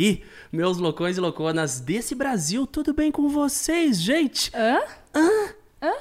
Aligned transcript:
aí, 0.00 0.22
meus 0.50 0.78
loucões 0.78 1.18
e 1.18 1.20
louconas 1.20 1.78
desse 1.78 2.14
Brasil, 2.14 2.66
tudo 2.66 2.94
bem 2.94 3.12
com 3.12 3.28
vocês, 3.28 4.00
gente? 4.00 4.50
Hã? 4.56 4.80
Hã? 5.14 5.92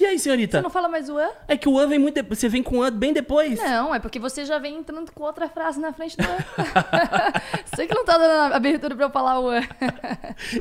E 0.00 0.06
aí, 0.06 0.18
senhorita? 0.18 0.58
Você 0.58 0.62
não 0.62 0.70
fala 0.70 0.88
mais 0.88 1.08
o 1.10 1.18
an? 1.18 1.28
É 1.48 1.56
que 1.56 1.68
o 1.68 1.76
an 1.78 1.88
vem 1.88 1.98
muito 1.98 2.14
depois. 2.14 2.38
Você 2.38 2.48
vem 2.48 2.62
com 2.62 2.78
o 2.78 2.82
an 2.82 2.92
bem 2.92 3.12
depois. 3.12 3.58
Não, 3.58 3.92
é 3.94 3.98
porque 3.98 4.18
você 4.18 4.44
já 4.44 4.58
vem 4.58 4.76
entrando 4.76 5.10
com 5.12 5.24
outra 5.24 5.48
frase 5.48 5.80
na 5.80 5.92
frente 5.92 6.16
do 6.16 6.22
an. 6.22 6.36
Sei 7.74 7.86
que 7.86 7.94
não 7.94 8.04
tá 8.04 8.16
dando 8.16 8.54
abertura 8.54 8.94
pra 8.94 9.06
eu 9.06 9.10
falar 9.10 9.40
o 9.40 9.48
an. 9.48 9.60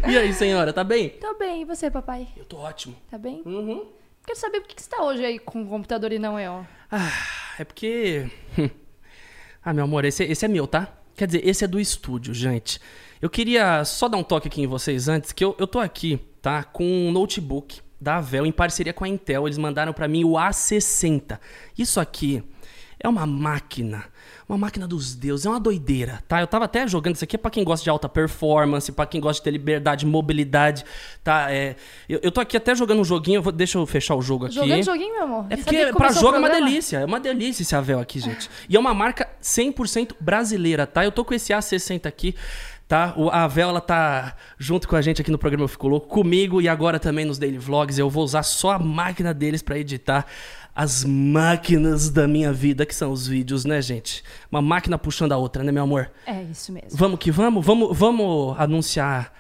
E 0.08 0.18
aí, 0.18 0.34
senhora, 0.34 0.74
tá 0.74 0.84
bem? 0.84 1.10
Tô 1.10 1.36
bem, 1.36 1.62
e 1.62 1.66
você, 1.66 1.90
papai? 1.92 2.28
Eu 2.36 2.46
tô 2.46 2.58
ótimo. 2.58 2.96
Tá 3.12 3.18
bem? 3.18 3.44
Uhum. 3.46 3.86
Quero 4.26 4.40
saber 4.40 4.60
por 4.62 4.68
que 4.68 4.82
você 4.82 4.90
tá 4.90 5.04
hoje 5.04 5.24
aí 5.24 5.40
com 5.40 5.62
o 5.62 5.68
computador 5.68 6.12
e 6.12 6.20
não 6.20 6.40
eu. 6.40 6.66
Ah, 6.92 7.12
é 7.60 7.64
porque. 7.64 8.30
hum. 8.58 8.70
Ah, 9.64 9.74
meu 9.74 9.84
amor, 9.84 10.04
esse, 10.04 10.24
esse 10.24 10.46
é 10.46 10.48
meu, 10.48 10.66
tá? 10.66 10.98
Quer 11.18 11.26
dizer, 11.26 11.48
esse 11.48 11.66
é 11.66 11.68
do 11.68 11.80
estúdio, 11.80 12.32
gente. 12.32 12.80
Eu 13.20 13.28
queria 13.28 13.84
só 13.84 14.08
dar 14.08 14.18
um 14.18 14.24
toque 14.24 14.48
aqui 14.48 14.62
em 14.62 14.68
vocês 14.68 15.10
antes, 15.10 15.32
que 15.32 15.44
eu, 15.44 15.56
eu 15.58 15.66
tô 15.66 15.80
aqui, 15.80 16.20
tá? 16.44 16.64
Com 16.64 16.86
um 16.86 17.12
notebook 17.12 17.82
da 18.00 18.18
Avel 18.18 18.46
em 18.46 18.52
parceria 18.52 18.94
com 18.94 19.04
a 19.04 19.08
Intel. 19.08 19.48
Eles 19.48 19.58
mandaram 19.58 19.92
pra 19.92 20.08
mim 20.08 20.24
o 20.24 20.34
A60. 20.34 21.40
Isso 21.76 22.00
aqui 22.00 22.44
é 23.00 23.10
uma 23.10 23.26
máquina. 23.26 24.06
Uma 24.48 24.58
máquina 24.58 24.88
dos 24.88 25.14
deuses, 25.14 25.46
é 25.46 25.50
uma 25.50 25.60
doideira, 25.60 26.24
tá? 26.26 26.40
Eu 26.40 26.48
tava 26.48 26.64
até 26.64 26.88
jogando 26.88 27.16
isso 27.16 27.24
aqui 27.26 27.36
é 27.36 27.40
pra 27.40 27.52
quem 27.52 27.66
gosta 27.66 27.84
de 27.84 27.90
alta 27.90 28.08
performance, 28.08 28.90
pra 28.94 29.06
quem 29.06 29.20
gosta 29.20 29.42
de 29.42 29.44
ter 29.44 29.52
liberdade, 29.52 30.06
mobilidade, 30.06 30.86
tá? 31.22 31.52
É, 31.52 31.76
eu, 32.08 32.20
eu 32.24 32.32
tô 32.32 32.40
aqui 32.40 32.56
até 32.56 32.74
jogando 32.74 33.02
um 33.02 33.04
joguinho, 33.04 33.40
eu 33.40 33.42
vou- 33.42 33.52
deixa 33.52 33.78
eu 33.78 33.86
fechar 33.86 34.16
o 34.16 34.22
jogo 34.22 34.46
aqui. 34.46 34.56
Jogando 34.56 34.84
joguinho, 34.84 35.14
meu 35.16 35.24
amor. 35.24 35.46
É 35.50 35.58
porque 35.58 35.86
que 35.88 35.94
pra 35.94 36.14
jogo 36.14 36.36
é 36.38 36.40
uma 36.40 36.50
delícia, 36.50 37.00
é 37.00 37.06
uma 37.06 37.20
delícia 37.20 37.62
esse 37.62 37.76
Avel 37.76 38.00
aqui, 38.00 38.20
gente. 38.22 38.50
E 38.70 38.78
é 38.78 38.80
uma 38.80 38.94
marca 38.94 39.28
100% 39.42 40.16
brasileira, 40.18 40.88
tá? 40.88 41.04
Eu 41.04 41.12
tô 41.12 41.26
com 41.26 41.34
esse 41.34 41.52
A60 41.52 42.06
aqui, 42.06 42.34
tá? 42.88 43.14
O 43.18 43.30
a 43.30 43.44
Avel, 43.44 43.68
ela 43.68 43.82
tá 43.82 44.34
junto 44.58 44.88
com 44.88 44.96
a 44.96 45.02
gente 45.02 45.22
aqui 45.22 45.30
no 45.30 45.38
programa 45.38 45.66
Eu 45.66 45.68
Fico 45.68 45.90
Louco, 45.90 46.08
comigo 46.08 46.62
e 46.62 46.70
agora 46.70 46.98
também 47.00 47.26
nos 47.26 47.38
Daily 47.38 47.58
Vlogs. 47.58 48.00
Eu 48.00 48.10
vou 48.10 48.24
usar 48.24 48.44
só 48.44 48.72
a 48.72 48.80
máquina 48.80 49.34
deles 49.34 49.62
pra 49.62 49.78
editar 49.78 50.26
as 50.80 51.04
máquinas 51.04 52.12
da 52.12 52.28
minha 52.28 52.54
vida, 52.54 52.86
que 52.86 52.94
são 52.94 53.12
os 53.12 53.26
vídeos, 53.26 53.66
né, 53.66 53.82
gente? 53.82 54.24
Uma 54.52 54.62
máquina 54.62 54.96
puxando 54.96 55.32
a 55.32 55.38
outra, 55.38 55.64
né, 55.64 55.72
meu 55.72 55.82
amor? 55.82 56.12
É 56.24 56.44
isso 56.44 56.72
mesmo. 56.72 56.92
Vamos 56.92 57.18
que 57.18 57.32
vamos? 57.32 57.66
Vamos, 57.66 57.98
vamos 57.98 58.56
anunciar 58.60 59.34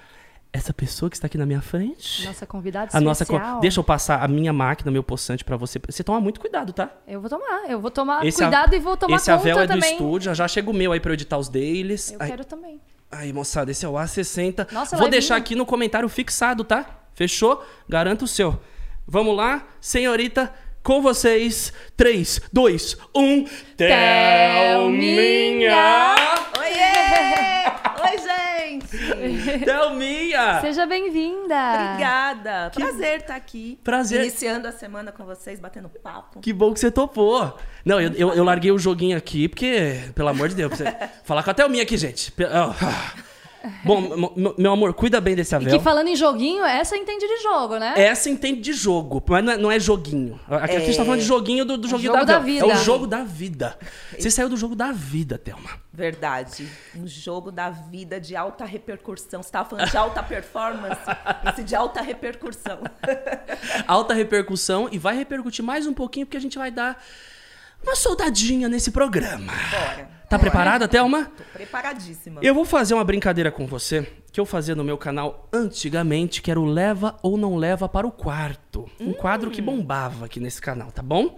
essa 0.51 0.73
pessoa 0.73 1.11
que 1.11 1.15
está 1.15 1.27
aqui 1.27 1.37
na 1.37 1.45
minha 1.45 1.61
frente? 1.61 2.25
Nossa 2.25 2.47
convidada 2.47 2.89
A 2.91 2.99
nossa. 2.99 3.23
Deixa 3.61 3.79
eu 3.79 3.83
passar 3.83 4.23
a 4.23 4.27
minha 4.27 4.51
máquina, 4.51 4.89
meu 4.89 5.03
poçante 5.03 5.45
pra 5.45 5.55
você. 5.55 5.79
Você 5.87 6.03
toma 6.03 6.19
muito 6.19 6.39
cuidado, 6.39 6.73
tá? 6.73 6.89
Eu 7.07 7.21
vou 7.21 7.29
tomar, 7.29 7.69
eu 7.69 7.79
vou 7.79 7.91
tomar 7.91 8.25
Esse 8.25 8.39
cuidado 8.41 8.73
a- 8.73 8.75
e 8.75 8.79
vou 8.79 8.97
tomar 8.97 9.17
Esse 9.17 9.25
conta 9.29 9.39
Avel 9.39 9.59
é 9.59 9.67
do 9.67 9.73
também. 9.75 9.91
estúdio, 9.91 10.33
já 10.33 10.47
chega 10.47 10.71
o 10.71 10.73
meu 10.73 10.91
aí 10.91 10.99
eu 11.03 11.13
editar 11.13 11.37
os 11.37 11.49
deles. 11.49 12.11
Eu 12.13 12.17
quero 12.19 12.43
também. 12.45 12.81
Aí, 13.11 13.31
moçada, 13.31 13.69
esse 13.69 13.85
é 13.85 13.87
o 13.89 13.93
A60. 13.93 14.67
Nossa, 14.71 14.95
Vou 14.95 15.03
vai 15.03 15.11
deixar 15.11 15.35
vir. 15.35 15.41
aqui 15.41 15.55
no 15.55 15.67
comentário 15.67 16.09
fixado, 16.09 16.63
tá? 16.63 16.83
Fechou? 17.13 17.63
Garanto 17.87 18.23
o 18.23 18.27
seu. 18.27 18.59
Vamos 19.07 19.37
lá, 19.37 19.65
senhorita, 19.79 20.51
com 20.87 21.01
vocês. 21.01 21.73
3, 21.97 22.43
2, 22.53 22.97
1. 23.13 23.45
Thelminha! 23.75 24.95
Oiê! 26.57 27.67
Oi, 28.07 28.17
gente! 28.17 29.65
Thelminha! 29.65 30.61
Seja 30.61 30.85
bem-vinda. 30.85 31.55
Obrigada! 31.73 32.71
Prazer 32.73 33.19
estar 33.19 33.35
aqui. 33.35 33.77
Prazer. 33.83 34.21
Iniciando 34.21 34.65
a 34.65 34.71
semana 34.71 35.11
com 35.11 35.25
vocês, 35.25 35.59
batendo 35.59 35.89
papo. 35.89 36.39
Que 36.39 36.53
bom 36.53 36.73
que 36.73 36.79
você 36.79 36.89
topou. 36.89 37.57
Não, 37.83 37.99
eu, 37.99 38.13
eu, 38.13 38.33
eu 38.35 38.45
larguei 38.45 38.71
o 38.71 38.79
joguinho 38.79 39.17
aqui 39.17 39.49
porque, 39.49 40.03
pelo 40.15 40.29
amor 40.29 40.47
de 40.47 40.55
Deus, 40.55 40.69
pra 40.69 40.77
você 40.77 41.09
falar 41.25 41.43
com 41.43 41.49
a 41.51 41.53
Thelminha 41.53 41.83
aqui, 41.83 41.97
gente. 41.97 42.33
Ah. 42.49 43.13
Bom, 43.83 44.33
meu 44.57 44.71
amor, 44.71 44.93
cuida 44.93 45.19
bem 45.19 45.35
desse 45.35 45.53
E 45.53 45.57
Avel. 45.57 45.77
que 45.77 45.83
falando 45.83 46.07
em 46.07 46.15
joguinho, 46.15 46.63
essa 46.63 46.95
entende 46.95 47.27
de 47.27 47.41
jogo, 47.41 47.77
né? 47.77 47.93
Essa 47.97 48.29
entende 48.29 48.61
de 48.61 48.73
jogo, 48.73 49.23
mas 49.27 49.43
não 49.43 49.51
é, 49.51 49.57
não 49.57 49.71
é 49.71 49.79
joguinho. 49.79 50.39
Aqui 50.49 50.75
a 50.75 50.79
gente 50.79 50.97
tá 50.97 51.03
falando 51.03 51.19
de 51.19 51.25
joguinho 51.25 51.65
do, 51.65 51.77
do 51.77 51.87
joguinho 51.87 52.13
jogo 52.13 52.25
da, 52.25 52.33
da 52.33 52.39
vida. 52.39 52.65
É 52.65 52.67
o 52.67 52.75
jogo 52.77 53.07
da 53.07 53.23
vida. 53.23 53.77
Você 54.17 54.31
saiu 54.31 54.49
do 54.49 54.57
jogo 54.57 54.75
da 54.75 54.91
vida, 54.91 55.37
Thelma. 55.37 55.69
Verdade. 55.91 56.67
Um 56.95 57.07
jogo 57.07 57.51
da 57.51 57.69
vida 57.69 58.19
de 58.19 58.35
alta 58.35 58.65
repercussão. 58.65 59.41
Você 59.41 59.49
estava 59.49 59.67
falando 59.67 59.89
de 59.89 59.97
alta 59.97 60.21
performance, 60.21 61.01
esse 61.49 61.63
de 61.63 61.75
alta 61.75 62.01
repercussão. 62.01 62.79
Alta 63.87 64.13
repercussão 64.13 64.87
e 64.91 64.97
vai 64.97 65.15
repercutir 65.15 65.63
mais 65.63 65.87
um 65.87 65.93
pouquinho 65.93 66.25
porque 66.25 66.37
a 66.37 66.41
gente 66.41 66.57
vai 66.57 66.69
dar 66.69 67.01
uma 67.83 67.95
soldadinha 67.95 68.67
nesse 68.67 68.91
programa. 68.91 69.53
Bora. 69.71 70.17
Tá 70.29 70.37
preparada, 70.37 70.87
Thelma? 70.87 71.25
Tô 71.25 71.43
preparadíssima. 71.53 72.41
Eu 72.43 72.53
vou 72.53 72.65
fazer 72.65 72.93
uma 72.93 73.03
brincadeira 73.03 73.49
com 73.49 73.65
você 73.65 74.05
que 74.31 74.39
eu 74.39 74.45
fazia 74.45 74.75
no 74.75 74.83
meu 74.83 74.97
canal 74.97 75.47
antigamente, 75.53 76.41
que 76.41 76.51
era 76.51 76.59
o 76.59 76.65
Leva 76.65 77.17
ou 77.23 77.37
Não 77.37 77.55
Leva 77.55 77.87
para 77.87 78.05
o 78.05 78.11
Quarto. 78.11 78.89
Um 78.99 79.13
quadro 79.13 79.49
que 79.49 79.61
bombava 79.61 80.25
aqui 80.25 80.39
nesse 80.39 80.61
canal, 80.61 80.91
tá 80.91 81.01
bom? 81.01 81.37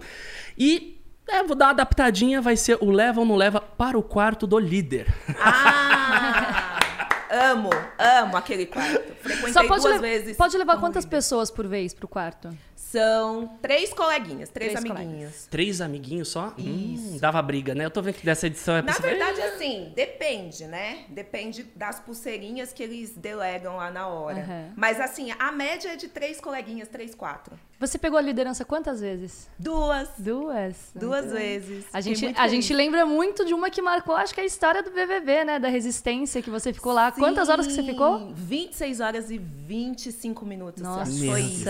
E 0.58 1.00
é, 1.28 1.42
vou 1.44 1.54
dar 1.54 1.66
uma 1.66 1.70
adaptadinha, 1.70 2.42
vai 2.42 2.56
ser 2.56 2.78
o 2.80 2.90
Leva 2.90 3.20
ou 3.20 3.26
Não 3.26 3.36
Leva 3.36 3.60
para 3.60 3.96
o 3.96 4.02
Quarto 4.02 4.44
do 4.44 4.58
Líder. 4.58 5.06
Ah! 5.38 6.78
amo, 7.30 7.70
amo 7.96 8.36
aquele 8.36 8.66
quarto. 8.66 9.14
Frequentei 9.22 9.52
Só 9.52 9.66
pode, 9.66 9.82
duas 9.82 10.00
vezes. 10.00 10.36
pode 10.36 10.58
levar 10.58 10.78
quantas 10.78 11.04
líder. 11.04 11.16
pessoas 11.16 11.50
por 11.50 11.66
vez 11.66 11.94
pro 11.94 12.08
quarto? 12.08 12.50
São 12.90 13.56
três 13.62 13.94
coleguinhas, 13.94 14.48
três, 14.48 14.72
Três 14.72 14.84
amiguinhos. 14.90 15.46
Três 15.48 15.80
amiguinhos 15.80 16.28
só? 16.28 16.52
Hum, 16.58 17.18
dava 17.20 17.40
briga, 17.40 17.72
né? 17.72 17.84
Eu 17.84 17.90
tô 17.90 18.02
vendo 18.02 18.14
que 18.14 18.26
dessa 18.26 18.48
edição 18.48 18.74
é 18.74 18.82
Na 18.82 18.92
possível- 18.92 19.10
verdade, 19.10 19.40
assim, 19.42 19.92
depende, 19.94 20.64
né? 20.66 21.04
Depende 21.08 21.62
das 21.76 22.00
pulseirinhas 22.00 22.72
que 22.72 22.82
eles 22.82 23.10
delegam 23.16 23.76
lá 23.76 23.92
na 23.92 24.08
hora. 24.08 24.40
Aham. 24.40 24.72
Mas, 24.74 25.00
assim, 25.00 25.30
a 25.38 25.52
média 25.52 25.90
é 25.90 25.96
de 25.96 26.08
três 26.08 26.40
coleguinhas, 26.40 26.88
três, 26.88 27.14
quatro. 27.14 27.56
Você 27.78 27.96
pegou 27.96 28.18
a 28.18 28.22
liderança 28.22 28.64
quantas 28.64 29.00
vezes? 29.00 29.48
Duas. 29.58 30.08
Duas. 30.18 30.90
Duas 30.94 31.26
bem. 31.26 31.34
vezes. 31.34 31.86
A 31.92 32.00
gente, 32.00 32.26
a 32.26 32.34
feliz. 32.34 32.50
gente 32.50 32.74
lembra 32.74 33.06
muito 33.06 33.44
de 33.46 33.54
uma 33.54 33.70
que 33.70 33.80
marcou, 33.80 34.16
acho 34.16 34.34
que 34.34 34.40
é 34.40 34.42
a 34.42 34.46
história 34.46 34.82
do 34.82 34.90
BBB, 34.90 35.44
né? 35.44 35.58
Da 35.60 35.68
resistência 35.68 36.42
que 36.42 36.50
você 36.50 36.72
ficou 36.72 36.92
lá. 36.92 37.12
Quantas 37.12 37.48
horas 37.48 37.66
que 37.68 37.72
você 37.72 37.82
ficou? 37.84 38.18
Sim, 38.18 38.34
26 38.36 39.00
horas 39.00 39.30
e 39.30 39.38
25 39.38 40.44
minutos. 40.44 40.82
Nossa. 40.82 41.10
Foi 41.10 41.40
isso. 41.40 41.64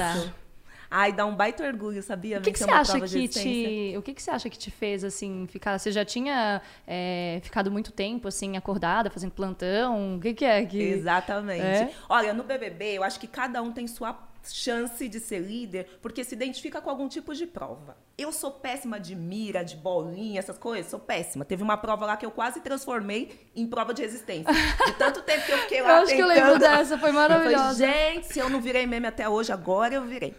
Ai, 0.90 1.12
dá 1.12 1.24
um 1.24 1.36
baita 1.36 1.64
orgulho, 1.64 2.02
sabia? 2.02 2.38
O 2.38 2.42
que, 2.42 2.50
que 2.50 2.58
você 2.58 2.70
acha 2.70 3.00
que 3.00 3.28
te, 3.28 3.94
o 3.96 4.02
que, 4.02 4.12
que 4.12 4.20
você 4.20 4.30
acha 4.30 4.50
que 4.50 4.58
te 4.58 4.70
fez 4.72 5.04
assim 5.04 5.46
ficar? 5.46 5.78
Você 5.78 5.92
já 5.92 6.04
tinha 6.04 6.60
é, 6.84 7.38
ficado 7.44 7.70
muito 7.70 7.92
tempo 7.92 8.26
assim 8.26 8.56
acordada, 8.56 9.08
fazendo 9.08 9.30
plantão? 9.30 10.16
O 10.16 10.20
que, 10.20 10.34
que 10.34 10.44
é 10.44 10.66
que? 10.66 10.82
Exatamente. 10.82 11.62
É? 11.62 11.92
Olha, 12.08 12.34
no 12.34 12.42
BBB, 12.42 12.98
eu 12.98 13.04
acho 13.04 13.20
que 13.20 13.28
cada 13.28 13.62
um 13.62 13.70
tem 13.70 13.86
sua 13.86 14.12
chance 14.44 15.08
de 15.08 15.20
ser 15.20 15.38
líder 15.40 15.98
porque 16.02 16.24
se 16.24 16.34
identifica 16.34 16.80
com 16.80 16.90
algum 16.90 17.08
tipo 17.08 17.34
de 17.34 17.46
prova. 17.46 17.96
Eu 18.18 18.32
sou 18.32 18.50
péssima 18.50 19.00
de 19.00 19.14
mira, 19.16 19.64
de 19.64 19.76
bolinha, 19.76 20.38
essas 20.38 20.58
coisas, 20.58 20.90
sou 20.90 21.00
péssima. 21.00 21.42
Teve 21.44 21.62
uma 21.62 21.76
prova 21.78 22.04
lá 22.04 22.16
que 22.18 22.26
eu 22.26 22.30
quase 22.30 22.60
transformei 22.60 23.48
em 23.56 23.66
prova 23.66 23.94
de 23.94 24.02
resistência. 24.02 24.52
De 24.52 24.92
tanto 24.98 25.22
tempo 25.22 25.46
que 25.46 25.52
eu 25.52 25.58
fiquei 25.58 25.80
Eu 25.80 25.84
lá 25.86 26.00
acho 26.00 26.14
que 26.14 26.20
eu 26.20 26.28
tentando. 26.28 26.44
lembro 26.46 26.58
dessa, 26.58 26.98
foi 26.98 27.08
Eu 27.08 27.14
maravilhosa. 27.14 27.64
falei, 27.86 28.12
gente, 28.14 28.26
se 28.26 28.38
eu 28.38 28.50
não 28.50 28.60
virei 28.60 28.86
meme 28.86 29.06
até 29.06 29.26
hoje, 29.26 29.50
agora 29.52 29.94
eu 29.94 30.02
virei. 30.04 30.34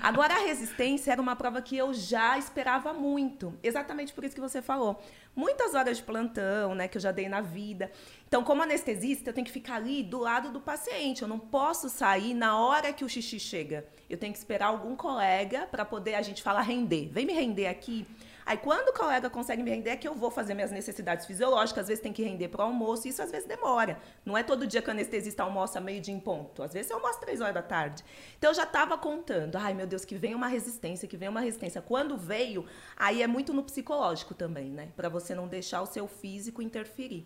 Agora, 0.00 0.34
a 0.34 0.38
resistência 0.44 1.10
era 1.10 1.20
uma 1.20 1.34
prova 1.34 1.60
que 1.60 1.76
eu 1.76 1.92
já 1.92 2.38
esperava 2.38 2.92
muito. 2.92 3.52
Exatamente 3.62 4.12
por 4.12 4.22
isso 4.24 4.34
que 4.34 4.40
você 4.40 4.62
falou. 4.62 5.02
Muitas 5.34 5.74
horas 5.74 5.96
de 5.96 6.04
plantão, 6.04 6.76
né, 6.76 6.86
que 6.86 6.96
eu 6.96 7.02
já 7.02 7.10
dei 7.10 7.28
na 7.28 7.40
vida. 7.40 7.90
Então, 8.34 8.42
como 8.42 8.64
anestesista, 8.64 9.30
eu 9.30 9.32
tenho 9.32 9.46
que 9.46 9.52
ficar 9.52 9.76
ali 9.76 10.02
do 10.02 10.18
lado 10.18 10.50
do 10.50 10.60
paciente. 10.60 11.22
Eu 11.22 11.28
não 11.28 11.38
posso 11.38 11.88
sair 11.88 12.34
na 12.34 12.58
hora 12.58 12.92
que 12.92 13.04
o 13.04 13.08
xixi 13.08 13.38
chega. 13.38 13.86
Eu 14.10 14.18
tenho 14.18 14.32
que 14.32 14.38
esperar 14.40 14.66
algum 14.66 14.96
colega 14.96 15.68
para 15.70 15.84
poder 15.84 16.16
a 16.16 16.20
gente 16.20 16.42
falar 16.42 16.62
render. 16.62 17.08
Vem 17.12 17.24
me 17.24 17.32
render 17.32 17.68
aqui. 17.68 18.04
Aí, 18.44 18.56
quando 18.56 18.88
o 18.88 18.92
colega 18.92 19.30
consegue 19.30 19.62
me 19.62 19.70
render, 19.70 19.90
é 19.90 19.96
que 19.96 20.08
eu 20.08 20.16
vou 20.16 20.32
fazer 20.32 20.52
minhas 20.52 20.72
necessidades 20.72 21.26
fisiológicas. 21.26 21.82
Às 21.82 21.86
vezes 21.86 22.02
tem 22.02 22.12
que 22.12 22.24
render 22.24 22.48
para 22.48 22.62
o 22.62 22.64
almoço, 22.64 23.06
e 23.06 23.10
isso 23.10 23.22
às 23.22 23.30
vezes 23.30 23.46
demora. 23.46 24.00
Não 24.26 24.36
é 24.36 24.42
todo 24.42 24.66
dia 24.66 24.82
que 24.82 24.88
o 24.88 24.90
anestesista 24.90 25.44
almoça 25.44 25.80
meio 25.80 26.00
dia 26.00 26.12
em 26.12 26.18
ponto. 26.18 26.60
Às 26.60 26.72
vezes 26.72 26.90
eu 26.90 26.96
almoço 26.96 27.20
três 27.20 27.40
horas 27.40 27.54
da 27.54 27.62
tarde. 27.62 28.02
Então, 28.36 28.50
eu 28.50 28.54
já 28.54 28.64
estava 28.64 28.98
contando. 28.98 29.54
Ai, 29.54 29.74
meu 29.74 29.86
Deus, 29.86 30.04
que 30.04 30.16
vem 30.16 30.34
uma 30.34 30.48
resistência, 30.48 31.06
que 31.06 31.16
vem 31.16 31.28
uma 31.28 31.40
resistência. 31.40 31.80
Quando 31.80 32.18
veio, 32.18 32.66
aí 32.96 33.22
é 33.22 33.28
muito 33.28 33.52
no 33.54 33.62
psicológico 33.62 34.34
também, 34.34 34.70
né? 34.70 34.88
Para 34.96 35.08
você 35.08 35.36
não 35.36 35.46
deixar 35.46 35.82
o 35.82 35.86
seu 35.86 36.08
físico 36.08 36.60
interferir. 36.60 37.24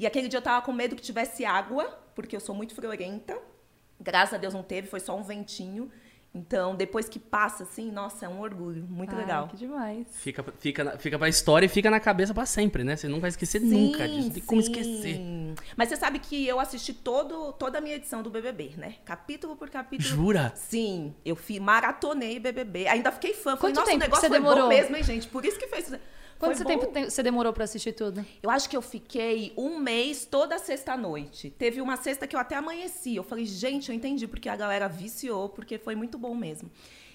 E 0.00 0.06
aquele 0.06 0.28
dia 0.28 0.38
eu 0.38 0.42
tava 0.42 0.64
com 0.64 0.72
medo 0.72 0.96
que 0.96 1.02
tivesse 1.02 1.44
água, 1.44 1.84
porque 2.14 2.34
eu 2.34 2.40
sou 2.40 2.54
muito 2.54 2.74
friorenta. 2.74 3.36
Graças 4.00 4.32
a 4.32 4.38
Deus 4.38 4.54
não 4.54 4.62
teve, 4.62 4.88
foi 4.88 4.98
só 4.98 5.14
um 5.14 5.22
ventinho. 5.22 5.92
Então, 6.34 6.74
depois 6.74 7.06
que 7.06 7.18
passa, 7.18 7.64
assim, 7.64 7.92
nossa, 7.92 8.24
é 8.24 8.28
um 8.28 8.40
orgulho. 8.40 8.86
Muito 8.88 9.14
Ai, 9.14 9.20
legal. 9.20 9.48
Que 9.48 9.58
demais. 9.58 10.06
Fica, 10.12 10.42
fica, 10.58 10.96
fica 10.96 11.18
pra 11.18 11.28
história 11.28 11.66
e 11.66 11.68
fica 11.68 11.90
na 11.90 12.00
cabeça 12.00 12.32
pra 12.32 12.46
sempre, 12.46 12.82
né? 12.82 12.96
Você 12.96 13.08
não 13.08 13.20
vai 13.20 13.28
esquecer 13.28 13.60
nunca 13.60 14.08
disso. 14.08 14.28
Não 14.28 14.30
tem 14.30 14.42
como 14.42 14.62
sim. 14.62 14.70
esquecer. 14.70 15.20
Mas 15.76 15.90
você 15.90 15.96
sabe 15.96 16.18
que 16.18 16.46
eu 16.46 16.58
assisti 16.58 16.94
todo, 16.94 17.52
toda 17.52 17.76
a 17.76 17.80
minha 17.82 17.96
edição 17.96 18.22
do 18.22 18.30
BBB, 18.30 18.76
né? 18.78 18.94
Capítulo 19.04 19.54
por 19.54 19.68
capítulo. 19.68 20.08
Jura? 20.08 20.50
Sim, 20.56 21.14
eu 21.26 21.36
fi, 21.36 21.60
maratonei 21.60 22.40
BBB. 22.40 22.88
Ainda 22.88 23.12
fiquei 23.12 23.34
fã. 23.34 23.54
Falei, 23.54 23.74
Quanto 23.74 23.80
nossa, 23.80 23.90
tempo 23.90 23.98
o 23.98 24.00
que 24.00 24.06
negócio 24.06 24.22
você 24.22 24.28
foi 24.28 24.38
demorou? 24.38 24.62
bom 24.62 24.68
mesmo, 24.70 24.96
hein, 24.96 25.02
gente? 25.02 25.28
Por 25.28 25.44
isso 25.44 25.58
que 25.58 25.66
fez... 25.66 25.92
Quanto 26.40 26.64
tempo 26.64 26.90
você 27.10 27.22
demorou 27.22 27.52
pra 27.52 27.64
assistir 27.64 27.92
tudo? 27.92 28.24
Eu 28.42 28.48
acho 28.48 28.68
que 28.68 28.76
eu 28.76 28.80
fiquei 28.80 29.52
um 29.58 29.78
mês 29.78 30.24
toda 30.24 30.58
sexta-noite. 30.58 31.50
Teve 31.50 31.82
uma 31.82 31.98
sexta 31.98 32.26
que 32.26 32.34
eu 32.34 32.40
até 32.40 32.56
amanheci. 32.56 33.14
Eu 33.14 33.22
falei, 33.22 33.44
gente, 33.44 33.90
eu 33.90 33.94
entendi 33.94 34.26
porque 34.26 34.48
a 34.48 34.56
galera 34.56 34.88
viciou, 34.88 35.50
porque 35.50 35.76
foi 35.76 35.94
muito 35.94 36.16
bom 36.16 36.34
mesmo. 36.34 36.70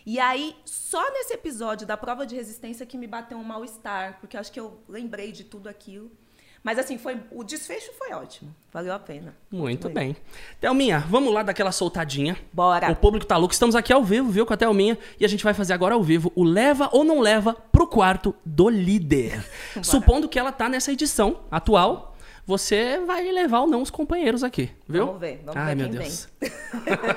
E 0.06 0.20
aí, 0.20 0.56
só 0.64 1.02
nesse 1.12 1.34
episódio 1.34 1.88
da 1.88 1.98
prova 1.98 2.28
de 2.28 2.36
resistência 2.36 2.86
que 2.86 2.96
me 2.96 3.08
bateu 3.08 3.40
um 3.40 3.44
mal-estar, 3.44 4.20
porque 4.20 4.38
acho 4.38 4.52
que 4.52 4.60
eu 4.60 4.80
lembrei 4.88 5.32
de 5.32 5.44
tudo 5.44 5.68
aquilo. 5.68 6.12
Mas 6.66 6.80
assim, 6.80 6.98
foi 6.98 7.16
o 7.32 7.44
desfecho 7.44 7.92
foi 7.96 8.12
ótimo. 8.12 8.52
Valeu 8.74 8.92
a 8.92 8.98
pena. 8.98 9.36
Muito 9.52 9.88
bem. 9.88 10.16
Thelminha, 10.60 10.98
vamos 10.98 11.32
lá 11.32 11.44
daquela 11.44 11.72
soltadinha. 11.72 12.36
Bora. 12.52 12.92
O 12.92 12.96
público 12.96 13.24
tá 13.24 13.38
louco. 13.38 13.54
Estamos 13.54 13.76
aqui 13.76 13.94
ao 13.94 14.04
vivo, 14.04 14.32
viu, 14.32 14.48
com 14.48 14.54
a 14.56 14.58
Thelminha. 14.58 14.98
E 15.20 15.24
a 15.24 15.28
gente 15.28 15.44
vai 15.44 15.54
fazer 15.54 15.74
agora 15.74 15.94
ao 15.94 16.02
vivo 16.02 16.32
o 16.36 16.44
leva 16.44 16.90
ou 16.92 17.04
não 17.04 17.20
leva 17.20 17.54
pro 17.54 17.86
quarto 17.86 18.34
do 18.44 18.68
líder. 18.68 19.46
Supondo 19.84 20.28
que 20.28 20.40
ela 20.40 20.52
tá 20.52 20.68
nessa 20.68 20.92
edição 20.92 21.42
atual, 21.52 22.18
você 22.48 23.00
vai 23.06 23.32
levar 23.32 23.60
ou 23.60 23.68
não 23.68 23.84
os 23.84 23.92
companheiros 23.92 24.44
aqui, 24.44 24.72
viu? 24.90 25.06
Vamos 25.06 25.22
ver, 25.22 25.44
vamos 25.46 25.62
Ai, 25.62 25.76
ver 25.76 25.88
meu 25.88 26.00
Deus. 26.00 26.28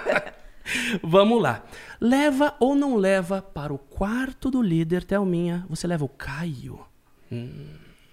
vamos 1.02 1.40
lá. 1.40 1.64
Leva 1.98 2.54
ou 2.60 2.74
não 2.74 2.96
leva 2.96 3.40
para 3.40 3.72
o 3.72 3.78
quarto 3.78 4.50
do 4.50 4.60
líder, 4.60 5.04
Thelminha? 5.04 5.64
Você 5.70 5.86
leva 5.86 6.04
o 6.04 6.08
Caio. 6.10 6.80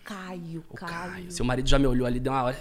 Caio, 0.06 0.64
O 0.70 0.74
Caio. 0.76 1.12
Caio. 1.12 1.32
Seu 1.32 1.44
marido 1.44 1.68
já 1.68 1.78
me 1.78 1.88
olhou 1.88 2.08
ali, 2.08 2.20
deu 2.20 2.32
uma 2.32 2.44
hora. 2.44 2.58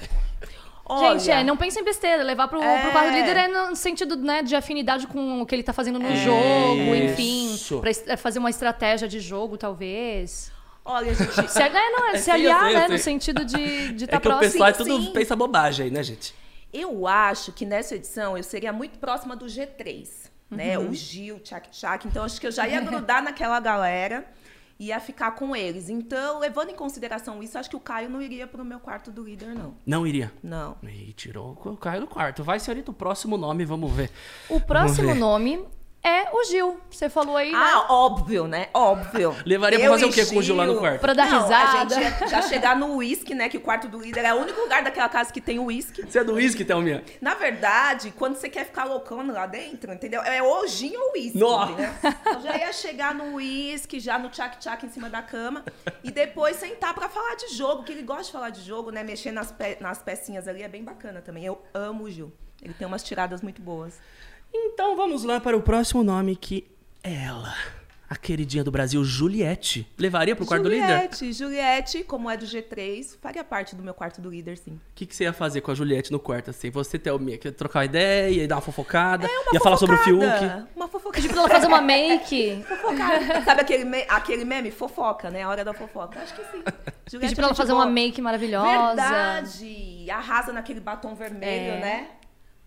Olha, 0.86 1.18
Gente, 1.18 1.30
é, 1.30 1.42
não 1.44 1.56
pense 1.56 1.78
em 1.78 1.84
besteira. 1.84 2.22
Levar 2.22 2.48
pro, 2.48 2.60
É. 2.62 2.82
pro 2.82 2.90
quarto 2.92 3.10
líder 3.12 3.36
é 3.36 3.48
no 3.48 3.74
sentido 3.76 4.16
né, 4.16 4.42
de 4.42 4.54
afinidade 4.54 5.06
com 5.06 5.40
o 5.40 5.46
que 5.46 5.54
ele 5.54 5.62
tá 5.62 5.72
fazendo 5.72 5.98
no 5.98 6.08
É. 6.08 6.16
jogo, 6.16 6.94
enfim. 6.94 7.54
Isso. 7.54 7.80
Pra 7.80 7.90
é, 7.90 8.16
fazer 8.16 8.38
uma 8.38 8.50
estratégia 8.50 9.08
de 9.08 9.18
jogo, 9.20 9.56
talvez. 9.56 10.52
Olha, 10.84 11.14
gente, 11.14 11.32
Se, 11.50 11.62
é, 11.62 11.70
não, 11.70 12.08
é 12.08 12.12
É, 12.16 12.18
se 12.18 12.30
aliar, 12.30 12.70
eu 12.70 12.78
né? 12.80 12.88
No 12.88 12.98
sentido 12.98 13.44
de 13.44 13.92
de 13.92 14.04
É 14.04 14.06
tá 14.06 14.20
que 14.20 14.28
o 14.28 14.30
próximo. 14.30 14.50
pessoal 14.52 14.68
é 14.68 14.72
tudo 14.72 15.02
sim. 15.02 15.12
pensa 15.12 15.34
bobagem 15.34 15.84
aí, 15.86 15.90
né, 15.90 16.02
gente? 16.02 16.34
Eu 16.72 17.06
acho 17.06 17.52
que 17.52 17.64
nessa 17.64 17.94
edição 17.94 18.36
eu 18.36 18.42
seria 18.42 18.72
muito 18.72 18.98
próxima 18.98 19.34
do 19.34 19.46
G3, 19.46 20.06
né? 20.50 20.76
Uhum. 20.78 20.90
O 20.90 20.94
Gil, 20.94 21.38
Tchak 21.40 21.70
Tchak. 21.70 22.06
Então 22.06 22.24
acho 22.24 22.38
que 22.38 22.46
eu 22.46 22.52
já 22.52 22.68
ia 22.68 22.80
grudar 22.82 23.22
naquela 23.24 23.58
galera 23.60 24.26
ia 24.78 24.98
ficar 25.00 25.32
com 25.32 25.54
eles. 25.54 25.88
Então, 25.88 26.38
levando 26.38 26.70
em 26.70 26.74
consideração 26.74 27.42
isso, 27.42 27.58
acho 27.58 27.70
que 27.70 27.76
o 27.76 27.80
Caio 27.80 28.08
não 28.08 28.20
iria 28.20 28.46
pro 28.46 28.64
meu 28.64 28.80
quarto 28.80 29.10
do 29.10 29.22
líder, 29.22 29.54
não. 29.54 29.74
Não 29.86 30.06
iria. 30.06 30.32
Não. 30.42 30.76
Ih, 30.82 31.12
tirou 31.12 31.56
o 31.64 31.76
Caio 31.76 32.02
do 32.02 32.06
quarto. 32.06 32.42
Vai, 32.42 32.58
senhorita, 32.58 32.90
o 32.90 32.94
próximo 32.94 33.36
nome, 33.36 33.64
vamos 33.64 33.90
ver. 33.92 34.10
O 34.48 34.60
próximo 34.60 35.08
ver. 35.08 35.14
nome 35.14 35.64
é 36.04 36.28
o 36.32 36.44
Gil. 36.44 36.78
Você 36.90 37.08
falou 37.08 37.36
aí, 37.36 37.50
né? 37.50 37.58
Ah, 37.58 37.86
óbvio, 37.88 38.46
né? 38.46 38.68
Óbvio. 38.74 39.34
Levaria 39.46 39.78
pra 39.78 39.88
Eu 39.88 39.92
fazer 39.92 40.04
o 40.04 40.12
quê 40.12 40.26
com 40.26 40.36
o 40.36 40.42
Gil 40.42 40.54
lá 40.54 40.66
no 40.66 40.78
quarto? 40.78 41.00
Pra 41.00 41.14
dar 41.14 41.26
Não, 41.30 41.42
risada. 41.42 41.78
A 41.80 41.88
gente 41.88 42.20
ia 42.22 42.28
já 42.28 42.42
chegar 42.42 42.76
no 42.76 42.96
uísque, 42.96 43.34
né? 43.34 43.48
Que 43.48 43.56
o 43.56 43.60
quarto 43.60 43.88
do 43.88 43.98
líder 43.98 44.24
é 44.24 44.34
o 44.34 44.36
único 44.36 44.60
lugar 44.60 44.84
daquela 44.84 45.08
casa 45.08 45.32
que 45.32 45.40
tem 45.40 45.58
uísque. 45.58 46.02
Você 46.02 46.18
é 46.18 46.24
do 46.24 46.34
uísque, 46.34 46.64
Thelminha? 46.64 47.02
Na 47.20 47.34
verdade, 47.34 48.12
quando 48.16 48.36
você 48.36 48.48
quer 48.48 48.66
ficar 48.66 48.84
loucão 48.84 49.26
lá 49.32 49.46
dentro, 49.46 49.92
entendeu? 49.92 50.20
É 50.22 50.42
ou 50.42 50.66
gin 50.68 50.94
ou 50.96 51.12
uísque, 51.14 51.38
Nossa. 51.38 51.72
entendeu? 51.72 51.90
Eu 52.34 52.40
já 52.42 52.56
ia 52.58 52.72
chegar 52.72 53.14
no 53.14 53.34
uísque, 53.36 53.98
já 53.98 54.18
no 54.18 54.28
tchac-tchac 54.28 54.84
em 54.84 54.90
cima 54.90 55.08
da 55.08 55.22
cama, 55.22 55.64
e 56.02 56.10
depois 56.10 56.56
sentar 56.56 56.92
pra 56.94 57.08
falar 57.08 57.34
de 57.36 57.48
jogo, 57.54 57.82
que 57.84 57.92
ele 57.92 58.02
gosta 58.02 58.24
de 58.24 58.32
falar 58.32 58.50
de 58.50 58.60
jogo, 58.62 58.90
né? 58.90 59.02
Mexer 59.02 59.32
nas, 59.32 59.50
pe- 59.50 59.78
nas 59.80 60.02
pecinhas 60.02 60.46
ali 60.46 60.62
é 60.62 60.68
bem 60.68 60.84
bacana 60.84 61.22
também. 61.22 61.44
Eu 61.44 61.62
amo 61.72 62.04
o 62.04 62.10
Gil. 62.10 62.32
Ele 62.62 62.72
tem 62.74 62.86
umas 62.86 63.02
tiradas 63.02 63.42
muito 63.42 63.60
boas. 63.60 63.98
Então 64.54 64.96
vamos 64.96 65.24
lá 65.24 65.40
para 65.40 65.56
o 65.56 65.62
próximo 65.62 66.02
nome, 66.04 66.36
que 66.36 66.66
é 67.02 67.24
ela. 67.24 67.54
A 68.08 68.16
queridinha 68.16 68.62
do 68.62 68.70
Brasil, 68.70 69.02
Juliette. 69.02 69.90
Levaria 69.98 70.36
pro 70.36 70.46
quarto 70.46 70.62
do 70.64 70.68
líder? 70.68 70.86
Juliette, 70.86 71.32
Juliette, 71.32 72.04
como 72.04 72.30
é 72.30 72.36
do 72.36 72.44
G3, 72.46 73.16
faria 73.20 73.42
parte 73.42 73.74
do 73.74 73.82
meu 73.82 73.94
quarto 73.94 74.20
do 74.20 74.30
líder, 74.30 74.56
sim. 74.58 74.72
O 74.72 74.80
que, 74.94 75.06
que 75.06 75.16
você 75.16 75.24
ia 75.24 75.32
fazer 75.32 75.62
com 75.62 75.70
a 75.72 75.74
Juliette 75.74 76.12
no 76.12 76.20
quarto, 76.20 76.50
assim? 76.50 76.70
Você, 76.70 76.98
Thelminha, 76.98 77.40
ia 77.42 77.50
trocar 77.50 77.80
uma 77.80 77.84
ideia, 77.86 78.30
ia 78.30 78.46
dar 78.46 78.56
uma 78.56 78.60
fofocada, 78.60 79.26
É 79.26 79.30
uma 79.40 79.54
ia 79.54 79.60
falar 79.60 79.78
sobre 79.78 79.96
o 79.96 79.98
Fiuk. 79.98 80.22
fofocada, 80.22 80.68
Uma 80.76 80.86
fofoca. 80.88 81.14
Pedir 81.16 81.28
pra 81.30 81.38
ela 81.40 81.48
fazer 81.48 81.66
uma 81.66 81.80
make. 81.80 82.62
Fofocada. 82.68 83.42
Sabe 83.44 83.60
aquele, 83.62 83.84
me- 83.84 84.06
aquele 84.08 84.44
meme? 84.44 84.70
Fofoca, 84.70 85.30
né? 85.30 85.42
A 85.42 85.48
hora 85.48 85.64
da 85.64 85.72
fofoca. 85.74 86.20
Acho 86.20 86.34
que 86.34 86.42
sim. 86.42 86.62
Juliette 87.10 87.10
Pedir 87.10 87.34
pra 87.34 87.44
ela 87.44 87.48
gente 87.48 87.56
fazer 87.56 87.72
boa. 87.72 87.84
uma 87.84 87.90
make 87.90 88.20
maravilhosa. 88.20 88.94
Verdade. 88.94 90.06
Arrasa 90.10 90.52
naquele 90.52 90.78
batom 90.78 91.14
vermelho, 91.14 91.72
É. 91.72 91.80
né? 91.80 92.08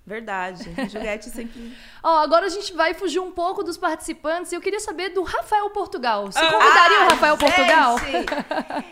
Verdade. 0.08 0.64
Juliette 0.90 1.30
sempre. 1.30 1.74
Ó, 2.02 2.20
agora 2.20 2.46
a 2.46 2.50
gente 2.50 2.72
vai 2.74 2.94
fugir 2.94 3.20
um 3.20 3.30
pouco 3.30 3.62
dos 3.62 3.76
participantes. 3.76 4.54
Eu 4.54 4.62
queria 4.62 4.80
saber 4.80 5.10
do 5.10 5.22
Rafael 5.22 5.70
Portugal. 5.72 6.28
Você 6.28 6.40
Ah, 6.40 6.50
convidaria 6.50 6.98
o 7.00 7.02
Ai, 7.02 7.10
Rafael 7.10 7.38
Portugal? 7.38 8.00
gente, 8.00 8.26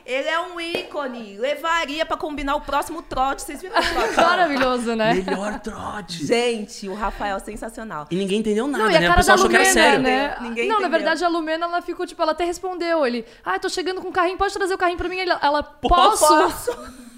Ele 0.05 0.27
é 0.27 0.39
um 0.41 0.59
ícone. 0.59 1.37
Levaria 1.37 2.05
pra 2.05 2.17
combinar 2.17 2.55
o 2.57 2.61
próximo 2.61 3.01
trote. 3.01 3.43
Vocês 3.43 3.61
viram 3.61 3.79
o 3.79 3.81
trote? 3.81 4.15
Maravilhoso, 4.19 4.93
né? 4.93 5.13
Melhor 5.13 5.57
trote. 5.61 6.25
Gente, 6.27 6.89
o 6.89 6.93
Rafael 6.93 7.37
é 7.37 7.39
sensacional. 7.39 8.07
E 8.11 8.15
ninguém 8.17 8.39
entendeu 8.39 8.67
nada, 8.67 8.83
Não, 8.83 8.91
e 8.91 8.97
a 8.97 8.99
né? 8.99 9.05
O 9.05 9.09
cara 9.09 9.15
da 9.15 9.17
pessoal 9.21 9.35
achou 9.37 9.49
que 9.49 9.55
era 9.55 9.63
Lumena, 9.69 9.81
sério. 9.87 10.03
né? 10.03 10.37
Ninguém 10.41 10.67
não, 10.67 10.81
na 10.81 10.87
entendeu. 10.87 10.99
verdade, 10.99 11.23
a 11.23 11.27
Lumena, 11.29 11.65
ela 11.65 11.81
ficou, 11.81 12.05
tipo, 12.05 12.21
ela 12.21 12.33
até 12.33 12.43
respondeu. 12.43 13.05
Ele, 13.05 13.25
ah, 13.45 13.57
tô 13.57 13.69
chegando 13.69 14.01
com 14.01 14.09
o 14.09 14.11
carrinho, 14.11 14.37
pode 14.37 14.53
trazer 14.53 14.73
o 14.73 14.77
carrinho 14.77 14.97
pra 14.97 15.07
mim? 15.07 15.17
Ela, 15.19 15.39
ela, 15.41 15.63
posso? 15.63 16.27
Posso? 16.27 17.05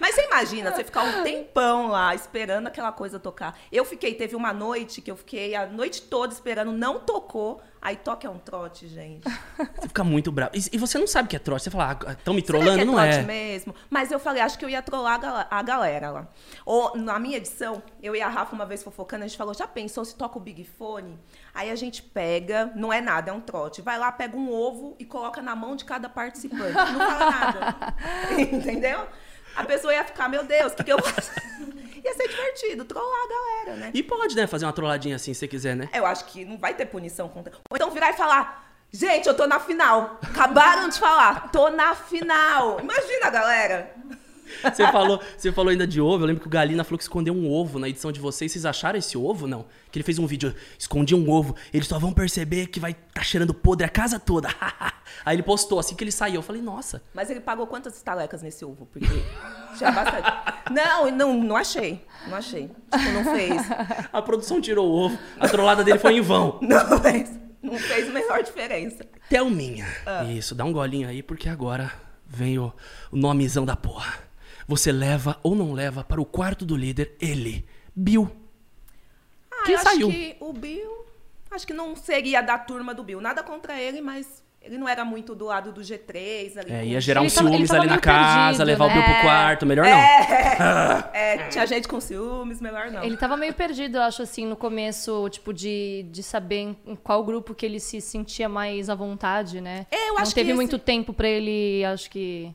Mas 0.00 0.14
você 0.14 0.26
imagina, 0.26 0.72
você 0.72 0.84
ficar 0.84 1.02
um 1.04 1.22
tempão 1.24 1.88
lá 1.88 2.14
esperando 2.14 2.66
aquela 2.66 2.92
coisa 2.92 3.18
tocar. 3.18 3.58
Eu 3.70 3.84
fiquei, 3.84 4.14
teve 4.14 4.36
uma 4.36 4.52
noite 4.52 5.00
que 5.00 5.10
eu 5.10 5.16
fiquei 5.16 5.54
a 5.54 5.66
noite 5.66 6.02
toda 6.02 6.32
esperando, 6.32 6.72
não 6.72 7.00
tocou. 7.00 7.60
Aí 7.84 7.96
toca 7.96 8.28
é 8.28 8.30
um 8.30 8.38
trote, 8.38 8.86
gente. 8.86 9.24
Você 9.74 9.88
fica 9.88 10.04
muito 10.04 10.30
bravo. 10.30 10.52
E, 10.54 10.60
e 10.72 10.78
você 10.78 10.98
não 10.98 11.06
sabe 11.08 11.28
que 11.28 11.34
é 11.34 11.38
trote. 11.40 11.64
Você 11.64 11.70
fala, 11.70 11.98
ah, 12.06 12.12
estão 12.12 12.32
me 12.32 12.40
Será 12.40 12.56
trollando? 12.60 12.80
é 12.80 12.84
não 12.84 12.94
trote 12.94 13.16
é. 13.18 13.22
mesmo? 13.22 13.74
Mas 13.90 14.12
eu 14.12 14.20
falei, 14.20 14.40
acho 14.40 14.56
que 14.56 14.64
eu 14.64 14.68
ia 14.68 14.80
trollar 14.80 15.14
a 15.14 15.18
gal- 15.18 15.46
a 15.50 15.62
galera 15.62 16.10
lá. 16.12 16.28
Ou, 16.64 16.96
na 16.96 17.18
minha 17.18 17.38
edição, 17.38 17.82
eu 18.00 18.14
e 18.14 18.22
a 18.22 18.28
Rafa 18.28 18.54
uma 18.54 18.64
vez 18.64 18.84
fofocando, 18.84 19.24
a 19.24 19.26
gente 19.26 19.36
falou, 19.36 19.52
já 19.52 19.66
pensou 19.66 20.04
se 20.04 20.14
toca 20.14 20.38
o 20.38 20.40
Big 20.40 20.62
Fone? 20.62 21.18
Aí 21.52 21.72
a 21.72 21.74
gente 21.74 22.04
pega, 22.04 22.70
não 22.76 22.92
é 22.92 23.00
nada, 23.00 23.32
é 23.32 23.34
um 23.34 23.40
trote. 23.40 23.82
Vai 23.82 23.98
lá, 23.98 24.12
pega 24.12 24.36
um 24.36 24.48
ovo 24.52 24.94
e 24.96 25.04
coloca 25.04 25.42
na 25.42 25.56
mão 25.56 25.74
de 25.74 25.84
cada 25.84 26.08
participante. 26.08 26.74
Não 26.74 26.98
fala 27.00 27.30
nada. 27.32 27.94
Entendeu? 28.38 29.08
A 29.54 29.64
pessoa 29.64 29.94
ia 29.94 30.04
ficar, 30.04 30.28
meu 30.28 30.44
Deus, 30.44 30.72
o 30.72 30.76
que, 30.76 30.84
que 30.84 30.92
eu 30.92 31.02
faço? 31.02 31.30
ia 32.04 32.14
ser 32.14 32.28
divertido, 32.28 32.84
trollar 32.84 33.18
a 33.24 33.28
galera, 33.28 33.80
né? 33.80 33.90
E 33.94 34.02
pode, 34.02 34.34
né, 34.34 34.46
fazer 34.46 34.64
uma 34.66 34.72
trolladinha 34.72 35.16
assim, 35.16 35.32
se 35.32 35.40
você 35.40 35.48
quiser, 35.48 35.76
né? 35.76 35.88
Eu 35.92 36.04
acho 36.06 36.24
que 36.26 36.44
não 36.44 36.58
vai 36.58 36.74
ter 36.74 36.86
punição 36.86 37.28
contra. 37.28 37.52
Ou 37.70 37.76
então 37.76 37.90
virar 37.90 38.10
e 38.10 38.14
falar. 38.14 38.70
Gente, 38.90 39.26
eu 39.26 39.34
tô 39.34 39.46
na 39.46 39.58
final. 39.58 40.18
Acabaram 40.22 40.88
de 40.88 40.98
falar. 40.98 41.50
Tô 41.50 41.70
na 41.70 41.94
final. 41.94 42.78
Imagina, 42.80 43.30
galera. 43.30 43.94
Você 44.72 44.86
falou, 44.90 45.20
você 45.36 45.52
falou 45.52 45.70
ainda 45.70 45.86
de 45.86 46.00
ovo. 46.00 46.22
Eu 46.22 46.26
lembro 46.26 46.40
que 46.40 46.46
o 46.46 46.50
Galina 46.50 46.84
falou 46.84 46.98
que 46.98 47.04
escondeu 47.04 47.34
um 47.34 47.50
ovo 47.50 47.78
na 47.78 47.88
edição 47.88 48.10
de 48.12 48.20
vocês. 48.20 48.52
Vocês 48.52 48.64
acharam 48.64 48.98
esse 48.98 49.16
ovo? 49.16 49.46
Não. 49.46 49.66
Que 49.90 49.98
ele 49.98 50.04
fez 50.04 50.18
um 50.18 50.26
vídeo, 50.26 50.54
escondi 50.78 51.14
um 51.14 51.30
ovo. 51.30 51.54
Eles 51.72 51.86
só 51.86 51.98
vão 51.98 52.12
perceber 52.12 52.66
que 52.66 52.80
vai 52.80 52.94
tá 52.94 53.22
cheirando 53.22 53.52
podre 53.52 53.86
a 53.86 53.88
casa 53.88 54.18
toda. 54.18 54.48
Aí 55.24 55.36
ele 55.36 55.42
postou 55.42 55.78
assim 55.78 55.94
que 55.94 56.02
ele 56.02 56.12
saiu. 56.12 56.36
Eu 56.36 56.42
falei, 56.42 56.62
nossa. 56.62 57.02
Mas 57.14 57.30
ele 57.30 57.40
pagou 57.40 57.66
quantas 57.66 57.96
estalecas 57.96 58.42
nesse 58.42 58.64
ovo? 58.64 58.86
Porque 58.86 59.06
tinha 59.76 59.90
bastante. 59.92 60.28
Não, 60.72 61.10
não, 61.10 61.42
não 61.42 61.56
achei. 61.56 62.02
Não 62.26 62.36
achei. 62.36 62.68
Tipo, 62.68 63.12
não 63.12 63.24
fez. 63.24 63.62
A 64.10 64.22
produção 64.22 64.60
tirou 64.60 64.88
o 64.88 64.92
ovo. 64.92 65.18
A 65.38 65.46
trollada 65.46 65.84
dele 65.84 65.98
foi 65.98 66.16
em 66.16 66.20
vão. 66.20 66.58
Não 66.62 66.98
fez. 67.00 67.30
Não 67.62 67.78
fez 67.78 68.08
a 68.08 68.12
menor 68.12 68.42
diferença. 68.42 69.04
Thelminha. 69.28 69.86
Ah. 70.06 70.24
Isso, 70.24 70.54
dá 70.54 70.64
um 70.64 70.72
golinho 70.72 71.08
aí, 71.08 71.22
porque 71.22 71.48
agora 71.48 71.92
vem 72.26 72.58
o, 72.58 72.72
o 73.10 73.16
nomezão 73.16 73.66
da 73.66 73.76
porra. 73.76 74.14
Você 74.66 74.92
leva 74.92 75.38
ou 75.42 75.54
não 75.54 75.72
leva 75.72 76.02
para 76.04 76.20
o 76.20 76.24
quarto 76.24 76.64
do 76.64 76.76
líder 76.76 77.14
ele, 77.20 77.64
Bill. 77.94 78.30
Ah, 79.50 79.64
Que 79.64 79.72
eu 79.72 79.78
saiu. 79.78 80.08
acho 80.08 80.16
que 80.16 80.36
o 80.40 80.52
Bill. 80.52 81.02
Acho 81.50 81.66
que 81.66 81.74
não 81.74 81.94
seria 81.94 82.40
da 82.40 82.56
turma 82.58 82.94
do 82.94 83.02
Bill. 83.02 83.20
Nada 83.20 83.42
contra 83.42 83.78
ele, 83.78 84.00
mas 84.00 84.42
ele 84.62 84.78
não 84.78 84.88
era 84.88 85.04
muito 85.04 85.34
do 85.34 85.44
lado 85.46 85.70
do 85.72 85.82
G3 85.82 86.56
ali. 86.56 86.72
É, 86.72 86.86
ia 86.86 87.00
gerar 87.00 87.20
um 87.20 87.24
Ele 87.24 87.32
tava- 87.34 87.48
ciúmes 87.50 87.68
tava 87.68 87.80
ali 87.82 87.90
na 87.90 87.98
casa, 87.98 88.64
perdido, 88.64 88.64
levar 88.64 88.84
o 88.86 88.88
Bill 88.90 89.02
pro 89.02 89.12
né? 89.12 89.22
quarto. 89.22 89.66
Melhor 89.66 89.84
não. 89.84 89.90
É, 89.92 91.08
é, 91.12 91.48
tinha 91.48 91.66
gente 91.66 91.86
com 91.86 92.00
ciúmes, 92.00 92.60
melhor 92.60 92.90
não. 92.90 93.04
Ele 93.04 93.16
tava 93.18 93.36
meio 93.36 93.52
perdido, 93.52 93.98
eu 93.98 94.02
acho, 94.02 94.22
assim, 94.22 94.46
no 94.46 94.56
começo, 94.56 95.28
tipo, 95.28 95.52
de, 95.52 96.06
de 96.10 96.22
saber 96.22 96.74
em 96.86 96.96
qual 97.02 97.22
grupo 97.24 97.54
que 97.54 97.66
ele 97.66 97.80
se 97.80 98.00
sentia 98.00 98.48
mais 98.48 98.88
à 98.88 98.94
vontade, 98.94 99.60
né? 99.60 99.86
É, 99.90 100.08
eu 100.08 100.14
Não 100.14 100.22
acho 100.22 100.34
teve 100.34 100.50
que 100.50 100.54
muito 100.54 100.76
esse- 100.76 100.84
tempo 100.84 101.12
pra 101.12 101.28
ele, 101.28 101.84
acho 101.84 102.08
que... 102.08 102.54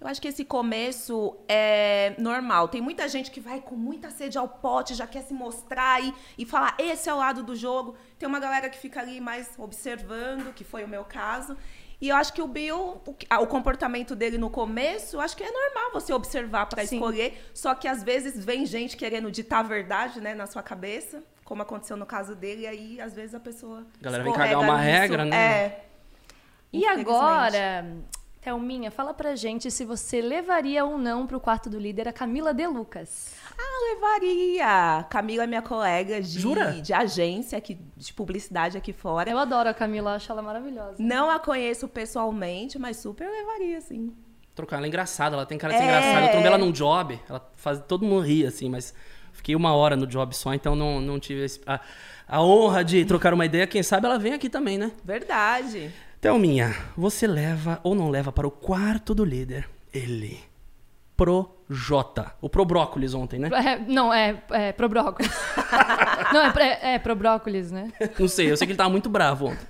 Eu 0.00 0.06
acho 0.08 0.20
que 0.20 0.28
esse 0.28 0.44
começo 0.46 1.36
é 1.46 2.14
normal. 2.18 2.68
Tem 2.68 2.80
muita 2.80 3.06
gente 3.06 3.30
que 3.30 3.38
vai 3.38 3.60
com 3.60 3.76
muita 3.76 4.10
sede 4.10 4.38
ao 4.38 4.48
pote, 4.48 4.94
já 4.94 5.06
quer 5.06 5.22
se 5.22 5.34
mostrar 5.34 6.02
e, 6.02 6.14
e 6.38 6.46
falar, 6.46 6.74
esse 6.78 7.10
é 7.10 7.12
o 7.12 7.18
lado 7.18 7.42
do 7.42 7.54
jogo. 7.54 7.94
Tem 8.18 8.26
uma 8.26 8.40
galera 8.40 8.70
que 8.70 8.78
fica 8.78 9.00
ali 9.00 9.20
mais 9.20 9.50
observando, 9.58 10.54
que 10.54 10.64
foi 10.64 10.84
o 10.84 10.88
meu 10.88 11.04
caso. 11.04 11.54
E 12.00 12.08
eu 12.08 12.16
acho 12.16 12.32
que 12.32 12.40
o 12.40 12.46
Bill, 12.46 12.78
o, 12.78 13.14
o 13.42 13.46
comportamento 13.46 14.16
dele 14.16 14.38
no 14.38 14.48
começo, 14.48 15.16
eu 15.16 15.20
acho 15.20 15.36
que 15.36 15.44
é 15.44 15.50
normal 15.50 15.92
você 15.92 16.14
observar 16.14 16.64
para 16.64 16.82
escolher. 16.82 17.50
Só 17.52 17.74
que 17.74 17.86
às 17.86 18.02
vezes 18.02 18.42
vem 18.42 18.64
gente 18.64 18.96
querendo 18.96 19.30
ditar 19.30 19.58
a 19.58 19.64
verdade, 19.64 20.18
né, 20.18 20.34
na 20.34 20.46
sua 20.46 20.62
cabeça, 20.62 21.22
como 21.44 21.60
aconteceu 21.60 21.98
no 21.98 22.06
caso 22.06 22.34
dele, 22.34 22.62
e 22.62 22.66
aí 22.66 23.00
às 23.02 23.14
vezes 23.14 23.34
a 23.34 23.40
pessoa. 23.40 23.86
A 24.00 24.02
galera 24.02 24.24
vem 24.24 24.32
cagar 24.32 24.60
uma 24.60 24.78
nisso. 24.78 24.84
regra, 24.84 25.24
né? 25.26 25.36
É. 25.36 25.84
E 26.72 26.86
agora, 26.86 27.84
Thelminha, 28.40 28.90
fala 28.90 29.12
pra 29.12 29.36
gente 29.36 29.70
se 29.70 29.84
você 29.84 30.22
levaria 30.22 30.82
ou 30.84 30.96
não 30.96 31.26
pro 31.26 31.38
quarto 31.38 31.68
do 31.68 31.78
líder 31.78 32.08
a 32.08 32.12
Camila 32.12 32.54
De 32.54 32.66
Lucas. 32.66 33.34
Ah, 33.58 33.92
levaria. 33.94 35.04
Camila 35.10 35.44
é 35.44 35.46
minha 35.46 35.60
colega 35.60 36.22
de, 36.22 36.40
Jura? 36.40 36.72
de 36.72 36.92
agência, 36.94 37.58
aqui, 37.58 37.78
de 37.94 38.14
publicidade 38.14 38.78
aqui 38.78 38.94
fora. 38.94 39.30
Eu 39.30 39.36
adoro 39.36 39.68
a 39.68 39.74
Camila, 39.74 40.14
acho 40.14 40.32
ela 40.32 40.40
maravilhosa. 40.40 40.94
Não 40.98 41.28
a 41.30 41.38
conheço 41.38 41.86
pessoalmente, 41.86 42.78
mas 42.78 42.96
super 42.96 43.28
levaria, 43.28 43.78
sim. 43.82 44.10
Trocar, 44.54 44.78
ela 44.78 44.86
é 44.86 44.88
engraçada, 44.88 45.36
ela 45.36 45.44
tem 45.44 45.58
cara 45.58 45.74
de 45.74 45.78
ser 45.78 45.84
É. 45.84 45.88
engraçada. 45.88 46.26
Eu 46.26 46.32
tomei 46.32 46.46
ela 46.46 46.58
num 46.58 46.72
job, 46.72 47.20
ela 47.28 47.46
faz 47.56 47.82
todo 47.86 48.06
mundo 48.06 48.22
rir, 48.24 48.46
assim, 48.46 48.70
mas 48.70 48.94
fiquei 49.34 49.54
uma 49.54 49.74
hora 49.74 49.96
no 49.96 50.06
job 50.06 50.34
só, 50.34 50.54
então 50.54 50.74
não, 50.74 50.98
não 50.98 51.20
tive 51.20 51.44
a, 51.66 51.78
a 52.26 52.42
honra 52.42 52.82
de 52.82 53.04
trocar 53.04 53.34
uma 53.34 53.44
ideia. 53.44 53.66
Quem 53.66 53.82
sabe 53.82 54.06
ela 54.06 54.18
vem 54.18 54.32
aqui 54.32 54.48
também, 54.48 54.78
né? 54.78 54.92
Verdade. 55.04 55.92
Thelminha, 56.20 56.76
você 56.94 57.26
leva 57.26 57.80
ou 57.82 57.94
não 57.94 58.10
leva 58.10 58.30
para 58.30 58.46
o 58.46 58.50
quarto 58.50 59.14
do 59.14 59.24
líder 59.24 59.66
ele, 59.90 60.38
Projota. 61.16 62.34
O 62.42 62.48
Pro 62.50 62.64
Brócolis 62.66 63.14
ontem, 63.14 63.38
né? 63.38 63.48
É, 63.52 63.78
não, 63.78 64.12
é, 64.12 64.42
é 64.50 64.72
pro 64.72 64.86
brócolis. 64.86 65.32
não, 66.30 66.42
é, 66.42 66.52
é, 66.58 66.94
é 66.94 66.98
pro 66.98 67.16
brócolis, 67.16 67.70
né? 67.70 67.90
Não 68.18 68.28
sei, 68.28 68.50
eu 68.50 68.56
sei 68.56 68.66
que 68.66 68.72
ele 68.72 68.76
tava 68.76 68.90
muito 68.90 69.08
bravo 69.08 69.46
ontem. 69.46 69.66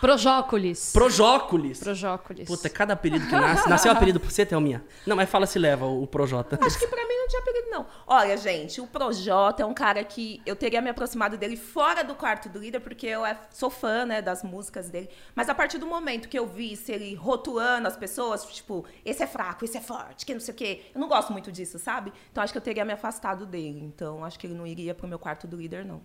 Projócolis. 0.00 0.92
Projócolis. 0.92 1.80
Projócolis. 1.80 2.48
Puta, 2.48 2.68
cada 2.70 2.94
apelido 2.94 3.26
que 3.26 3.32
nasce. 3.32 3.68
Nasceu 3.68 3.92
apelido 3.92 4.18
pra 4.18 4.30
você, 4.30 4.46
Thelminha? 4.46 4.82
Não, 5.06 5.14
mas 5.14 5.28
fala 5.28 5.46
se 5.46 5.58
leva 5.58 5.86
o 5.86 6.06
Projota. 6.06 6.58
Acho 6.62 6.78
que 6.78 6.86
pra 6.86 7.06
mim 7.06 7.14
não 7.16 7.28
tinha 7.28 7.40
apelido, 7.42 7.70
não. 7.70 7.86
Olha, 8.06 8.36
gente, 8.36 8.80
o 8.80 8.86
Projota 8.86 9.62
é 9.62 9.66
um 9.66 9.74
cara 9.74 10.02
que 10.02 10.40
eu 10.46 10.56
teria 10.56 10.80
me 10.80 10.88
aproximado 10.90 11.36
dele 11.36 11.56
fora 11.56 12.02
do 12.02 12.14
quarto 12.14 12.48
do 12.48 12.58
líder, 12.58 12.80
porque 12.80 13.06
eu 13.06 13.24
é- 13.26 13.38
sou 13.50 13.68
fã, 13.70 14.04
né, 14.06 14.22
das 14.22 14.42
músicas 14.42 14.88
dele. 14.88 15.08
Mas 15.34 15.48
a 15.48 15.54
partir 15.54 15.78
do 15.78 15.86
momento 15.86 16.28
que 16.28 16.38
eu 16.38 16.46
vi 16.46 16.76
se 16.76 16.90
ele 16.92 17.14
rotulando 17.14 17.86
as 17.86 17.96
pessoas, 17.96 18.44
tipo, 18.46 18.84
esse 19.04 19.22
é 19.22 19.26
fraco, 19.26 19.64
esse 19.64 19.76
é 19.76 19.80
forte, 19.80 20.24
que 20.24 20.32
não 20.32 20.40
sei 20.40 20.54
o 20.54 20.56
quê. 20.56 20.82
Eu 20.94 21.00
não 21.00 21.08
gosto 21.08 21.30
muito 21.32 21.52
disso, 21.52 21.78
sabe? 21.78 22.12
Então 22.32 22.42
acho 22.42 22.52
que 22.52 22.58
eu 22.58 22.62
teria 22.62 22.84
me 22.84 22.92
afastado 22.92 23.44
dele. 23.46 23.80
Então 23.80 24.24
acho 24.24 24.38
que 24.38 24.46
ele 24.46 24.54
não 24.54 24.66
iria 24.66 24.94
pro 24.94 25.06
meu 25.06 25.18
quarto 25.18 25.46
do 25.46 25.56
líder, 25.56 25.84
não. 25.84 26.00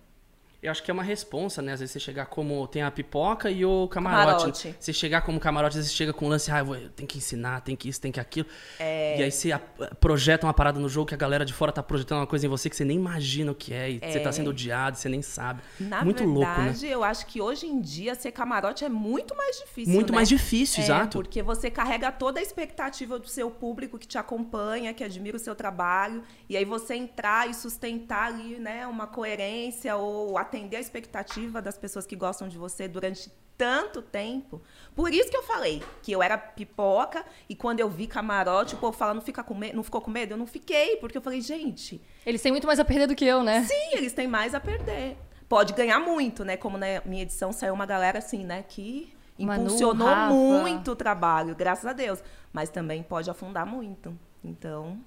Eu 0.62 0.70
acho 0.70 0.82
que 0.82 0.90
é 0.90 0.94
uma 0.94 1.02
responsa, 1.02 1.60
né? 1.60 1.72
Às 1.74 1.80
vezes 1.80 1.92
você 1.92 2.00
chegar 2.00 2.26
como. 2.26 2.66
Tem 2.66 2.82
a 2.82 2.90
pipoca 2.90 3.50
e 3.50 3.64
o 3.64 3.86
camarote. 3.88 4.38
Camarote. 4.40 4.74
Você 4.80 4.92
chegar 4.92 5.20
como 5.20 5.38
camarote, 5.38 5.70
às 5.70 5.76
vezes 5.76 5.90
você 5.92 5.96
chega 5.96 6.12
com 6.12 6.26
um 6.26 6.28
lance, 6.28 6.50
ah, 6.50 6.60
eu 6.60 6.88
tenho 6.90 7.06
que 7.08 7.18
ensinar, 7.18 7.60
tem 7.60 7.76
que 7.76 7.88
isso, 7.88 8.00
tem 8.00 8.10
que 8.10 8.18
aquilo. 8.18 8.48
E 8.80 9.22
aí 9.22 9.30
você 9.30 9.52
a- 9.52 9.58
projeta 10.00 10.46
uma 10.46 10.54
parada 10.54 10.80
no 10.80 10.88
jogo 10.88 11.06
que 11.06 11.14
a 11.14 11.18
galera 11.18 11.44
de 11.44 11.52
fora 11.52 11.70
tá 11.70 11.82
projetando 11.82 12.20
uma 12.20 12.26
coisa 12.26 12.46
em 12.46 12.48
você 12.48 12.68
que 12.70 12.76
você 12.76 12.84
nem 12.84 12.96
imagina 12.96 13.52
o 13.52 13.54
que 13.54 13.72
é. 13.74 13.90
E 13.90 13.98
você 13.98 14.18
tá 14.20 14.32
sendo 14.32 14.50
odiado, 14.50 14.96
você 14.96 15.08
nem 15.08 15.22
sabe. 15.22 15.60
Na 15.78 16.04
muito 16.04 16.24
louco, 16.24 16.48
né? 16.50 16.56
verdade, 16.70 16.86
eu 16.86 17.04
acho 17.04 17.26
que 17.26 17.40
hoje 17.40 17.66
em 17.66 17.80
dia 17.80 18.14
ser 18.14 18.32
camarote 18.32 18.84
é 18.84 18.88
muito 18.88 19.36
mais 19.36 19.58
difícil. 19.58 19.92
Muito 19.92 20.10
né? 20.12 20.16
mais 20.16 20.28
difícil, 20.28 20.80
É, 20.80 20.84
exato. 20.84 21.18
Porque 21.18 21.42
você 21.42 21.70
carrega 21.70 22.10
toda 22.10 22.40
a 22.40 22.42
expectativa 22.42 23.18
do 23.18 23.28
seu 23.28 23.50
público 23.50 23.98
que 23.98 24.06
te 24.06 24.18
acompanha, 24.18 24.92
que 24.94 25.04
admira 25.04 25.36
o 25.36 25.40
seu 25.40 25.54
trabalho, 25.54 26.22
e 26.48 26.56
aí 26.56 26.64
você 26.64 26.94
entrar 26.94 27.48
e 27.48 27.54
sustentar 27.54 28.26
ali, 28.28 28.58
né, 28.58 28.86
uma 28.86 29.06
coerência 29.06 29.96
ou 29.96 30.38
atender 30.46 30.76
a 30.76 30.80
expectativa 30.80 31.60
das 31.60 31.76
pessoas 31.76 32.06
que 32.06 32.16
gostam 32.16 32.48
de 32.48 32.56
você 32.56 32.88
durante 32.88 33.30
tanto 33.56 34.02
tempo. 34.02 34.60
Por 34.94 35.12
isso 35.12 35.30
que 35.30 35.36
eu 35.36 35.42
falei 35.42 35.82
que 36.02 36.12
eu 36.12 36.22
era 36.22 36.36
pipoca 36.36 37.24
e 37.48 37.54
quando 37.54 37.80
eu 37.80 37.88
vi 37.88 38.06
camarote, 38.06 38.74
o 38.74 38.78
povo 38.78 38.96
fala, 38.96 39.14
não, 39.14 39.20
fica 39.20 39.42
com 39.42 39.54
não 39.54 39.82
ficou 39.82 40.00
com 40.00 40.10
medo? 40.10 40.32
Eu 40.32 40.36
não 40.36 40.46
fiquei, 40.46 40.96
porque 40.96 41.16
eu 41.18 41.22
falei, 41.22 41.40
gente, 41.40 42.00
Eles 42.24 42.42
têm 42.42 42.52
muito 42.52 42.66
mais 42.66 42.78
a 42.78 42.84
perder 42.84 43.06
do 43.06 43.14
que 43.14 43.24
eu, 43.24 43.42
né? 43.42 43.64
Sim, 43.64 43.96
eles 43.96 44.12
têm 44.12 44.26
mais 44.26 44.54
a 44.54 44.60
perder. 44.60 45.16
Pode 45.48 45.72
ganhar 45.74 46.00
muito, 46.00 46.44
né? 46.44 46.56
Como 46.56 46.76
na 46.76 46.86
minha 47.04 47.22
edição 47.22 47.52
saiu 47.52 47.72
uma 47.72 47.86
galera 47.86 48.18
assim, 48.18 48.44
né? 48.44 48.64
Que 48.66 49.12
Manu, 49.38 49.64
impulsionou 49.64 50.08
Rafa. 50.08 50.32
muito 50.34 50.92
o 50.92 50.96
trabalho, 50.96 51.54
graças 51.54 51.86
a 51.86 51.92
Deus. 51.92 52.22
Mas 52.52 52.68
também 52.68 53.02
pode 53.02 53.30
afundar 53.30 53.64
muito. 53.64 54.18
Então, 54.42 54.98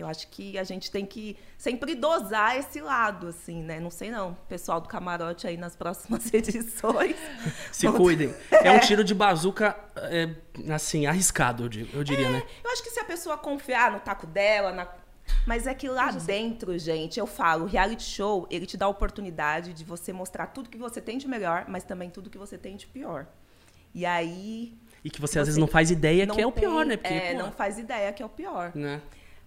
eu 0.00 0.06
acho 0.06 0.28
que 0.28 0.56
a 0.58 0.64
gente 0.64 0.90
tem 0.90 1.04
que 1.04 1.36
sempre 1.56 1.94
dosar 1.94 2.56
esse 2.56 2.80
lado, 2.80 3.28
assim, 3.28 3.62
né? 3.62 3.78
Não 3.80 3.90
sei 3.90 4.10
não. 4.10 4.34
Pessoal 4.48 4.80
do 4.80 4.88
camarote 4.88 5.46
aí 5.46 5.56
nas 5.56 5.74
próximas 5.76 6.30
edições. 6.34 7.16
Se 7.72 7.90
cuidem. 7.92 8.34
É 8.62 8.70
um 8.72 8.80
tiro 8.80 9.02
de 9.04 9.14
bazuca, 9.14 9.76
é, 9.96 10.28
assim, 10.72 11.06
arriscado, 11.06 11.64
eu, 11.64 11.68
digo- 11.68 11.96
eu 11.96 12.04
diria, 12.04 12.28
né? 12.30 12.42
Eu 12.64 12.70
acho 12.72 12.82
que 12.82 12.90
se 12.90 12.98
a 13.00 13.04
pessoa 13.04 13.36
confiar 13.38 13.90
no 13.92 14.00
taco 14.00 14.26
dela, 14.26 14.72
na- 14.72 14.88
mas 15.46 15.66
é 15.66 15.74
que 15.74 15.88
lá 15.88 16.10
dentro, 16.10 16.78
gente, 16.78 17.20
eu 17.20 17.26
falo, 17.26 17.64
o 17.64 17.66
reality 17.68 18.02
show, 18.02 18.46
ele 18.50 18.66
te 18.66 18.76
dá 18.76 18.86
a 18.86 18.88
oportunidade 18.88 19.72
de 19.74 19.84
você 19.84 20.12
mostrar 20.12 20.46
tudo 20.48 20.68
que 20.70 20.78
você 20.78 21.00
tem 21.00 21.18
de 21.18 21.28
melhor, 21.28 21.66
mas 21.68 21.84
também 21.84 22.08
tudo 22.10 22.30
que 22.30 22.38
você 22.38 22.56
tem 22.58 22.76
de 22.76 22.86
pior. 22.86 23.26
E 23.94 24.04
aí. 24.04 24.74
E 25.04 25.10
que 25.10 25.20
você 25.20 25.38
às 25.38 25.44
você 25.46 25.50
vezes 25.50 25.58
não 25.58 25.66
faz 25.68 25.90
ideia 25.90 26.26
não 26.26 26.34
que 26.34 26.40
é 26.42 26.46
o 26.46 26.52
pior, 26.52 26.80
tem- 26.80 26.88
né? 26.88 26.96
Porque, 26.96 27.14
é, 27.14 27.32
pô, 27.34 27.38
não 27.42 27.52
faz 27.52 27.78
ideia 27.78 28.12
que 28.12 28.22
é 28.22 28.26
o 28.26 28.28
pior. 28.28 28.72
né? 28.74 29.00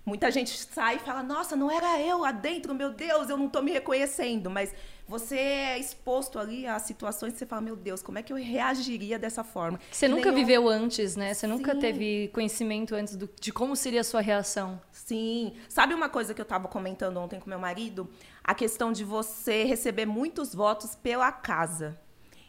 Muita 0.04 0.32
gente 0.32 0.58
sai 0.58 0.96
e 0.96 1.00
fala, 1.00 1.22
nossa, 1.22 1.56
não 1.56 1.70
era 1.70 2.02
eu 2.02 2.20
lá 2.20 2.32
dentro, 2.32 2.74
meu 2.74 2.92
Deus, 2.92 3.30
eu 3.30 3.38
não 3.38 3.48
tô 3.48 3.62
me 3.62 3.72
reconhecendo. 3.72 4.50
Mas 4.50 4.74
você 5.08 5.38
é 5.38 5.78
exposto 5.80 6.40
ali 6.40 6.66
a 6.66 6.80
situações 6.80 7.34
que 7.34 7.40
você 7.40 7.46
fala, 7.46 7.62
meu 7.62 7.76
Deus, 7.76 8.02
como 8.02 8.18
é 8.18 8.24
que 8.24 8.34
eu 8.34 8.38
reagiria 8.38 9.20
dessa 9.20 9.44
forma? 9.44 9.80
Você 9.92 10.08
Que 10.08 10.14
nunca 10.16 10.30
eu- 10.30 10.34
viveu 10.34 10.68
antes, 10.68 11.16
né? 11.16 11.34
Você 11.36 11.46
nunca 11.46 11.74
Sim. 11.76 11.80
teve 11.80 12.30
conhecimento 12.34 12.96
antes 12.96 13.16
do- 13.16 13.30
de 13.40 13.54
como 13.54 13.76
seria 13.76 14.02
a 14.02 14.04
sua 14.04 14.22
reação. 14.22 14.82
Sim. 14.92 15.54
Sabe 15.70 15.94
uma 15.94 16.10
coisa 16.10 16.34
que 16.34 16.42
eu 16.42 16.44
estava 16.44 16.68
comentando 16.68 17.18
ontem 17.18 17.40
com 17.40 17.48
meu 17.48 17.60
marido? 17.60 18.10
A 18.44 18.56
questão 18.56 18.92
de 18.92 19.04
você 19.04 19.64
receber 19.66 20.08
muitos 20.08 20.56
votos 20.56 20.96
pela 20.96 21.32
casa. 21.32 21.96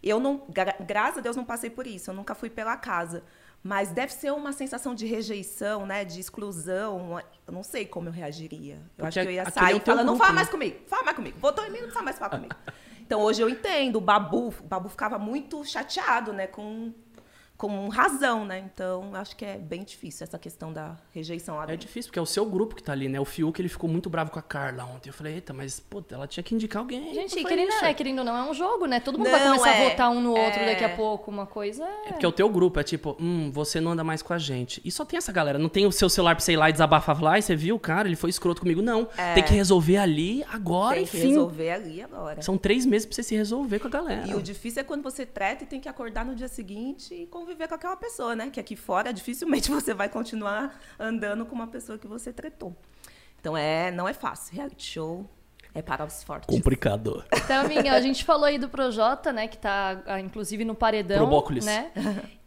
Eu 0.02 0.18
não, 0.18 0.42
gra- 0.48 0.76
graças 0.80 1.18
a 1.18 1.20
Deus, 1.20 1.36
não 1.36 1.44
passei 1.44 1.68
por 1.68 1.86
isso. 1.86 2.10
Eu 2.10 2.14
nunca 2.14 2.34
fui 2.34 2.48
pela 2.48 2.76
casa. 2.78 3.22
Mas 3.62 3.92
deve 3.92 4.12
ser 4.12 4.32
uma 4.32 4.52
sensação 4.52 4.92
de 4.94 5.06
rejeição, 5.06 5.86
né? 5.86 6.04
De 6.04 6.18
exclusão. 6.18 7.20
Eu 7.46 7.52
não 7.52 7.62
sei 7.62 7.86
como 7.86 8.08
eu 8.08 8.12
reagiria. 8.12 8.80
Eu 8.98 9.06
acho 9.06 9.14
Porque 9.14 9.20
que 9.20 9.28
eu 9.28 9.32
ia 9.32 9.42
é 9.42 9.50
sair 9.50 9.76
e 9.76 9.80
falar, 9.80 10.02
não 10.02 10.16
fala 10.16 10.30
né? 10.30 10.36
mais 10.36 10.48
comigo, 10.48 10.80
fala 10.88 11.04
mais 11.04 11.16
comigo. 11.16 11.38
Votou 11.38 11.64
em 11.64 11.70
mim, 11.70 11.80
não 11.80 11.90
fala 11.90 12.06
mais 12.06 12.18
falar 12.18 12.30
comigo. 12.30 12.54
Então 13.00 13.20
hoje 13.20 13.40
eu 13.40 13.48
entendo. 13.48 13.96
O 13.96 14.00
Babu, 14.00 14.48
o 14.48 14.64
Babu 14.64 14.88
ficava 14.88 15.18
muito 15.18 15.64
chateado, 15.64 16.32
né? 16.32 16.46
Com, 16.48 16.92
com 17.62 17.88
razão, 17.88 18.44
né? 18.44 18.58
Então 18.74 19.14
acho 19.14 19.36
que 19.36 19.44
é 19.44 19.56
bem 19.56 19.84
difícil 19.84 20.24
essa 20.24 20.36
questão 20.36 20.72
da 20.72 20.96
rejeição 21.12 21.54
lá 21.54 21.62
É 21.62 21.66
dentro. 21.68 21.86
difícil, 21.86 22.08
porque 22.08 22.18
é 22.18 22.22
o 22.22 22.26
seu 22.26 22.44
grupo 22.44 22.74
que 22.74 22.82
tá 22.82 22.90
ali, 22.90 23.08
né? 23.08 23.20
O 23.20 23.24
Fiuk, 23.24 23.60
ele 23.60 23.68
ficou 23.68 23.88
muito 23.88 24.10
bravo 24.10 24.32
com 24.32 24.38
a 24.40 24.42
Carla 24.42 24.84
ontem. 24.84 25.10
Eu 25.10 25.12
falei, 25.14 25.34
eita, 25.34 25.52
mas, 25.52 25.78
pô, 25.78 26.02
ela 26.10 26.26
tinha 26.26 26.42
que 26.42 26.56
indicar 26.56 26.80
alguém. 26.82 27.14
Gente, 27.14 27.36
querendo, 27.44 27.68
isso. 27.68 27.84
é, 27.84 27.94
querendo 27.94 28.18
ou 28.18 28.24
não, 28.24 28.36
é 28.36 28.50
um 28.50 28.52
jogo, 28.52 28.86
né? 28.86 28.98
Todo 28.98 29.16
mundo 29.16 29.30
vai 29.30 29.38
Não, 29.44 29.52
começar 29.56 29.70
a 29.70 29.76
é. 29.76 29.90
votar 29.90 30.10
um 30.10 30.20
no 30.20 30.30
outro 30.30 30.60
É. 30.60 30.66
daqui 30.66 30.82
a 30.82 30.88
pouco. 30.96 31.30
Uma 31.30 31.46
coisa 31.46 31.84
É 31.84 32.08
é... 32.08 32.12
porque 32.12 32.26
o 32.26 32.32
teu 32.32 32.48
grupo 32.48 32.80
é 32.80 32.82
tipo, 32.82 33.16
hum, 33.20 33.52
você 33.52 33.80
não 33.80 33.92
anda 33.92 34.02
mais 34.02 34.22
com 34.22 34.32
a 34.32 34.38
gente. 34.38 34.80
E 34.84 34.90
só 34.90 35.04
tem 35.04 35.16
essa 35.16 35.30
galera. 35.30 35.56
Não 35.56 35.68
tem 35.68 35.86
o 35.86 35.92
seu 35.92 36.08
celular 36.08 36.34
pra 36.34 36.44
você 36.44 36.54
ir 36.54 36.56
lá 36.56 36.68
e 36.68 36.72
desabafar 36.72 37.38
e 37.38 37.42
você 37.42 37.54
viu, 37.54 37.78
cara, 37.78 38.08
ele 38.08 38.16
foi 38.16 38.30
escroto 38.30 38.60
comigo. 38.60 38.82
Não. 38.82 39.06
Tem 39.34 39.44
que 39.44 39.52
resolver 39.54 39.98
ali, 39.98 40.44
agora, 40.50 40.96
É. 40.96 40.98
Tem 41.02 41.06
que 41.06 41.16
enfim. 41.18 41.28
resolver 41.28 41.70
ali 41.70 42.02
agora. 42.02 42.42
São 42.42 42.58
três 42.58 42.84
meses 42.84 43.06
pra 43.06 43.14
você 43.14 43.22
se 43.22 43.36
resolver 43.36 43.78
com 43.78 43.86
a 43.86 43.90
galera. 43.90 44.26
E 44.26 44.34
o 44.34 44.42
difícil 44.42 44.80
é 44.80 44.84
quando 44.84 45.02
você 45.02 45.24
treta 45.24 45.62
e 45.62 45.66
tem 45.66 45.78
que 45.78 45.88
acordar 45.88 46.24
no 46.24 46.34
dia 46.34 46.48
seguinte 46.48 47.14
e 47.14 47.26
conviver 47.52 47.68
com 47.68 47.74
aquela 47.74 47.96
pessoa, 47.96 48.34
né? 48.34 48.50
Que 48.50 48.58
aqui 48.58 48.76
fora 48.76 49.12
dificilmente 49.14 49.70
você 49.70 49.94
vai 49.94 50.08
continuar 50.08 50.80
andando 50.98 51.46
com 51.46 51.54
uma 51.54 51.66
pessoa 51.66 51.98
que 51.98 52.06
você 52.06 52.32
tretou. 52.32 52.74
Então 53.40 53.56
é, 53.56 53.90
não 53.90 54.08
é 54.08 54.12
fácil. 54.12 54.54
Reality 54.54 54.84
show 54.84 55.28
é 55.74 55.80
para 55.80 56.04
os 56.04 56.22
fortes. 56.22 56.54
Complicado. 56.54 57.24
Então, 57.32 57.66
minha, 57.66 57.94
a 57.94 58.00
gente 58.00 58.24
falou 58.24 58.44
aí 58.44 58.58
do 58.58 58.68
Projota, 58.68 59.32
né? 59.32 59.48
Que 59.48 59.56
tá, 59.56 60.02
ah, 60.06 60.20
inclusive, 60.20 60.64
no 60.64 60.74
paredão. 60.74 61.18
Probóculis. 61.18 61.64
Né? 61.64 61.90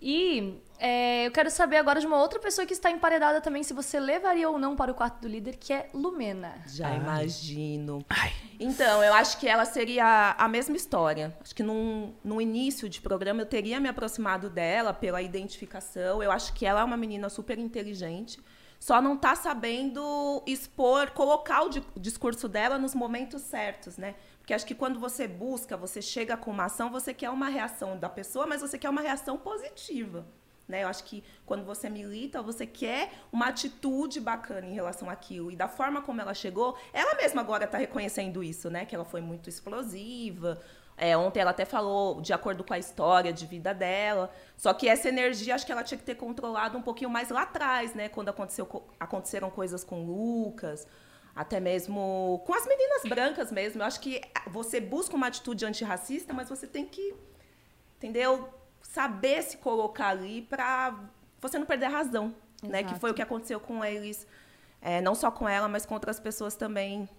E 0.02 0.62
é, 0.78 1.26
eu 1.26 1.32
quero 1.32 1.50
saber 1.50 1.78
agora 1.78 2.00
de 2.00 2.06
uma 2.06 2.22
outra 2.22 2.40
pessoa 2.40 2.66
que 2.66 2.74
está 2.74 2.92
emparedada 2.92 3.42
também, 3.42 3.64
se 3.64 3.74
você 3.74 4.00
levaria 4.00 4.50
ou 4.50 4.60
não 4.60 4.76
para 4.76 4.92
o 4.92 4.94
quarto 4.94 5.22
do 5.22 5.28
líder, 5.28 5.58
que 5.58 5.74
é 5.74 5.90
Lumena. 5.94 6.54
Já 6.68 6.94
imagino. 6.94 8.06
Ai. 8.10 8.32
Então, 8.60 9.04
eu 9.04 9.14
acho 9.14 9.40
que 9.40 9.48
ela 9.48 9.66
seria 9.66 10.36
a 10.38 10.48
mesma 10.48 10.76
história. 10.76 11.36
Acho 11.42 11.56
que 11.56 11.64
num, 11.64 12.14
no 12.24 12.40
início 12.40 12.88
de 12.88 13.02
programa 13.02 13.42
eu 13.42 13.46
teria 13.46 13.80
me 13.80 13.90
aproximado 13.90 14.50
dela 14.50 14.94
pela 14.94 15.22
identificação. 15.22 16.22
Eu 16.22 16.32
acho 16.32 16.54
que 16.54 16.66
ela 16.66 16.82
é 16.82 16.84
uma 16.84 16.98
menina 16.98 17.30
super 17.30 17.58
inteligente. 17.58 18.40
Só 18.80 19.02
não 19.02 19.18
tá 19.18 19.36
sabendo 19.36 20.44
expor, 20.46 21.12
colocar 21.12 21.64
o 21.64 21.70
di- 21.70 21.84
discurso 21.96 22.48
dela 22.48 22.78
nos 22.78 22.94
momentos 22.94 23.42
certos, 23.42 23.98
né? 23.98 24.16
Porque 24.40 24.54
acho 24.54 24.66
que 24.66 24.76
quando 24.76 25.00
você 25.00 25.28
busca, 25.28 25.76
você 25.76 26.02
chega 26.02 26.38
com 26.38 26.52
uma 26.52 26.66
ação, 26.66 26.92
você 26.92 27.14
quer 27.14 27.30
uma 27.32 27.50
reação 27.50 27.98
da 27.98 28.08
pessoa, 28.08 28.46
mas 28.46 28.62
você 28.62 28.78
quer 28.78 28.90
uma 28.90 29.02
reação 29.02 29.38
positiva. 29.38 30.26
Né? 30.68 30.84
Eu 30.84 30.88
acho 30.88 31.04
que 31.04 31.24
quando 31.46 31.64
você 31.64 31.90
milita, 31.90 32.42
você 32.42 32.66
quer 32.66 33.12
uma 33.32 33.48
atitude 33.48 34.20
bacana 34.20 34.66
em 34.66 34.74
relação 34.74 35.10
àquilo. 35.10 35.52
E 35.52 35.56
da 35.56 35.68
forma 35.68 36.02
como 36.02 36.22
ela 36.22 36.34
chegou, 36.34 36.78
ela 36.92 37.16
mesma 37.16 37.42
agora 37.42 37.66
está 37.66 37.78
reconhecendo 37.78 38.44
isso, 38.44 38.70
né? 38.70 38.86
Que 38.86 38.96
ela 38.96 39.06
foi 39.06 39.22
muito 39.22 39.50
explosiva. 39.50 40.62
É, 40.98 41.16
ontem 41.18 41.42
ela 41.42 41.52
até 41.52 41.66
falou 41.66 42.22
de 42.22 42.32
acordo 42.32 42.64
com 42.64 42.74
a 42.74 42.80
história 42.80 43.34
de 43.34 43.46
vida 43.46 43.74
dela. 43.74 44.32
Só 44.56 44.74
que 44.74 44.88
essa 44.88 45.10
energia, 45.10 45.54
acho 45.56 45.66
que 45.66 45.72
ela 45.72 45.84
tinha 45.84 45.98
que 45.98 46.06
ter 46.06 46.16
controlado 46.16 46.78
um 46.78 46.82
pouquinho 46.82 47.10
mais 47.10 47.30
lá 47.30 47.42
atrás, 47.42 47.94
né? 47.94 48.08
Quando 48.08 48.30
aconteceu, 48.30 48.66
co- 48.66 48.84
aconteceram 49.00 49.50
coisas 49.50 49.84
com 49.84 50.04
o 50.04 50.06
Lucas, 50.06 50.88
até 51.36 51.60
mesmo 51.60 52.42
com 52.46 52.54
as 52.54 52.66
meninas 52.66 53.04
brancas 53.04 53.52
mesmo. 53.52 53.82
Eu 53.82 53.86
acho 53.86 54.00
que 54.00 54.22
você 54.48 54.80
busca 54.80 55.16
uma 55.16 55.28
atitude 55.28 55.66
antirracista, 55.66 56.34
mas 56.34 56.48
você 56.48 56.66
tem 56.66 56.86
que 56.86 57.14
entendeu? 57.98 58.50
Saber 58.82 59.42
se 59.42 59.58
colocar 59.58 60.10
ali 60.10 60.44
para 60.44 60.98
você 61.42 61.58
não 61.60 61.66
perder 61.66 61.88
a 61.88 61.90
razão, 61.90 62.34
né? 62.64 62.80
Que 62.84 62.90
Exato. 62.90 63.00
foi 63.02 63.12
o 63.12 63.14
que 63.14 63.22
aconteceu 63.22 63.60
com 63.60 63.84
eles, 63.84 64.26
é, 64.82 65.02
não 65.02 65.14
só 65.16 65.30
com 65.30 65.48
ela, 65.50 65.68
mas 65.68 65.86
com 65.86 65.94
outras 65.94 66.20
pessoas 66.20 66.56
também 66.56 67.10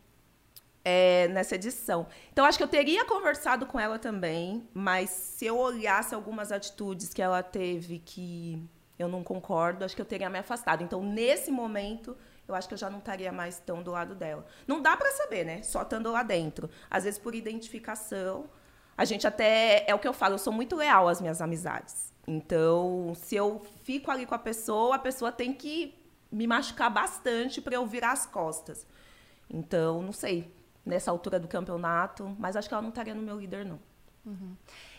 é, 0.89 1.27
nessa 1.27 1.57
edição. 1.57 2.07
Então, 2.33 2.45
acho 2.45 2.57
que 2.57 2.63
eu 2.63 2.69
teria 2.69 3.05
conversado 3.05 3.67
com 3.67 3.79
ela 3.79 3.99
também, 3.99 4.69
mas 4.73 5.11
se 5.11 5.45
eu 5.45 5.59
olhasse 5.59 6.15
algumas 6.15 6.53
atitudes 6.53 7.13
que 7.13 7.21
ela 7.21 7.43
teve 7.43 7.99
que 7.99 8.65
eu 8.97 9.09
não 9.09 9.25
concordo, 9.25 9.85
acho 9.85 9.97
que 9.97 10.01
eu 10.01 10.07
teria 10.07 10.31
me 10.31 10.39
afastado. 10.39 10.85
Então, 10.85 11.03
nesse 11.03 11.51
momento, 11.51 12.17
eu 12.47 12.55
acho 12.55 12.69
que 12.69 12.75
eu 12.75 12.79
já 12.79 12.89
não 12.89 13.01
estaria 13.01 13.33
mais 13.33 13.59
tão 13.59 13.83
do 13.83 13.91
lado 13.91 14.15
dela. 14.15 14.47
Não 14.65 14.81
dá 14.81 14.97
para 14.97 15.11
saber, 15.11 15.45
né? 15.45 15.61
Só 15.65 15.83
estando 15.83 16.13
lá 16.13 16.23
dentro. 16.23 16.71
Às 16.89 17.03
vezes, 17.03 17.19
por 17.19 17.35
identificação, 17.35 18.49
a 18.97 19.05
gente 19.05 19.27
até. 19.27 19.85
É 19.89 19.95
o 19.95 19.99
que 19.99 20.07
eu 20.07 20.13
falo, 20.13 20.35
eu 20.35 20.39
sou 20.39 20.53
muito 20.53 20.77
leal 20.77 21.09
às 21.09 21.21
minhas 21.21 21.43
amizades. 21.43 22.15
Então, 22.29 23.13
se 23.17 23.35
eu 23.35 23.61
fico 23.83 24.09
ali 24.09 24.25
com 24.25 24.37
a 24.37 24.39
pessoa, 24.39 24.95
a 24.95 25.01
pessoa 25.01 25.33
tem 25.33 25.53
que 25.53 25.99
me 26.31 26.47
machucar 26.47 26.91
bastante 26.91 27.61
para 27.61 27.75
eu 27.75 27.85
virar 27.85 28.13
as 28.13 28.25
costas. 28.25 28.87
Então, 29.51 30.01
não 30.03 30.13
sei, 30.13 30.53
nessa 30.87 31.11
altura 31.11 31.39
do 31.41 31.49
campeonato, 31.49 32.35
mas 32.39 32.57
acho 32.57 32.69
que 32.69 32.75
ela 32.75 32.83
não 32.83 32.91
estaria 32.91 33.15
no 33.15 33.23
meu 33.23 33.39
líder, 33.41 33.67
não. 33.67 33.81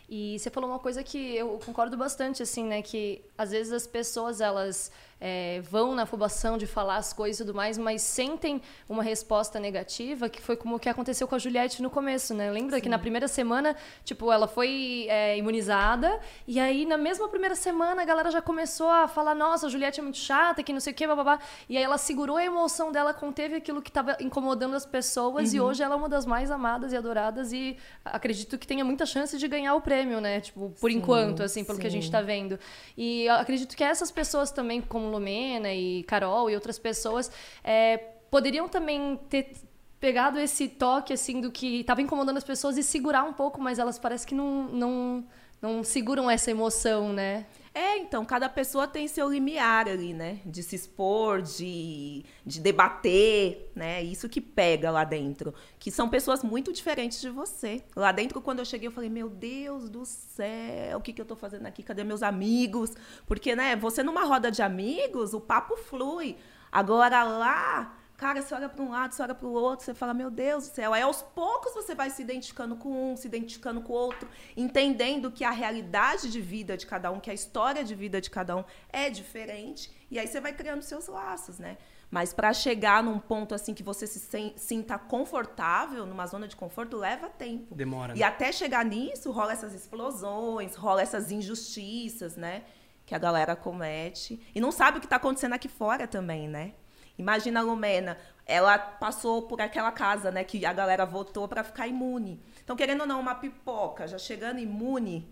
E 0.10 0.38
você 0.38 0.50
falou 0.50 0.70
uma 0.70 0.80
coisa 0.80 1.04
que 1.04 1.36
eu 1.36 1.60
concordo 1.66 1.98
bastante, 1.98 2.44
assim, 2.44 2.66
né? 2.66 2.82
Que 2.82 3.24
às 3.38 3.52
vezes 3.52 3.74
as 3.74 3.88
pessoas, 3.88 4.40
elas 4.42 4.92
é, 5.20 5.62
vão 5.62 5.96
na 5.96 6.04
afobação 6.04 6.58
de 6.58 6.68
falar 6.68 6.98
as 6.98 7.12
coisas 7.14 7.40
e 7.40 7.44
tudo 7.44 7.56
mais, 7.56 7.78
mas 7.78 8.02
sentem 8.02 8.62
uma 8.88 9.04
resposta 9.04 9.60
negativa, 9.60 10.30
que 10.30 10.42
foi 10.42 10.56
como 10.56 10.76
o 10.76 10.80
que 10.80 10.90
aconteceu 10.90 11.28
com 11.28 11.36
a 11.36 11.40
Juliette 11.40 11.82
no 11.82 11.90
começo, 11.90 12.34
né? 12.34 12.52
Lembra 12.52 12.80
que 12.80 12.90
na 12.90 13.00
primeira 13.00 13.28
semana, 13.28 13.76
tipo, 14.04 14.32
ela 14.32 14.48
foi 14.48 15.08
é, 15.10 15.38
imunizada, 15.38 16.20
e 16.48 16.60
aí 16.60 16.86
na 16.86 16.98
mesma 16.98 17.28
primeira 17.28 17.56
semana 17.56 18.02
a 18.02 18.06
galera 18.06 18.30
já 18.32 18.42
começou 18.42 18.90
a 18.90 19.08
falar, 19.08 19.34
nossa, 19.34 19.68
a 19.68 19.70
Juliette 19.70 20.00
é 20.00 20.04
muito 20.04 20.18
chata, 20.18 20.62
que 20.62 20.72
não 20.72 20.80
sei 20.80 20.94
o 20.94 20.96
quê, 20.96 21.08
babá. 21.08 21.40
E 21.68 21.78
aí 21.78 21.84
ela 21.84 21.98
segurou 21.98 22.38
a 22.38 22.44
emoção 22.44 22.92
dela, 22.92 23.14
conteve 23.14 23.56
aquilo 23.56 23.82
que 23.82 23.90
estava 23.90 24.18
incomodando 24.20 24.76
as 24.76 24.86
pessoas, 24.86 25.54
e 25.54 25.60
hoje 25.60 25.82
ela 25.82 25.96
é 25.96 25.98
uma 25.98 26.10
das 26.10 26.26
mais 26.26 26.52
amadas 26.52 26.94
e 26.94 26.98
adoradas, 26.98 27.52
e 27.52 27.78
acredito 28.06 28.58
que 28.58 28.68
tenha 28.68 28.86
muita 28.86 29.06
chance 29.06 29.38
de 29.38 29.48
ganhar 29.48 29.74
o 29.76 29.82
prêmio, 29.82 30.22
né? 30.22 30.42
Tipo, 30.42 30.74
por 30.80 30.92
Sim, 30.92 30.98
enquanto, 30.98 31.44
assim, 31.44 31.64
pelo 31.64 31.80
que 31.80 31.88
a 31.88 31.90
gente 31.90 32.06
sim. 32.06 32.12
tá 32.12 32.22
vendo. 32.22 32.60
E 32.96 33.28
acredito 33.30 33.76
que 33.76 33.84
essas 33.84 34.12
pessoas 34.12 34.52
também, 34.52 34.82
como 34.82 35.07
Lumena 35.10 35.74
e 35.74 36.04
Carol 36.04 36.50
e 36.50 36.56
outras 36.56 36.78
pessoas, 36.78 37.32
é, 37.64 37.98
poderiam 38.30 38.68
também 38.68 39.20
ter 39.30 39.54
pegado 40.00 40.40
esse 40.40 40.68
toque, 40.68 41.14
assim, 41.14 41.42
do 41.42 41.52
que 41.52 41.82
estava 41.82 42.02
incomodando 42.02 42.38
as 42.38 42.44
pessoas 42.44 42.78
e 42.78 42.84
segurar 42.84 43.24
um 43.24 43.34
pouco, 43.34 43.60
mas 43.60 43.80
elas 43.80 43.98
parece 43.98 44.28
que 44.28 44.36
não, 44.36 44.64
não, 44.68 45.26
não 45.62 45.84
seguram 45.84 46.30
essa 46.30 46.52
emoção, 46.52 47.12
né? 47.12 47.46
É, 47.78 47.96
então, 48.00 48.26
cada 48.26 48.50
pessoa 48.50 48.88
tem 48.88 49.08
seu 49.08 49.30
limiar 49.30 49.88
ali, 49.88 50.12
né? 50.12 50.40
De 50.44 50.64
se 50.64 50.76
expor, 50.76 51.44
de, 51.44 52.26
de 52.44 52.60
debater, 52.60 53.72
né? 53.76 54.02
Isso 54.02 54.28
que 54.28 54.42
pega 54.42 54.90
lá 54.90 55.04
dentro. 55.04 55.54
Que 55.78 55.92
são 55.92 56.10
pessoas 56.10 56.44
muito 56.44 56.74
diferentes 56.74 57.22
de 57.22 57.30
você. 57.30 57.84
Lá 57.96 58.12
dentro, 58.12 58.42
quando 58.42 58.58
eu 58.58 58.66
cheguei, 58.66 58.88
eu 58.88 58.92
falei, 58.92 59.12
meu 59.12 59.30
Deus 59.30 59.92
do 59.92 60.04
céu, 60.06 60.98
o 60.98 61.02
que, 61.02 61.14
que 61.14 61.22
eu 61.22 61.26
tô 61.26 61.36
fazendo 61.36 61.68
aqui? 61.68 61.84
Cadê 61.84 62.04
meus 62.04 62.24
amigos? 62.24 62.94
Porque, 63.28 63.56
né, 63.56 63.76
você 63.76 64.02
numa 64.02 64.26
roda 64.26 64.50
de 64.50 64.64
amigos, 64.64 65.36
o 65.36 65.40
papo 65.40 65.78
flui. 65.78 66.36
Agora 66.72 67.24
lá, 67.24 67.96
cara, 68.18 68.42
você 68.42 68.54
olha 68.56 68.68
para 68.68 68.84
um 68.84 68.90
lado, 68.90 69.14
você 69.14 69.22
olha 69.22 69.36
para 69.36 69.48
o 69.48 69.54
outro, 69.54 69.86
você 69.86 69.94
fala, 69.94 70.14
meu 70.14 70.32
Deus 70.32 70.68
do 70.68 70.74
céu. 70.74 70.92
Aí 70.92 71.04
aos 71.04 71.22
poucos 71.22 71.74
você 71.74 71.94
vai 71.94 72.10
se 72.10 72.22
identificando 72.24 72.76
com 72.76 73.14
um, 73.14 73.16
se 73.16 73.28
identificando 73.28 73.80
com 73.80 73.94
o 73.94 73.96
outro, 73.96 74.28
entendendo 74.58 75.32
que 75.32 75.44
a 75.44 75.52
realidade 75.52 76.30
de 76.32 76.42
vida 76.42 76.76
de 76.76 76.88
cada 76.88 77.12
um, 77.12 77.20
que 77.20 77.30
a 77.30 77.34
história 77.34 77.84
de 77.84 77.94
vida 77.94 78.20
de 78.20 78.30
cada 78.30 78.58
um 78.58 78.64
é 78.90 79.10
diferente. 79.10 79.96
E 80.10 80.18
aí 80.18 80.28
você 80.28 80.42
vai 80.42 80.52
criando 80.52 80.82
seus 80.82 81.08
laços, 81.08 81.60
né? 81.60 81.78
Mas 82.10 82.34
para 82.34 82.54
chegar 82.54 83.04
num 83.04 83.20
ponto 83.20 83.54
assim 83.54 83.74
que 83.74 83.84
você 83.84 84.08
se 84.08 84.54
sinta 84.56 84.98
confortável, 84.98 86.06
numa 86.06 86.26
zona 86.26 86.48
de 86.48 86.56
conforto, 86.56 86.98
leva 86.98 87.30
tempo. 87.30 87.76
Demora, 87.76 88.16
E 88.16 88.20
né? 88.20 88.26
até 88.26 88.52
chegar 88.52 88.84
nisso, 88.86 89.30
rola 89.30 89.52
essas 89.52 89.74
explosões, 89.74 90.74
rola 90.76 91.02
essas 91.02 91.32
injustiças, 91.32 92.36
né? 92.38 92.64
Que 93.06 93.14
a 93.14 93.20
galera 93.20 93.56
comete. 93.56 94.42
E 94.56 94.62
não 94.62 94.72
sabe 94.72 94.98
o 94.98 95.02
que 95.02 95.06
está 95.06 95.18
acontecendo 95.18 95.54
aqui 95.54 95.68
fora 95.68 96.08
também, 96.08 96.48
né? 96.48 96.74
Imagina 97.18 97.60
a 97.60 97.64
Lumena, 97.64 98.18
ela 98.46 98.78
passou 98.78 99.42
por 99.44 99.60
aquela 99.60 99.92
casa, 99.92 100.32
né? 100.32 100.44
Que 100.44 100.66
a 100.66 100.72
galera 100.72 101.06
votou 101.06 101.48
para 101.48 101.64
ficar 101.64 101.88
imune. 101.88 102.42
Então, 102.64 102.76
querendo 102.76 103.02
ou 103.02 103.08
não, 103.08 103.20
uma 103.20 103.36
pipoca, 103.36 104.08
já 104.08 104.18
chegando 104.18 104.60
imune, 104.60 105.28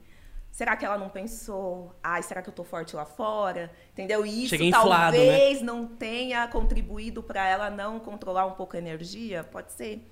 será 0.51 0.75
que 0.75 0.85
ela 0.85 0.97
não 0.97 1.09
pensou? 1.09 1.95
Ai, 2.01 2.23
será 2.23 2.41
que 2.41 2.49
eu 2.49 2.53
tô 2.53 2.63
forte 2.63 2.95
lá 2.95 3.05
fora? 3.05 3.71
Entendeu? 3.91 4.25
E 4.25 4.45
isso 4.45 4.55
inflado, 4.55 5.17
né? 5.17 5.25
talvez 5.25 5.61
não 5.61 5.87
tenha 5.87 6.47
contribuído 6.47 7.21
para 7.21 7.47
ela 7.47 7.69
não 7.69 7.99
controlar 7.99 8.45
um 8.45 8.53
pouco 8.53 8.75
a 8.75 8.79
energia? 8.79 9.43
Pode 9.43 9.71
ser. 9.71 10.05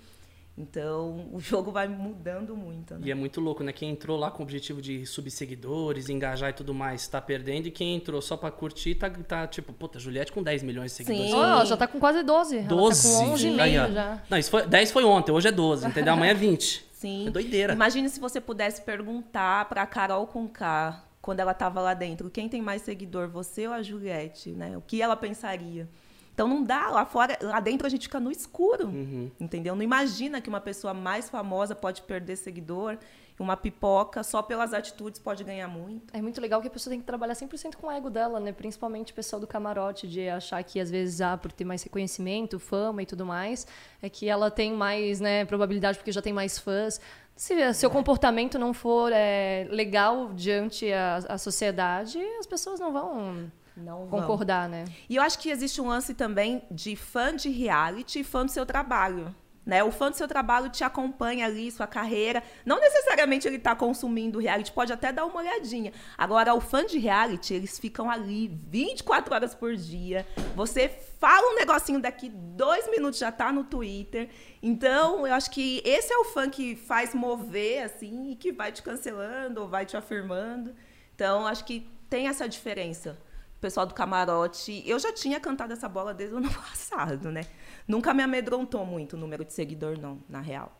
Então, 0.55 1.29
o 1.31 1.39
jogo 1.39 1.71
vai 1.71 1.87
mudando 1.87 2.55
muito, 2.55 2.93
né? 2.93 3.01
E 3.07 3.11
é 3.11 3.15
muito 3.15 3.41
louco, 3.41 3.63
né? 3.63 3.73
Quem 3.73 3.89
entrou 3.89 4.17
lá 4.17 4.29
com 4.29 4.43
o 4.43 4.45
objetivo 4.45 4.83
de 4.83 5.03
subir 5.03 5.31
seguidores, 5.31 6.09
engajar 6.09 6.51
e 6.51 6.53
tudo 6.53 6.75
mais, 6.75 7.07
tá 7.07 7.19
perdendo. 7.19 7.67
E 7.67 7.71
quem 7.71 7.95
entrou 7.95 8.21
só 8.21 8.37
pra 8.37 8.51
curtir, 8.51 8.93
tá, 8.93 9.09
tá 9.09 9.47
tipo, 9.47 9.73
puta, 9.73 9.97
Juliette 9.97 10.31
com 10.31 10.43
10 10.43 10.61
milhões 10.61 10.91
de 10.91 10.97
seguidores. 10.97 11.31
Sim. 11.31 11.37
Oh, 11.37 11.43
ela 11.43 11.65
já 11.65 11.75
tá 11.75 11.87
com 11.87 11.99
quase 11.99 12.21
12. 12.21 12.57
Ela 12.57 12.67
12. 12.67 13.01
tá 13.01 13.19
com 13.25 13.31
11 13.31 13.47
e 13.47 13.59
Aí, 13.59 13.73
já. 13.73 14.21
Não, 14.29 14.37
isso 14.37 14.51
foi, 14.51 14.67
10 14.67 14.91
foi 14.91 15.03
ontem, 15.03 15.31
hoje 15.31 15.47
é 15.47 15.51
12, 15.51 15.87
entendeu? 15.87 16.13
Amanhã 16.13 16.31
é 16.31 16.35
20. 16.35 16.85
Sim. 16.91 17.27
É 17.27 17.31
doideira. 17.31 17.73
Imagine 17.73 18.07
se 18.07 18.19
você 18.19 18.39
pudesse 18.39 18.81
perguntar 18.81 19.67
pra 19.67 19.87
Carol 19.87 20.27
com 20.27 20.47
K, 20.47 21.03
quando 21.19 21.39
ela 21.39 21.51
estava 21.51 21.81
lá 21.81 21.95
dentro, 21.95 22.29
quem 22.29 22.47
tem 22.47 22.61
mais 22.61 22.83
seguidor, 22.83 23.27
você 23.27 23.65
ou 23.67 23.73
a 23.73 23.81
Juliette, 23.81 24.51
né? 24.51 24.77
O 24.77 24.81
que 24.81 25.01
ela 25.01 25.15
pensaria? 25.15 25.89
Então 26.33 26.47
não 26.47 26.63
dá, 26.63 26.89
lá 26.89 27.05
fora, 27.05 27.37
lá 27.41 27.59
dentro 27.59 27.85
a 27.85 27.89
gente 27.89 28.03
fica 28.07 28.19
no 28.19 28.31
escuro, 28.31 28.87
Uhum. 28.87 29.29
entendeu? 29.39 29.75
Não 29.75 29.83
imagina 29.83 30.41
que 30.41 30.49
uma 30.49 30.59
pessoa 30.61 30.93
mais 30.93 31.29
famosa 31.29 31.75
pode 31.75 32.01
perder 32.01 32.35
seguidor, 32.35 32.97
uma 33.39 33.57
pipoca 33.57 34.23
só 34.23 34.41
pelas 34.41 34.73
atitudes 34.73 35.19
pode 35.19 35.43
ganhar 35.43 35.67
muito. 35.67 36.15
É 36.15 36.21
muito 36.21 36.39
legal 36.39 36.61
que 36.61 36.67
a 36.67 36.71
pessoa 36.71 36.91
tem 36.91 36.99
que 36.99 37.05
trabalhar 37.05 37.33
100% 37.35 37.75
com 37.75 37.87
o 37.87 37.91
ego 37.91 38.09
dela, 38.09 38.39
né? 38.39 38.51
Principalmente 38.53 39.11
o 39.11 39.15
pessoal 39.15 39.39
do 39.39 39.45
camarote, 39.47 40.07
de 40.07 40.29
achar 40.29 40.63
que 40.63 40.79
às 40.79 40.89
vezes, 40.89 41.19
ah, 41.19 41.35
por 41.37 41.51
ter 41.51 41.65
mais 41.65 41.83
reconhecimento, 41.83 42.57
fama 42.59 43.01
e 43.03 43.05
tudo 43.05 43.25
mais, 43.25 43.67
é 44.01 44.09
que 44.09 44.29
ela 44.29 44.49
tem 44.49 44.71
mais, 44.73 45.19
né, 45.19 45.43
probabilidade 45.45 45.97
porque 45.97 46.11
já 46.11 46.21
tem 46.21 46.31
mais 46.31 46.57
fãs. 46.57 47.01
Se 47.35 47.73
seu 47.73 47.89
comportamento 47.89 48.57
não 48.59 48.73
for 48.73 49.11
é, 49.11 49.67
legal 49.71 50.31
diante 50.33 50.93
a, 50.93 51.17
a 51.29 51.37
sociedade, 51.37 52.19
as 52.39 52.45
pessoas 52.47 52.79
não 52.79 52.93
vão 52.93 53.51
Não 53.75 54.05
vão. 54.07 54.21
concordar, 54.21 54.69
né? 54.69 54.85
E 55.09 55.15
eu 55.15 55.21
acho 55.21 55.39
que 55.39 55.49
existe 55.49 55.81
um 55.81 55.87
lance 55.87 56.13
também 56.13 56.61
de 56.69 56.95
fã 56.95 57.35
de 57.35 57.49
reality 57.49 58.19
e 58.19 58.23
fã 58.23 58.45
do 58.45 58.51
seu 58.51 58.65
trabalho. 58.65 59.33
Né? 59.65 59.81
O 59.81 59.91
fã 59.91 60.11
do 60.11 60.17
seu 60.17 60.27
trabalho 60.27 60.69
te 60.69 60.83
acompanha 60.83 61.45
ali, 61.45 61.71
sua 61.71 61.87
carreira. 61.87 62.43
Não 62.65 62.79
necessariamente 62.79 63.47
ele 63.47 63.55
está 63.55 63.73
consumindo 63.73 64.39
reality, 64.39 64.71
pode 64.71 64.91
até 64.91 65.11
dar 65.11 65.25
uma 65.25 65.37
olhadinha. 65.37 65.93
Agora, 66.17 66.53
o 66.53 66.59
fã 66.59 66.85
de 66.85 66.99
reality, 66.99 67.53
eles 67.53 67.79
ficam 67.79 68.11
ali 68.11 68.47
24 68.47 69.33
horas 69.33 69.55
por 69.55 69.73
dia. 69.75 70.27
Você 70.53 70.89
fala 71.17 71.53
um 71.53 71.55
negocinho 71.55 72.01
daqui, 72.01 72.29
dois 72.29 72.89
minutos 72.89 73.19
já 73.19 73.31
tá 73.31 73.53
no 73.53 73.63
Twitter. 73.63 74.29
Então, 74.61 75.25
eu 75.25 75.33
acho 75.33 75.49
que 75.49 75.81
esse 75.85 76.11
é 76.11 76.17
o 76.17 76.25
fã 76.25 76.49
que 76.49 76.75
faz 76.75 77.13
mover, 77.13 77.83
assim, 77.83 78.31
e 78.31 78.35
que 78.35 78.51
vai 78.51 78.71
te 78.71 78.83
cancelando 78.83 79.61
ou 79.61 79.67
vai 79.69 79.85
te 79.85 79.95
afirmando. 79.95 80.75
Então, 81.15 81.47
acho 81.47 81.63
que 81.63 81.87
tem 82.09 82.27
essa 82.27 82.49
diferença 82.49 83.17
pessoal 83.63 83.85
do 83.87 83.93
camarote. 83.93 84.83
Eu 84.85 84.99
já 84.99 85.11
tinha 85.11 85.39
cantado 85.39 85.73
essa 85.73 85.89
bola 85.89 86.13
desde 86.13 86.35
o 86.35 86.37
ano 86.37 86.51
passado, 86.53 87.31
né? 87.31 87.45
Nunca 87.87 88.13
me 88.13 88.21
amedrontou 88.21 88.85
muito 88.85 89.13
o 89.15 89.17
número 89.19 89.43
de 89.43 89.53
seguidor, 89.53 89.97
não, 89.99 90.19
na 90.29 90.39
real. 90.41 90.71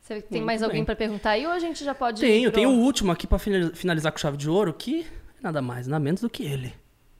Você 0.00 0.22
tem 0.22 0.38
Muito 0.40 0.46
mais 0.46 0.62
alguém 0.62 0.78
bem. 0.80 0.84
para 0.84 0.94
perguntar 0.96 1.30
aí 1.30 1.44
ou 1.46 1.52
a 1.52 1.58
gente 1.58 1.82
já 1.84 1.94
pode 1.94 2.24
ir 2.24 2.28
Tenho, 2.28 2.50
pro- 2.50 2.60
tenho 2.60 2.70
o 2.70 2.78
último 2.80 3.10
aqui 3.12 3.26
pra 3.26 3.38
finali- 3.38 3.74
finalizar 3.74 4.12
com 4.12 4.18
chave 4.18 4.36
de 4.36 4.48
ouro, 4.48 4.72
que 4.72 5.02
é 5.02 5.42
nada 5.42 5.60
mais, 5.60 5.86
nada 5.86 6.00
menos 6.02 6.20
do 6.20 6.30
que 6.30 6.44
ele. 6.44 6.74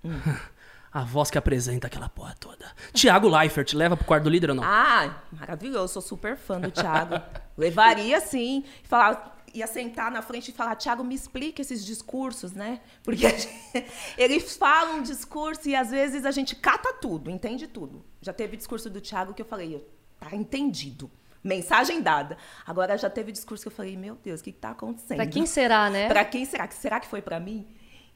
A 0.90 1.04
voz 1.04 1.30
que 1.30 1.36
apresenta 1.36 1.86
aquela 1.86 2.08
porra 2.08 2.34
toda. 2.40 2.64
Tiago 2.94 3.28
Leifert, 3.28 3.74
leva 3.74 3.94
pro 3.96 4.06
quarto 4.06 4.24
do 4.24 4.30
líder 4.30 4.50
ou 4.50 4.56
não? 4.56 4.64
Ah, 4.64 5.22
maravilhoso, 5.32 5.92
sou 5.92 6.02
super 6.02 6.36
fã 6.36 6.58
do 6.58 6.70
Thiago. 6.70 7.20
Levaria 7.58 8.20
sim. 8.20 8.64
Falar, 8.84 9.37
ia 9.54 9.66
sentar 9.66 10.10
na 10.10 10.22
frente 10.22 10.48
e 10.48 10.52
falar, 10.52 10.74
Thiago, 10.76 11.02
me 11.04 11.14
explica 11.14 11.60
esses 11.62 11.84
discursos, 11.84 12.52
né? 12.52 12.80
Porque 13.02 13.28
gente- 13.28 13.48
eles 14.16 14.56
falam 14.56 14.98
um 14.98 15.02
discurso 15.02 15.68
e 15.68 15.74
às 15.74 15.90
vezes 15.90 16.24
a 16.24 16.30
gente 16.30 16.54
cata 16.56 16.92
tudo, 16.94 17.30
entende 17.30 17.66
tudo. 17.66 18.04
Já 18.20 18.32
teve 18.32 18.56
discurso 18.56 18.88
do 18.90 19.00
Thiago 19.00 19.34
que 19.34 19.42
eu 19.42 19.46
falei, 19.46 19.86
tá 20.18 20.34
entendido. 20.34 21.10
Mensagem 21.42 22.02
dada. 22.02 22.36
Agora 22.66 22.98
já 22.98 23.08
teve 23.08 23.30
discurso 23.30 23.62
que 23.62 23.68
eu 23.68 23.72
falei, 23.72 23.96
meu 23.96 24.16
Deus, 24.16 24.40
o 24.40 24.44
que, 24.44 24.52
que 24.52 24.58
tá 24.58 24.70
acontecendo? 24.70 25.16
Pra 25.16 25.26
quem 25.26 25.46
será, 25.46 25.88
né? 25.88 26.08
Pra 26.08 26.24
quem 26.24 26.44
será? 26.44 26.66
que 26.66 26.74
Será 26.74 26.98
que 27.00 27.06
foi 27.06 27.22
pra 27.22 27.38
mim? 27.38 27.66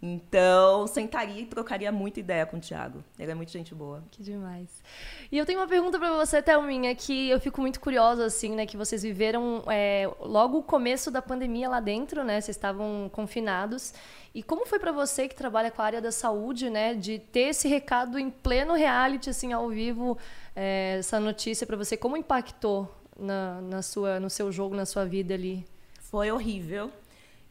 Então, 0.05 0.85
sentaria 0.89 1.43
e 1.43 1.47
trocaria 1.47 1.93
muita 1.93 2.19
ideia 2.19 2.45
com 2.45 2.57
o 2.57 2.61
Thiago. 2.61 3.05
Ele 3.17 3.31
é 3.31 3.35
muito 3.37 3.53
gente 3.53 3.73
boa. 3.73 4.03
Que 4.11 4.21
demais. 4.21 4.83
E 5.31 5.39
eu 5.39 5.47
tenho 5.47 5.61
uma 5.61 5.69
pergunta 5.69 5.97
para 5.97 6.13
você, 6.17 6.43
Thelminha, 6.43 6.93
que 6.93 7.31
eu 7.31 7.39
fico 7.39 7.61
muito 7.61 7.79
curiosa, 7.79 8.25
assim, 8.25 8.57
né? 8.57 8.67
Que 8.67 8.77
vocês 8.77 9.05
viveram 9.05 9.63
é, 9.69 10.11
logo 10.19 10.59
o 10.59 10.63
começo 10.63 11.09
da 11.09 11.23
pandemia 11.23 11.69
lá 11.69 11.79
dentro, 11.79 12.25
né? 12.25 12.41
Vocês 12.41 12.57
estavam 12.57 13.09
confinados. 13.13 13.95
E 14.35 14.43
como 14.43 14.67
foi 14.67 14.81
para 14.81 14.91
você 14.91 15.29
que 15.29 15.37
trabalha 15.37 15.71
com 15.71 15.81
a 15.81 15.85
área 15.85 16.01
da 16.01 16.11
saúde, 16.11 16.69
né? 16.69 16.95
De 16.95 17.21
ter 17.21 17.51
esse 17.51 17.69
recado 17.69 18.19
em 18.19 18.29
pleno 18.29 18.75
reality, 18.75 19.31
assim, 19.31 19.53
ao 19.53 19.69
vivo, 19.69 20.19
é, 20.57 20.97
essa 20.99 21.21
notícia 21.21 21.65
para 21.65 21.77
você, 21.77 21.97
como 21.97 22.17
impactou 22.17 22.93
na, 23.17 23.61
na 23.61 23.83
sua, 23.83 24.19
no 24.19 24.29
seu 24.29 24.51
jogo, 24.51 24.75
na 24.75 24.85
sua 24.85 25.05
vida 25.05 25.33
ali? 25.33 25.65
Foi 26.01 26.29
horrível. 26.33 26.91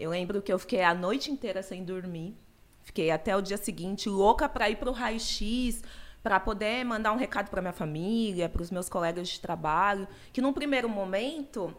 Eu 0.01 0.09
lembro 0.09 0.41
que 0.41 0.51
eu 0.51 0.57
fiquei 0.57 0.81
a 0.81 0.95
noite 0.95 1.31
inteira 1.31 1.61
sem 1.61 1.83
dormir. 1.83 2.35
Fiquei 2.81 3.11
até 3.11 3.37
o 3.37 3.41
dia 3.41 3.55
seguinte 3.55 4.09
louca 4.09 4.49
para 4.49 4.67
ir 4.67 4.77
para 4.77 4.89
o 4.89 4.93
raio-x, 4.93 5.83
para 6.23 6.39
poder 6.39 6.83
mandar 6.83 7.11
um 7.11 7.17
recado 7.17 7.51
para 7.51 7.61
minha 7.61 7.71
família, 7.71 8.49
para 8.49 8.63
os 8.63 8.71
meus 8.71 8.89
colegas 8.89 9.29
de 9.29 9.39
trabalho, 9.39 10.07
que 10.33 10.41
num 10.41 10.53
primeiro 10.53 10.89
momento 10.89 11.71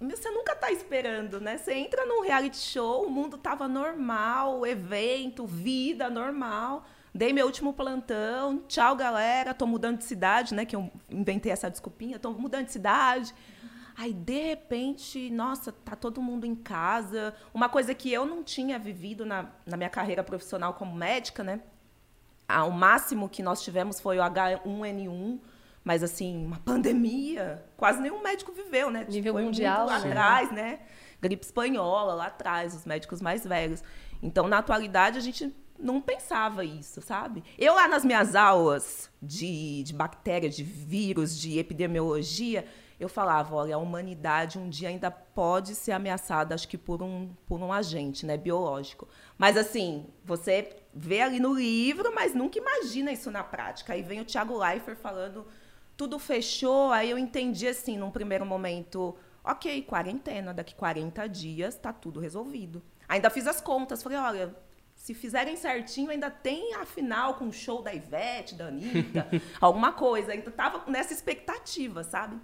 você 0.00 0.30
nunca 0.30 0.52
está 0.52 0.72
esperando, 0.72 1.40
né? 1.40 1.58
Você 1.58 1.74
entra 1.74 2.04
num 2.06 2.22
reality 2.22 2.56
show, 2.56 3.06
o 3.06 3.10
mundo 3.10 3.38
tava 3.38 3.68
normal, 3.68 4.66
evento, 4.66 5.46
vida 5.46 6.10
normal. 6.10 6.84
Dei 7.14 7.32
meu 7.32 7.46
último 7.46 7.72
plantão, 7.72 8.64
tchau 8.66 8.96
galera, 8.96 9.54
tô 9.54 9.64
mudando 9.64 9.98
de 9.98 10.04
cidade, 10.04 10.54
né? 10.54 10.64
Que 10.64 10.74
eu 10.74 10.90
inventei 11.08 11.52
essa 11.52 11.70
desculpinha, 11.70 12.18
tô 12.18 12.32
mudando 12.32 12.66
de 12.66 12.72
cidade. 12.72 13.32
Aí, 13.98 14.12
de 14.12 14.40
repente, 14.40 15.28
nossa, 15.28 15.72
tá 15.72 15.96
todo 15.96 16.22
mundo 16.22 16.46
em 16.46 16.54
casa. 16.54 17.34
Uma 17.52 17.68
coisa 17.68 17.92
que 17.92 18.12
eu 18.12 18.24
não 18.24 18.44
tinha 18.44 18.78
vivido 18.78 19.26
na, 19.26 19.50
na 19.66 19.76
minha 19.76 19.90
carreira 19.90 20.22
profissional 20.22 20.74
como 20.74 20.94
médica, 20.94 21.42
né? 21.42 21.62
Ah, 22.46 22.64
o 22.64 22.70
máximo 22.70 23.28
que 23.28 23.42
nós 23.42 23.60
tivemos 23.60 23.98
foi 23.98 24.20
o 24.20 24.22
H1N1, 24.22 25.40
mas 25.82 26.04
assim, 26.04 26.46
uma 26.46 26.60
pandemia. 26.64 27.64
Quase 27.76 28.00
nenhum 28.00 28.22
médico 28.22 28.52
viveu, 28.52 28.88
né? 28.88 29.04
Nível 29.08 29.34
foi 29.34 29.42
mundial. 29.42 29.86
Lá 29.86 29.96
atrás, 29.96 30.52
né? 30.52 30.78
Gripe 31.20 31.44
espanhola, 31.44 32.14
lá 32.14 32.26
atrás, 32.26 32.76
os 32.76 32.86
médicos 32.86 33.20
mais 33.20 33.44
velhos. 33.44 33.82
Então, 34.22 34.46
na 34.46 34.58
atualidade, 34.58 35.18
a 35.18 35.20
gente 35.20 35.52
não 35.76 36.00
pensava 36.00 36.64
isso, 36.64 37.02
sabe? 37.02 37.42
Eu 37.58 37.74
lá 37.74 37.88
nas 37.88 38.04
minhas 38.04 38.36
aulas 38.36 39.10
de, 39.20 39.82
de 39.82 39.92
bactéria, 39.92 40.48
de 40.48 40.62
vírus, 40.62 41.36
de 41.36 41.58
epidemiologia, 41.58 42.64
eu 42.98 43.08
falava, 43.08 43.54
olha, 43.54 43.76
a 43.76 43.78
humanidade 43.78 44.58
um 44.58 44.68
dia 44.68 44.88
ainda 44.88 45.10
pode 45.10 45.74
ser 45.74 45.92
ameaçada, 45.92 46.54
acho 46.54 46.66
que 46.66 46.76
por 46.76 47.02
um, 47.02 47.30
por 47.46 47.60
um 47.60 47.72
agente, 47.72 48.26
né, 48.26 48.36
biológico. 48.36 49.08
Mas 49.36 49.56
assim, 49.56 50.06
você 50.24 50.76
vê 50.92 51.20
ali 51.20 51.38
no 51.38 51.54
livro, 51.54 52.12
mas 52.12 52.34
nunca 52.34 52.58
imagina 52.58 53.12
isso 53.12 53.30
na 53.30 53.44
prática. 53.44 53.92
Aí 53.92 54.02
vem 54.02 54.20
o 54.20 54.24
Thiago 54.24 54.58
Leifert 54.58 54.98
falando, 54.98 55.46
tudo 55.96 56.18
fechou, 56.18 56.90
aí 56.90 57.10
eu 57.10 57.18
entendi 57.18 57.68
assim, 57.68 57.96
num 57.96 58.10
primeiro 58.10 58.44
momento, 58.44 59.16
ok, 59.44 59.82
quarentena, 59.82 60.52
daqui 60.52 60.74
40 60.74 61.28
dias 61.28 61.76
tá 61.76 61.92
tudo 61.92 62.18
resolvido. 62.18 62.82
Ainda 63.08 63.30
fiz 63.30 63.46
as 63.46 63.60
contas, 63.60 64.02
falei, 64.02 64.18
olha, 64.18 64.56
se 64.98 65.14
fizerem 65.14 65.56
certinho, 65.56 66.10
ainda 66.10 66.30
tem 66.30 66.74
a 66.74 66.84
final 66.84 67.34
com 67.34 67.46
o 67.46 67.52
show 67.52 67.80
da 67.80 67.94
Ivete, 67.94 68.56
da 68.56 68.66
Anitta, 68.66 69.28
alguma 69.60 69.92
coisa. 69.92 70.32
Ainda 70.32 70.50
tava 70.50 70.82
nessa 70.90 71.12
expectativa, 71.12 72.02
sabe? 72.02 72.36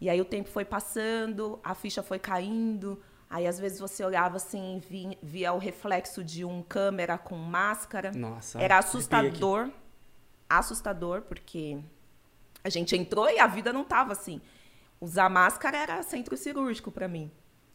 E 0.00 0.08
aí 0.08 0.20
o 0.20 0.24
tempo 0.24 0.48
foi 0.48 0.64
passando, 0.64 1.58
a 1.62 1.74
ficha 1.74 2.02
foi 2.02 2.18
caindo. 2.18 3.00
Aí 3.28 3.46
às 3.46 3.58
vezes 3.58 3.78
você 3.78 4.04
olhava 4.04 4.36
assim, 4.36 4.80
via, 4.88 5.18
via 5.22 5.52
o 5.52 5.58
reflexo 5.58 6.24
de 6.24 6.44
um 6.44 6.62
câmera 6.62 7.18
com 7.18 7.36
máscara. 7.36 8.12
Nossa. 8.12 8.60
Era 8.60 8.78
assustador. 8.78 9.70
Assustador, 10.48 11.22
porque 11.22 11.78
a 12.64 12.70
gente 12.70 12.96
entrou 12.96 13.28
e 13.28 13.38
a 13.38 13.46
vida 13.46 13.72
não 13.72 13.84
tava 13.84 14.12
assim. 14.12 14.40
Usar 15.00 15.28
máscara 15.28 15.76
era 15.76 16.02
centro 16.02 16.36
cirúrgico 16.36 16.90
para 16.90 17.06
mim. 17.06 17.30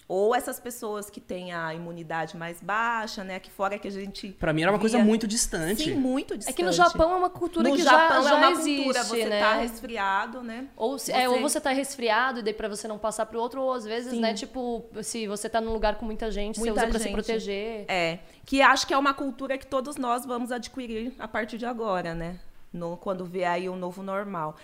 Ou 0.08 0.36
essas 0.36 0.60
pessoas 0.60 1.10
que 1.10 1.22
têm 1.22 1.54
a 1.54 1.74
imunidade 1.74 2.36
mais 2.36 2.62
baixa, 2.62 3.24
né? 3.24 3.40
Que 3.40 3.50
fora 3.50 3.80
que 3.80 3.88
a 3.88 3.92
gente. 3.92 4.30
Pra 4.30 4.52
mim 4.52 4.62
era 4.62 4.72
uma 4.72 4.78
via... 4.78 4.90
coisa 4.90 5.04
muito 5.04 5.26
distante. 5.26 5.84
Sim, 5.84 5.96
muito 5.96 6.38
distante. 6.38 6.54
É 6.54 6.56
que 6.56 6.64
no 6.64 6.74
Japão 6.74 7.14
é 7.14 7.16
uma 7.16 7.30
cultura 7.30 7.70
no 7.70 7.76
que 7.76 7.82
Japão 7.82 8.22
já, 8.24 8.30
é 8.30 8.32
já 8.32 8.36
uma 8.36 8.52
existe, 8.52 8.84
cultura. 8.84 9.04
Você 9.04 9.26
né? 9.26 9.40
tá 9.40 9.54
resfriado, 9.56 10.44
né? 10.44 10.68
Ou, 10.76 11.00
se, 11.00 11.06
você... 11.06 11.12
É, 11.14 11.30
ou 11.30 11.42
você 11.42 11.62
tá 11.62 11.72
resfriado 11.72 12.40
e 12.40 12.44
daí 12.44 12.54
pra 12.54 12.68
você 12.68 12.88
não 12.88 12.98
passar 12.98 13.26
pro 13.26 13.40
outro, 13.40 13.62
ou 13.62 13.72
às 13.72 13.86
vezes, 13.86 14.12
Sim. 14.12 14.20
né? 14.20 14.34
Tipo, 14.34 14.86
se 15.02 15.26
você 15.28 15.50
tá 15.50 15.62
num 15.62 15.72
lugar 15.72 15.96
com 15.96 16.06
muita 16.06 16.30
gente, 16.30 16.60
muita 16.60 16.74
você 16.74 16.80
usa 16.80 16.86
gente. 16.86 16.92
pra 16.92 17.00
se 17.00 17.10
proteger. 17.12 17.86
É. 17.88 18.20
Que 18.46 18.62
acho 18.62 18.86
que 18.86 18.94
é 18.94 18.98
uma 18.98 19.14
cultura 19.14 19.58
que 19.58 19.66
todos 19.66 19.96
nós 19.96 20.26
vamos 20.26 20.52
adquirir 20.52 21.14
a 21.18 21.28
partir 21.28 21.58
de 21.58 21.66
agora, 21.66 22.14
né? 22.14 22.40
No, 22.74 22.98
quando 22.98 23.24
vier 23.24 23.50
aí 23.50 23.70
o 23.70 23.76
novo 23.76 24.04
normal. 24.04 24.58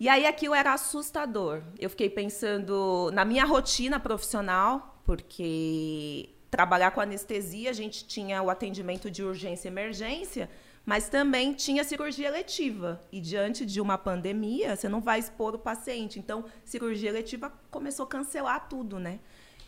E 0.00 0.08
aí 0.08 0.26
aquilo 0.26 0.54
era 0.54 0.72
assustador. 0.74 1.62
Eu 1.78 1.90
fiquei 1.90 2.08
pensando 2.08 3.10
na 3.12 3.24
minha 3.24 3.44
rotina 3.44 3.98
profissional, 3.98 5.02
porque 5.04 6.30
trabalhar 6.50 6.92
com 6.92 7.00
anestesia, 7.00 7.70
a 7.70 7.72
gente 7.72 8.06
tinha 8.06 8.40
o 8.42 8.48
atendimento 8.48 9.10
de 9.10 9.22
urgência 9.22 9.68
e 9.68 9.70
emergência, 9.70 10.48
mas 10.86 11.08
também 11.08 11.52
tinha 11.52 11.82
cirurgia 11.82 12.28
eletiva. 12.28 13.00
E 13.10 13.20
diante 13.20 13.66
de 13.66 13.80
uma 13.80 13.98
pandemia, 13.98 14.76
você 14.76 14.88
não 14.88 15.00
vai 15.00 15.18
expor 15.18 15.54
o 15.54 15.58
paciente. 15.58 16.18
Então, 16.18 16.44
cirurgia 16.64 17.10
eletiva 17.10 17.52
começou 17.70 18.04
a 18.04 18.08
cancelar 18.08 18.68
tudo, 18.68 19.00
né? 19.00 19.18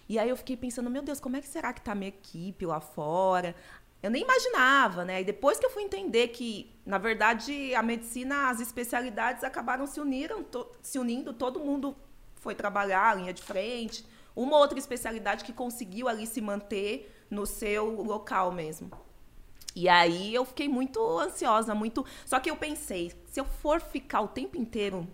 E 0.09 0.19
aí 0.19 0.29
eu 0.29 0.37
fiquei 0.37 0.57
pensando, 0.57 0.91
meu 0.91 1.03
Deus, 1.03 1.21
como 1.21 1.37
é 1.37 1.41
que 1.41 1.47
será 1.47 1.73
que 1.73 1.81
tá 1.81 1.93
a 1.93 1.95
minha 1.95 2.09
equipe 2.09 2.67
lá 2.67 2.81
fora? 2.81 3.55
Eu 4.03 4.11
nem 4.11 4.23
imaginava, 4.23 5.05
né? 5.05 5.21
E 5.21 5.25
depois 5.25 5.59
que 5.59 5.67
eu 5.67 5.71
fui 5.71 5.83
entender 5.83 6.29
que, 6.29 6.75
na 6.87 6.97
verdade, 6.97 7.75
a 7.75 7.83
medicina, 7.83 8.49
as 8.49 8.59
especialidades 8.61 9.45
acabaram 9.45 9.87
se 9.87 10.01
uniram, 10.01 10.45
se 10.81 10.99
unindo, 10.99 11.35
todo 11.35 11.61
mundo 11.61 11.95
foi 12.37 12.55
trabalhar, 12.55 13.17
linha 13.17 13.33
de 13.33 13.43
frente. 13.43 14.05
Uma 14.35 14.57
outra 14.57 14.79
especialidade 14.79 15.45
que 15.45 15.53
conseguiu 15.53 16.09
ali 16.09 16.27
se 16.27 16.41
manter 16.41 17.25
no 17.31 17.45
seu 17.45 18.03
local 18.03 18.51
mesmo. 18.51 18.91
E 19.77 19.89
aí 19.89 20.35
eu 20.35 20.45
fiquei 20.47 20.69
muito 20.69 21.01
ansiosa, 21.19 21.75
muito. 21.75 22.05
Só 22.25 22.41
que 22.41 22.51
eu 22.51 22.57
pensei, 22.57 23.13
se 23.27 23.39
eu 23.39 23.45
for 23.45 23.81
ficar 23.81 24.23
o 24.23 24.29
tempo 24.29 24.57
inteiro, 24.57 25.07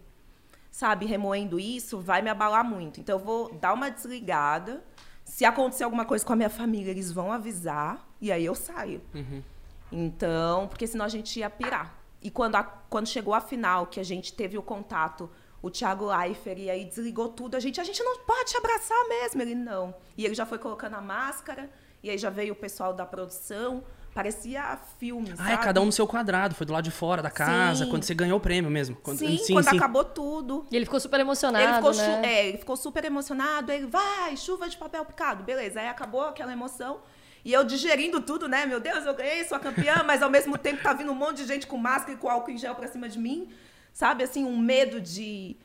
sabe, 0.71 1.07
remoendo 1.07 1.59
isso, 1.59 1.99
vai 1.99 2.23
me 2.23 2.31
abalar 2.31 2.65
muito. 2.65 3.01
Então 3.01 3.19
eu 3.19 3.25
vou 3.25 3.53
dar 3.55 3.73
uma 3.73 3.91
desligada 3.91 4.83
se 5.25 5.45
acontecer 5.45 5.83
alguma 5.83 6.05
coisa 6.05 6.25
com 6.25 6.33
a 6.33 6.37
minha 6.37 6.49
família, 6.49 6.93
eles 6.93 7.11
vão 7.11 7.33
avisar 7.33 8.06
e 8.21 8.33
aí 8.33 8.45
eu 8.45 8.55
saio. 8.55 9.01
Uhum. 9.15 9.43
Então, 9.91 10.67
porque 10.69 10.87
senão 10.87 11.05
a 11.05 11.09
gente 11.09 11.39
ia 11.39 11.51
pirar. 11.51 11.95
E 12.23 12.31
quando, 12.31 12.57
a, 12.57 12.65
quando 12.65 13.07
chegou 13.07 13.35
a 13.35 13.41
final, 13.41 13.87
que 13.87 14.01
a 14.01 14.05
gente 14.05 14.33
teve 14.33 14.59
o 14.59 14.63
contato, 14.63 15.31
o 15.63 15.71
Thiago 15.71 16.07
Leifert, 16.07 16.59
e 16.59 16.71
aí 16.71 16.85
desligou 16.85 17.29
tudo, 17.29 17.57
a 17.57 17.61
gente, 17.61 17.81
a 17.81 17.85
gente 17.85 18.03
não 18.03 18.19
pode 18.19 18.51
te 18.51 18.57
abraçar 18.57 19.09
mesmo. 19.09 19.43
Ele, 19.43 19.55
não. 19.55 19.95
E 20.17 20.25
ele 20.25 20.35
já 20.35 20.47
foi 20.47 20.59
colocando 20.59 20.95
a 20.95 21.01
máscara, 21.01 21.71
e 22.03 22.11
aí 22.11 22.19
já 22.19 22.31
veio 22.31 22.53
o 22.53 22.57
pessoal 22.57 22.93
da 22.93 23.07
produção. 23.07 23.83
Parecia 24.15 24.79
filme, 24.99 25.31
ah, 25.33 25.37
sabe? 25.37 25.53
é 25.53 25.57
cada 25.59 25.79
um 25.79 25.85
no 25.85 25.93
seu 25.93 26.07
quadrado, 26.07 26.55
foi 26.55 26.67
do 26.67 26.73
lado 26.73 26.85
de 26.85 26.91
fora 26.91 27.21
da 27.21 27.31
casa, 27.31 27.85
Sim. 27.85 27.91
quando 27.91 28.03
você 28.03 28.15
ganhou 28.15 28.39
o 28.39 28.41
prêmio 28.41 28.71
mesmo. 28.71 28.97
Quando, 28.97 29.19
sim, 29.19 29.37
sim, 29.37 29.53
quando 29.53 29.69
sim. 29.69 29.77
acabou 29.77 30.05
tudo. 30.05 30.67
E 30.71 30.77
ele 30.77 30.87
ficou 30.87 30.99
super 30.99 31.21
emocionado, 31.21 31.63
ele 31.63 31.75
ficou, 31.75 31.95
né? 31.95 32.23
É, 32.25 32.49
ele 32.49 32.57
ficou 32.57 32.77
super 32.79 33.05
emocionado, 33.05 33.71
ele, 33.71 33.87
vai, 33.87 34.35
chuva 34.39 34.71
de 34.71 34.77
papel 34.79 35.05
picado, 35.05 35.45
beleza. 35.45 35.81
Aí 35.81 35.89
acabou 35.89 36.23
aquela 36.23 36.51
emoção. 36.51 37.01
E 37.47 37.53
eu 37.53 37.63
digerindo 37.63 38.21
tudo, 38.21 38.49
né? 38.49 38.67
Meu 38.67 38.81
Deus, 38.81 39.07
eu 39.07 39.15
ganhei, 39.15 39.45
sou 39.45 39.57
a 39.57 39.61
campeã, 39.61 40.03
mas 40.05 40.21
ao 40.21 40.29
mesmo 40.29 40.59
tempo 40.59 40.83
tá 40.83 40.93
vindo 40.93 41.13
um 41.13 41.15
monte 41.15 41.37
de 41.37 41.47
gente 41.47 41.65
com 41.65 41.77
máscara 41.77 42.15
e 42.15 42.17
com 42.17 42.29
álcool 42.29 42.51
em 42.51 42.59
gel 42.59 42.75
pra 42.75 42.89
cima 42.89 43.09
de 43.09 43.21
mim. 43.21 43.49
Sabe, 43.93 44.25
assim, 44.25 44.45
um 44.45 44.59
medo 44.59 45.01
de 45.01 45.57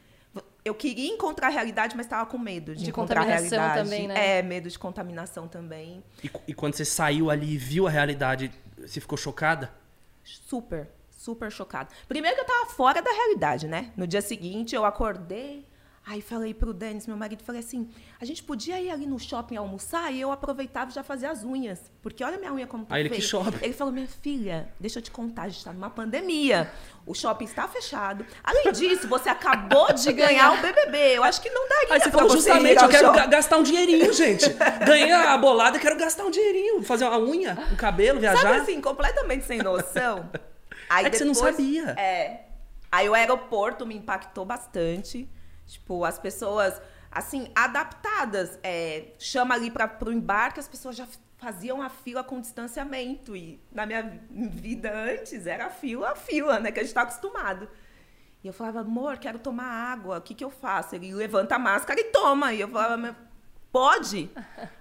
eu 0.63 0.76
queria 0.76 1.12
encontrar 1.12 1.48
a 1.48 1.50
realidade, 1.50 1.98
mas 1.98 2.06
estava 2.06 2.30
com 2.30 2.38
medo 2.38 2.76
de, 2.76 2.84
de 2.84 2.89
encontrar 2.91 3.22
a 3.22 3.26
realidade. 3.26 3.84
também, 3.84 4.08
né? 4.08 4.38
É, 4.38 4.44
medo 4.44 4.70
de 4.70 4.78
contaminação 4.78 5.48
também. 5.48 6.04
E, 6.24 6.30
e, 6.50 6.54
quando 6.54 6.76
você 6.76 6.86
saiu 6.86 7.32
ali 7.32 7.54
e 7.54 7.58
viu 7.58 7.88
a 7.88 7.89
realidade, 7.89 8.52
você 8.78 9.02
ficou 9.02 9.17
chocada? 9.17 9.74
Super, 10.24 10.88
super 11.10 11.52
chocada. 11.52 11.89
Primeiro 12.08 12.36
que 12.36 12.41
eu 12.41 12.46
estava 12.48 12.70
fora 12.70 13.02
da 13.02 13.12
realidade, 13.12 13.67
né? 13.67 13.91
No 13.98 14.06
dia 14.06 14.22
seguinte 14.22 14.76
eu 14.76 14.86
acordei, 14.86 15.65
Aí 16.04 16.20
falei 16.20 16.52
pro 16.52 16.74
Denis, 16.74 17.06
meu 17.06 17.16
marido, 17.16 17.44
falei 17.44 17.62
assim: 17.62 17.88
a 18.20 18.26
gente 18.26 18.42
podia 18.44 18.82
ir 18.82 18.90
ali 18.90 19.06
no 19.06 19.20
shopping 19.20 19.56
almoçar 19.56 20.12
e 20.12 20.20
eu 20.20 20.32
aproveitava 20.32 20.90
e 20.90 20.94
já 20.94 21.04
fazia 21.04 21.30
as 21.30 21.44
unhas. 21.44 21.80
Porque 22.02 22.24
olha 22.24 22.40
minha 22.40 22.52
unha 22.52 22.66
como 22.66 22.86
tá 22.86 22.96
Aí 22.96 23.04
ele 23.04 23.10
que 23.10 23.22
shopping. 23.22 23.60
Ele 23.62 23.74
falou: 23.74 23.94
minha 23.94 24.08
filha, 24.08 24.74
deixa 24.80 24.98
eu 24.98 25.04
te 25.04 25.12
contar, 25.12 25.44
a 25.44 25.50
gente 25.50 25.64
tá 25.64 25.72
numa 25.72 25.92
pandemia. 25.92 26.72
O 27.06 27.14
shopping 27.14 27.46
está 27.46 27.68
fechado. 27.68 28.26
Além 28.44 28.72
disso, 28.72 29.08
você 29.08 29.30
acabou 29.30 29.94
de 29.94 30.12
ganhar 30.12 30.54
o 30.54 30.58
BBB. 30.62 31.18
Eu 31.18 31.24
acho 31.24 31.40
que 31.40 31.52
não 31.52 31.70
daria. 31.70 31.94
Aí 31.94 32.00
você 32.02 32.12
falou 32.12 32.32
justamente: 32.32 32.82
eu 32.82 32.90
quero 32.90 33.08
shopping. 33.14 33.30
gastar 33.30 33.58
um 33.58 33.64
dinheirinho, 33.64 34.12
gente. 34.12 34.50
Ganhei 34.86 35.12
a 35.12 35.38
bolada, 35.38 35.78
quero 35.78 35.98
gastar 35.98 36.26
um 36.26 36.32
dinheirinho. 36.32 36.82
Fazer 36.82 37.06
uma 37.06 37.20
unha, 37.20 37.56
um 37.72 37.76
cabelo, 37.76 38.20
viajar. 38.20 38.42
Sabe 38.42 38.58
assim, 38.58 38.82
completamente 38.82 39.46
sem 39.46 39.60
noção. 39.60 40.28
Aí 40.90 41.06
é 41.06 41.10
que 41.12 41.20
depois, 41.20 41.38
você 41.38 41.44
não 41.44 41.52
sabia. 41.52 41.92
É. 41.92 42.42
Aí 42.92 43.08
o 43.08 43.14
aeroporto 43.14 43.86
me 43.86 43.96
impactou 43.96 44.44
bastante. 44.44 45.30
Tipo, 45.71 46.03
as 46.03 46.19
pessoas 46.19 46.81
assim, 47.10 47.49
adaptadas. 47.55 48.60
É, 48.62 49.13
chama 49.17 49.55
ali 49.55 49.71
para 49.71 49.97
o 50.05 50.12
embarque, 50.12 50.60
as 50.60 50.67
pessoas 50.67 50.95
já 50.95 51.07
faziam 51.38 51.81
a 51.81 51.89
fila 51.89 52.23
com 52.23 52.41
distanciamento. 52.41 53.36
E 53.36 53.57
na 53.71 53.86
minha 53.86 54.21
vida 54.29 54.91
antes 54.93 55.47
era 55.47 55.69
fila, 55.69 56.15
fila, 56.15 56.60
né? 56.60 56.71
Que 56.71 56.79
a 56.79 56.84
gente 56.84 56.89
está 56.89 57.03
acostumado. 57.03 57.69
E 58.43 58.47
eu 58.47 58.53
falava, 58.53 58.81
amor, 58.81 59.17
quero 59.17 59.39
tomar 59.39 59.65
água, 59.65 60.17
o 60.17 60.21
que, 60.21 60.34
que 60.34 60.43
eu 60.43 60.49
faço? 60.49 60.95
Ele 60.95 61.13
levanta 61.13 61.55
a 61.55 61.60
máscara 61.60 61.99
e 61.99 62.05
toma. 62.05 62.53
E 62.53 62.60
eu 62.60 62.67
falava, 62.67 63.15
pode? 63.71 64.29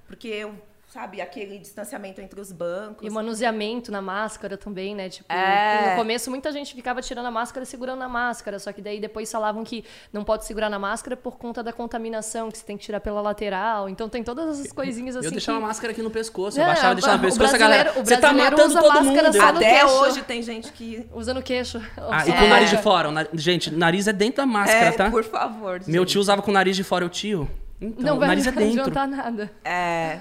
Porque 0.07 0.29
eu 0.29 0.61
sabe, 0.91 1.21
aquele 1.21 1.59
distanciamento 1.59 2.21
entre 2.21 2.41
os 2.41 2.51
bancos. 2.51 3.07
E 3.07 3.09
o 3.09 3.13
manuseamento 3.13 3.93
na 3.93 4.03
máscara 4.03 4.57
também, 4.57 4.95
né? 4.95 5.09
Tipo, 5.09 5.33
é... 5.33 5.91
no 5.91 5.97
começo 5.97 6.31
muita 6.31 6.51
gente 6.51 6.75
ficava 6.75 7.01
tirando 7.01 7.27
a 7.27 7.31
máscara 7.31 7.65
segurando 7.65 8.03
a 8.03 8.09
máscara, 8.09 8.59
só 8.59 8.73
que 8.73 8.83
daí 8.83 9.01
depois 9.01 9.31
falavam 9.31 9.63
que 9.63 9.85
não 10.13 10.25
pode 10.25 10.45
segurar 10.45 10.69
na 10.69 10.79
máscara 10.79 11.17
por 11.17 11.39
conta 11.39 11.63
da 11.63 11.73
contaminação, 11.73 12.51
que 12.51 12.59
você 12.59 12.65
tem 12.65 12.77
que 12.77 12.85
tirar 12.85 13.01
pela 13.01 13.21
lateral. 13.21 13.89
Então 13.89 14.09
tem 14.09 14.25
todas 14.25 14.59
essas 14.59 14.73
coisinhas 14.73 15.15
assim. 15.15 15.27
Eu 15.27 15.33
deixava 15.33 15.59
que... 15.59 15.65
a 15.65 15.67
máscara 15.69 15.93
aqui 15.93 16.03
no 16.03 16.11
pescoço, 16.11 16.61
eu 16.61 16.67
baixava, 16.67 16.95
deixava 16.95 17.17
no 17.17 17.23
pescoço, 17.23 17.55
a 17.55 17.59
galera. 17.59 17.93
Você 17.93 18.17
tá 18.17 18.33
matando 18.33 18.75
todo 18.75 19.05
mundo. 19.05 19.21
Até 19.41 19.87
hoje 19.87 20.23
tem 20.23 20.43
gente 20.43 20.73
que. 20.73 21.09
Usa 21.15 21.33
no 21.33 21.43
queixo. 21.43 21.81
Ah, 21.97 22.27
e 22.27 22.33
com 22.33 22.45
o 22.45 22.49
nariz 22.49 22.71
de 22.71 22.79
fora. 22.79 23.29
Gente, 23.33 23.71
nariz 23.71 24.09
é 24.09 24.13
dentro 24.13 24.39
da 24.39 24.47
máscara, 24.47 24.87
é, 24.87 24.93
tá? 24.93 25.11
Por 25.11 25.25
favor. 25.25 25.79
Gente. 25.79 25.91
Meu 25.91 26.05
tio 26.05 26.21
usava 26.21 26.43
com 26.43 26.51
o 26.51 26.55
nariz 26.55 26.75
de 26.75 26.83
fora, 26.83 27.05
o 27.05 27.09
tio. 27.09 27.49
Então, 27.81 28.17
não 28.17 28.17
o 28.19 28.21
nariz 28.21 28.45
vai 28.45 28.55
é 28.55 28.57
dentro. 28.57 28.77
Não 28.77 28.83
adiantar 28.83 29.09
nada. 29.09 29.51
É. 29.65 30.19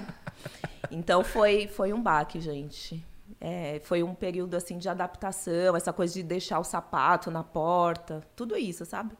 Então 0.90 1.22
foi, 1.24 1.66
foi 1.66 1.92
um 1.92 2.02
baque, 2.02 2.40
gente. 2.40 3.04
É, 3.40 3.80
foi 3.84 4.02
um 4.02 4.14
período 4.14 4.54
assim 4.54 4.78
de 4.78 4.88
adaptação, 4.88 5.76
essa 5.76 5.92
coisa 5.92 6.14
de 6.14 6.22
deixar 6.22 6.58
o 6.58 6.64
sapato 6.64 7.30
na 7.30 7.44
porta, 7.44 8.22
tudo 8.34 8.56
isso, 8.56 8.84
sabe? 8.84 9.16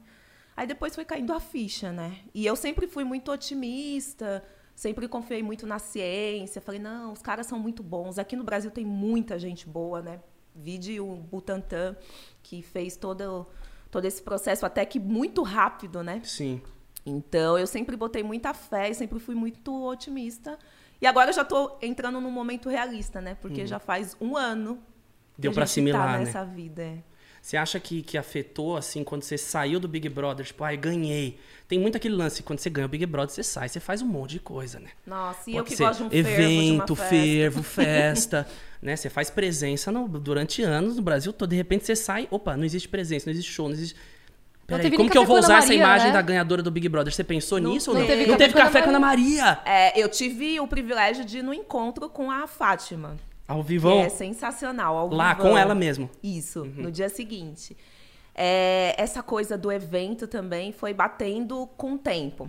Aí 0.57 0.67
depois 0.67 0.95
foi 0.95 1.05
caindo 1.05 1.33
a 1.33 1.41
ficha, 1.41 1.93
né? 1.93 2.19
E 2.35 2.45
eu 2.45 2.57
sempre 2.57 2.87
fui 2.87 3.05
muito 3.05 3.31
otimista, 3.31 4.43
sempre 4.75 5.09
confiei 5.09 5.43
muito 5.43 5.67
na 5.67 5.79
ciência. 5.79 6.61
Falei, 6.61 6.81
não, 6.81 7.13
os 7.13 7.23
caras 7.23 7.47
são 7.47 7.59
muito 7.59 7.83
bons. 7.83 8.19
Aqui 8.19 8.37
no 8.37 8.45
Brasil 8.45 8.71
tem 8.71 8.85
muita 8.85 9.39
gente 9.39 9.67
boa, 9.69 10.03
né? 10.03 10.21
Vide 10.55 11.01
o 11.01 11.17
Butantan, 11.17 11.97
que 12.43 12.61
fez 12.63 12.97
todo, 12.97 13.47
todo 13.91 14.05
esse 14.05 14.21
processo 14.23 14.67
até 14.67 14.85
que 14.85 14.99
muito 14.99 15.43
rápido, 15.43 16.03
né? 16.03 16.21
Sim. 16.25 16.61
Então, 17.07 17.59
eu 17.59 17.67
sempre 17.67 17.97
botei 17.97 18.23
muita 18.23 18.53
fé 18.53 18.91
e 18.91 18.95
sempre 18.95 19.19
fui 19.19 19.35
muito 19.35 19.87
otimista. 19.87 20.59
E 21.01 21.07
agora 21.07 21.31
eu 21.31 21.35
já 21.35 21.43
estou 21.43 21.79
entrando 21.81 22.21
num 22.21 22.31
momento 22.31 22.69
realista, 22.69 23.21
né? 23.21 23.37
Porque 23.41 23.63
uhum. 23.63 23.67
já 23.67 23.79
faz 23.79 24.17
um 24.21 24.37
ano 24.37 24.79
Deu 25.39 25.53
para 25.53 25.65
assimilar, 25.65 26.07
tá 26.07 26.13
né? 26.19 26.25
nessa 26.25 26.45
vida. 26.45 26.83
É. 26.83 26.99
Você 27.41 27.57
acha 27.57 27.81
que, 27.81 28.03
que 28.03 28.19
afetou, 28.19 28.77
assim, 28.77 29.03
quando 29.03 29.23
você 29.23 29.39
saiu 29.39 29.81
do 29.81 29.89
Big 29.89 30.09
Brother? 30.11 30.45
Tipo, 30.45 30.63
ai, 30.63 30.77
ganhei. 30.77 31.39
Tem 31.67 31.79
muito 31.79 31.97
aquele 31.97 32.15
lance, 32.15 32.43
quando 32.43 32.59
você 32.59 32.69
ganha 32.69 32.87
o 32.87 32.89
Big 32.89 33.07
Brother, 33.07 33.35
você 33.35 33.43
sai, 33.43 33.69
você 33.69 33.81
faz 33.81 34.03
um 34.03 34.07
monte 34.07 34.33
de 34.33 34.41
coisa, 34.41 34.79
né? 34.79 34.91
Nossa, 35.07 35.49
e 35.49 35.55
Pode 35.55 35.57
eu 35.57 35.65
que 35.65 35.77
ser 35.77 35.85
gosto 35.85 36.09
de 36.09 36.17
um 36.17 36.19
evento, 36.19 36.95
fervo, 36.95 37.63
fervo, 37.63 37.63
festa, 37.65 38.47
né? 38.83 38.95
Você 38.95 39.09
faz 39.09 39.31
presença 39.31 39.91
no, 39.91 40.07
durante 40.07 40.63
anos 40.63 40.97
no 40.97 41.03
Brasil 41.03 41.33
todo. 41.33 41.49
De 41.49 41.57
repente 41.57 41.87
você 41.87 41.97
sai, 41.97 42.29
opa, 42.31 42.57
não 42.57 42.65
existe 42.65 42.89
presença, 42.89 43.27
não 43.27 43.33
existe 43.33 43.51
show, 43.51 43.67
não 43.67 43.75
existe... 43.75 43.97
Peraí, 44.77 44.97
como 44.97 45.11
que 45.11 45.19
eu 45.19 45.25
vou 45.25 45.39
usar 45.39 45.55
Maria, 45.55 45.65
essa 45.65 45.75
imagem 45.75 46.07
né? 46.09 46.13
da 46.13 46.23
ganhadora 46.23 46.63
do 46.63 46.71
Big 46.71 46.89
Brother? 46.89 47.13
Você 47.13 47.25
pensou 47.25 47.61
não, 47.61 47.73
nisso 47.73 47.93
não 47.93 48.01
ou 48.01 48.07
não? 48.07 48.15
Teve 48.15 48.31
não 48.31 48.37
teve 48.37 48.55
café 48.55 48.81
com 48.81 48.87
a 48.87 48.91
Ana 48.91 49.01
Maria. 49.01 49.61
É, 49.65 50.01
eu 50.01 50.09
tive 50.09 50.61
o 50.61 50.67
privilégio 50.67 51.25
de 51.25 51.39
ir 51.39 51.43
no 51.43 51.53
encontro 51.53 52.09
com 52.09 52.31
a 52.31 52.47
Fátima. 52.47 53.17
Ao 53.47 53.63
vivo? 53.63 53.91
é 53.91 54.09
sensacional, 54.09 54.97
ao 54.97 55.09
Lá, 55.09 55.35
vivão. 55.35 55.51
com 55.51 55.59
ela 55.59 55.75
mesmo. 55.75 56.09
Isso, 56.23 56.63
uhum. 56.63 56.73
no 56.77 56.93
dia 56.93 57.09
seguinte. 57.09 57.77
É, 58.33 58.95
essa 58.97 59.25
coisa 59.25 59.59
do 59.59 59.73
evento 59.73 60.29
também 60.29 60.73
foi 60.73 60.95
batendo 60.95 61.67
com 61.77 61.95
o 61.95 61.99
tempo. 61.99 62.49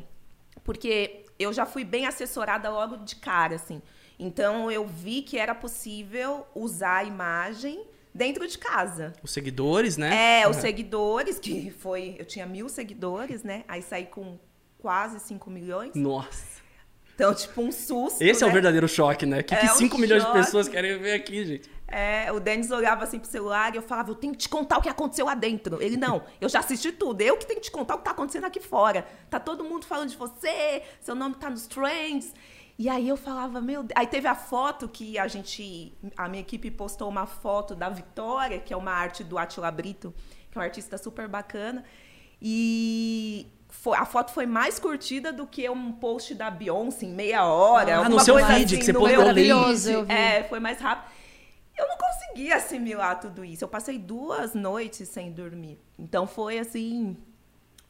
Porque 0.64 1.26
eu 1.40 1.52
já 1.52 1.66
fui 1.66 1.84
bem 1.84 2.06
assessorada 2.06 2.70
logo 2.70 2.98
de 2.98 3.16
cara, 3.16 3.56
assim. 3.56 3.82
Então, 4.20 4.70
eu 4.70 4.86
vi 4.86 5.24
que 5.24 5.40
era 5.40 5.56
possível 5.56 6.46
usar 6.54 6.98
a 6.98 7.04
imagem 7.04 7.84
dentro 8.14 8.48
de 8.48 8.58
casa. 8.58 9.14
Os 9.24 9.32
seguidores, 9.32 9.98
né? 9.98 10.42
É, 10.42 10.48
os 10.48 10.58
seguidores, 10.58 11.40
que 11.40 11.72
foi. 11.72 12.16
Eu 12.20 12.26
tinha 12.26 12.46
mil 12.46 12.70
seguidores, 12.70 13.44
né? 13.44 13.64
Aí 13.68 13.82
saí 13.82 14.06
com 14.06 14.38
quase 14.78 15.20
5 15.20 15.50
milhões. 15.50 15.92
Nossa. 15.96 16.62
Então, 17.14 17.34
tipo, 17.36 17.62
um 17.62 17.72
susto. 17.72 18.22
Esse 18.22 18.42
né? 18.42 18.48
é 18.48 18.50
o 18.50 18.54
verdadeiro 18.54 18.88
choque, 18.88 19.26
né? 19.26 19.44
Que, 19.44 19.54
é 19.54 19.60
que 19.60 19.68
5 19.68 19.96
um 19.96 20.00
milhões 20.00 20.24
choque. 20.24 20.38
de 20.40 20.46
pessoas 20.46 20.68
querem 20.68 20.98
ver 20.98 21.14
aqui, 21.14 21.46
gente? 21.46 21.70
É, 21.88 22.32
o 22.32 22.40
Denis 22.40 22.72
olhava 22.72 23.04
assim 23.04 23.20
pro 23.20 23.30
celular 23.30 23.74
e 23.74 23.78
eu 23.78 23.82
falava, 23.82 24.12
eu 24.12 24.16
tenho 24.16 24.32
que 24.32 24.40
te 24.40 24.50
contar 24.50 24.78
o 24.78 24.82
que 24.82 24.88
aconteceu 24.88 25.26
lá 25.26 25.36
dentro. 25.36 25.82
Ele, 25.82 25.98
não, 25.98 26.24
eu 26.40 26.48
já 26.48 26.60
assisti 26.60 26.92
tudo, 26.92 27.22
eu 27.22 27.36
que 27.36 27.46
tenho 27.46 27.60
que 27.60 27.66
te 27.66 27.72
contar 27.72 27.96
o 27.96 27.98
que 27.98 28.06
tá 28.06 28.12
acontecendo 28.12 28.46
aqui 28.46 28.62
fora. 28.62 29.06
Tá 29.30 29.40
todo 29.40 29.64
mundo 29.64 29.86
falando 29.86 30.10
de 30.10 30.16
você, 30.16 30.84
seu 31.02 31.14
nome 31.14 31.36
tá 31.36 31.50
nos 31.50 31.68
trends. 31.68 32.34
E 32.82 32.90
aí 32.90 33.08
eu 33.08 33.16
falava, 33.16 33.62
meu 33.62 33.84
Deus. 33.84 33.94
Aí 33.96 34.08
teve 34.08 34.28
a 34.28 34.34
foto 34.34 34.90
que 34.90 35.16
a 35.20 35.28
gente. 35.28 35.94
A 36.18 36.28
minha 36.28 36.42
equipe 36.42 36.72
postou 36.72 37.08
uma 37.08 37.28
foto 37.28 37.76
da 37.76 37.90
Vitória, 37.90 38.58
que 38.58 38.74
é 38.74 38.76
uma 38.76 38.90
arte 38.90 39.24
do 39.24 39.38
Atila 39.38 39.70
Brito, 39.70 40.12
que 40.50 40.58
é 40.58 40.62
um 40.62 40.64
artista 40.64 40.98
super 40.98 41.28
bacana. 41.28 41.84
E 42.42 43.46
foi, 43.70 43.96
a 43.96 44.04
foto 44.04 44.32
foi 44.32 44.48
mais 44.48 44.80
curtida 44.80 45.32
do 45.32 45.46
que 45.46 45.70
um 45.70 45.92
post 45.92 46.34
da 46.34 46.50
Beyoncé 46.50 47.06
em 47.06 47.14
meia 47.14 47.46
hora. 47.46 48.00
Ah, 48.00 48.10
no 48.10 48.20
seu 48.20 48.34
coisa 48.34 48.48
feed, 48.48 48.66
assim, 48.66 48.78
que 48.80 48.86
você 48.86 48.94
no 48.94 49.00
postou 49.02 49.16
meu 49.16 49.28
maravilhoso, 49.28 49.84
feed. 49.84 49.94
eu 49.94 50.06
vi. 50.06 50.12
É, 50.12 50.44
foi 50.46 50.60
mais 50.60 50.80
rápido. 50.80 51.12
Eu 51.78 51.88
não 51.88 51.98
consegui 51.98 52.52
assimilar 52.52 53.20
tudo 53.20 53.46
isso. 53.46 53.64
Eu 53.64 53.68
passei 53.68 54.00
duas 54.00 54.56
noites 54.56 55.08
sem 55.08 55.32
dormir. 55.32 55.80
Então 56.00 56.26
foi 56.26 56.58
assim 56.58 57.16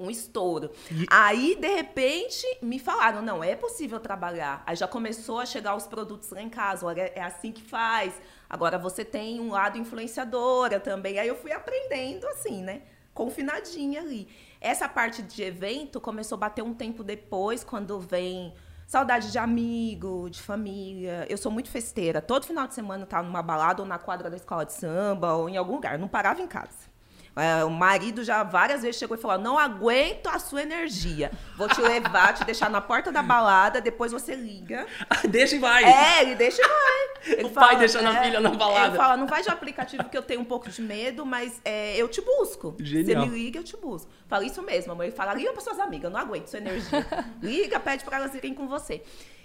um 0.02 0.10
estouro. 0.10 0.72
E- 0.92 1.06
Aí, 1.10 1.56
de 1.60 1.68
repente, 1.68 2.46
me 2.62 2.80
falaram, 2.80 3.22
não, 3.22 3.44
é 3.44 3.56
possível 3.56 4.00
trabalhar. 4.00 4.64
Aí 4.66 4.76
já 4.76 4.88
começou 4.88 5.40
a 5.40 5.46
chegar 5.46 5.76
os 5.76 5.88
produtos 5.88 6.30
lá 6.32 6.42
em 6.42 6.50
casa, 6.50 6.86
olha, 6.86 7.12
é 7.16 7.22
assim 7.22 7.52
que 7.52 7.62
faz. 7.62 8.14
Agora 8.50 8.78
você 8.78 9.06
tem 9.06 9.40
um 9.40 9.52
lado 9.52 9.78
influenciadora 9.78 10.80
também. 10.80 11.20
Aí 11.20 11.28
eu 11.28 11.36
fui 11.36 11.52
aprendendo 11.52 12.28
assim, 12.28 12.62
né? 12.62 12.82
Confinadinha 13.14 14.02
ali. 14.02 14.28
Essa 14.60 14.88
parte 14.90 15.22
de 15.22 15.44
evento 15.44 16.00
começou 16.02 16.36
a 16.36 16.40
bater 16.40 16.62
um 16.64 16.74
tempo 16.74 17.04
depois, 17.04 17.64
quando 17.64 18.00
vem 18.00 18.54
saudade 18.88 19.32
de 19.32 19.38
amigo, 19.38 20.30
de 20.30 20.42
família. 20.42 21.26
Eu 21.30 21.38
sou 21.38 21.52
muito 21.52 21.70
festeira. 21.70 22.22
Todo 22.22 22.46
final 22.46 22.68
de 22.68 22.74
semana 22.74 23.04
eu 23.04 23.08
tava 23.08 23.24
numa 23.28 23.42
balada 23.42 23.82
ou 23.82 23.88
na 23.88 23.98
quadra 23.98 24.30
da 24.30 24.36
escola 24.36 24.66
de 24.66 24.74
samba 24.74 25.34
ou 25.34 25.48
em 25.48 25.56
algum 25.58 25.76
lugar. 25.76 25.94
Eu 25.94 26.00
não 26.00 26.08
parava 26.10 26.42
em 26.42 26.48
casa. 26.48 26.91
É, 27.36 27.64
o 27.64 27.70
marido 27.70 28.24
já 28.24 28.44
várias 28.44 28.82
vezes 28.82 28.98
chegou 28.98 29.16
e 29.16 29.20
falou: 29.20 29.38
Não 29.38 29.58
aguento 29.58 30.28
a 30.28 30.38
sua 30.38 30.62
energia. 30.62 31.32
Vou 31.56 31.68
te 31.68 31.80
levar, 31.80 32.34
te 32.34 32.44
deixar 32.44 32.70
na 32.70 32.82
porta 32.82 33.12
da 33.12 33.24
balada, 33.24 33.80
depois 33.80 34.12
você 34.12 34.36
liga. 34.36 34.86
Deixa 35.30 35.56
e 35.56 35.60
vai. 35.60 35.84
É, 35.84 36.24
ele 36.24 36.36
deixa 36.36 36.62
e 36.62 36.68
vai. 36.68 37.12
Ele 37.38 37.44
O 37.44 37.50
pai 37.52 37.78
deixando 37.78 38.08
a 38.08 38.24
filha 38.24 38.40
na 38.40 38.50
balada. 38.50 38.88
Ele 38.88 38.98
fala: 38.98 39.16
Não 39.16 39.28
vai 39.28 39.44
de 39.44 39.50
aplicativo 39.50 40.10
que 40.10 40.18
eu 40.18 40.24
tenho 40.24 40.42
um 40.42 40.46
pouco 40.46 40.70
de 40.70 40.82
medo, 40.82 41.26
mas 41.26 41.62
é, 41.64 41.96
eu 41.96 42.08
te 42.08 42.20
busco. 42.20 42.76
Genial. 42.80 43.24
Você 43.24 43.30
me 43.30 43.38
liga, 43.38 43.60
eu 43.60 43.64
te 43.64 43.78
busco. 43.78 44.12
Fala 44.28 44.44
isso 44.44 44.62
mesmo, 44.64 44.92
amor. 44.92 45.04
Ele 45.04 45.12
fala: 45.12 45.34
Liga 45.36 45.54
para 45.54 45.62
suas 45.62 45.80
amigas, 45.80 46.06
eu 46.06 46.10
não 46.10 46.20
aguento 46.20 46.48
sua 46.48 46.60
energia. 46.60 47.06
liga, 47.42 47.80
pede 47.80 48.04
para 48.04 48.18
elas 48.18 48.34
irem 48.34 48.56
com 48.56 48.68
você. 48.68 49.04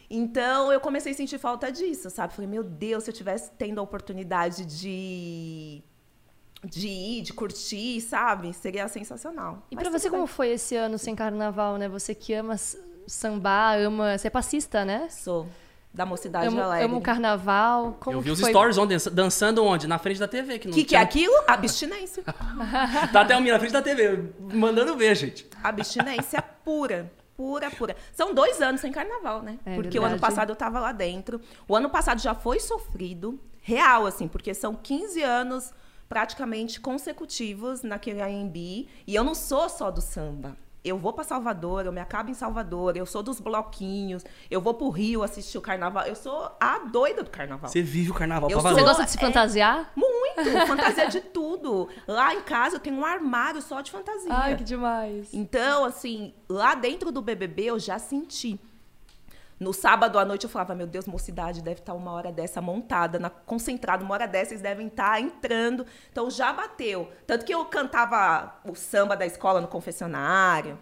Então 0.08 0.72
eu 0.72 0.80
comecei 0.80 1.12
a 1.12 1.14
sentir 1.14 1.38
falta 1.38 1.70
disso, 1.70 2.08
sabe? 2.10 2.32
Falei, 2.32 2.48
meu 2.48 2.62
Deus, 2.62 3.04
se 3.04 3.10
eu 3.10 3.14
tivesse 3.14 3.50
tendo 3.58 3.78
a 3.78 3.82
oportunidade 3.82 4.64
de 4.64 5.82
de 6.66 6.88
ir, 6.88 7.22
de 7.22 7.32
curtir, 7.32 8.00
sabe? 8.00 8.52
Seria 8.52 8.88
sensacional. 8.88 9.62
E 9.70 9.76
tudo 9.76 9.90
você, 9.90 10.10
como 10.10 10.26
foi 10.26 10.48
esse 10.50 10.74
ano 10.76 10.98
sem 10.98 11.14
carnaval, 11.14 11.76
né? 11.78 11.88
Você 11.88 12.14
que 12.14 12.34
ama 12.34 12.56
sambar, 13.06 13.78
ama. 13.78 14.16
Você 14.18 14.26
é 14.26 14.30
passista, 14.30 14.84
né? 14.84 15.08
Sou 15.10 15.46
da 15.94 16.04
mocidade 16.04 16.48
Ama, 16.48 16.64
alegre. 16.64 16.84
ama 16.84 16.98
o 16.98 17.00
carnaval. 17.00 17.96
Como 18.00 18.18
eu 18.18 18.20
vi 18.20 18.30
os 18.30 18.38
foi? 18.40 18.50
stories 18.50 18.76
ontem, 18.76 18.94
dança- 18.94 19.10
dançando 19.10 19.64
onde? 19.64 19.86
Na 19.86 19.98
frente 19.98 20.20
da 20.20 20.28
TV. 20.28 20.58
Que 20.58 20.66
O 20.66 20.70
não 20.70 20.74
que, 20.76 20.84
que 20.84 20.94
é 20.94 20.98
tinha- 20.98 21.02
aquilo? 21.02 21.32
Abstinência. 21.46 22.22
Tá 23.12 23.22
até 23.22 23.34
o 23.34 23.40
minha 23.40 23.54
na 23.54 23.58
frente 23.58 23.72
da 23.72 23.80
TV, 23.80 24.30
mandando 24.52 24.94
ver, 24.94 25.14
gente. 25.14 25.48
Abstinência 25.64 26.42
pura. 26.42 27.10
Pura, 27.34 27.70
pura. 27.70 27.96
São 28.14 28.34
dois 28.34 28.60
anos 28.62 28.80
sem 28.80 28.90
carnaval, 28.92 29.42
né? 29.42 29.58
É 29.64 29.74
porque 29.74 29.98
o 29.98 30.02
ano 30.02 30.12
verdade. 30.12 30.20
passado 30.34 30.50
eu 30.50 30.56
tava 30.56 30.80
lá 30.80 30.90
dentro. 30.92 31.40
O 31.68 31.74
ano 31.76 31.88
passado 31.90 32.18
já 32.20 32.34
foi 32.34 32.58
sofrido, 32.60 33.38
real, 33.62 34.06
assim, 34.06 34.26
porque 34.28 34.52
são 34.54 34.74
15 34.74 35.22
anos 35.22 35.70
praticamente 36.08 36.80
consecutivos 36.80 37.82
naquele 37.82 38.20
AMB. 38.22 38.56
E 39.06 39.14
eu 39.14 39.24
não 39.24 39.34
sou 39.34 39.68
só 39.68 39.90
do 39.90 40.00
samba. 40.00 40.56
Eu 40.84 40.96
vou 40.96 41.12
para 41.12 41.24
Salvador, 41.24 41.84
eu 41.84 41.90
me 41.92 42.00
acabo 42.00 42.30
em 42.30 42.34
Salvador, 42.34 42.96
eu 42.96 43.04
sou 43.04 43.20
dos 43.20 43.40
bloquinhos, 43.40 44.24
eu 44.48 44.60
vou 44.60 44.72
pro 44.72 44.88
Rio 44.88 45.24
assistir 45.24 45.58
o 45.58 45.60
carnaval. 45.60 46.04
Eu 46.06 46.14
sou 46.14 46.48
a 46.60 46.78
doida 46.78 47.24
do 47.24 47.30
carnaval. 47.30 47.68
Você 47.68 47.82
vive 47.82 48.12
o 48.12 48.14
carnaval 48.14 48.48
Eu 48.48 48.60
pra 48.60 48.70
sou- 48.70 48.78
Você 48.78 48.84
gosta 48.84 49.04
de 49.04 49.10
se 49.10 49.18
fantasiar? 49.18 49.90
Muito! 49.96 50.36
fantasia 50.68 51.08
de 51.08 51.20
tudo. 51.22 51.88
Lá 52.06 52.32
em 52.34 52.40
casa 52.42 52.76
eu 52.76 52.80
tenho 52.80 52.94
um 52.96 53.04
armário 53.04 53.60
só 53.60 53.80
de 53.80 53.90
fantasia. 53.90 54.28
Ai, 54.32 54.56
que 54.56 54.62
demais. 54.62 55.34
Então, 55.34 55.84
assim, 55.84 56.32
lá 56.48 56.76
dentro 56.76 57.10
do 57.10 57.20
BBB 57.20 57.64
eu 57.64 57.80
já 57.80 57.98
senti. 57.98 58.60
No 59.58 59.72
sábado 59.72 60.18
à 60.18 60.24
noite 60.24 60.44
eu 60.44 60.50
falava, 60.50 60.74
meu 60.74 60.86
Deus, 60.86 61.06
mocidade 61.06 61.62
deve 61.62 61.80
estar 61.80 61.94
uma 61.94 62.12
hora 62.12 62.30
dessa 62.30 62.60
montada, 62.60 63.18
na, 63.18 63.30
concentrado, 63.30 64.04
uma 64.04 64.12
hora 64.12 64.28
dessa, 64.28 64.52
eles 64.52 64.62
devem 64.62 64.88
estar 64.88 65.18
entrando. 65.18 65.86
Então 66.12 66.30
já 66.30 66.52
bateu. 66.52 67.10
Tanto 67.26 67.44
que 67.44 67.54
eu 67.54 67.64
cantava 67.64 68.60
o 68.64 68.74
samba 68.74 69.16
da 69.16 69.24
escola 69.24 69.60
no 69.60 69.68
confessionário. 69.68 70.78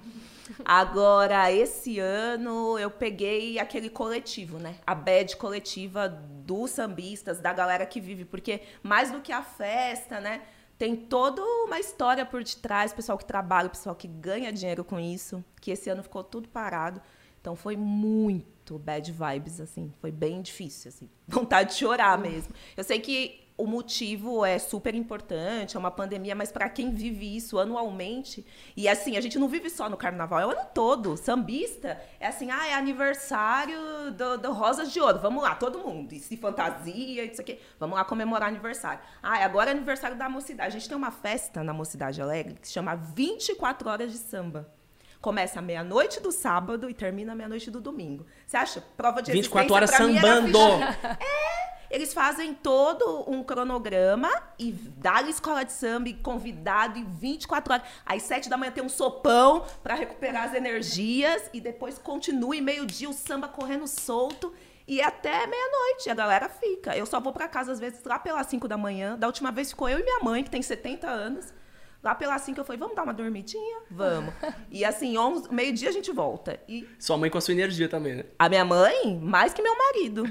Agora, 0.65 1.51
esse 1.53 2.01
ano 2.01 2.77
eu 2.79 2.91
peguei 2.91 3.61
aquele 3.61 3.89
coletivo, 3.89 4.59
né? 4.59 4.75
A 4.85 4.95
bad 4.95 5.37
coletiva 5.37 6.09
dos 6.09 6.71
sambistas, 6.73 7.41
da 7.41 7.53
galera 7.53 7.87
que 7.87 8.01
vive, 8.01 8.25
porque 8.25 8.61
mais 8.83 9.11
do 9.11 9.21
que 9.21 9.33
a 9.33 9.43
festa, 9.43 10.21
né? 10.21 10.43
Tem 10.77 10.97
toda 10.97 11.41
uma 11.41 11.79
história 11.79 12.27
por 12.27 12.43
detrás, 12.43 12.93
pessoal 12.93 13.17
que 13.17 13.25
trabalha, 13.25 13.69
pessoal 13.69 13.95
que 13.95 14.09
ganha 14.09 14.53
dinheiro 14.53 14.83
com 14.83 14.99
isso, 14.99 15.43
que 15.61 15.71
esse 15.71 15.89
ano 15.89 16.03
ficou 16.03 16.25
tudo 16.25 16.49
parado. 16.49 17.01
Então 17.41 17.55
foi 17.55 17.77
muito 17.77 18.54
bad 18.73 19.13
vibes, 19.13 19.61
assim. 19.61 19.93
Foi 20.01 20.11
bem 20.11 20.41
difícil, 20.43 20.89
assim. 20.89 21.09
Vontade 21.29 21.71
de 21.71 21.77
chorar 21.77 22.19
mesmo. 22.19 22.55
Eu 22.77 22.85
sei 22.85 22.99
que 23.01 23.45
o 23.57 23.67
motivo 23.67 24.45
é 24.45 24.59
super 24.59 24.95
importante, 24.95 25.77
é 25.77 25.79
uma 25.79 25.91
pandemia, 25.91 26.35
mas 26.35 26.51
para 26.51 26.69
quem 26.69 26.93
vive 26.93 27.37
isso 27.37 27.59
anualmente, 27.59 28.45
e 28.77 28.89
assim, 28.89 29.17
a 29.17 29.21
gente 29.21 29.39
não 29.39 29.47
vive 29.47 29.71
só 29.71 29.89
no 29.89 29.97
carnaval, 29.97 30.41
é 30.41 30.47
o 30.47 30.51
ano 30.51 30.69
todo. 30.75 31.17
Sambista 31.17 32.01
é 32.19 32.27
assim, 32.27 32.51
ah, 32.51 32.67
é 32.67 32.75
aniversário 32.75 34.11
do, 34.13 34.39
do 34.39 34.53
Rosas 34.53 34.93
de 34.93 35.01
Ouro, 35.01 35.21
vamos 35.21 35.43
lá, 35.43 35.55
todo 35.55 35.79
mundo, 35.79 36.13
e 36.13 36.19
se 36.19 36.37
fantasia, 36.37 37.25
isso 37.25 37.41
aqui, 37.41 37.61
vamos 37.79 37.97
lá 37.97 38.05
comemorar 38.05 38.49
aniversário. 38.49 39.01
Ah, 39.23 39.45
agora 39.45 39.71
é 39.71 39.73
aniversário 39.73 40.17
da 40.17 40.29
mocidade. 40.29 40.77
A 40.77 40.79
gente 40.79 40.89
tem 40.89 40.99
uma 40.99 41.13
festa 41.13 41.63
na 41.63 41.73
Mocidade 41.73 42.21
Alegre 42.21 42.55
que 42.55 42.67
se 42.67 42.73
chama 42.75 42.97
24 42.97 43.89
Horas 43.89 44.11
de 44.11 44.19
Samba. 44.19 44.74
Começa 45.25 45.63
meia-noite 45.63 46.21
do 46.21 46.31
sábado 46.31 46.91
e 46.91 46.93
termina 46.93 47.35
meia-noite 47.35 47.71
do 47.71 47.81
domingo. 47.81 48.27
Você 48.47 48.59
acha? 48.59 48.85
Prova 48.95 49.23
de 49.23 49.33
24 49.33 49.73
horas 49.75 49.91
sambando. 49.91 50.59
ficha- 50.59 51.19
eles 51.91 52.13
fazem 52.13 52.53
todo 52.53 53.25
um 53.27 53.43
cronograma 53.43 54.29
e 54.59 54.71
dá 54.73 55.23
escola 55.23 55.65
de 55.65 55.73
samba 55.73 56.11
e 56.11 56.13
convidado 56.13 56.99
e 56.99 57.05
24 57.05 57.73
horas. 57.73 57.87
Às 58.05 58.23
7 58.25 58.51
da 58.51 58.59
manhã 58.59 58.71
tem 58.71 58.85
um 58.85 58.89
sopão 58.91 59.65
para 59.83 59.95
recuperar 59.95 60.45
as 60.45 60.53
energias 60.55 61.49
e 61.55 61.59
depois 61.59 61.97
continua 61.99 62.55
e 62.55 62.61
meio-dia 62.61 63.09
o 63.09 63.15
samba 63.15 63.49
correndo 63.49 63.87
solto 63.87 64.53
e 64.87 65.01
até 65.01 65.47
meia-noite. 65.47 66.11
A 66.11 66.15
galera 66.15 66.51
fica. 66.51 66.95
Eu 66.95 67.07
só 67.07 67.19
vou 67.19 67.33
para 67.33 67.49
casa 67.49 67.73
às 67.73 67.81
vezes 67.81 68.05
lá 68.05 68.19
pelas 68.19 68.47
5 68.49 68.69
da 68.69 68.77
manhã. 68.77 69.17
Da 69.17 69.27
última 69.27 69.51
vez 69.51 69.71
ficou 69.71 69.89
eu 69.89 70.01
e 70.01 70.03
minha 70.03 70.21
mãe, 70.21 70.45
que 70.45 70.51
tem 70.51 70.61
70 70.61 71.09
anos. 71.09 71.51
Lá 72.05 72.15
pelas 72.15 72.43
5 72.43 72.61
eu 72.61 72.65
falei, 72.67 72.79
vamos 72.79 72.95
dar 72.95 73.03
uma 73.03 73.15
dormidinha? 73.15 73.79
Vamos. 73.91 74.35
E 74.71 74.85
assim, 74.85 75.17
11, 75.17 75.53
meio-dia 75.53 75.89
a 75.89 75.93
gente 75.93 76.13
volta. 76.13 76.61
E 76.69 76.87
Sua 76.99 77.17
mãe 77.17 77.31
com 77.31 77.39
a 77.39 77.41
sua 77.41 77.53
energia 77.55 77.89
também, 77.89 78.17
né? 78.17 78.25
a 78.39 78.47
minha 78.47 78.63
mãe, 78.65 79.19
mais 79.23 79.55
que 79.55 79.63
meu 79.63 79.75
marido. 79.77 80.25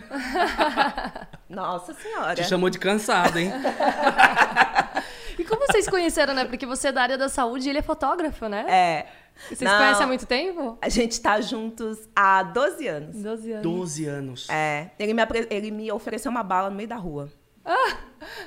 Nossa 1.50 1.94
Senhora. 1.96 2.36
Te 2.36 2.44
chamou 2.44 2.70
de 2.70 2.78
cansado, 2.78 3.40
hein? 3.40 3.52
E 5.38 5.44
como 5.44 5.66
vocês 5.66 5.90
conheceram, 5.90 6.32
né? 6.36 6.46
Porque 6.46 6.64
você 6.64 6.90
é 6.90 6.92
da 6.92 7.02
área 7.02 7.18
da 7.18 7.28
saúde 7.28 7.66
e 7.68 7.70
ele 7.72 7.80
é 7.80 7.82
fotógrafo, 7.82 8.48
né? 8.48 8.66
É. 8.70 9.08
Vocês 9.50 9.62
Não, 9.62 9.78
conhecem 9.80 10.04
há 10.04 10.08
muito 10.08 10.28
tempo? 10.28 10.78
A 10.80 10.90
gente 10.90 11.20
tá 11.20 11.42
juntos 11.42 11.98
há 12.16 12.44
12 12.44 12.88
anos. 12.88 13.16
12 13.16 13.52
anos. 13.52 13.64
12 13.64 14.06
anos. 14.06 14.48
É. 14.50 14.92
Ele 15.00 15.12
me, 15.12 15.22
apre- 15.24 15.48
ele 15.50 15.72
me 15.72 15.92
ofereceu 15.92 16.30
uma 16.30 16.44
bala 16.44 16.70
no 16.70 16.76
meio 16.76 16.88
da 16.88 16.98
rua. 16.98 17.32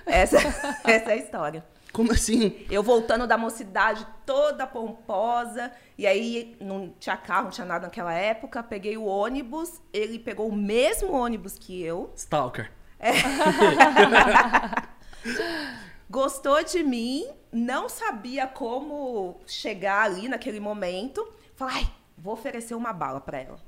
Essa, 0.07 0.37
essa 0.85 1.11
é 1.11 1.13
a 1.15 1.17
história. 1.17 1.65
Como 1.97 2.13
assim? 2.13 2.67
Eu 2.71 2.83
voltando 2.83 3.27
da 3.27 3.39
mocidade 3.39 4.07
toda 4.27 4.67
pomposa, 4.67 5.73
e 5.97 6.07
aí 6.07 6.55
não 6.61 6.93
tinha 7.01 7.17
carro, 7.17 7.45
não 7.45 7.51
tinha 7.51 7.67
nada 7.67 7.87
naquela 7.87 8.13
época. 8.13 8.63
Peguei 8.63 8.99
o 8.99 9.07
ônibus, 9.07 9.81
ele 9.95 10.19
pegou 10.19 10.47
o 10.47 10.55
mesmo 10.55 11.15
ônibus 11.15 11.59
que 11.59 11.83
eu, 11.83 12.13
Stalker. 12.15 12.71
gostou 16.11 16.63
de 16.63 16.85
mim, 16.85 17.27
não 17.51 17.89
sabia 17.89 18.47
como 18.47 19.41
chegar 19.47 20.03
ali 20.03 20.29
naquele 20.29 20.61
momento. 20.61 21.27
Falei, 21.55 21.77
ai, 21.77 21.89
vou 22.19 22.35
oferecer 22.35 22.75
uma 22.75 22.93
bala 22.93 23.23
pra 23.23 23.39
ela. 23.39 23.59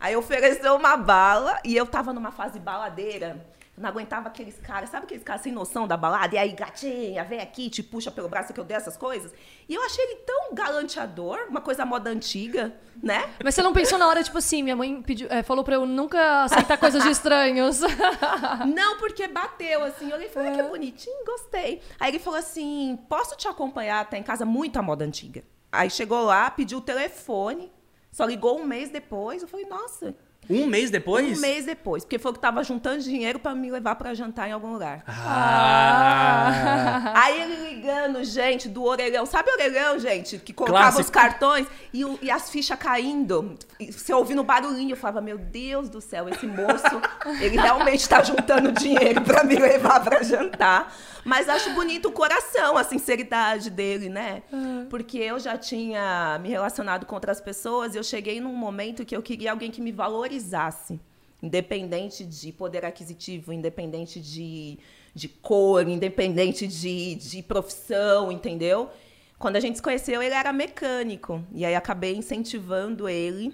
Aí 0.00 0.16
ofereceu 0.16 0.74
uma 0.74 0.96
bala 0.96 1.60
e 1.64 1.76
eu 1.76 1.86
tava 1.86 2.12
numa 2.12 2.32
fase 2.32 2.58
baladeira. 2.58 3.46
Eu 3.76 3.82
não 3.82 3.90
aguentava 3.90 4.28
aqueles 4.28 4.58
caras, 4.58 4.88
sabe 4.88 5.04
aqueles 5.04 5.22
caras 5.22 5.42
sem 5.42 5.52
noção 5.52 5.86
da 5.86 5.98
balada? 5.98 6.34
E 6.34 6.38
aí, 6.38 6.52
gatinha, 6.52 7.22
vem 7.24 7.40
aqui, 7.40 7.68
te 7.68 7.82
puxa 7.82 8.10
pelo 8.10 8.26
braço 8.26 8.54
que 8.54 8.58
eu 8.58 8.64
dei 8.64 8.74
essas 8.74 8.96
coisas. 8.96 9.30
E 9.68 9.74
eu 9.74 9.82
achei 9.84 10.02
ele 10.02 10.16
tão 10.26 10.54
galanteador, 10.54 11.46
uma 11.50 11.60
coisa 11.60 11.84
moda 11.84 12.08
antiga, 12.08 12.74
né? 13.02 13.28
Mas 13.44 13.54
você 13.54 13.62
não 13.62 13.74
pensou 13.74 13.98
na 13.98 14.08
hora, 14.08 14.24
tipo 14.24 14.38
assim, 14.38 14.62
minha 14.62 14.74
mãe 14.74 15.02
pediu, 15.02 15.28
é, 15.30 15.42
falou 15.42 15.62
pra 15.62 15.74
eu 15.74 15.84
nunca 15.84 16.44
aceitar 16.44 16.78
coisas 16.78 17.02
de 17.02 17.10
estranhos. 17.10 17.80
Não, 18.74 18.96
porque 18.98 19.28
bateu, 19.28 19.84
assim. 19.84 20.08
Eu 20.08 20.16
olhei 20.16 20.28
e 20.28 20.30
falei, 20.30 20.52
"Ah, 20.52 20.54
que 20.56 20.62
bonitinho, 20.62 21.24
gostei. 21.24 21.82
Aí 22.00 22.10
ele 22.10 22.18
falou 22.18 22.38
assim, 22.38 22.98
posso 23.08 23.36
te 23.36 23.46
acompanhar? 23.46 24.08
Tá 24.08 24.16
em 24.16 24.22
casa 24.22 24.44
muito 24.46 24.78
a 24.78 24.82
moda 24.82 25.04
antiga. 25.04 25.44
Aí 25.70 25.90
chegou 25.90 26.22
lá, 26.24 26.50
pediu 26.50 26.78
o 26.78 26.80
telefone, 26.80 27.70
só 28.10 28.24
ligou 28.24 28.58
um 28.58 28.64
mês 28.64 28.88
depois. 28.88 29.42
Eu 29.42 29.48
falei, 29.48 29.66
nossa, 29.66 30.14
Um 30.48 30.66
mês 30.66 30.90
depois? 30.90 31.38
um 31.38 31.40
mês 31.40 31.64
depois. 31.64 32.04
Porque 32.04 32.18
foi 32.18 32.32
que 32.32 32.38
tava 32.38 32.62
juntando 32.62 33.02
dinheiro 33.02 33.38
pra 33.38 33.54
me 33.54 33.70
levar 33.70 33.96
pra 33.96 34.14
jantar 34.14 34.48
em 34.48 34.52
algum 34.52 34.72
lugar. 34.72 35.02
Ah! 35.08 37.12
Aí 37.14 37.40
ele 37.42 37.74
ligando, 37.74 38.22
gente, 38.24 38.68
do 38.68 38.84
orelhão. 38.84 39.26
Sabe 39.26 39.50
o 39.50 39.54
orelhão, 39.54 39.98
gente? 39.98 40.38
Que 40.38 40.52
colocava 40.52 40.80
Clássico. 40.92 41.02
os 41.02 41.10
cartões 41.10 41.66
e, 41.92 42.04
o- 42.04 42.18
e 42.22 42.30
as 42.30 42.50
fichas 42.50 42.78
caindo. 42.78 43.56
E 43.80 43.92
você 43.92 44.12
ouvindo 44.12 44.42
barulhinho. 44.44 44.92
Eu 44.92 44.96
falava, 44.96 45.20
meu 45.20 45.38
Deus 45.38 45.88
do 45.88 46.00
céu, 46.00 46.28
esse 46.28 46.46
moço, 46.46 47.00
ele 47.40 47.56
realmente 47.56 48.08
tá 48.08 48.22
juntando 48.22 48.72
dinheiro 48.72 49.20
pra 49.22 49.42
me 49.44 49.56
levar 49.56 50.00
pra 50.02 50.22
jantar. 50.22 50.94
Mas 51.26 51.48
acho 51.48 51.70
bonito 51.74 52.06
o 52.06 52.12
coração, 52.12 52.76
a 52.76 52.84
sinceridade 52.84 53.68
dele, 53.68 54.08
né? 54.08 54.44
Porque 54.88 55.18
eu 55.18 55.40
já 55.40 55.58
tinha 55.58 56.38
me 56.40 56.48
relacionado 56.48 57.04
com 57.04 57.16
outras 57.16 57.40
pessoas 57.40 57.94
e 57.94 57.98
eu 57.98 58.04
cheguei 58.04 58.40
num 58.40 58.54
momento 58.54 59.04
que 59.04 59.16
eu 59.16 59.20
queria 59.20 59.50
alguém 59.50 59.72
que 59.72 59.80
me 59.80 59.90
valorizasse. 59.90 61.00
Independente 61.42 62.24
de 62.24 62.52
poder 62.52 62.84
aquisitivo, 62.84 63.52
independente 63.52 64.20
de, 64.20 64.78
de 65.12 65.26
cor, 65.28 65.88
independente 65.88 66.64
de, 66.64 67.16
de 67.16 67.42
profissão, 67.42 68.30
entendeu? 68.30 68.88
Quando 69.36 69.56
a 69.56 69.60
gente 69.60 69.76
se 69.76 69.82
conheceu, 69.82 70.22
ele 70.22 70.34
era 70.34 70.52
mecânico. 70.52 71.44
E 71.52 71.64
aí 71.64 71.74
acabei 71.74 72.14
incentivando 72.14 73.08
ele 73.08 73.52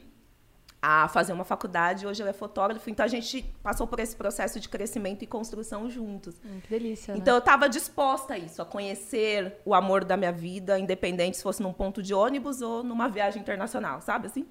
a 0.83 1.07
fazer 1.07 1.33
uma 1.33 1.45
faculdade. 1.45 2.05
Hoje 2.05 2.21
ele 2.21 2.31
é 2.31 2.33
fotógrafo. 2.33 2.90
Então 2.90 3.05
a 3.05 3.09
gente 3.09 3.42
passou 3.62 3.87
por 3.87 4.01
esse 4.01 4.16
processo 4.16 4.59
de 4.59 4.68
crescimento 4.68 5.23
e 5.23 5.27
construção 5.27 5.88
juntos. 5.88 6.35
Hum, 6.45 6.59
que 6.61 6.68
delícia, 6.68 7.14
né? 7.14 7.21
Então 7.21 7.35
eu 7.35 7.38
estava 7.38 7.68
disposta 7.68 8.35
a 8.35 8.38
isso, 8.38 8.61
a 8.61 8.64
conhecer 8.64 9.61
o 9.64 9.75
amor 9.75 10.05
da 10.05 10.16
minha 10.16 10.33
vida, 10.33 10.77
independente 10.81 11.37
se 11.37 11.42
fosse 11.42 11.62
num 11.62 11.73
ponto 11.73 12.03
de 12.03 12.12
ônibus 12.12 12.61
ou 12.61 12.83
numa 12.83 13.09
viagem 13.09 13.40
internacional, 13.40 14.01
sabe 14.01 14.27
assim? 14.27 14.45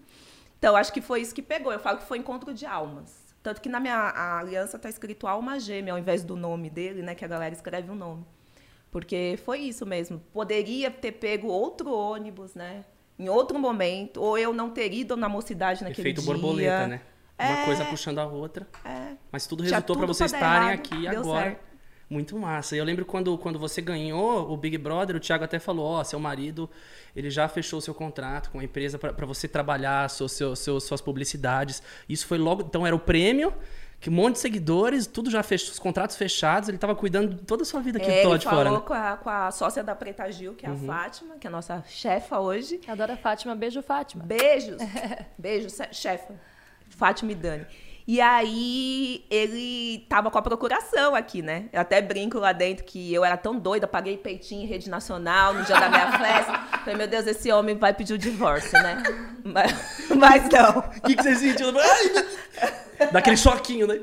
Então 0.57 0.77
acho 0.77 0.93
que 0.93 1.01
foi 1.01 1.21
isso 1.21 1.35
que 1.35 1.41
pegou. 1.41 1.73
Eu 1.73 1.79
falo 1.79 1.97
que 1.97 2.05
foi 2.05 2.17
encontro 2.17 2.53
de 2.53 2.65
almas. 2.65 3.21
Tanto 3.43 3.59
que 3.59 3.67
na 3.67 3.79
minha 3.79 4.37
aliança 4.39 4.79
tá 4.79 4.87
escrito 4.87 5.27
alma 5.27 5.59
gêmea, 5.59 5.93
ao 5.93 5.99
invés 5.99 6.23
do 6.23 6.37
nome 6.37 6.69
dele, 6.69 7.01
né? 7.01 7.13
Que 7.13 7.25
a 7.25 7.27
galera 7.27 7.53
escreve 7.53 7.91
o 7.91 7.95
nome. 7.95 8.25
Porque 8.89 9.37
foi 9.43 9.59
isso 9.59 9.85
mesmo. 9.85 10.21
Poderia 10.31 10.91
ter 10.91 11.13
pego 11.13 11.47
outro 11.47 11.91
ônibus, 11.91 12.53
né? 12.53 12.85
Em 13.21 13.29
outro 13.29 13.59
momento. 13.59 14.21
Ou 14.21 14.37
eu 14.37 14.53
não 14.53 14.69
ter 14.71 14.91
ido 14.93 15.15
na 15.15 15.29
mocidade 15.29 15.83
naquele 15.83 16.09
Efeito 16.09 16.21
dia. 16.21 16.33
borboleta, 16.33 16.87
né? 16.87 17.01
Uma 17.39 17.61
É. 17.61 17.65
coisa 17.65 17.85
puxando 17.85 18.19
a 18.19 18.25
outra. 18.25 18.67
É. 18.85 19.13
Mas 19.31 19.45
tudo 19.47 19.61
resultou 19.63 19.95
tudo 19.95 20.07
vocês 20.07 20.31
estarem 20.33 20.67
errado, 20.69 20.79
aqui 20.79 21.07
agora. 21.07 21.43
certo. 21.43 21.71
Muito 22.09 22.37
massa. 22.37 22.75
E 22.75 22.79
eu 22.79 22.83
lembro 22.83 23.05
quando, 23.05 23.37
quando 23.37 23.57
você 23.57 23.81
ganhou 23.81 24.51
o 24.51 24.57
Big 24.57 24.77
Brother, 24.77 25.15
o 25.15 25.19
Thiago 25.19 25.45
até 25.45 25.59
falou, 25.59 25.85
ó, 25.85 26.03
seu 26.03 26.19
marido, 26.19 26.69
ele 27.15 27.29
já 27.29 27.47
fechou 27.47 27.79
o 27.79 27.81
seu 27.81 27.93
contrato 27.93 28.49
com 28.51 28.59
a 28.59 28.63
empresa 28.65 28.99
pra 28.99 29.25
você 29.25 29.47
trabalhar 29.47 30.09
seu, 30.09 30.27
seu, 30.27 30.53
seu- 30.55 30.79
suas 30.81 30.99
publicidades. 30.99 31.81
Isso 32.09 32.27
foi 32.27 32.37
logo, 32.37 32.63
então 32.63 32.85
era 32.85 32.93
o 32.93 32.99
prêmio, 32.99 33.53
que 34.01 34.09
um 34.09 34.13
monte 34.13 34.33
de 34.33 34.39
seguidores, 34.39 35.05
tudo 35.07 35.29
já 35.29 35.41
fechou, 35.43 35.71
os 35.71 35.77
contratos 35.79 36.15
fechados, 36.17 36.67
ele 36.67 36.77
tava 36.79 36.95
cuidando 36.95 37.35
de 37.35 37.43
toda 37.43 37.61
a 37.61 37.65
sua 37.65 37.79
vida 37.81 37.99
aqui 37.99 38.09
É, 38.09 38.23
do 38.23 38.29
lado 38.29 38.31
ele 38.31 38.39
de 38.39 38.43
fora. 38.45 38.65
falou 38.65 38.79
né? 38.79 38.85
com, 38.85 38.93
a, 38.93 39.15
com 39.17 39.29
a 39.29 39.51
sócia 39.51 39.83
da 39.83 39.93
Preta 39.95 40.29
Gil, 40.31 40.55
que 40.55 40.65
é 40.65 40.69
a 40.69 40.75
Fátima, 40.75 41.35
que 41.37 41.45
é 41.45 41.49
a 41.49 41.51
nossa 41.51 41.83
chefa 41.87 42.39
hoje. 42.39 42.81
Adoro 42.87 43.13
a 43.13 43.17
Fátima. 43.17 43.55
Beijo, 43.55 43.81
Fátima. 43.83 44.23
Beijos. 44.25 44.77
Beijos, 45.37 45.73
se- 45.73 45.93
chefa. 45.93 46.33
Fátima 46.89 47.31
e 47.31 47.35
Dani. 47.35 47.65
E 48.11 48.19
aí 48.19 49.23
ele 49.29 50.05
tava 50.09 50.29
com 50.29 50.37
a 50.37 50.41
procuração 50.41 51.15
aqui, 51.15 51.41
né? 51.41 51.69
Eu 51.71 51.79
até 51.79 52.01
brinco 52.01 52.39
lá 52.39 52.51
dentro 52.51 52.83
que 52.83 53.13
eu 53.13 53.23
era 53.23 53.37
tão 53.37 53.57
doida, 53.57 53.87
paguei 53.87 54.17
peitinho 54.17 54.63
em 54.63 54.65
rede 54.65 54.89
nacional 54.89 55.53
no 55.53 55.63
dia 55.63 55.79
da 55.79 55.87
minha 55.87 56.11
festa. 56.19 56.57
Falei, 56.79 56.95
meu 56.97 57.07
Deus, 57.07 57.25
esse 57.25 57.49
homem 57.53 57.77
vai 57.77 57.93
pedir 57.93 58.13
o 58.13 58.17
divórcio, 58.17 58.73
né? 58.73 59.01
Mas, 59.45 59.71
mas 60.13 60.49
não. 60.49 60.79
O 60.79 61.01
que, 61.03 61.15
que 61.15 61.23
você 61.23 61.35
sentiu? 61.37 61.67
Ai. 61.79 63.07
Daquele 63.13 63.37
choquinho, 63.37 63.87
né? 63.87 64.01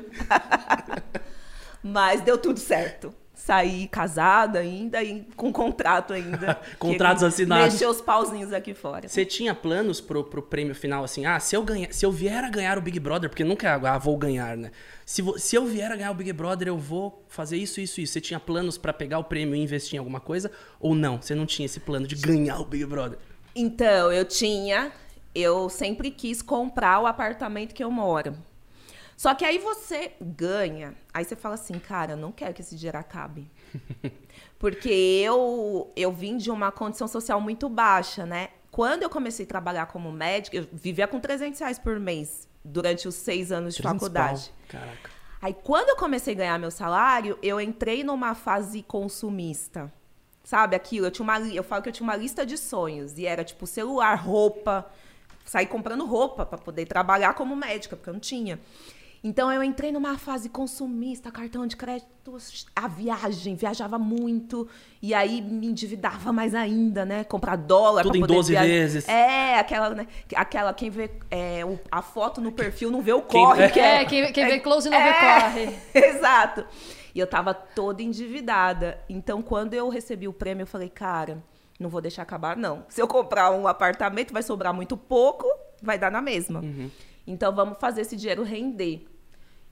Mas 1.83 2.21
deu 2.21 2.39
tudo 2.39 2.59
certo. 2.59 3.13
Saí 3.39 3.87
casada 3.87 4.59
ainda 4.59 5.01
e 5.01 5.21
com 5.35 5.51
contrato 5.51 6.11
ainda. 6.13 6.59
Contratos 6.77 7.23
assinados. 7.23 7.73
Mexeu 7.73 7.89
os 7.89 8.01
pauzinhos 8.01 8.51
aqui 8.51 8.73
fora. 8.73 9.07
Você 9.07 9.25
tinha 9.25 9.55
planos 9.55 10.01
pro, 10.01 10.25
pro 10.25 10.41
prêmio 10.41 10.75
final, 10.75 11.05
assim, 11.05 11.25
ah, 11.25 11.39
se 11.39 11.55
eu, 11.55 11.63
ganhar, 11.63 11.91
se 11.93 12.05
eu 12.05 12.11
vier 12.11 12.43
a 12.43 12.49
ganhar 12.49 12.77
o 12.77 12.81
Big 12.81 12.99
Brother, 12.99 13.29
porque 13.29 13.45
nunca 13.45 13.67
é, 13.69 13.87
ah, 13.87 13.97
vou 13.97 14.17
ganhar, 14.17 14.57
né? 14.57 14.71
Se, 15.05 15.21
vo- 15.21 15.39
se 15.39 15.55
eu 15.55 15.65
vier 15.65 15.89
a 15.89 15.95
ganhar 15.95 16.11
o 16.11 16.15
Big 16.15 16.33
Brother, 16.33 16.67
eu 16.67 16.77
vou 16.77 17.23
fazer 17.29 17.55
isso, 17.57 17.79
isso, 17.79 18.01
isso. 18.01 18.11
Você 18.13 18.21
tinha 18.21 18.39
planos 18.41 18.77
pra 18.77 18.91
pegar 18.91 19.19
o 19.19 19.23
prêmio 19.23 19.55
e 19.55 19.59
investir 19.63 19.95
em 19.95 19.99
alguma 19.99 20.19
coisa? 20.19 20.51
Ou 20.79 20.93
não? 20.93 21.21
Você 21.21 21.33
não 21.33 21.45
tinha 21.45 21.65
esse 21.65 21.79
plano 21.79 22.05
de 22.05 22.15
ganhar 22.15 22.59
o 22.59 22.65
Big 22.65 22.85
Brother? 22.85 23.17
Então, 23.55 24.11
eu 24.11 24.25
tinha. 24.25 24.91
eu 25.33 25.69
sempre 25.69 26.11
quis 26.11 26.41
comprar 26.41 26.99
o 26.99 27.07
apartamento 27.07 27.73
que 27.73 27.83
eu 27.83 27.89
moro. 27.89 28.35
Só 29.19 29.35
que 29.35 29.43
aí 29.43 29.57
você 29.57 30.13
ganha, 30.21 30.95
aí 31.13 31.25
você 31.25 31.35
fala 31.35 31.55
assim, 31.55 31.77
cara, 31.77 32.15
não 32.15 32.31
quero 32.31 32.53
que 32.53 32.61
esse 32.61 32.73
dinheiro 32.73 32.97
acabe. 32.97 33.51
Porque 34.57 34.89
eu, 34.89 35.91
eu 35.93 36.09
vim 36.09 36.37
de 36.37 36.49
uma 36.49 36.71
condição 36.71 37.05
social 37.05 37.41
muito 37.41 37.67
baixa, 37.67 38.25
né? 38.25 38.47
Quando 38.71 39.03
eu 39.03 39.09
comecei 39.09 39.43
a 39.43 39.49
trabalhar 39.49 39.87
como 39.87 40.09
médica, 40.09 40.55
eu 40.55 40.65
vivia 40.71 41.05
com 41.05 41.19
300 41.19 41.59
reais 41.59 41.77
por 41.77 41.99
mês 41.99 42.47
durante 42.63 43.09
os 43.09 43.15
seis 43.15 43.51
anos 43.51 43.75
de 43.75 43.83
faculdade. 43.83 44.53
Pau. 44.71 44.79
Caraca. 44.79 45.09
Aí, 45.41 45.53
quando 45.53 45.89
eu 45.89 45.97
comecei 45.97 46.33
a 46.33 46.37
ganhar 46.37 46.57
meu 46.57 46.71
salário, 46.71 47.37
eu 47.43 47.59
entrei 47.59 48.05
numa 48.05 48.33
fase 48.33 48.81
consumista. 48.81 49.91
Sabe 50.45 50.77
aquilo? 50.77 51.07
Eu, 51.07 51.11
tinha 51.11 51.25
uma, 51.25 51.39
eu 51.41 51.63
falo 51.65 51.83
que 51.83 51.89
eu 51.89 51.93
tinha 51.93 52.07
uma 52.07 52.15
lista 52.15 52.45
de 52.45 52.57
sonhos. 52.57 53.17
E 53.17 53.25
era 53.25 53.43
tipo 53.43 53.67
celular, 53.67 54.15
roupa. 54.15 54.89
Sair 55.43 55.65
comprando 55.65 56.05
roupa 56.05 56.45
para 56.45 56.57
poder 56.57 56.85
trabalhar 56.85 57.33
como 57.33 57.53
médica, 57.53 57.97
porque 57.97 58.09
eu 58.09 58.13
não 58.13 58.21
tinha. 58.21 58.57
Então 59.23 59.51
eu 59.51 59.61
entrei 59.61 59.91
numa 59.91 60.17
fase 60.17 60.47
consumista, 60.47 61.29
cartão 61.29 61.67
de 61.67 61.75
crédito, 61.75 62.37
a 62.75 62.87
viagem, 62.87 63.53
viajava 63.55 63.99
muito 63.99 64.67
e 65.01 65.13
aí 65.13 65.41
me 65.41 65.67
endividava 65.67 66.31
mais 66.31 66.55
ainda, 66.55 67.03
né? 67.05 67.23
Comprar 67.25 67.57
dólar 67.57 68.03
Tudo 68.03 68.11
pra 68.11 68.17
em 68.17 68.21
poder 68.21 68.33
12 68.35 68.51
viajar. 68.51 68.67
vezes. 68.67 69.09
É, 69.09 69.59
aquela, 69.59 69.89
né? 69.89 70.07
Aquela 70.35 70.73
quem 70.73 70.89
vê 70.89 71.09
é, 71.29 71.65
o- 71.65 71.77
a 71.91 72.01
foto 72.01 72.39
no 72.39 72.51
perfil 72.51 72.89
não 72.91 73.01
vê 73.01 73.11
o 73.11 73.21
Quem- 73.21 73.43
corre, 73.43 73.69
que 73.69 73.79
É, 73.79 74.05
quem, 74.05 74.31
quem 74.31 74.45
vê 74.47 74.59
close 74.59 74.89
não 74.89 74.97
vê 74.97 75.09
É. 75.09 75.13
corre. 75.41 75.79
Exato. 75.93 76.65
E 77.13 77.19
eu 77.19 77.27
tava 77.27 77.53
toda 77.53 78.01
endividada. 78.03 78.99
Então, 79.09 79.41
quando 79.41 79.73
eu 79.73 79.89
recebi 79.89 80.27
o 80.27 80.33
prêmio, 80.33 80.63
eu 80.63 80.67
falei, 80.67 80.87
cara, 80.89 81.43
não 81.79 81.89
vou 81.89 81.99
deixar 81.99 82.21
acabar, 82.21 82.55
não. 82.55 82.85
Se 82.87 83.01
eu 83.01 83.07
comprar 83.07 83.51
um 83.51 83.67
apartamento, 83.67 84.31
vai 84.31 84.43
sobrar 84.43 84.73
muito 84.73 84.95
pouco, 84.95 85.45
vai 85.81 85.97
dar 85.97 86.11
na 86.11 86.21
mesma. 86.21 86.61
Então, 87.29 87.53
vamos 87.53 87.77
fazer 87.79 88.01
esse 88.01 88.15
dinheiro 88.15 88.43
render. 88.43 89.05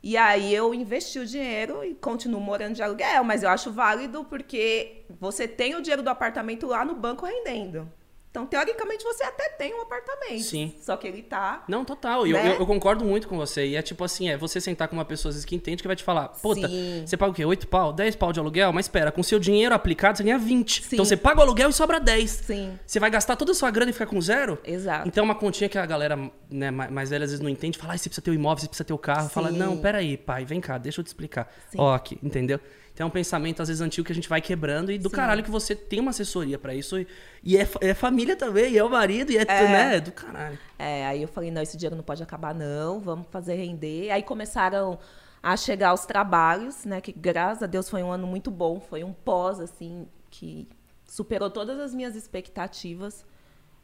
E 0.04 0.16
aí 0.16 0.54
eu 0.54 0.74
investi 0.74 1.18
o 1.18 1.26
dinheiro 1.26 1.84
e 1.84 1.96
continuo 1.96 2.40
morando 2.40 2.76
de 2.76 2.84
aluguel, 2.84 3.24
mas 3.24 3.42
eu 3.42 3.50
acho 3.50 3.72
válido 3.72 4.24
porque 4.26 5.04
você 5.20 5.48
tem 5.48 5.76
o 5.76 5.82
dinheiro 5.82 6.04
do 6.04 6.10
apartamento 6.10 6.68
lá 6.68 6.86
no 6.86 6.94
banco 6.94 7.26
rendendo. 7.26 7.92
Então, 8.38 8.46
teoricamente, 8.46 9.04
você 9.04 9.24
até 9.24 9.50
tem 9.50 9.74
um 9.74 9.82
apartamento. 9.82 10.44
Sim. 10.44 10.72
Só 10.80 10.96
que 10.96 11.08
ele 11.08 11.24
tá. 11.24 11.64
Não, 11.68 11.84
total. 11.84 12.28
E 12.28 12.32
eu, 12.32 12.38
Né? 12.38 12.50
eu, 12.52 12.60
eu 12.60 12.68
concordo 12.68 13.04
muito 13.04 13.28
com 13.28 13.36
você. 13.36 13.66
E 13.66 13.76
é 13.76 13.82
tipo 13.82 14.04
assim, 14.04 14.30
é 14.30 14.38
você 14.38 14.62
sentar 14.62 14.88
com 14.88 14.96
uma 14.96 15.04
pessoa 15.06 15.30
às 15.32 15.36
vezes, 15.36 15.44
que 15.46 15.56
entende 15.56 15.82
que 15.82 15.88
vai 15.88 15.96
te 15.96 16.04
falar, 16.04 16.28
puta, 16.28 16.68
Sim. 16.68 17.04
você 17.04 17.18
paga 17.18 17.32
o 17.32 17.34
quê? 17.34 17.44
8 17.44 17.68
pau? 17.68 17.92
10 17.92 18.16
pau 18.16 18.32
de 18.32 18.40
aluguel? 18.40 18.72
Mas 18.72 18.86
espera, 18.86 19.12
com 19.12 19.24
seu 19.24 19.40
dinheiro 19.40 19.74
aplicado, 19.74 20.18
você 20.20 20.24
ganha 20.24 20.38
20. 20.38 20.84
Sim. 20.84 20.90
Então 20.98 21.04
você 21.06 21.18
paga 21.18 21.40
o 21.40 21.42
aluguel 21.42 21.72
e 21.72 21.74
sobra 21.74 22.00
10. 22.00 22.30
Sim. 22.30 22.78
Você 22.86 23.00
vai 23.00 23.10
gastar 23.10 23.36
toda 23.36 23.54
a 23.54 23.56
sua 23.56 23.72
grana 23.72 23.90
e 23.90 23.94
ficar 23.94 24.06
com 24.06 24.22
zero? 24.22 24.60
Exato. 24.64 25.08
Então, 25.08 25.24
uma 25.26 25.34
continha 25.34 25.68
que 25.68 25.78
a 25.80 25.86
galera 25.88 26.16
né, 26.50 26.70
ma- 26.70 26.90
mais 26.92 27.10
velha 27.10 27.24
às 27.26 27.32
vezes 27.32 27.42
não 27.44 27.50
entende, 27.50 27.78
fala, 27.80 27.94
ah, 27.94 27.98
você 27.98 28.08
precisa 28.08 28.22
ter 28.24 28.30
o 28.30 28.36
imóvel, 28.36 28.62
você 28.62 28.68
precisa 28.68 28.86
ter 28.86 28.94
o 28.94 28.98
carro. 29.00 29.30
Fala, 29.30 29.50
Sim. 29.52 29.58
não, 29.58 29.78
peraí, 29.78 30.16
pai, 30.16 30.46
vem 30.46 30.62
cá, 30.62 30.78
deixa 30.78 31.00
eu 31.02 31.04
te 31.04 31.08
explicar. 31.08 31.52
Sim. 31.72 31.78
Ó, 31.80 31.92
aqui, 31.94 32.20
entendeu? 32.22 32.60
É 33.00 33.06
um 33.06 33.10
pensamento, 33.10 33.62
às 33.62 33.68
vezes, 33.68 33.82
antigo 33.82 34.06
que 34.06 34.12
a 34.12 34.16
gente 34.16 34.28
vai 34.28 34.42
quebrando 34.42 34.92
e 34.92 34.98
do 34.98 35.10
Sim. 35.10 35.16
caralho 35.16 35.44
que 35.44 35.52
você 35.52 35.76
tem 35.76 36.00
uma 36.00 36.10
assessoria 36.10 36.58
pra 36.58 36.74
isso. 36.74 36.98
E, 37.00 37.08
e 37.44 37.58
é, 37.58 37.68
é 37.82 37.94
família 37.94 38.36
também, 38.36 38.74
e 38.74 38.78
é 38.78 38.84
o 38.84 38.90
marido, 38.90 39.32
e 39.32 39.38
é, 39.38 39.46
É. 39.48 39.68
né, 39.68 40.00
do 40.00 40.12
caralho. 40.12 40.58
É, 40.80 41.06
aí 41.06 41.22
eu 41.22 41.28
falei, 41.28 41.52
não, 41.52 41.62
esse 41.62 41.78
dinheiro 41.78 41.96
não 41.96 42.04
pode 42.04 42.24
acabar, 42.24 42.56
não, 42.56 43.00
vamos 43.00 43.28
fazer 43.30 43.56
render. 43.56 44.10
Aí 44.12 44.24
começaram 44.24 44.98
a 45.42 45.56
chegar 45.56 45.94
os 45.94 46.06
trabalhos, 46.06 46.84
né? 46.86 47.00
Que 47.00 47.12
graças 47.12 47.64
a 47.64 47.68
Deus 47.68 47.90
foi 47.90 48.02
um 48.02 48.12
ano 48.12 48.26
muito 48.28 48.50
bom, 48.50 48.80
foi 48.80 49.04
um 49.04 49.14
pós, 49.14 49.60
assim, 49.60 50.08
que 50.30 50.68
superou 51.06 51.50
todas 51.50 51.80
as 51.80 51.94
minhas 51.94 52.16
expectativas. 52.16 53.26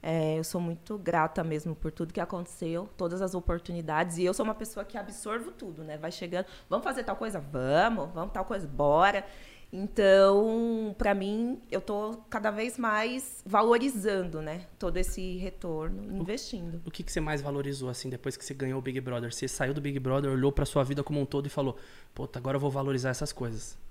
É, 0.06 0.38
eu 0.38 0.44
sou 0.44 0.60
muito 0.60 0.98
grata 0.98 1.46
mesmo 1.46 1.74
por 1.74 1.90
tudo 1.90 2.14
que 2.14 2.20
aconteceu, 2.20 2.90
todas 2.98 3.22
as 3.22 3.34
oportunidades. 3.34 4.18
E 4.18 4.26
eu 4.26 4.34
sou 4.34 4.44
uma 4.44 4.54
pessoa 4.54 4.84
que 4.84 4.98
absorvo 4.98 5.50
tudo, 5.50 5.82
né? 5.82 5.98
Vai 5.98 6.12
chegando, 6.12 6.46
vamos 6.70 6.84
fazer 6.84 7.06
tal 7.06 7.16
coisa? 7.16 7.40
Vamos, 7.40 8.10
vamos 8.14 8.34
tal 8.34 8.44
coisa, 8.44 8.68
bora. 8.68 9.26
Então, 9.72 10.94
para 11.00 11.16
mim, 11.16 11.60
eu 11.72 11.82
tô 11.82 12.18
cada 12.30 12.52
vez 12.52 12.78
mais 12.78 13.42
valorizando, 13.46 14.42
né? 14.42 14.68
Todo 14.78 14.98
esse 14.98 15.38
retorno, 15.38 16.04
investindo. 16.16 16.82
O 16.86 16.92
que, 16.92 17.02
que 17.02 17.12
você 17.12 17.22
mais 17.22 17.42
valorizou, 17.42 17.90
assim, 17.90 18.10
depois 18.10 18.36
que 18.36 18.44
você 18.44 18.54
ganhou 18.54 18.78
o 18.80 18.82
Big 18.82 19.00
Brother? 19.00 19.34
Você 19.34 19.48
saiu 19.48 19.74
do 19.74 19.82
Big 19.82 19.98
Brother, 20.00 20.30
olhou 20.30 20.52
pra 20.52 20.66
sua 20.66 20.84
vida 20.84 21.02
como 21.02 21.20
um 21.20 21.26
todo 21.26 21.48
e 21.48 21.50
falou, 21.50 21.78
puta, 22.14 22.38
agora 22.38 22.58
eu 22.58 22.60
vou 22.60 22.70
valorizar 22.70 23.10
essas 23.10 23.32
coisas. 23.32 23.82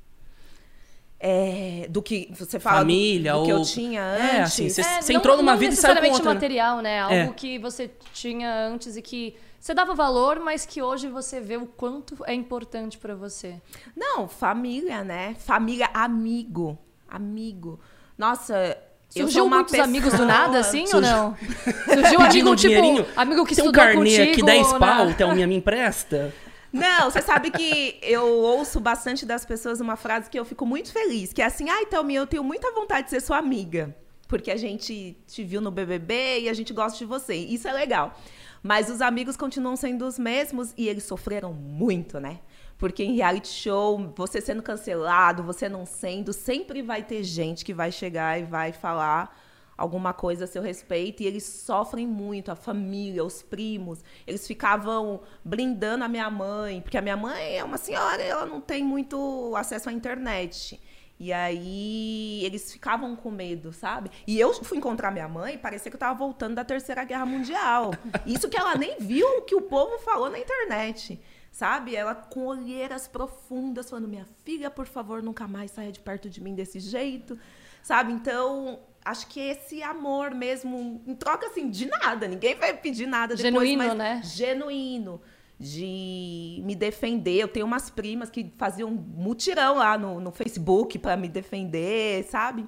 É, 1.25 1.87
do 1.89 2.03
que 2.03 2.29
você 2.37 2.59
fala 2.59 2.79
Família 2.79 3.33
do, 3.35 3.39
do 3.39 3.45
que 3.47 3.53
ou- 3.53 3.59
eu 3.61 3.65
tinha 3.65 4.01
É, 4.01 4.41
antes. 4.41 4.53
assim, 4.55 4.69
Você- 4.69 4.81
É, 4.81 5.01
você 5.01 5.13
não- 5.13 5.21
entrou 5.21 5.37
numa 5.37 5.53
não 5.53 5.59
vida 5.59 5.73
e 5.73 5.77
saiu 5.77 5.95
com 5.95 6.09
outra, 6.09 6.25
né? 6.31 6.35
material, 6.35 6.81
né? 6.81 7.01
Algo 7.01 7.15
É. 7.15 7.29
que 7.29 7.59
você 7.61 7.89
tinha 8.13 8.53
antes 8.67 8.97
e 8.97 9.03
que 9.03 9.37
você 9.61 9.73
dava 9.73 9.95
valor, 9.95 10.41
mas 10.41 10.67
que 10.67 10.83
hoje 10.83 11.07
você 11.07 11.41
vê 11.41 11.57
o 11.57 11.65
quanto 11.67 12.17
é 12.27 12.35
importante 12.35 12.99
pra 12.99 13.15
você. 13.15 13.55
Não, 13.97 14.27
família, 14.27 15.05
né? 15.05 15.37
Família, 15.39 15.89
amigo. 15.95 16.77
Amigo. 17.09 17.79
Nossa, 18.19 18.77
eu 19.15 19.23
Surgiu 19.23 19.31
sou 19.43 19.47
uma 19.47 19.57
muitos 19.59 19.71
pessoa... 19.71 19.87
amigos 19.87 20.15
do 20.15 20.27
nada, 20.27 20.59
assim, 20.59 20.81
ou 20.81 20.87
Surgiu- 20.89 21.13
não? 21.13 21.37
Surgiu 21.85 22.21
amigo, 22.21 22.51
um 22.51 22.55
dinheirinho. 22.57 23.05
tipo, 23.05 23.21
amigo 23.21 23.47
que 23.47 23.55
Tem 23.55 23.63
um 23.65 23.69
estudou 23.69 23.85
carnê 23.85 24.11
contigo. 24.11 24.33
aqui, 24.33 24.43
10 24.43 24.73
na- 24.73 24.79
pau, 24.81 25.15
Thelminha, 25.15 25.47
me 25.47 25.55
empresta? 25.55 26.35
Não, 26.73 27.11
você 27.11 27.21
sabe 27.21 27.51
que 27.51 27.99
eu 28.01 28.27
ouço 28.27 28.81
bastante 28.81 29.27
das 29.27 29.45
pessoas 29.45 29.81
uma 29.81 29.95
frase 29.95 30.31
que 30.31 30.39
eu 30.39 30.45
fico 30.45 30.65
muito 30.65 30.91
feliz, 30.91 31.33
que 31.33 31.43
é 31.43 31.45
assim, 31.45 31.69
ai, 31.69 31.85
Thelminha, 31.87 32.21
eu 32.21 32.27
tenho 32.27 32.43
muita 32.43 32.73
vontade 32.73 33.05
de 33.05 33.11
ser 33.11 33.21
sua 33.21 33.37
amiga, 33.37 33.95
porque 34.27 34.51
a 34.51 34.57
gente 34.57 35.17
te 35.27 35.45
viu 35.45 35.61
no 35.61 35.71
BBB 35.71 36.41
e 36.41 36.49
a 36.49 36.55
gente 36.55 36.73
gosta 36.73 36.99
de 36.99 37.05
você. 37.05 37.35
Isso 37.35 37.69
é 37.69 37.73
legal. 37.73 38.19
Mas 38.63 38.89
os 38.89 39.03
amigos 39.03 39.37
continuam 39.37 39.77
sendo 39.77 40.07
os 40.07 40.19
mesmos 40.19 40.73
e 40.77 40.89
eles 40.89 41.05
sofreram 41.05 41.53
muito, 41.53 42.19
né? 42.19 42.41
Porque 42.79 43.05
em 43.05 43.17
reality 43.17 43.49
show, 43.49 44.13
você 44.17 44.41
sendo 44.41 44.63
cancelado, 44.63 45.43
você 45.43 45.69
não 45.69 45.85
sendo, 45.85 46.33
sempre 46.33 46.81
vai 46.81 47.03
ter 47.03 47.23
gente 47.23 47.65
que 47.65 47.75
vai 47.75 47.93
chegar 47.93 48.41
e 48.41 48.45
vai 48.45 48.73
falar 48.73 49.37
alguma 49.77 50.13
coisa 50.13 50.45
a 50.45 50.47
seu 50.47 50.63
respeito 50.63 51.23
e 51.23 51.27
eles 51.27 51.45
sofrem 51.45 52.07
muito, 52.07 52.51
a 52.51 52.57
família, 52.57 53.25
os 53.25 53.43
primos. 53.43 54.01
Eles 54.27 54.47
ficavam 54.47 55.21
blindando 55.45 56.05
a 56.05 56.09
minha 56.09 56.31
mãe, 56.31 56.81
porque 56.81 56.99
a 56.99 57.03
minha 57.03 57.17
mãe 57.17 57.59
é 57.59 57.65
uma 57.65 57.79
senhora, 57.79 58.23
ela 58.23 58.47
não 58.47 58.61
tem 58.61 58.85
muito 58.85 59.55
acesso 59.57 59.89
à 59.89 59.93
internet. 59.93 60.81
E 61.19 61.33
aí 61.33 62.45
eles 62.45 62.73
ficavam 62.73 63.15
com 63.15 63.31
medo, 63.31 63.73
sabe? 63.73 64.11
E 64.27 64.41
eu 64.41 64.53
fui 64.65 64.79
encontrar 64.79 65.13
minha 65.13 65.29
mãe, 65.29 65.57
parecia 65.57 65.91
que 65.91 65.95
eu 65.95 66.01
tava 66.01 66.19
voltando 66.19 66.57
da 66.57 66.65
Terceira 66.65 67.05
Guerra 67.05 67.25
Mundial. 67.25 67.93
Isso 68.27 68.49
que 68.49 68.57
ela 68.57 68.75
nem 68.75 68.99
viu 68.99 69.39
o 69.39 69.43
que 69.43 69.55
o 69.55 69.63
povo 69.63 69.99
falou 70.01 70.29
na 70.29 70.39
internet. 70.39 71.21
Sabe? 71.53 71.95
Ela 71.95 72.15
com 72.15 72.47
olheiras 72.47 73.07
profundas, 73.07 73.89
falando: 73.89 74.09
Minha 74.09 74.27
filha, 74.43 74.71
por 74.71 74.87
favor, 74.87 75.23
nunca 75.23 75.47
mais 75.47 75.71
saia 75.71 75.93
de 75.93 76.01
perto 76.01 76.29
de 76.29 76.41
mim 76.41 76.55
desse 76.55 76.81
jeito. 76.81 77.39
Sabe? 77.83 78.13
Então, 78.13 78.81
acho 79.05 79.27
que 79.27 79.41
esse 79.41 79.83
amor 79.83 80.35
mesmo, 80.35 81.03
em 81.07 81.15
troca 81.15 81.47
assim, 81.47 81.69
de 81.69 81.87
nada, 81.87 82.29
ninguém 82.29 82.55
vai 82.55 82.75
pedir 82.75 83.07
nada 83.07 83.35
depois, 83.35 83.69
Genuíno, 83.69 83.95
né? 83.95 84.21
genuíno 84.25 85.21
de 85.59 86.61
me 86.65 86.75
defender. 86.75 87.37
Eu 87.37 87.49
tenho 87.49 87.65
umas 87.65 87.89
primas 87.89 88.31
que 88.31 88.53
faziam 88.59 88.91
mutirão 88.91 89.77
lá 89.77 89.97
no, 89.97 90.21
no 90.21 90.33
Facebook 90.33 90.99
para 90.99 91.17
me 91.17 91.29
defender, 91.29 92.25
sabe? 92.25 92.67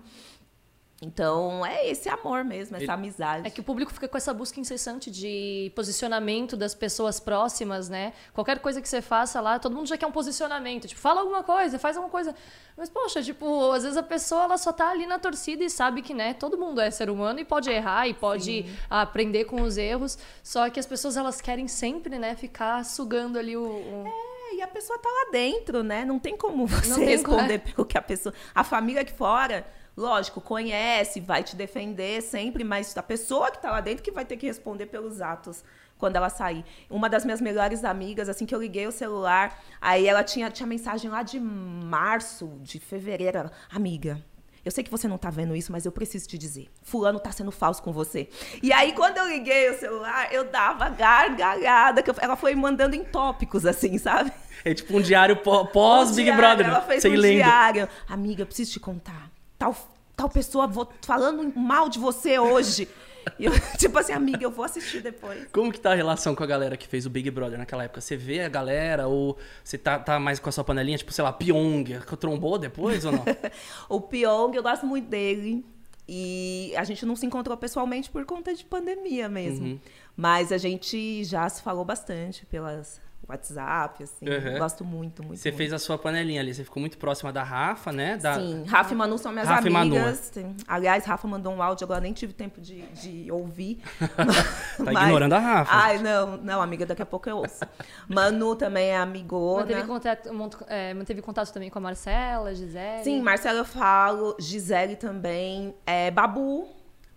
Então, 1.03 1.67
é 1.67 1.87
esse 1.89 2.09
amor 2.09 2.45
mesmo, 2.45 2.77
essa 2.77 2.85
Ele- 2.85 2.93
amizade. 2.93 3.47
É 3.47 3.51
que 3.51 3.61
o 3.61 3.65
público 3.65 3.93
fica 3.93 4.09
com 4.09 4.17
essa 4.17 4.33
busca 4.33 4.59
incessante 4.61 5.11
de 5.11 5.71
posicionamento 5.75 6.57
das 6.57 6.75
pessoas 6.75 7.19
próximas, 7.21 7.89
né? 7.89 8.13
Qualquer 8.33 8.61
coisa 8.61 8.81
que 8.81 8.89
você 8.89 9.03
faça 9.03 9.41
lá, 9.41 9.59
todo 9.59 9.75
mundo 9.75 9.87
já 9.89 9.97
quer 9.99 10.07
um 10.07 10.13
posicionamento. 10.13 10.87
Tipo, 10.87 11.01
fala 11.01 11.21
alguma 11.21 11.43
coisa, 11.43 11.79
faz 11.79 11.97
alguma 11.97 12.11
coisa. 12.11 12.35
Mas, 12.77 12.89
poxa, 12.89 13.23
tipo, 13.23 13.71
às 13.73 13.83
vezes 13.83 13.99
a 13.99 14.03
pessoa 14.03 14.45
ela 14.45 14.57
só 14.57 14.73
tá 14.73 14.91
ali 14.91 15.05
na 15.05 15.19
torcida 15.19 15.63
e 15.65 15.69
sabe 15.69 16.01
que, 16.01 16.15
né, 16.15 16.33
todo 16.33 16.57
mundo 16.57 16.81
é 16.81 16.91
ser 16.91 17.11
humano 17.11 17.39
e 17.41 17.45
pode 17.45 17.69
errar 17.71 18.09
e 18.09 18.15
pode 18.15 18.65
aprender 18.89 19.45
com 19.45 19.61
os 19.63 19.77
erros. 19.77 20.17
Só 20.43 20.71
que 20.71 20.79
as 20.81 20.87
pessoas, 20.87 21.17
elas 21.17 21.41
querem 21.41 21.69
sempre, 21.69 22.19
né, 22.19 22.35
ficar 22.37 22.85
sugando 22.85 23.39
ali 23.39 23.57
o. 23.57 23.65
o- 23.65 24.05
É, 24.53 24.57
e 24.57 24.63
a 24.63 24.69
pessoa 24.69 24.99
tá 24.99 25.09
lá 25.09 25.31
dentro, 25.33 25.83
né? 25.83 26.05
Não 26.05 26.19
tem 26.19 26.37
como 26.37 26.67
você 26.67 26.83
tem 26.83 26.93
como- 27.23 27.37
responder 27.37 27.59
pelo 27.59 27.85
que 27.85 27.99
a 27.99 28.03
pessoa. 28.03 28.33
A 28.55 28.63
família 28.63 29.03
aqui 29.03 29.13
fora, 29.13 29.67
lógico, 29.97 30.41
conhece, 30.41 31.21
vai 31.21 31.43
te 31.43 31.55
defender 31.57 32.21
sempre, 32.23 32.65
mas 32.65 32.97
a 32.97 33.03
pessoa 33.03 33.51
que 33.51 33.61
tá 33.61 33.71
lá 33.71 33.81
dentro 33.81 34.03
que 34.03 34.11
vai 34.11 34.25
ter 34.25 34.37
que 34.37 34.47
responder 34.47 34.87
pelos 34.87 35.21
atos 35.21 35.65
quando 35.99 36.17
ela 36.17 36.29
sair. 36.29 36.65
Uma 36.91 37.09
das 37.09 37.25
minhas 37.25 37.41
melhores 37.41 37.85
amigas, 37.85 38.29
assim 38.29 38.45
que 38.45 38.55
eu 38.55 38.61
liguei 38.61 38.87
o 38.87 38.93
celular, 38.93 39.63
aí 39.81 40.07
ela 40.07 40.25
tinha, 40.25 40.51
tinha 40.51 40.67
mensagem 40.67 41.11
lá 41.11 41.23
de 41.23 41.39
março, 41.41 42.59
de 42.63 42.79
fevereiro. 42.79 43.39
ela, 43.39 43.53
Amiga. 43.71 44.23
Eu 44.65 44.71
sei 44.71 44.83
que 44.83 44.91
você 44.91 45.07
não 45.07 45.19
tá 45.19 45.29
vendo 45.29 45.55
isso, 45.55 45.71
mas 45.71 45.85
eu 45.85 45.93
preciso 45.93 46.27
te 46.27 46.39
dizer. 46.39 46.69
Fulano 46.83 47.21
tá 47.21 47.31
sendo 47.31 47.51
falso 47.53 47.83
com 47.83 47.93
você. 47.93 48.31
E 48.63 48.73
aí, 48.73 48.93
quando 48.95 49.19
eu 49.19 49.29
liguei 49.29 49.69
o 49.71 49.79
celular, 49.79 50.33
eu 50.33 50.45
dava 50.51 50.89
gargalhada. 50.89 52.03
Que 52.03 52.09
eu- 52.11 52.15
ela 52.19 52.35
foi 52.35 52.55
mandando 52.55 52.97
em 52.97 53.05
tópicos, 53.05 53.67
assim, 53.67 53.99
sabe? 53.99 54.33
É 54.65 54.73
tipo 54.73 54.97
um 54.97 55.03
diário 55.03 55.37
pó- 55.37 55.65
pós 55.67 56.17
Um 56.17 56.35
Brother. 56.37 56.67
Ela 56.67 56.81
fez 56.81 57.03
Sem 57.03 57.13
um 57.13 57.21
lendo. 57.21 57.35
diário. 57.35 57.87
Amiga, 58.09 58.41
eu 58.41 58.47
preciso 58.47 58.73
te 58.73 58.81
contar. 58.81 59.31
Tal, 59.65 59.77
tal 60.15 60.29
pessoa 60.29 60.71
falando 61.01 61.51
mal 61.59 61.89
de 61.89 61.99
você 61.99 62.39
hoje. 62.39 62.89
E 63.39 63.47
eu, 63.47 63.53
tipo 63.79 63.99
assim, 63.99 64.13
amiga, 64.13 64.45
eu 64.45 64.51
vou 64.51 64.67
assistir 64.67 65.01
depois. 65.01 65.47
Como 65.51 65.73
que 65.73 65.81
tá 65.81 65.93
a 65.93 65.95
relação 65.95 66.35
com 66.35 66.45
a 66.45 66.47
galera 66.47 66.77
que 66.77 66.87
fez 66.87 67.07
o 67.07 67.11
Big 67.11 67.31
Brother 67.31 67.59
naquela 67.59 67.85
época? 67.85 68.03
Você 68.03 68.19
vê 68.19 68.43
a 68.43 68.51
galera 68.51 69.09
ou 69.09 69.39
você 69.65 69.79
tá, 69.79 69.99
tá 69.99 70.21
mais 70.21 70.39
com 70.39 70.51
a 70.51 70.53
sua 70.53 70.63
panelinha, 70.63 70.99
tipo, 70.99 71.11
sei 71.11 71.25
lá, 71.25 71.33
Pyong, 71.33 72.01
trombou 72.21 72.59
depois 72.59 73.03
ou 73.07 73.13
não? 73.13 73.25
o 73.89 73.99
Pyong, 73.99 74.55
eu 74.55 74.63
gosto 74.63 74.85
muito 74.85 75.09
dele. 75.09 75.65
E 76.07 76.75
a 76.77 76.85
gente 76.85 77.07
não 77.07 77.17
se 77.17 77.25
encontrou 77.25 77.57
pessoalmente 77.57 78.11
por 78.11 78.27
conta 78.27 78.55
de 78.55 78.63
pandemia 78.63 79.27
mesmo. 79.27 79.69
Uhum. 79.69 79.81
Mas 80.15 80.53
a 80.53 80.59
gente 80.59 81.25
já 81.25 81.49
se 81.49 81.63
falou 81.63 81.83
bastante 81.83 82.45
pelas 82.45 83.01
WhatsApp, 83.29 84.03
assim. 84.03 84.29
Uhum. 84.29 84.59
Gosto 84.59 84.85
muito, 84.85 85.23
muito. 85.23 85.39
Você 85.39 85.51
muito. 85.51 85.59
fez 85.59 85.73
a 85.73 85.79
sua 85.79 85.97
panelinha 85.97 86.41
ali, 86.41 86.55
você 86.55 86.65
ficou 86.65 86.81
muito 86.81 86.99
próxima 86.99 87.33
da 87.33 87.43
Rafa, 87.43 87.93
né? 87.93 88.17
Da... 88.17 88.35
Sim, 88.35 88.65
Rafa 88.67 88.93
e 88.93 88.97
Manu 88.97 89.19
são 89.19 89.33
minhas 89.33 89.49
Rafa 89.49 89.69
amigas. 89.69 90.33
Aliás, 90.67 91.05
Rafa 91.05 91.27
mandou 91.27 91.53
um 91.53 91.63
áudio, 91.63 91.85
agora 91.85 92.01
nem 92.01 92.13
tive 92.13 92.33
tempo 92.33 92.61
de, 92.61 92.83
de 92.89 93.31
ouvir. 93.31 93.81
tá 94.79 94.93
Mas... 94.93 95.05
ignorando 95.05 95.33
a 95.33 95.39
Rafa. 95.39 95.75
Ai, 95.75 95.99
não, 95.99 96.37
não, 96.37 96.61
amiga, 96.63 96.85
daqui 96.85 97.03
a 97.03 97.07
pouco 97.07 97.29
eu 97.29 97.39
ouço. 97.39 97.65
Manu 98.09 98.55
também 98.57 98.89
é 98.89 98.97
amigona. 98.97 99.63
Manteve 99.63 99.87
contato, 99.87 100.31
é, 100.69 100.95
manteve 100.95 101.23
contato 101.23 101.53
também 101.53 101.71
com 101.71 101.79
a 101.79 101.83
Marcela, 101.83 102.55
Gisele? 102.55 103.05
Sim, 103.05 103.23
Marcela 103.23 103.59
eu 103.59 103.65
falo, 103.65 104.37
Gisele 104.39 104.97
também. 104.97 105.75
É, 105.87 106.11
Babu, 106.11 106.69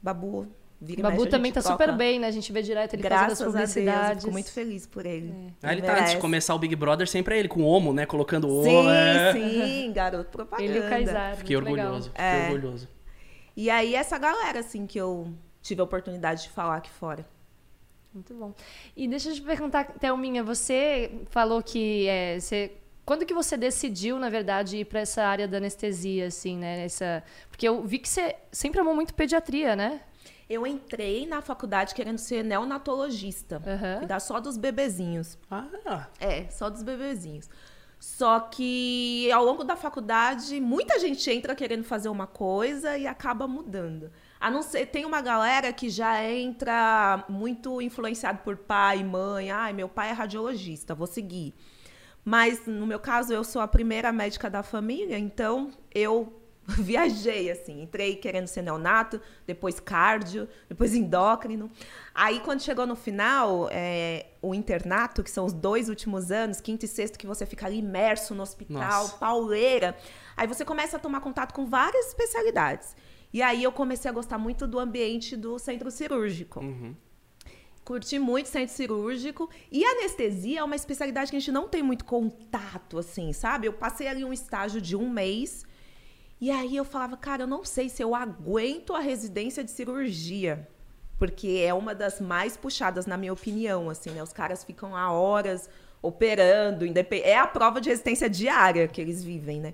Babu 0.02 0.48
Vira 0.80 1.02
Babu 1.02 1.18
mexe, 1.18 1.30
também 1.32 1.52
tá 1.52 1.62
coloca... 1.62 1.84
super 1.84 1.98
bem, 1.98 2.20
né? 2.20 2.28
A 2.28 2.32
gente 2.32 2.52
vê 2.52 2.62
direto 2.62 2.94
ele 2.94 3.02
Graças 3.02 3.40
fazendo 3.40 3.48
as 3.48 3.54
publicidades. 3.54 4.00
A 4.00 4.08
Deus, 4.10 4.20
fico 4.22 4.32
muito 4.32 4.52
feliz 4.52 4.86
por 4.86 5.06
ele. 5.08 5.30
É. 5.30 5.54
Ah, 5.64 5.74
ele, 5.74 5.82
tá 5.82 6.00
antes 6.00 6.12
de 6.12 6.18
começar 6.20 6.54
o 6.54 6.60
Big 6.60 6.76
Brother 6.76 7.08
sempre 7.08 7.36
é 7.36 7.40
ele, 7.40 7.48
com 7.48 7.62
o 7.62 7.66
Omo, 7.66 7.94
né? 7.94 8.06
Colocando 8.06 8.48
o 8.48 8.64
Sim, 8.64 8.88
é. 8.88 9.34
sim, 9.34 9.92
garoto 9.92 10.30
propaganda. 10.30 10.70
Ele 10.70 10.78
e 10.78 10.86
o 10.86 10.90
Kaysar, 10.90 11.36
Fiquei 11.38 11.56
orgulhoso, 11.56 12.10
fiquei 12.12 12.26
é. 12.26 12.50
orgulhoso. 12.52 12.88
E 13.56 13.72
aí, 13.72 13.96
essa 13.96 14.20
galera, 14.20 14.60
assim, 14.60 14.86
que 14.86 15.00
eu 15.00 15.34
tive 15.64 15.82
a 15.82 15.84
oportunidade 15.84 16.44
de 16.44 16.50
falar 16.50 16.78
aqui 16.78 16.92
fora. 16.92 17.26
Muito 18.14 18.34
bom. 18.36 18.54
E 18.96 19.08
deixa 19.08 19.30
eu 19.30 19.34
te 19.34 19.42
perguntar, 19.42 19.84
Thelminha, 20.00 20.44
você 20.44 21.12
falou 21.30 21.62
que 21.64 22.08
é, 22.08 22.40
você 22.40 22.72
quando 23.08 23.26
que 23.26 23.34
você 23.34 23.56
decidiu, 23.56 24.20
na 24.20 24.30
verdade, 24.30 24.80
ir 24.80 24.86
para 24.86 25.00
essa 25.00 25.24
área 25.24 25.48
da 25.48 25.58
anestesia, 25.58 26.28
assim, 26.28 26.58
né? 26.58 26.84
Essa... 26.84 27.24
Porque 27.50 27.66
eu 27.66 27.82
vi 27.86 28.00
que 28.00 28.10
você 28.10 28.36
sempre 28.52 28.82
amou 28.82 28.94
muito 28.94 29.14
pediatria, 29.14 29.78
né? 29.78 30.02
Eu 30.50 30.66
entrei 30.66 31.26
na 31.26 31.42
faculdade 31.42 31.94
querendo 31.94 32.18
ser 32.18 32.44
neonatologista. 32.44 33.58
Uhum. 33.58 34.00
Cuidar 34.00 34.20
só 34.20 34.40
dos 34.40 34.58
bebezinhos. 34.58 35.38
Ah. 35.52 36.08
É, 36.20 36.50
só 36.50 36.70
dos 36.70 36.84
bebezinhos. 36.84 37.50
Só 38.00 38.40
que 38.40 39.30
ao 39.32 39.44
longo 39.44 39.64
da 39.64 39.76
faculdade, 39.76 40.62
muita 40.62 41.00
gente 41.00 41.30
entra 41.32 41.56
querendo 41.56 41.84
fazer 41.84 42.10
uma 42.10 42.28
coisa 42.28 42.98
e 42.98 43.08
acaba 43.08 43.48
mudando. 43.48 44.12
A 44.40 44.52
não 44.52 44.62
ser, 44.62 44.86
tem 44.86 45.04
uma 45.04 45.20
galera 45.20 45.74
que 45.74 45.90
já 45.90 46.24
entra 46.24 47.26
muito 47.28 47.82
influenciado 47.82 48.40
por 48.40 48.56
pai, 48.56 49.04
mãe. 49.04 49.50
Ai, 49.50 49.74
meu 49.74 49.90
pai 49.90 50.10
é 50.10 50.14
radiologista, 50.14 50.94
vou 50.94 51.08
seguir. 51.08 51.56
Mas 52.24 52.66
no 52.68 52.86
meu 52.86 53.00
caso, 53.00 53.34
eu 53.34 53.44
sou 53.44 53.62
a 53.62 53.68
primeira 53.68 54.12
médica 54.12 54.50
da 54.50 54.62
família, 54.62 55.18
então 55.18 55.72
eu 55.94 56.32
viajei, 56.78 57.50
assim. 57.50 57.82
Entrei 57.82 58.16
querendo 58.16 58.48
ser 58.48 58.62
neonato, 58.62 59.22
depois 59.46 59.80
cardio, 59.80 60.50
depois 60.68 60.94
endócrino. 60.94 61.72
Aí, 62.14 62.42
quando 62.42 62.62
chegou 62.62 62.86
no 62.86 62.96
final, 62.96 63.70
é, 63.72 64.28
o 64.42 64.54
internato, 64.54 65.24
que 65.24 65.32
são 65.32 65.46
os 65.46 65.54
dois 65.54 65.88
últimos 65.88 66.30
anos, 66.30 66.60
quinto 66.60 66.84
e 66.84 66.88
sexto, 66.88 67.18
que 67.18 67.26
você 67.26 67.46
fica 67.46 67.66
ali 67.66 67.80
imerso 67.80 68.36
no 68.36 68.44
hospital, 68.44 69.04
Nossa. 69.04 69.18
pauleira. 69.18 69.98
Aí 70.36 70.46
você 70.46 70.66
começa 70.66 70.98
a 70.98 71.00
tomar 71.00 71.22
contato 71.22 71.54
com 71.54 71.66
várias 71.66 72.08
especialidades. 72.08 72.96
E 73.34 73.42
aí 73.42 73.64
eu 73.64 73.72
comecei 73.72 74.10
a 74.10 74.14
gostar 74.14 74.38
muito 74.38 74.68
do 74.68 74.80
ambiente 74.80 75.38
do 75.38 75.58
centro 75.58 75.90
cirúrgico. 75.90 76.60
Uhum. 76.60 76.96
Curti 77.86 78.20
muito 78.20 78.50
centro 78.50 78.76
cirúrgico. 78.76 79.50
E 79.72 79.86
anestesia 79.86 80.60
é 80.60 80.64
uma 80.64 80.76
especialidade 80.76 81.32
que 81.32 81.38
a 81.38 81.40
gente 81.40 81.52
não 81.52 81.70
tem 81.70 81.82
muito 81.82 82.04
contato, 82.04 82.98
assim, 82.98 83.32
sabe? 83.32 83.68
Eu 83.68 83.74
passei 83.74 84.10
ali 84.10 84.26
um 84.26 84.34
estágio 84.34 84.82
de 84.82 84.96
um 84.96 85.10
mês 85.10 85.66
e 86.40 86.52
aí 86.52 86.76
eu 86.76 86.86
falava, 86.86 87.18
cara, 87.18 87.44
eu 87.44 87.48
não 87.48 87.66
sei 87.66 87.90
se 87.90 88.02
eu 88.02 88.14
aguento 88.14 88.94
a 88.94 89.00
residência 89.00 89.64
de 89.64 89.72
cirurgia, 89.72 90.68
porque 91.18 91.64
é 91.66 91.74
uma 91.74 91.96
das 91.96 92.22
mais 92.22 92.56
puxadas, 92.56 93.06
na 93.06 93.18
minha 93.18 93.34
opinião, 93.34 93.90
assim, 93.90 94.12
né? 94.12 94.22
Os 94.22 94.32
caras 94.32 94.64
ficam 94.64 94.96
há 94.96 95.12
horas 95.12 95.70
operando, 96.02 96.86
é 97.24 97.38
a 97.38 97.48
prova 97.48 97.82
de 97.82 97.90
resistência 97.90 98.30
diária 98.30 98.88
que 98.88 99.02
eles 99.02 99.24
vivem, 99.24 99.60
né? 99.60 99.74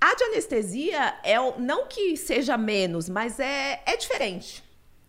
A 0.00 0.14
de 0.14 0.24
anestesia 0.24 1.18
é 1.22 1.36
não 1.58 1.86
que 1.86 2.16
seja 2.16 2.58
menos, 2.58 3.08
mas 3.08 3.40
é, 3.40 3.80
é 3.86 3.96
diferente. 3.96 4.62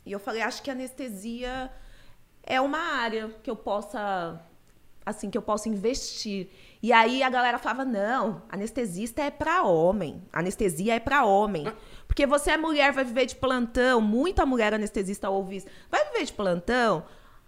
E 0.06 0.12
eu 0.12 0.20
falei, 0.20 0.42
acho 0.42 0.62
que 0.62 0.72
anestesia 0.72 1.72
é 2.44 2.62
uma 2.62 2.80
área 2.80 3.30
que 3.44 3.50
eu 3.50 3.56
possa 3.56 4.40
assim 5.06 5.30
que 5.30 5.38
eu 5.38 5.42
possa 5.42 5.70
investir. 5.70 6.50
E 6.82 6.94
aí 6.94 7.24
a 7.24 7.30
galera 7.30 7.58
falava: 7.58 7.86
não, 7.86 8.42
anestesista 8.50 9.22
é 9.22 9.32
para 9.32 9.64
homem. 9.64 10.22
Anestesia 10.32 10.96
é 10.96 11.00
para 11.00 11.26
homem. 11.26 11.72
Porque 12.08 12.26
você 12.26 12.52
é 12.52 12.58
mulher, 12.58 12.92
vai 12.92 13.04
viver 13.04 13.26
de 13.26 13.36
plantão. 13.36 14.02
Muita 14.02 14.46
mulher 14.46 14.74
anestesista 14.74 15.30
ouve 15.30 15.58
isso. 15.58 15.68
Vai 15.90 16.06
viver 16.06 16.26
de 16.26 16.34
plantão? 16.34 17.04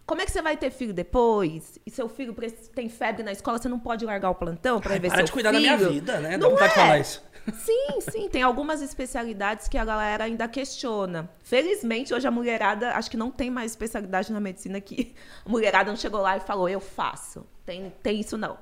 Como 0.06 0.22
é 0.22 0.26
que 0.26 0.32
você 0.32 0.42
vai 0.42 0.58
ter 0.58 0.72
filho 0.72 0.92
depois? 0.92 1.78
E 1.86 1.92
seu 1.92 2.10
filho 2.10 2.36
tem 2.74 2.90
febre 2.90 3.22
na 3.22 3.32
escola, 3.32 3.60
você 3.60 3.70
não 3.70 3.78
pode 3.80 4.04
largar 4.04 4.32
o 4.32 4.36
plantão 4.36 4.82
para 4.82 4.98
ver 4.98 5.12
para 5.12 5.22
de 5.22 5.32
cuidar 5.32 5.54
filho? 5.54 5.62
da 5.70 5.78
minha 5.78 5.90
vida, 5.90 6.20
né? 6.20 6.36
Não 6.36 6.50
Dá 6.50 6.50
vontade 6.50 6.72
é. 6.72 6.74
de 6.74 6.82
falar 6.82 7.00
isso. 7.00 7.30
Sim, 7.54 8.02
sim. 8.02 8.30
Tem 8.30 8.44
algumas 8.44 8.82
especialidades 8.82 9.68
que 9.68 9.78
a 9.78 9.86
galera 9.86 10.26
ainda 10.26 10.48
questiona. 10.48 11.30
Felizmente, 11.42 12.14
hoje 12.14 12.28
a 12.28 12.32
mulherada, 12.32 12.92
acho 12.96 13.10
que 13.10 13.18
não 13.18 13.32
tem 13.32 13.50
mais 13.50 13.72
especialidade 13.72 14.32
na 14.32 14.40
medicina 14.40 14.80
que 14.82 15.16
a 15.46 15.50
mulherada 15.50 15.90
não 15.90 15.98
chegou 15.98 16.22
lá 16.22 16.38
e 16.38 16.40
falou, 16.40 16.68
eu 16.68 16.80
faço. 16.80 17.46
Tem, 17.66 17.92
tem 18.04 18.20
isso 18.20 18.38
não. 18.38 18.58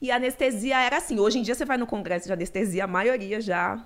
E 0.00 0.10
a 0.10 0.16
anestesia 0.16 0.80
era 0.80 0.96
assim. 0.96 1.18
Hoje 1.18 1.38
em 1.38 1.42
dia 1.42 1.54
você 1.54 1.64
vai 1.64 1.76
no 1.76 1.86
congresso 1.86 2.26
de 2.26 2.32
anestesia, 2.32 2.84
a 2.84 2.86
maioria 2.86 3.40
já 3.40 3.84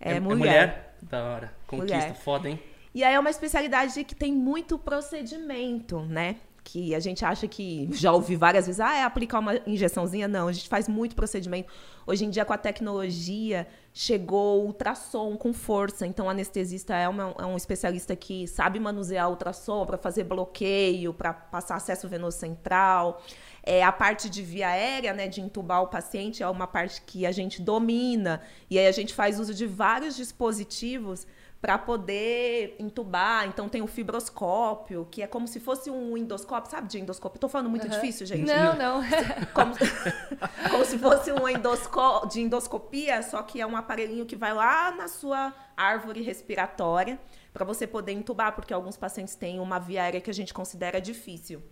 é, 0.00 0.12
é, 0.12 0.16
é 0.16 0.20
mulher. 0.20 0.36
É 0.36 0.38
mulher? 0.38 0.96
Da 1.02 1.24
hora. 1.24 1.52
Conquista, 1.66 1.96
mulher. 1.96 2.14
foda, 2.14 2.48
hein? 2.48 2.60
E 2.94 3.04
aí 3.04 3.14
é 3.14 3.20
uma 3.20 3.30
especialidade 3.30 4.04
que 4.04 4.14
tem 4.14 4.32
muito 4.32 4.78
procedimento, 4.78 6.00
né? 6.00 6.36
Que 6.64 6.94
a 6.94 6.98
gente 6.98 7.24
acha 7.24 7.46
que 7.46 7.88
já 7.92 8.10
ouvi 8.10 8.36
várias 8.36 8.66
vezes, 8.66 8.80
ah, 8.80 8.96
é 8.96 9.04
aplicar 9.04 9.38
uma 9.38 9.60
injeçãozinha. 9.66 10.26
Não, 10.26 10.48
a 10.48 10.52
gente 10.52 10.68
faz 10.68 10.88
muito 10.88 11.14
procedimento. 11.14 11.70
Hoje 12.06 12.24
em 12.24 12.30
dia, 12.30 12.44
com 12.44 12.52
a 12.52 12.58
tecnologia, 12.58 13.66
chegou 13.92 14.62
o 14.62 14.66
ultrassom 14.66 15.36
com 15.36 15.52
força. 15.52 16.06
Então, 16.06 16.26
o 16.26 16.30
anestesista 16.30 16.94
é, 16.94 17.08
uma, 17.08 17.34
é 17.38 17.44
um 17.44 17.56
especialista 17.56 18.16
que 18.16 18.46
sabe 18.48 18.80
manusear 18.80 19.28
o 19.28 19.32
ultrassom 19.32 19.84
para 19.84 19.98
fazer 19.98 20.24
bloqueio, 20.24 21.12
para 21.12 21.34
passar 21.34 21.76
acesso 21.76 22.08
venoso 22.08 22.38
central. 22.38 23.22
É, 23.66 23.82
a 23.82 23.90
parte 23.90 24.30
de 24.30 24.42
via 24.42 24.68
aérea, 24.68 25.12
né, 25.12 25.26
de 25.26 25.40
entubar 25.40 25.82
o 25.82 25.88
paciente, 25.88 26.40
é 26.40 26.48
uma 26.48 26.68
parte 26.68 27.02
que 27.02 27.26
a 27.26 27.32
gente 27.32 27.60
domina. 27.60 28.40
E 28.70 28.78
aí 28.78 28.86
a 28.86 28.92
gente 28.92 29.12
faz 29.12 29.40
uso 29.40 29.52
de 29.52 29.66
vários 29.66 30.14
dispositivos 30.16 31.26
para 31.60 31.76
poder 31.76 32.76
entubar. 32.78 33.46
Então 33.48 33.68
tem 33.68 33.82
o 33.82 33.88
fibroscópio, 33.88 35.08
que 35.10 35.20
é 35.20 35.26
como 35.26 35.48
se 35.48 35.58
fosse 35.58 35.90
um 35.90 36.16
endoscópio, 36.16 36.70
sabe 36.70 36.86
de 36.86 37.00
endoscópio? 37.00 37.38
Estou 37.38 37.50
falando 37.50 37.68
muito 37.68 37.84
uhum. 37.84 37.90
difícil, 37.90 38.24
gente. 38.24 38.46
Não, 38.46 38.76
não. 38.76 39.02
Como, 39.52 39.74
como 40.70 40.84
se 40.84 40.98
fosse 40.98 41.32
um 41.32 41.48
endosco, 41.48 42.26
de 42.28 42.40
endoscopia, 42.40 43.22
só 43.22 43.42
que 43.42 43.60
é 43.60 43.66
um 43.66 43.76
aparelhinho 43.76 44.26
que 44.26 44.36
vai 44.36 44.54
lá 44.54 44.92
na 44.92 45.08
sua 45.08 45.52
árvore 45.76 46.22
respiratória 46.22 47.18
para 47.52 47.64
você 47.64 47.86
poder 47.86 48.12
entubar, 48.12 48.54
porque 48.54 48.72
alguns 48.72 48.96
pacientes 48.96 49.34
têm 49.34 49.58
uma 49.58 49.78
via 49.78 50.02
aérea 50.02 50.20
que 50.20 50.30
a 50.30 50.34
gente 50.34 50.52
considera 50.52 51.00
difícil. 51.00 51.62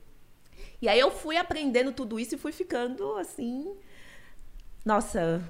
E 0.80 0.88
aí 0.88 0.98
eu 0.98 1.10
fui 1.10 1.36
aprendendo 1.36 1.92
tudo 1.92 2.18
isso 2.18 2.34
e 2.34 2.38
fui 2.38 2.52
ficando 2.52 3.16
assim. 3.16 3.74
Nossa, 4.84 5.42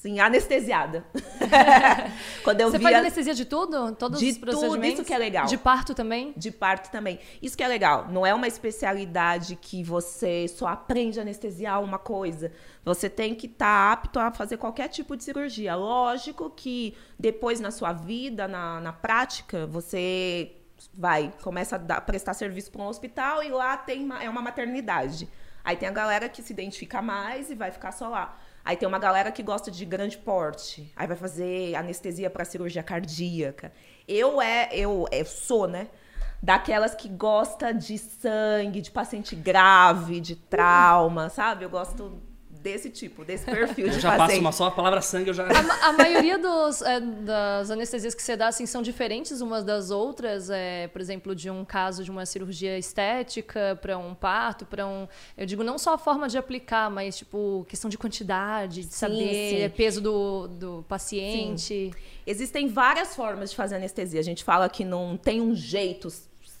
assim, 0.00 0.18
anestesiada. 0.18 1.04
Quando 2.42 2.62
eu 2.62 2.70
Você 2.70 2.78
via... 2.78 2.88
faz 2.88 2.98
anestesia 2.98 3.34
de 3.34 3.44
tudo? 3.44 3.94
Todos 3.94 4.18
de 4.18 4.30
os 4.30 4.38
procedimentos? 4.38 4.80
Tudo, 4.80 4.92
isso 4.94 5.04
que 5.04 5.12
é 5.12 5.18
legal. 5.18 5.46
De 5.46 5.58
parto 5.58 5.94
também? 5.94 6.32
De 6.36 6.50
parto 6.50 6.90
também. 6.90 7.20
Isso 7.40 7.56
que 7.56 7.62
é 7.62 7.68
legal. 7.68 8.08
Não 8.10 8.26
é 8.26 8.34
uma 8.34 8.48
especialidade 8.48 9.56
que 9.56 9.84
você 9.84 10.48
só 10.48 10.68
aprende 10.68 11.18
a 11.18 11.22
anestesiar 11.22 11.82
uma 11.82 11.98
coisa. 11.98 12.50
Você 12.82 13.10
tem 13.10 13.34
que 13.34 13.46
estar 13.46 13.66
tá 13.66 13.92
apto 13.92 14.18
a 14.18 14.32
fazer 14.32 14.56
qualquer 14.56 14.88
tipo 14.88 15.16
de 15.16 15.22
cirurgia. 15.22 15.74
Lógico 15.74 16.50
que 16.50 16.96
depois 17.18 17.60
na 17.60 17.70
sua 17.70 17.92
vida, 17.92 18.48
na, 18.48 18.80
na 18.80 18.92
prática, 18.92 19.66
você 19.66 20.52
vai, 20.94 21.32
começa 21.42 21.76
a 21.76 21.78
dar, 21.78 22.00
prestar 22.02 22.34
serviço 22.34 22.70
para 22.70 22.82
um 22.82 22.86
hospital 22.86 23.42
e 23.42 23.50
lá 23.50 23.76
tem 23.76 24.04
uma, 24.04 24.22
é 24.22 24.28
uma 24.28 24.42
maternidade. 24.42 25.28
Aí 25.64 25.76
tem 25.76 25.88
a 25.88 25.92
galera 25.92 26.28
que 26.28 26.42
se 26.42 26.52
identifica 26.52 27.02
mais 27.02 27.50
e 27.50 27.54
vai 27.54 27.70
ficar 27.70 27.92
só 27.92 28.08
lá. 28.08 28.38
Aí 28.64 28.76
tem 28.76 28.86
uma 28.86 28.98
galera 28.98 29.32
que 29.32 29.42
gosta 29.42 29.70
de 29.70 29.84
grande 29.84 30.18
porte, 30.18 30.92
aí 30.94 31.06
vai 31.06 31.16
fazer 31.16 31.74
anestesia 31.74 32.28
para 32.28 32.44
cirurgia 32.44 32.82
cardíaca. 32.82 33.72
Eu 34.06 34.40
é, 34.40 34.68
eu, 34.72 35.06
eu 35.10 35.24
sou, 35.24 35.66
né? 35.66 35.88
Daquelas 36.42 36.94
que 36.94 37.08
gosta 37.08 37.72
de 37.72 37.98
sangue, 37.98 38.80
de 38.80 38.90
paciente 38.90 39.34
grave, 39.36 40.20
de 40.20 40.36
trauma, 40.36 41.28
sabe? 41.28 41.64
Eu 41.64 41.70
gosto 41.70 42.22
desse 42.62 42.90
tipo, 42.90 43.24
desse 43.24 43.44
perfil 43.44 43.86
Eu 43.86 43.92
de 43.92 44.00
já 44.00 44.10
paciente. 44.10 44.28
passo 44.28 44.40
uma 44.40 44.52
só 44.52 44.66
a 44.66 44.70
palavra 44.70 45.00
sangue, 45.00 45.28
eu 45.28 45.34
já. 45.34 45.46
A, 45.46 45.88
a 45.88 45.92
maioria 45.92 46.38
dos, 46.38 46.82
é, 46.82 47.00
das 47.00 47.70
anestesias 47.70 48.14
que 48.14 48.22
você 48.22 48.36
dá 48.36 48.48
assim, 48.48 48.66
são 48.66 48.82
diferentes 48.82 49.40
umas 49.40 49.64
das 49.64 49.90
outras. 49.90 50.50
É, 50.50 50.88
por 50.88 51.00
exemplo, 51.00 51.34
de 51.34 51.50
um 51.50 51.64
caso 51.64 52.04
de 52.04 52.10
uma 52.10 52.26
cirurgia 52.26 52.78
estética 52.78 53.78
para 53.80 53.96
um 53.98 54.14
parto, 54.14 54.66
para 54.66 54.86
um. 54.86 55.08
Eu 55.36 55.46
digo 55.46 55.64
não 55.64 55.78
só 55.78 55.94
a 55.94 55.98
forma 55.98 56.28
de 56.28 56.36
aplicar, 56.36 56.90
mas 56.90 57.16
tipo 57.16 57.64
questão 57.68 57.88
de 57.88 57.96
quantidade, 57.96 58.84
de 58.84 58.94
saber 58.94 59.68
sim. 59.70 59.76
peso 59.76 60.00
do, 60.00 60.48
do 60.48 60.84
paciente. 60.88 61.90
Existem 62.26 62.68
várias 62.68 63.16
formas 63.16 63.50
de 63.50 63.56
fazer 63.56 63.76
anestesia. 63.76 64.20
A 64.20 64.24
gente 64.24 64.44
fala 64.44 64.68
que 64.68 64.84
não 64.84 65.16
tem 65.16 65.40
um 65.40 65.54
jeito 65.54 66.08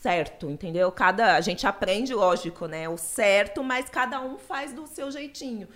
certo, 0.00 0.48
entendeu? 0.48 0.90
Cada 0.90 1.36
a 1.36 1.40
gente 1.42 1.66
aprende, 1.66 2.14
lógico, 2.14 2.66
né, 2.66 2.88
o 2.88 2.96
certo, 2.96 3.62
mas 3.62 3.90
cada 3.90 4.20
um 4.20 4.38
faz 4.38 4.72
do 4.72 4.86
seu 4.86 5.10
jeitinho. 5.10 5.68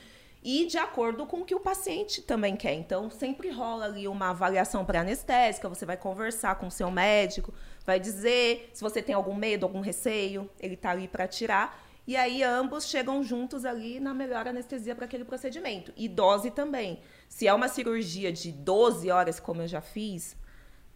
E 0.45 0.67
de 0.67 0.77
acordo 0.77 1.25
com 1.25 1.41
o 1.41 1.45
que 1.45 1.55
o 1.55 1.61
paciente 1.61 2.21
também 2.21 2.55
quer. 2.55 2.75
Então, 2.75 3.09
sempre 3.09 3.49
rola 3.49 3.87
ali 3.87 4.07
uma 4.07 4.29
avaliação 4.29 4.85
pré-anestésica, 4.85 5.71
você 5.71 5.87
vai 5.87 5.97
conversar 5.97 6.57
com 6.57 6.67
o 6.67 6.71
seu 6.71 6.91
médico, 6.91 7.55
vai 7.87 7.99
dizer 7.99 8.69
se 8.75 8.83
você 8.83 9.01
tem 9.01 9.15
algum 9.15 9.35
medo, 9.35 9.65
algum 9.65 9.81
receio, 9.81 10.51
ele 10.61 10.77
tá 10.77 10.91
ali 10.91 11.09
para 11.09 11.27
tirar. 11.27 11.83
E 12.07 12.15
aí 12.15 12.43
ambos 12.43 12.87
chegam 12.87 13.25
juntos 13.25 13.65
ali 13.65 13.99
na 13.99 14.13
melhor 14.13 14.47
anestesia 14.47 14.95
para 14.95 15.07
aquele 15.07 15.25
procedimento. 15.25 15.91
E 15.97 16.07
dose 16.07 16.51
também. 16.51 17.01
Se 17.27 17.49
é 17.49 17.55
uma 17.55 17.67
cirurgia 17.67 18.31
de 18.31 18.53
12 18.53 19.11
horas, 19.11 19.41
como 19.41 19.63
eu 19.63 19.67
já 19.67 19.81
fiz, 19.81 20.37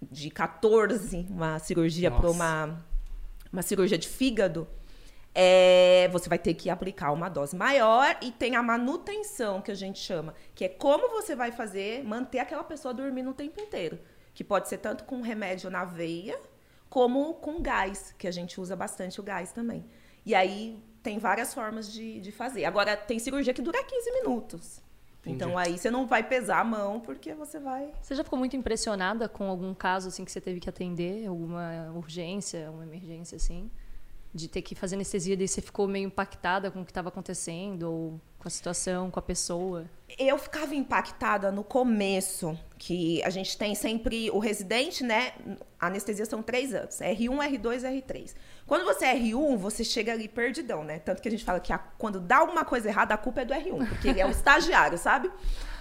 de 0.03 0.31
14, 0.31 1.27
uma 1.31 1.59
cirurgia 1.59 2.11
para 2.11 2.31
uma, 2.31 2.85
uma 3.51 3.63
cirurgia 3.63 3.97
de 3.97 4.07
fígado, 4.07 4.69
é, 5.35 6.09
você 6.11 6.29
vai 6.29 6.39
ter 6.39 6.55
que 6.55 6.71
aplicar 6.71 7.13
uma 7.13 7.29
dose 7.29 7.55
maior 7.57 8.17
e 8.21 8.33
tem 8.33 8.57
a 8.57 8.63
manutenção, 8.63 9.61
que 9.61 9.71
a 9.71 9.75
gente 9.75 9.99
chama, 9.99 10.35
que 10.55 10.65
é 10.65 10.69
como 10.69 11.09
você 11.11 11.37
vai 11.37 11.53
fazer, 11.53 12.03
manter 12.05 12.39
aquela 12.39 12.65
pessoa 12.65 12.93
dormindo 12.93 13.31
o 13.31 13.35
tempo 13.35 13.61
inteiro. 13.61 13.99
Que 14.35 14.43
pode 14.45 14.69
ser 14.69 14.79
tanto 14.79 15.05
com 15.05 15.21
remédio 15.21 15.71
na 15.71 15.85
veia, 15.85 16.39
como 16.89 17.35
com 17.35 17.61
gás, 17.61 18.15
que 18.17 18.27
a 18.27 18.31
gente 18.31 18.61
usa 18.61 18.75
bastante 18.75 19.21
o 19.21 19.23
gás 19.23 19.53
também. 19.53 19.85
E 20.25 20.35
aí 20.35 20.83
tem 21.03 21.19
várias 21.19 21.55
formas 21.55 21.93
de, 21.93 22.21
de 22.21 22.33
fazer. 22.33 22.65
Agora, 22.65 22.97
tem 22.97 23.19
cirurgia 23.19 23.55
que 23.55 23.63
dura 23.63 23.83
15 23.83 24.13
minutos. 24.13 24.83
Entendi. 25.21 25.35
Então 25.37 25.59
aí 25.59 25.77
você 25.77 25.91
não 25.91 26.07
vai 26.07 26.23
pesar 26.23 26.61
a 26.61 26.65
mão, 26.65 27.01
porque 27.01 27.35
você 27.35 27.59
vai. 27.59 27.93
Você 28.01 28.15
já 28.15 28.25
ficou 28.25 28.39
muito 28.39 28.57
impressionada 28.57 29.29
com 29.29 29.49
algum 29.49 29.75
caso 29.75 30.09
assim 30.09 30.25
que 30.25 30.33
você 30.33 30.41
teve 30.41 30.61
que 30.61 30.69
atender, 30.69 31.27
alguma 31.27 31.93
urgência, 31.95 32.71
uma 32.71 32.85
emergência 32.85 33.37
assim, 33.37 33.71
de 34.35 34.47
ter 34.49 34.63
que 34.63 34.75
fazer 34.75 34.95
anestesia, 34.97 35.37
daí 35.37 35.49
você 35.49 35.61
ficou 35.61 35.89
meio 35.89 36.07
impactada 36.07 36.71
com 36.71 36.83
o 36.83 36.85
que 36.85 36.91
estava 36.91 37.09
acontecendo 37.09 37.83
ou 37.91 38.21
com 38.39 38.47
a 38.47 38.51
situação, 38.51 39.11
com 39.11 39.19
a 39.19 39.23
pessoa? 39.23 39.87
Eu 40.19 40.39
ficava 40.39 40.75
impactada 40.75 41.51
no 41.51 41.65
começo, 41.65 42.57
que 42.79 43.23
a 43.25 43.31
gente 43.31 43.57
tem 43.57 43.75
sempre 43.75 44.31
o 44.31 44.39
residente, 44.39 45.03
né? 45.03 45.33
A 45.81 45.87
anestesia 45.89 46.25
são 46.27 46.43
três 46.43 46.73
anos: 46.75 46.97
R1, 47.01 47.37
R2 47.59 47.83
e 47.83 48.01
R3. 48.03 48.35
Quando 48.67 48.85
você 48.85 49.07
é 49.07 49.15
R1, 49.19 49.57
você 49.57 49.83
chega 49.83 50.13
ali 50.13 50.29
perdidão, 50.29 50.85
né? 50.85 50.99
Tanto 50.99 51.21
que 51.23 51.29
a 51.29 51.31
gente 51.31 51.45
fala 51.45 51.59
que 51.59 51.73
a- 51.73 51.79
quando 51.79 52.21
dá 52.21 52.37
alguma 52.39 52.65
coisa 52.65 52.89
errada, 52.89 53.15
a 53.15 53.19
culpa 53.19 53.41
é 53.41 53.45
do 53.45 53.55
R1, 53.55 53.89
porque 53.89 54.09
ele 54.09 54.21
é 54.21 54.27
o 54.27 54.31
estagiário, 54.31 54.99
sabe? 54.99 55.31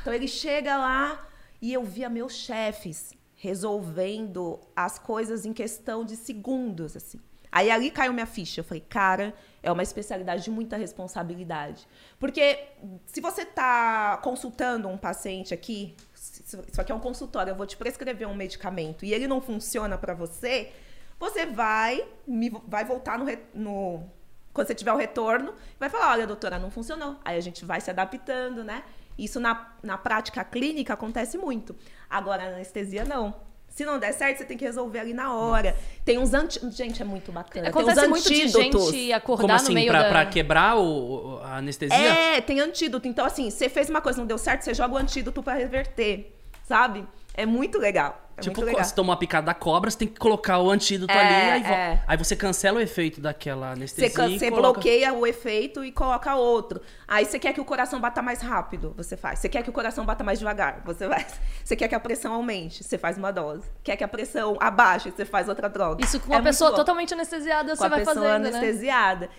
Então 0.01 0.13
ele 0.13 0.27
chega 0.27 0.77
lá 0.77 1.27
e 1.61 1.73
eu 1.73 1.83
via 1.83 2.09
meus 2.09 2.33
chefes 2.33 3.13
resolvendo 3.35 4.59
as 4.75 4.97
coisas 4.97 5.45
em 5.45 5.53
questão 5.53 6.03
de 6.05 6.15
segundos, 6.15 6.95
assim. 6.95 7.19
Aí 7.51 7.69
ali 7.71 7.89
caiu 7.91 8.13
minha 8.13 8.25
ficha. 8.25 8.59
Eu 8.61 8.63
falei, 8.65 8.83
cara, 8.87 9.33
é 9.63 9.71
uma 9.71 9.83
especialidade 9.83 10.43
de 10.43 10.51
muita 10.51 10.77
responsabilidade. 10.77 11.87
Porque 12.19 12.59
se 13.05 13.21
você 13.21 13.41
está 13.43 14.17
consultando 14.23 14.87
um 14.87 14.97
paciente 14.97 15.53
aqui, 15.53 15.95
isso 16.15 16.79
aqui 16.81 16.91
é 16.91 16.95
um 16.95 16.99
consultório, 16.99 17.51
eu 17.51 17.55
vou 17.55 17.65
te 17.65 17.77
prescrever 17.77 18.27
um 18.27 18.35
medicamento 18.35 19.05
e 19.05 19.13
ele 19.13 19.27
não 19.27 19.41
funciona 19.41 19.97
para 19.97 20.13
você, 20.13 20.71
você 21.19 21.45
vai, 21.45 22.05
me- 22.27 22.49
vai 22.67 22.85
voltar 22.85 23.17
no, 23.17 23.25
no- 23.53 24.09
quando 24.53 24.67
você 24.67 24.75
tiver 24.75 24.93
o 24.93 24.97
retorno, 24.97 25.53
vai 25.79 25.89
falar, 25.89 26.11
olha, 26.11 26.27
doutora, 26.27 26.57
não 26.59 26.71
funcionou. 26.71 27.15
Aí 27.23 27.37
a 27.37 27.41
gente 27.41 27.63
vai 27.65 27.79
se 27.81 27.89
adaptando, 27.89 28.63
né? 28.63 28.83
Isso 29.17 29.39
na, 29.39 29.73
na 29.83 29.97
prática 29.97 30.43
clínica 30.43 30.93
acontece 30.93 31.37
muito. 31.37 31.75
Agora, 32.09 32.43
na 32.49 32.55
anestesia, 32.55 33.03
não. 33.03 33.35
Se 33.77 33.85
não 33.85 33.99
der 33.99 34.11
certo, 34.11 34.39
você 34.39 34.43
tem 34.43 34.57
que 34.57 34.65
resolver 34.65 34.97
ali 34.97 35.13
na 35.13 35.35
hora. 35.35 35.77
Tem 36.03 36.17
uns 36.17 36.33
anti... 36.33 36.59
Gente, 36.71 36.99
é 36.99 37.05
muito 37.05 37.31
bacana. 37.31 37.69
Acontece 37.69 37.99
tem 37.99 38.05
uns 38.05 38.09
muito 38.09 38.27
de 38.27 38.43
antídotos. 38.43 38.91
gente 38.91 39.13
acordar 39.13 39.41
Como 39.43 39.53
assim? 39.53 39.67
no 39.67 39.73
meio 39.75 39.91
pra, 39.91 40.01
da... 40.01 40.09
pra 40.09 40.25
quebrar 40.25 40.79
o, 40.79 41.39
a 41.43 41.57
anestesia? 41.57 41.95
É, 41.95 42.41
tem 42.41 42.59
antídoto. 42.59 43.07
Então, 43.07 43.23
assim, 43.23 43.51
você 43.51 43.69
fez 43.69 43.87
uma 43.87 44.01
coisa, 44.01 44.17
não 44.17 44.25
deu 44.25 44.39
certo, 44.39 44.63
você 44.63 44.73
joga 44.73 44.95
o 44.95 44.97
antídoto 44.97 45.43
pra 45.43 45.53
reverter, 45.53 46.35
sabe? 46.67 47.05
É 47.37 47.45
muito 47.45 47.77
legal. 47.77 48.23
É 48.35 48.41
tipo, 48.41 48.55
muito 48.57 48.67
legal. 48.67 48.83
se 48.85 48.93
tomar 48.93 49.13
uma 49.13 49.17
picada 49.17 49.47
da 49.47 49.53
cobra, 49.53 49.89
você 49.89 49.97
tem 49.97 50.07
que 50.07 50.19
colocar 50.19 50.59
o 50.59 50.69
antídoto 50.69 51.11
É, 51.11 51.17
ali. 51.55 51.65
Aí, 51.65 51.71
é. 51.73 52.03
aí 52.05 52.17
você 52.17 52.35
cancela 52.35 52.77
o 52.77 52.81
efeito 52.81 53.19
daquela 53.19 53.71
anestesia. 53.71 54.09
Você, 54.09 54.15
can- 54.15 54.27
e 54.29 54.37
você 54.37 54.49
coloca- 54.51 54.73
bloqueia 54.73 55.11
o 55.11 55.25
efeito 55.25 55.83
e 55.83 55.91
coloca 55.91 56.35
outro. 56.35 56.79
Aí 57.07 57.25
você 57.25 57.39
quer 57.39 57.51
que 57.53 57.59
o 57.61 57.65
coração 57.65 57.99
bata 57.99 58.21
mais 58.21 58.39
rápido, 58.41 58.93
você 58.95 59.17
faz. 59.17 59.39
Você 59.39 59.49
quer 59.49 59.63
que 59.63 59.69
o 59.71 59.73
coração 59.73 60.05
bata 60.05 60.23
mais 60.23 60.37
devagar, 60.37 60.81
você 60.85 61.07
faz. 61.07 61.39
Você 61.65 61.75
quer 61.75 61.87
que 61.87 61.95
a 61.95 61.99
pressão 61.99 62.31
aumente, 62.33 62.81
você 62.83 62.97
faz 62.97 63.17
uma 63.17 63.31
dose. 63.31 63.63
Quer 63.83 63.97
que 63.97 64.03
a 64.03 64.07
pressão 64.07 64.55
abaixe, 64.59 65.11
você 65.11 65.25
faz 65.25 65.49
outra 65.49 65.67
droga. 65.67 66.03
Isso 66.03 66.17
com 66.19 66.27
É 66.27 66.35
uma 66.37 66.41
muito 66.41 66.45
pessoa 66.45 66.71
totalmente 66.73 67.13
anestesiada, 67.13 67.71
com 67.71 67.75
você 67.75 67.85
a 67.85 67.89
vai 67.89 67.99
pessoa 68.05 68.15
fazendo, 68.15 68.43
né? 68.43 68.49
anestesiada. 68.57 69.29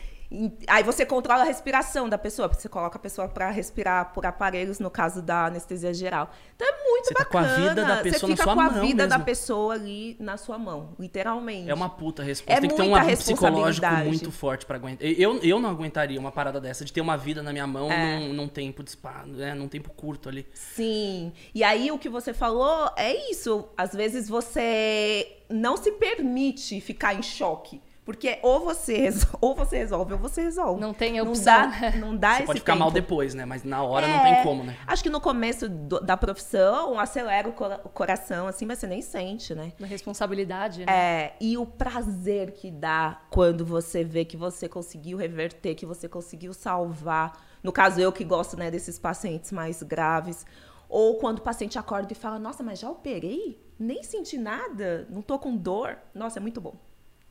Aí 0.66 0.83
você 0.83 1.07
controla 1.07 1.41
a 1.43 1.45
respiração 1.47 2.07
da 2.07 2.18
pessoa, 2.18 2.51
porque 2.51 2.61
você 2.61 2.68
coloca 2.68 2.99
a 2.99 3.01
pessoa 3.01 3.29
para 3.29 3.51
respirar 3.51 4.12
por 4.12 4.26
aparelhos, 4.26 4.79
no 4.79 4.91
caso 4.91 5.22
da 5.22 5.47
anestesia 5.47 5.95
geral. 5.95 6.31
Então 6.55 6.68
é 6.68 6.85
muito 6.85 7.07
Você 7.09 7.14
tá 7.14 7.24
com 7.24 7.39
a 7.39 7.43
bacana. 7.43 7.68
vida 7.68 7.85
da 7.87 7.97
pessoa 8.03 8.20
você 8.20 8.26
na 8.26 8.33
fica 8.37 8.45
sua 8.45 8.55
com 8.55 8.61
a 8.61 8.70
mão 8.70 8.87
vida 8.87 9.07
da 9.07 9.16
mesmo. 9.16 9.24
pessoa 9.24 9.74
ali 9.74 10.16
na 10.20 10.37
sua 10.37 10.59
mão, 10.59 10.95
literalmente. 10.99 11.70
É 11.70 11.72
uma 11.74 11.89
puta 11.89 12.22
resposta. 12.22 12.53
É 12.53 12.61
tem 12.61 12.68
que 12.68 12.76
ter 12.76 12.83
um 12.83 12.91
lado 12.91 13.07
psicológico 13.07 13.87
muito 14.05 14.31
forte 14.31 14.66
pra 14.66 14.76
aguentar. 14.76 15.07
Eu, 15.09 15.39
eu 15.43 15.59
não 15.59 15.70
aguentaria 15.70 16.20
uma 16.20 16.31
parada 16.31 16.61
dessa, 16.61 16.85
de 16.85 16.93
ter 16.93 17.01
uma 17.01 17.16
vida 17.16 17.43
na 17.43 17.51
minha 17.53 17.66
mão 17.66 17.91
É. 17.91 18.18
num, 18.18 18.35
num 18.35 18.49
tempo 18.49 18.83
de 18.83 18.91
spa, 18.91 19.24
né, 19.26 19.55
num 19.55 19.66
tempo 19.68 19.91
curto 19.95 20.29
ali. 20.29 20.47
Sim. 20.53 21.33
E 21.55 21.64
aí 21.64 21.91
o 21.91 21.99
que 21.99 22.09
você 22.11 22.35
falou 22.35 22.91
é 22.97 23.31
isso. 23.31 23.66
Às 23.79 23.95
vezes 23.95 24.29
você 24.29 25.39
não 25.49 25.74
se 25.79 25.91
permite 25.93 26.81
ficar 26.83 27.14
em 27.14 27.22
choque. 27.22 27.81
Porque 28.09 28.39
ou 28.43 28.61
você, 28.61 29.11
ou 29.39 29.55
você 29.55 29.77
resolve 29.77 30.15
ou 30.15 30.19
você 30.19 30.41
resolve. 30.41 30.81
Não 30.81 30.95
tem 30.95 31.19
Não 31.19 31.29
opção. 31.29 31.45
dá, 31.45 31.91
não 32.01 32.17
dá 32.17 32.31
Você 32.31 32.37
esse 32.39 32.47
pode 32.47 32.61
ficar 32.61 32.75
mal 32.75 32.89
tempo. 32.89 33.03
depois, 33.03 33.35
né? 33.35 33.45
Mas 33.45 33.65
na 33.65 33.83
hora 33.83 34.09
não 34.09 34.17
É, 34.17 34.21
tem 34.23 34.43
como, 34.43 34.65
né? 34.65 34.79
Acho 34.87 35.03
que 35.03 35.11
no 35.11 35.21
começo 35.21 35.69
do- 35.69 36.01
da 36.01 36.17
profissão, 36.17 36.99
acelera 36.99 37.47
o, 37.47 37.53
cora- 37.53 37.83
o 37.85 37.89
coração, 37.91 38.47
assim, 38.47 38.65
mas 38.65 38.79
você 38.79 38.87
nem 38.87 39.03
sente, 39.03 39.55
né? 39.55 39.75
Uma 39.79 39.87
responsabilidade, 39.87 40.87
né? 40.87 40.91
É, 40.91 41.35
e 41.39 41.59
o 41.59 41.67
prazer 41.67 42.53
que 42.53 42.71
dá 42.71 43.21
quando 43.29 43.63
você 43.63 44.03
vê 44.03 44.25
que 44.25 44.39
você 44.39 44.71
conseguiu 44.71 45.19
reverter, 45.19 45.75
que 45.75 45.85
você 45.85 46.09
conseguiu 46.09 46.55
salvar. 46.55 47.47
No 47.63 47.71
caso, 47.73 48.01
eu 48.01 48.11
que 48.11 48.25
gosto 48.25 48.57
né, 48.57 48.71
desses 48.71 48.99
pacientes 48.99 49.53
mais 49.53 49.83
graves. 49.83 50.47
Ou 50.89 51.17
quando 51.19 51.41
o 51.41 51.43
paciente 51.43 51.79
acorda 51.79 52.11
e 52.11 52.17
fala, 52.17 52.39
nossa, 52.39 52.63
mas 52.63 52.79
já 52.79 52.89
operei? 52.89 53.63
Nem 53.79 54.03
senti 54.03 54.39
nada, 54.39 55.07
não 55.11 55.21
tô 55.21 55.39
com 55.39 55.55
dor. 55.55 55.99
Nossa, 56.15 56.39
é 56.39 56.41
muito 56.41 56.59
bom. 56.59 56.75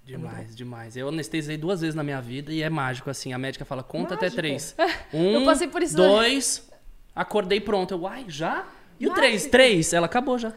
Demais, 0.08 0.56
demais. 0.56 0.96
Eu 0.98 1.10
anestesiei 1.10 1.58
duas 1.58 1.82
vezes 1.82 1.94
na 1.96 2.04
minha 2.04 2.22
vida 2.22 2.52
e 2.52 2.64
é 2.64 2.70
mágico, 2.70 3.10
assim. 3.10 3.34
A 3.34 3.38
médica 3.38 3.66
fala, 3.66 3.84
conta 3.84 4.14
até 4.16 4.30
três. 4.30 4.76
Um, 5.14 5.40
Eu 5.40 5.46
passei 5.46 5.68
por 5.68 5.82
isso 5.82 5.96
dois, 5.96 6.68
acordei 7.16 7.60
pronto. 7.62 7.94
Eu, 7.94 8.02
uai, 8.02 8.26
já? 8.28 8.66
E 9.00 9.08
o 9.08 9.14
três? 9.14 9.34
Mágico. 9.34 9.52
Três? 9.52 9.94
Ela 9.94 10.06
acabou 10.06 10.38
já. 10.38 10.54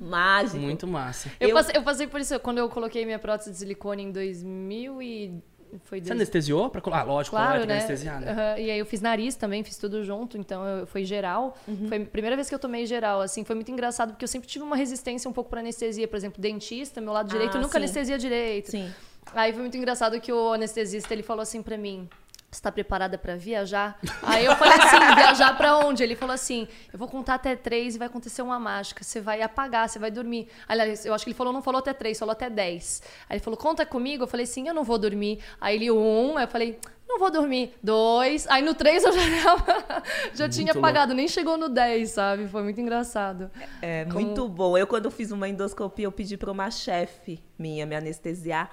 Mágico. 0.00 0.58
Muito 0.58 0.86
massa. 0.86 1.30
Eu, 1.40 1.48
Eu- 1.50 1.54
Passei, 1.54 1.76
eu 1.76 1.82
passei 1.82 2.06
por 2.06 2.20
isso 2.20 2.38
quando 2.40 2.58
eu 2.58 2.68
coloquei 2.68 3.04
minha 3.04 3.18
prótese 3.18 3.50
de 3.50 3.56
silicone 3.56 4.02
em 4.04 4.12
2000 4.12 5.02
e... 5.02 5.42
Foi 5.84 6.00
Você 6.00 6.12
anestesiou? 6.12 6.70
Pra... 6.70 6.80
Ah, 6.92 7.02
lógico, 7.02 7.36
Claro, 7.36 7.62
é, 7.62 7.66
né? 7.66 7.74
anestesiar, 7.74 8.20
né? 8.20 8.30
Aham, 8.30 8.58
E 8.60 8.70
aí 8.70 8.78
eu 8.78 8.86
fiz 8.86 9.00
nariz 9.00 9.34
também, 9.34 9.62
fiz 9.64 9.76
tudo 9.76 10.04
junto, 10.04 10.38
então 10.38 10.64
eu, 10.66 10.86
foi 10.86 11.04
geral. 11.04 11.56
Uhum. 11.66 11.88
Foi 11.88 12.02
a 12.02 12.06
primeira 12.06 12.36
vez 12.36 12.48
que 12.48 12.54
eu 12.54 12.58
tomei 12.58 12.86
geral, 12.86 13.20
assim, 13.20 13.44
foi 13.44 13.54
muito 13.54 13.70
engraçado, 13.70 14.10
porque 14.10 14.24
eu 14.24 14.28
sempre 14.28 14.48
tive 14.48 14.64
uma 14.64 14.76
resistência 14.76 15.28
um 15.28 15.32
pouco 15.32 15.50
pra 15.50 15.60
anestesia. 15.60 16.06
Por 16.08 16.16
exemplo, 16.16 16.40
dentista, 16.40 17.00
meu 17.00 17.12
lado 17.12 17.28
direito, 17.28 17.56
Ah, 17.56 17.60
nunca 17.60 17.72
sim. 17.72 17.78
anestesia 17.78 18.18
direito. 18.18 18.70
Sim. 18.70 18.92
Aí 19.34 19.52
foi 19.52 19.62
muito 19.62 19.76
engraçado 19.76 20.20
que 20.20 20.32
o 20.32 20.52
anestesista, 20.52 21.12
ele 21.12 21.22
falou 21.22 21.42
assim 21.42 21.62
pra 21.62 21.76
mim... 21.76 22.08
Você 22.54 22.62
tá 22.62 22.70
preparada 22.70 23.18
pra 23.18 23.34
viajar? 23.36 23.98
Aí 24.22 24.44
eu 24.44 24.54
falei 24.56 24.74
assim, 24.78 25.14
viajar 25.16 25.56
pra 25.56 25.78
onde? 25.78 26.02
Ele 26.02 26.14
falou 26.14 26.34
assim, 26.34 26.68
eu 26.92 26.98
vou 26.98 27.08
contar 27.08 27.34
até 27.34 27.56
três 27.56 27.96
e 27.96 27.98
vai 27.98 28.06
acontecer 28.06 28.42
uma 28.42 28.58
mágica. 28.60 29.02
Você 29.02 29.20
vai 29.20 29.42
apagar, 29.42 29.88
você 29.88 29.98
vai 29.98 30.10
dormir. 30.10 30.48
Aliás, 30.68 31.04
eu 31.04 31.12
acho 31.12 31.24
que 31.24 31.30
ele 31.30 31.36
falou, 31.36 31.52
não 31.52 31.62
falou 31.62 31.80
até 31.80 31.92
três, 31.92 32.18
falou 32.18 32.32
até 32.32 32.48
dez. 32.48 33.02
Aí 33.28 33.36
ele 33.36 33.42
falou, 33.44 33.58
conta 33.58 33.84
comigo. 33.84 34.22
Eu 34.22 34.28
falei, 34.28 34.46
sim, 34.46 34.68
eu 34.68 34.74
não 34.74 34.84
vou 34.84 34.98
dormir. 34.98 35.40
Aí 35.60 35.74
ele, 35.76 35.90
um, 35.90 36.36
aí 36.36 36.44
eu 36.44 36.48
falei, 36.48 36.78
não 37.08 37.18
vou 37.18 37.30
dormir. 37.30 37.74
Dois. 37.82 38.46
Aí 38.48 38.62
no 38.62 38.72
três 38.74 39.02
eu 39.04 39.12
já, 39.12 39.20
já 40.34 40.48
tinha 40.48 40.72
louco. 40.72 40.78
apagado, 40.78 41.12
nem 41.12 41.26
chegou 41.26 41.56
no 41.58 41.68
dez, 41.68 42.10
sabe? 42.10 42.46
Foi 42.46 42.62
muito 42.62 42.80
engraçado. 42.80 43.50
É 43.82 44.04
Como- 44.04 44.14
muito 44.20 44.48
bom. 44.48 44.78
Eu, 44.78 44.86
quando 44.86 45.10
fiz 45.10 45.32
uma 45.32 45.48
endoscopia, 45.48 46.06
eu 46.06 46.12
pedi 46.12 46.36
para 46.36 46.50
uma 46.52 46.70
chefe 46.70 47.42
minha 47.58 47.84
me 47.84 47.96
anestesiar. 47.96 48.70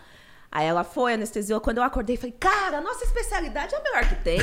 Aí 0.51 0.65
ela 0.67 0.83
foi, 0.83 1.13
anestesiou. 1.13 1.61
Quando 1.61 1.77
eu 1.77 1.83
acordei, 1.83 2.17
falei, 2.17 2.35
cara, 2.37 2.79
a 2.79 2.81
nossa 2.81 3.05
especialidade 3.05 3.73
é 3.73 3.77
a 3.77 3.81
melhor 3.81 4.09
que 4.09 4.15
tem. 4.15 4.39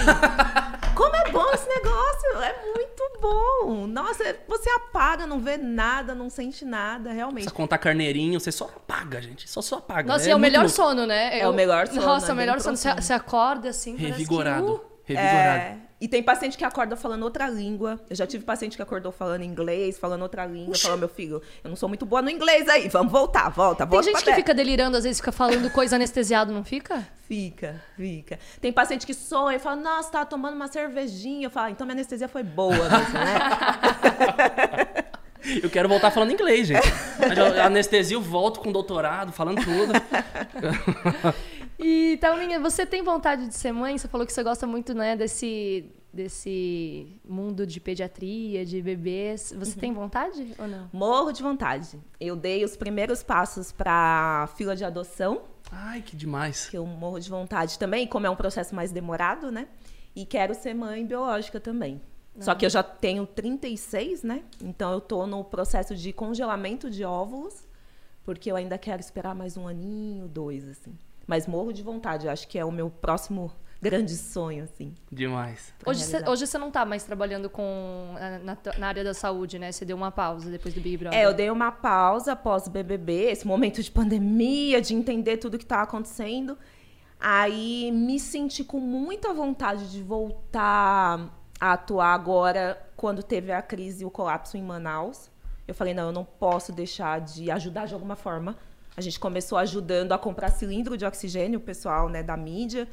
Como 0.97 1.15
é 1.15 1.31
bom 1.31 1.45
esse 1.53 1.69
negócio! 1.69 2.43
É 2.43 2.65
muito 2.75 3.19
bom! 3.21 3.87
Nossa, 3.87 4.37
você 4.49 4.71
apaga, 4.71 5.27
não 5.27 5.39
vê 5.39 5.59
nada, 5.59 6.15
não 6.15 6.31
sente 6.31 6.65
nada, 6.65 7.13
realmente. 7.13 7.45
Precisa 7.45 7.55
contar 7.55 7.77
carneirinho, 7.77 8.41
você 8.41 8.51
só 8.51 8.65
apaga, 8.65 9.21
gente. 9.21 9.49
Só 9.51 9.61
só 9.61 9.77
apaga. 9.77 10.11
Nossa, 10.11 10.29
é, 10.29 10.31
é 10.31 10.35
o 10.35 10.39
muito 10.39 10.51
melhor 10.51 10.63
louco. 10.63 10.75
sono, 10.75 11.07
né? 11.07 11.39
É 11.39 11.47
o 11.47 11.53
melhor 11.53 11.87
sono, 11.87 12.01
Nossa, 12.01 12.31
é 12.31 12.33
o 12.33 12.37
melhor 12.37 12.55
bem 12.55 12.63
sono. 12.63 12.77
Você, 12.79 12.95
você 12.95 13.13
acorda 13.13 13.69
assim, 13.69 13.93
parece 13.93 14.07
que, 14.07 14.19
Revigorado. 14.19 14.73
uh, 14.73 14.85
Revigorado. 15.05 15.61
É, 15.61 15.79
e 16.01 16.07
tem 16.07 16.23
paciente 16.23 16.57
que 16.57 16.65
acorda 16.65 16.95
falando 16.97 17.23
outra 17.25 17.49
língua. 17.49 17.99
Eu 18.09 18.15
já 18.17 18.27
tive 18.27 18.45
paciente 18.45 18.77
que 18.77 18.83
acordou 18.83 19.11
falando 19.11 19.43
inglês, 19.43 19.99
falando 19.99 20.23
outra 20.23 20.47
língua, 20.47 20.77
falando, 20.79 21.01
meu 21.01 21.09
filho, 21.09 21.43
eu 21.65 21.69
não 21.71 21.77
sou 21.77 21.89
muito 21.89 22.07
boa 22.07 22.23
no 22.23 22.31
inglês 22.31 22.69
aí, 22.69 22.89
vamos 22.89 23.11
voltar, 23.13 23.49
volta, 23.51 23.85
Tem 23.85 23.91
volta 23.91 24.05
gente 24.05 24.13
pra 24.13 24.21
que 24.21 24.25
terra. 24.27 24.37
fica 24.37 24.55
delirando, 24.55 24.97
às 24.97 25.05
vezes 25.05 25.19
fica 25.19 25.33
falando 25.33 25.71
coisa 25.71 25.97
anestesiado, 25.97 26.53
não 26.53 26.65
fica? 26.65 27.07
Fica, 27.27 27.83
fica. 27.97 28.39
Tem 28.61 28.73
paciente 28.73 29.05
que 29.05 29.13
sonha 29.13 29.57
e 29.57 29.59
fala, 29.59 29.77
nossa, 29.77 30.11
tava 30.11 30.25
tomando 30.27 30.55
uma 30.55 30.69
cervejinha. 30.69 31.47
Eu 31.47 31.51
falo, 31.51 31.67
"Ah, 31.67 31.71
então 31.71 31.87
minha 31.87 31.95
anestesia 31.95 32.27
foi 32.29 32.43
boa 32.43 32.75
mesmo, 32.75 33.15
né? 33.15 33.39
Eu 35.63 35.71
quero 35.71 35.89
voltar 35.89 36.11
falando 36.11 36.33
inglês, 36.33 36.67
gente. 36.67 36.87
Eu 38.11 38.21
volto 38.21 38.59
com 38.61 38.73
doutorado, 38.73 39.33
falando 39.33 39.63
tudo. 39.65 39.93
E, 41.79 42.17
Thalminha, 42.21 42.59
você 42.59 42.85
tem 42.85 43.03
vontade 43.03 43.47
de 43.47 43.55
ser 43.55 43.73
mãe? 43.73 43.97
Você 43.97 44.09
falou 44.09 44.27
que 44.27 44.33
você 44.33 44.43
gosta 44.43 44.67
muito, 44.67 44.93
né, 44.95 45.15
desse, 45.17 45.89
desse 46.13 47.21
mundo 47.25 47.65
de 47.67 47.79
pediatria, 47.81 48.65
de 48.67 48.83
bebês. 48.83 49.55
Você 49.57 49.75
Uhum. 49.75 49.79
tem 49.81 49.93
vontade 49.93 50.55
ou 50.59 50.67
não? 50.67 50.89
Morro 50.93 51.31
de 51.31 51.41
vontade. 51.43 51.99
Eu 52.19 52.35
dei 52.35 52.65
os 52.65 52.77
primeiros 52.77 53.23
passos 53.23 53.71
pra 53.71 54.49
fila 54.57 54.75
de 54.75 54.85
adoção, 54.85 55.43
Ai, 55.71 56.03
que 56.03 56.17
demais. 56.17 56.69
que 56.69 56.77
eu 56.77 56.85
morro 56.85 57.21
de 57.21 57.31
vontade 57.31 57.79
também, 57.79 58.07
como 58.09 58.27
é 58.27 58.31
um 58.31 58.37
processo 58.37 58.75
mais 58.75 58.91
demorado, 58.91 59.53
né? 59.53 59.69
E 60.17 60.27
quero 60.27 60.55
ser 60.55 60.75
mãe 60.75 61.07
biológica 61.07 61.61
também. 61.61 62.01
Só 62.41 62.55
que 62.55 62.65
eu 62.65 62.71
já 62.71 62.85
tenho 62.85 63.27
36, 63.27 64.23
né? 64.23 64.45
Então 64.63 64.93
eu 64.93 65.01
tô 65.01 65.27
no 65.27 65.43
processo 65.45 65.95
de 65.97 66.13
congelamento 66.13 66.89
de 66.89 67.05
óvulos, 67.05 67.67
porque 68.25 68.51
eu 68.51 68.55
ainda 68.55 68.79
quero 68.79 69.01
esperar 69.01 69.35
mais 69.35 69.57
um 69.57 69.67
aninho, 69.67 70.29
dois, 70.29 70.69
assim. 70.69 70.97
Mas 71.29 71.47
morro 71.47 71.73
de 71.73 71.83
vontade, 71.83 72.27
eu 72.27 72.33
acho 72.33 72.49
que 72.49 72.59
é 72.59 72.65
o 72.65 72.73
meu 72.73 72.91
próximo 72.91 73.53
grande 73.81 74.17
sonho, 74.17 74.65
assim. 74.65 74.93
Demais. 75.13 75.73
Hoje 75.87 76.03
você, 76.03 76.29
hoje 76.29 76.47
você 76.47 76.59
não 76.59 76.71
tá 76.71 76.85
mais 76.85 77.05
trabalhando 77.05 77.49
com, 77.49 78.15
na, 78.19 78.39
na- 78.39 78.59
na 78.79 78.89
área 78.89 79.05
da 79.05 79.15
saúde, 79.15 79.57
né? 79.59 79.71
Você 79.71 79.85
deu 79.85 79.97
uma 79.97 80.11
pausa 80.11 80.51
depois 80.51 80.75
do 80.75 80.81
Big 80.81 80.97
Brother. 80.97 81.17
É, 81.17 81.25
eu 81.27 81.35
dei 81.35 81.51
uma 81.51 81.71
pausa 81.71 82.33
após 82.33 82.67
o 82.67 82.71
BBB, 82.71 83.31
esse 83.31 83.47
momento 83.47 83.81
de 83.83 83.91
pandemia, 83.91 84.81
de 84.81 84.95
entender 84.95 85.37
tudo 85.37 85.59
que 85.59 85.65
estava 85.65 85.83
acontecendo. 85.83 86.59
Aí 87.21 87.91
me 87.93 88.19
senti 88.19 88.65
com 88.65 88.79
muita 88.81 89.33
vontade 89.35 89.91
de 89.91 90.03
voltar 90.03 91.29
a 91.61 91.73
atuar 91.73 92.15
agora, 92.15 92.81
quando 92.97 93.23
teve 93.23 93.53
a 93.53 93.61
crise 93.61 94.03
e 94.03 94.07
o 94.07 94.11
colapso 94.11 94.57
em 94.57 94.63
Manaus. 94.63 95.31
Eu 95.67 95.75
falei, 95.75 95.93
não, 95.93 96.07
eu 96.07 96.13
não 96.13 96.25
posso 96.25 96.73
deixar 96.73 97.21
de 97.21 97.51
ajudar 97.51 97.87
de 97.87 97.95
alguma 97.95 98.17
forma. 98.17 98.57
A 98.99 99.01
gente 99.01 99.21
começou 99.21 99.57
ajudando 99.59 100.11
a 100.11 100.19
comprar 100.19 100.51
cilindro 100.51 100.99
de 100.99 101.05
oxigênio, 101.07 101.61
o 101.61 101.63
pessoal 101.63 102.09
né, 102.09 102.21
da 102.21 102.37
mídia. 102.37 102.89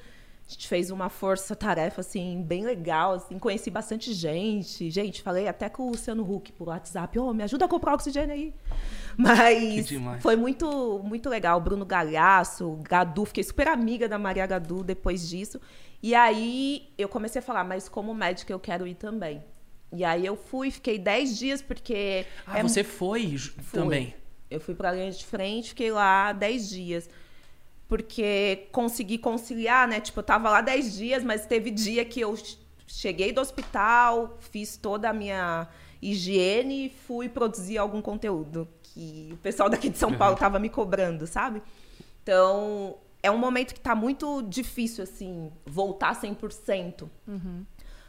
A 0.48 0.52
gente 0.52 0.68
fez 0.68 0.92
uma 0.92 1.10
força-tarefa, 1.10 2.02
assim, 2.02 2.44
bem 2.44 2.64
legal, 2.64 3.14
assim, 3.14 3.40
conheci 3.40 3.72
bastante 3.72 4.14
gente. 4.14 4.92
Gente, 4.92 5.24
falei 5.24 5.48
até 5.48 5.68
com 5.68 5.88
o 5.88 5.90
Luciano 5.90 6.22
Huck 6.22 6.52
por 6.52 6.68
WhatsApp, 6.68 7.18
ô, 7.18 7.34
me 7.34 7.42
ajuda 7.42 7.66
a 7.66 7.68
comprar 7.68 7.96
oxigênio 7.96 8.36
aí. 8.36 8.54
Mas 9.18 9.90
foi 10.20 10.36
muito, 10.36 11.02
muito 11.04 11.28
legal. 11.28 11.60
Bruno 11.60 11.84
Galhaço, 11.84 12.78
Gadu, 12.84 13.26
fiquei 13.26 13.44
super 13.44 13.68
amiga 13.68 14.08
da 14.08 14.20
Maria 14.20 14.46
Gadu 14.46 14.84
depois 14.84 15.28
disso. 15.28 15.60
E 16.04 16.14
aí 16.14 16.88
eu 17.00 17.10
comecei 17.10 17.40
a 17.40 17.42
falar, 17.42 17.64
mas 17.64 17.90
como 17.90 18.14
médica 18.14 18.54
eu 18.54 18.60
quero 18.60 18.86
ir 18.86 18.94
também. 18.94 19.44
E 19.92 20.06
aí 20.06 20.24
eu 20.24 20.36
fui, 20.36 20.70
fiquei 20.70 21.00
10 21.00 21.40
dias, 21.40 21.62
porque. 21.64 22.28
Ah, 22.46 22.60
é 22.60 22.62
você 22.62 22.84
foi 22.84 23.36
Fui. 23.40 23.80
também. 23.80 24.14
Eu 24.50 24.60
fui 24.60 24.76
pra 24.76 24.92
linha 24.92 25.12
de 25.12 25.26
frente, 25.26 25.70
fiquei 25.70 25.92
lá 25.92 26.32
10 26.34 26.70
dias. 26.70 27.10
Porque 27.88 28.68
consegui 28.72 29.18
conciliar, 29.18 29.88
né? 29.88 30.00
Tipo, 30.00 30.20
eu 30.20 30.24
tava 30.24 30.50
lá 30.50 30.62
10 30.62 30.96
dias, 30.96 31.24
mas 31.24 31.46
teve 31.46 31.70
dia 31.70 32.04
que 32.04 32.20
eu 32.20 32.36
ch- 32.36 32.58
cheguei 32.88 33.32
do 33.32 33.40
hospital, 33.42 34.38
fiz 34.40 34.76
toda 34.78 35.10
a 35.10 35.14
minha 35.14 35.68
higiene 36.02 36.88
e 36.88 36.90
fui 36.90 37.30
produzir 37.30 37.78
algum 37.78 38.02
conteúdo 38.02 38.68
que 38.82 39.30
o 39.34 39.38
pessoal 39.38 39.70
daqui 39.70 39.90
de 39.90 39.98
São 39.98 40.14
Paulo 40.14 40.36
tava 40.36 40.58
me 40.60 40.70
cobrando, 40.70 41.28
sabe? 41.28 41.62
Então, 42.24 42.98
é 43.22 43.30
um 43.30 43.38
momento 43.38 43.74
que 43.74 43.80
tá 43.80 43.94
muito 43.96 44.42
difícil, 44.44 45.04
assim, 45.04 45.52
voltar 45.66 46.16
100%. 46.16 47.08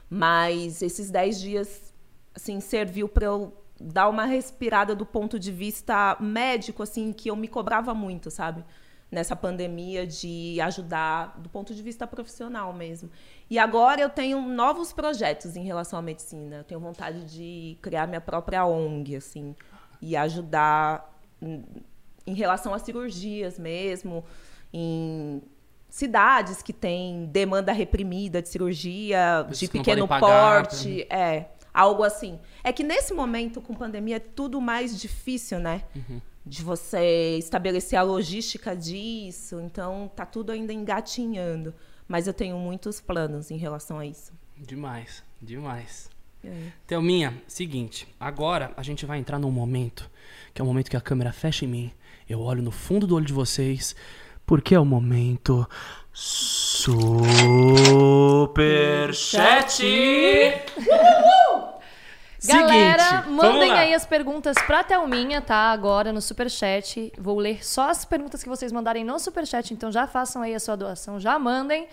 Mas 0.09 0.80
esses 0.82 1.11
10 1.11 1.39
dias, 1.41 1.93
assim, 2.34 2.61
serviu 2.61 3.09
para 3.09 3.26
eu 3.26 3.53
dar 3.80 4.08
uma 4.08 4.24
respirada 4.24 4.94
do 4.94 5.04
ponto 5.04 5.38
de 5.38 5.52
vista 5.52 6.16
médico, 6.20 6.82
assim, 6.82 7.12
que 7.12 7.30
eu 7.30 7.36
me 7.36 7.48
cobrava 7.48 7.92
muito, 7.94 8.30
sabe? 8.30 8.64
Nessa 9.10 9.36
pandemia 9.36 10.06
de 10.06 10.60
ajudar 10.60 11.38
do 11.38 11.48
ponto 11.48 11.74
de 11.74 11.82
vista 11.82 12.06
profissional 12.06 12.72
mesmo. 12.72 13.08
E 13.48 13.58
agora 13.58 14.00
eu 14.00 14.08
tenho 14.10 14.40
novos 14.42 14.92
projetos 14.92 15.54
em 15.56 15.62
relação 15.64 15.98
à 15.98 16.02
medicina. 16.02 16.56
Eu 16.56 16.64
tenho 16.64 16.80
vontade 16.80 17.24
de 17.24 17.76
criar 17.80 18.06
minha 18.08 18.20
própria 18.20 18.64
ONG, 18.66 19.14
assim, 19.16 19.54
e 20.02 20.16
ajudar 20.16 21.14
em- 21.40 21.64
relação 22.26 22.74
a 22.74 22.78
cirurgias 22.80 23.56
mesmo, 23.58 24.24
em 24.72 25.40
cidades 25.88 26.60
que 26.60 26.72
têm 26.72 27.26
demanda 27.26 27.72
reprimida 27.72 28.42
de 28.42 28.48
cirurgia, 28.48 29.46
de 29.48 29.68
pequeno 29.78 30.06
porte, 30.66 31.06
é, 31.08 31.46
algo 31.76 32.02
assim. 32.02 32.40
É 32.64 32.72
que 32.72 32.82
nesse 32.82 33.12
momento, 33.12 33.60
com 33.60 33.74
pandemia, 33.74 34.16
é 34.16 34.20
tudo 34.20 34.60
mais 34.60 34.98
difícil, 34.98 35.58
né? 35.60 35.84
De 36.44 36.62
você 36.62 37.36
estabelecer 37.38 37.98
a 37.98 38.02
logística 38.02 38.74
disso. 38.74 39.60
Então, 39.60 40.10
tá 40.16 40.24
tudo 40.24 40.52
ainda 40.52 40.72
engatinhando. 40.72 41.74
Mas 42.08 42.26
eu 42.26 42.32
tenho 42.32 42.56
muitos 42.56 43.00
planos 43.00 43.50
em 43.50 43.58
relação 43.58 43.98
a 43.98 44.06
isso. 44.06 44.32
Demais, 44.56 45.22
demais. 45.42 46.08
É. 46.42 46.68
Thelminha, 46.86 47.42
seguinte, 47.46 48.08
agora 48.18 48.72
a 48.76 48.82
gente 48.82 49.04
vai 49.04 49.18
entrar 49.18 49.38
num 49.38 49.50
momento, 49.50 50.08
que 50.54 50.62
é 50.62 50.64
o 50.64 50.66
momento 50.66 50.88
que 50.88 50.96
a 50.96 51.00
câmera 51.00 51.32
fecha 51.32 51.64
em 51.64 51.68
mim, 51.68 51.92
eu 52.28 52.40
olho 52.40 52.62
no 52.62 52.70
fundo 52.70 53.06
do 53.06 53.16
olho 53.16 53.26
de 53.26 53.32
vocês, 53.32 53.96
porque 54.46 54.74
é 54.74 54.80
o 54.80 54.84
momento 54.84 55.68
Superchat! 56.12 56.96
Galera, 62.47 63.03
Seguinte, 63.03 63.28
mandem 63.30 63.72
aí 63.72 63.94
as 63.94 64.07
perguntas 64.07 64.57
pra 64.66 64.84
Thelminha, 64.84 65.40
tá? 65.40 65.70
Agora 65.72 66.12
no 66.12 66.20
Superchat. 66.20 67.12
Vou 67.18 67.38
ler 67.38 67.64
só 67.64 67.90
as 67.90 68.05
perguntas 68.05 68.42
que 68.42 68.49
vocês 68.49 68.72
mandarem 68.72 69.05
no 69.05 69.18
Superchat, 69.18 69.72
então 69.72 69.90
já 69.90 70.07
façam 70.07 70.42
aí 70.42 70.55
a 70.55 70.61
sua 70.61 70.76
doação, 70.76 71.18
já 71.18 71.38
mandem. 71.38 71.88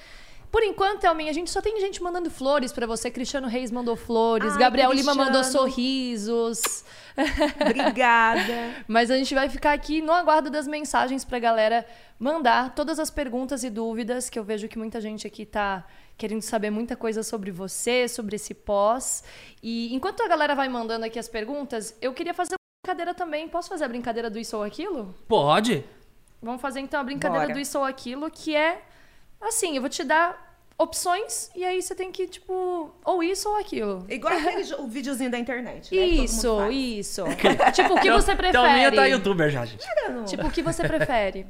Por 0.51 0.61
enquanto, 0.61 0.99
Thelminha, 0.99 1.31
a 1.31 1.33
gente 1.33 1.49
só 1.49 1.61
tem 1.61 1.81
gente 1.81 2.01
mandando 2.03 2.29
flores 2.29 2.71
pra 2.71 2.85
você. 2.85 3.09
Cristiano 3.09 3.47
Reis 3.47 3.71
mandou 3.71 3.95
flores, 3.95 4.53
Ai, 4.53 4.59
Gabriel 4.59 4.91
Lima 4.91 5.13
Cristiano. 5.13 5.25
mandou 5.25 5.43
sorrisos. 5.43 6.85
Obrigada. 7.59 8.75
Mas 8.87 9.09
a 9.09 9.17
gente 9.17 9.33
vai 9.33 9.49
ficar 9.49 9.73
aqui 9.73 9.99
no 9.99 10.11
aguardo 10.11 10.51
das 10.51 10.67
mensagens 10.67 11.25
pra 11.25 11.39
galera 11.39 11.83
mandar 12.19 12.75
todas 12.75 12.99
as 12.99 13.09
perguntas 13.09 13.63
e 13.63 13.69
dúvidas, 13.71 14.29
que 14.29 14.37
eu 14.37 14.43
vejo 14.43 14.67
que 14.67 14.77
muita 14.77 15.01
gente 15.01 15.25
aqui 15.25 15.43
tá 15.43 15.83
querendo 16.23 16.41
saber 16.41 16.69
muita 16.69 16.95
coisa 16.95 17.21
sobre 17.21 17.51
você, 17.51 18.07
sobre 18.07 18.37
esse 18.37 18.53
pós. 18.53 19.25
E 19.61 19.93
enquanto 19.93 20.23
a 20.23 20.27
galera 20.29 20.55
vai 20.55 20.69
mandando 20.69 21.03
aqui 21.03 21.19
as 21.19 21.27
perguntas, 21.27 21.97
eu 22.01 22.13
queria 22.13 22.33
fazer 22.33 22.53
uma 22.53 22.81
brincadeira 22.81 23.13
também. 23.13 23.49
Posso 23.49 23.67
fazer 23.67 23.83
a 23.83 23.89
brincadeira 23.89 24.29
do 24.29 24.39
isso 24.39 24.55
ou 24.55 24.63
aquilo? 24.63 25.13
Pode? 25.27 25.83
Vamos 26.41 26.61
fazer 26.61 26.79
então 26.79 27.01
a 27.01 27.03
brincadeira 27.03 27.47
Bora. 27.47 27.53
do 27.53 27.59
isso 27.59 27.77
ou 27.77 27.83
aquilo, 27.83 28.31
que 28.31 28.55
é 28.55 28.83
assim, 29.41 29.75
eu 29.75 29.81
vou 29.81 29.89
te 29.89 30.01
dar 30.05 30.53
opções 30.77 31.51
e 31.53 31.65
aí 31.65 31.81
você 31.81 31.93
tem 31.93 32.09
que, 32.09 32.25
tipo, 32.25 32.89
ou 33.03 33.21
isso 33.21 33.49
ou 33.49 33.57
aquilo. 33.57 34.05
Igual 34.07 34.33
aquele 34.33 34.75
o 34.75 34.87
videozinho 34.87 35.29
da 35.29 35.37
internet, 35.37 35.93
né? 35.93 36.05
mundo 36.07 36.23
Isso, 36.23 36.57
faz. 36.57 36.73
isso. 36.73 37.23
tipo, 37.75 37.95
o 37.95 37.99
que 37.99 38.09
você 38.09 38.31
prefere? 38.35 38.63
Thelminha 38.63 38.91
tá 38.95 39.05
youtuber 39.07 39.49
já, 39.49 39.65
gente. 39.65 39.85
Tipo, 40.25 40.47
o 40.47 40.51
que 40.51 40.61
você 40.61 40.87
prefere? 40.87 41.45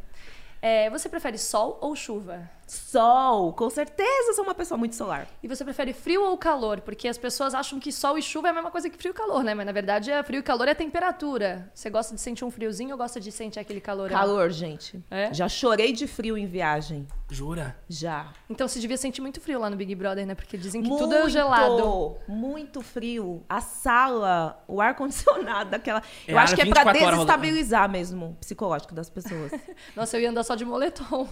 É, 0.66 0.90
você 0.90 1.10
prefere 1.10 1.38
sol 1.38 1.78
ou 1.82 1.94
chuva? 1.94 2.50
Sol, 2.66 3.52
com 3.52 3.70
certeza 3.70 4.32
sou 4.34 4.46
uma 4.46 4.56
pessoa 4.56 4.78
muito 4.78 4.96
solar. 4.96 5.28
E 5.44 5.48
você 5.48 5.62
prefere 5.62 5.92
frio 5.92 6.24
ou 6.24 6.38
calor? 6.38 6.80
Porque 6.80 7.10
as 7.10 7.18
pessoas 7.18 7.54
acham 7.54 7.82
que 7.82 7.92
sol 7.92 8.18
e 8.18 8.22
chuva 8.22 8.48
é 8.48 8.52
a 8.52 8.54
mesma 8.54 8.72
coisa 8.72 8.90
que 8.90 8.98
frio 8.98 9.12
e 9.12 9.14
calor, 9.14 9.44
né? 9.44 9.54
Mas 9.54 9.66
na 9.66 9.74
verdade, 9.74 10.10
é 10.10 10.24
frio 10.24 10.40
e 10.40 10.42
calor 10.42 10.70
é 10.70 10.72
a 10.72 10.76
temperatura. 10.76 11.70
Você 11.74 11.90
gosta 11.90 12.16
de 12.16 12.22
sentir 12.22 12.46
um 12.46 12.50
friozinho 12.50 12.92
ou 12.92 12.98
gosta 12.98 13.20
de 13.20 13.30
sentir 13.30 13.60
aquele 13.60 13.82
calor? 13.82 14.10
Calor, 14.10 14.50
gente. 14.52 15.04
É? 15.12 15.34
Já 15.34 15.50
chorei 15.50 15.92
de 15.92 16.08
frio 16.08 16.38
em 16.38 16.46
viagem. 16.46 17.06
Jura? 17.34 17.76
Já. 17.90 18.32
Então 18.50 18.68
você 18.68 18.80
devia 18.80 18.98
sentir 18.98 19.22
muito 19.22 19.42
frio 19.42 19.60
lá 19.60 19.70
no 19.70 19.76
Big 19.76 19.94
Brother, 19.96 20.26
né? 20.26 20.36
Porque 20.36 20.58
dizem 20.58 20.82
que 20.82 20.88
muito, 20.88 21.04
tudo 21.04 21.16
é 21.16 21.30
gelado. 21.30 22.16
Muito 22.28 22.82
frio. 22.82 23.44
A 23.50 23.60
sala, 23.60 24.64
o 24.68 24.80
ar-condicionado, 24.80 25.72
daquela. 25.72 26.02
É 26.28 26.34
eu 26.34 26.38
acho 26.38 26.56
que 26.56 26.62
é 26.62 26.66
pra 26.66 26.84
24 26.84 27.06
horas 27.06 27.20
desestabilizar 27.20 27.90
mesmo 27.90 28.26
o 28.28 28.34
psicológico 28.36 28.94
das 28.94 29.10
pessoas. 29.10 29.52
Nossa, 29.96 30.18
eu 30.18 30.22
ia 30.22 30.30
andar 30.30 30.44
só 30.44 30.56
de 30.56 30.64
moletom. 30.64 31.28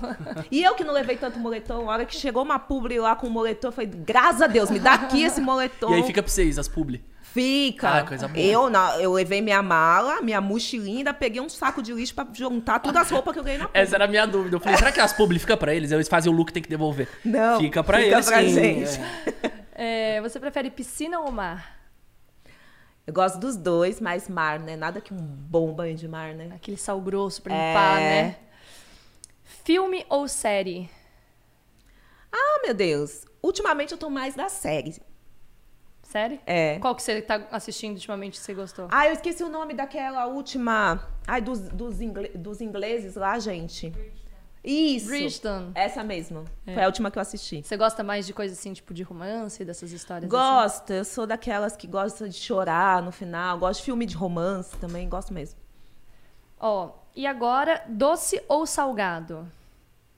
e 0.49 0.63
eu 0.63 0.75
que 0.75 0.83
não 0.83 0.93
levei 0.93 1.17
tanto 1.17 1.39
moletom, 1.39 1.89
a 1.89 1.93
hora 1.93 2.05
que 2.05 2.15
chegou 2.15 2.43
uma 2.43 2.59
publi 2.59 2.99
lá 2.99 3.15
com 3.15 3.27
o 3.27 3.29
moletom, 3.29 3.67
eu 3.67 3.71
falei, 3.71 3.89
graças 3.89 4.41
a 4.41 4.47
Deus, 4.47 4.69
me 4.69 4.79
dá 4.79 4.93
aqui 4.93 5.23
esse 5.23 5.39
moletom. 5.41 5.91
E 5.91 5.95
aí 5.95 6.03
fica 6.03 6.21
pra 6.21 6.31
vocês, 6.31 6.57
as 6.57 6.67
publi. 6.67 7.03
Fica. 7.33 7.89
Ah, 7.99 8.03
coisa 8.03 8.27
boa. 8.27 8.39
Eu, 8.45 8.69
não, 8.69 8.99
eu 8.99 9.13
levei 9.13 9.41
minha 9.41 9.61
mala, 9.63 10.21
minha 10.21 10.41
mochilinha, 10.41 10.97
ainda 10.97 11.13
peguei 11.13 11.39
um 11.41 11.47
saco 11.47 11.81
de 11.81 11.93
lixo 11.93 12.13
pra 12.13 12.27
juntar 12.33 12.79
todas 12.79 13.03
as 13.03 13.09
roupas 13.11 13.31
que 13.33 13.39
eu 13.39 13.43
ganhei 13.43 13.57
na 13.57 13.67
publi. 13.69 13.81
Essa 13.81 13.95
era 13.95 14.03
a 14.05 14.07
minha 14.07 14.25
dúvida. 14.25 14.55
Eu 14.57 14.59
falei, 14.59 14.77
será 14.77 14.91
que 14.91 14.99
as 14.99 15.13
publi 15.13 15.39
fica 15.39 15.55
pra 15.55 15.73
eles? 15.73 15.91
Eles 15.91 16.09
fazem 16.09 16.31
o 16.31 16.35
look 16.35 16.49
e 16.49 16.53
tem 16.53 16.61
que 16.63 16.69
devolver. 16.69 17.07
Não, 17.23 17.59
Fica 17.59 17.83
pra 17.83 17.99
fica 17.99 18.15
eles, 18.15 18.25
pra 18.25 18.39
sim. 18.41 18.49
gente. 18.49 18.99
É. 19.73 20.17
É, 20.17 20.21
você 20.21 20.39
prefere 20.39 20.69
piscina 20.69 21.19
ou 21.21 21.31
mar? 21.31 21.79
Eu 23.07 23.13
gosto 23.13 23.39
dos 23.39 23.55
dois, 23.55 23.99
mas 24.01 24.27
mar, 24.29 24.59
né? 24.59 24.75
Nada 24.75 24.99
que 25.01 25.13
um 25.13 25.17
bom 25.17 25.73
banho 25.73 25.95
de 25.95 26.07
mar, 26.07 26.33
né? 26.35 26.51
Aquele 26.53 26.77
sal 26.77 26.99
grosso 27.01 27.41
pra 27.41 27.53
limpar, 27.53 27.99
É. 28.01 28.23
né? 28.23 28.35
Filme 29.63 30.05
ou 30.09 30.27
série? 30.27 30.89
Ah, 32.31 32.61
meu 32.63 32.73
Deus. 32.73 33.25
Ultimamente 33.41 33.91
eu 33.93 33.97
tô 33.97 34.09
mais 34.09 34.35
da 34.35 34.49
série. 34.49 35.01
Série? 36.11 36.41
É. 36.45 36.77
Qual 36.79 36.93
que 36.93 37.01
você 37.01 37.21
tá 37.21 37.47
assistindo 37.51 37.93
ultimamente 37.93 38.33
que 38.37 38.45
você 38.45 38.53
gostou? 38.53 38.87
Ah, 38.91 39.07
eu 39.07 39.13
esqueci 39.13 39.41
o 39.43 39.49
nome 39.49 39.73
daquela 39.73 40.25
última. 40.27 41.07
Ai, 41.25 41.41
dos, 41.41 41.59
dos, 41.69 42.01
ingle- 42.01 42.31
dos 42.35 42.59
ingleses 42.59 43.15
lá, 43.15 43.39
gente. 43.39 43.93
Isso. 44.63 45.07
Bridgerton. 45.07 45.71
Essa 45.73 46.03
mesmo. 46.03 46.43
É. 46.67 46.73
Foi 46.73 46.83
a 46.83 46.85
última 46.85 47.09
que 47.09 47.17
eu 47.17 47.21
assisti. 47.21 47.63
Você 47.63 47.77
gosta 47.77 48.03
mais 48.03 48.27
de 48.27 48.33
coisa 48.33 48.53
assim, 48.53 48.73
tipo 48.73 48.93
de 48.93 49.03
romance, 49.03 49.63
dessas 49.63 49.91
histórias 49.93 50.31
assim? 50.31 50.43
Gosto, 50.43 50.91
eu 50.91 51.05
sou 51.05 51.25
daquelas 51.25 51.77
que 51.77 51.87
gostam 51.87 52.27
de 52.27 52.35
chorar 52.35 53.01
no 53.01 53.11
final. 53.13 53.57
Gosto 53.57 53.79
de 53.79 53.85
filme 53.85 54.05
de 54.05 54.15
romance 54.15 54.75
também, 54.77 55.07
gosto 55.07 55.33
mesmo. 55.33 55.57
Ó, 56.59 56.89
e 57.15 57.25
agora, 57.25 57.83
doce 57.87 58.41
ou 58.49 58.65
salgado? 58.67 59.49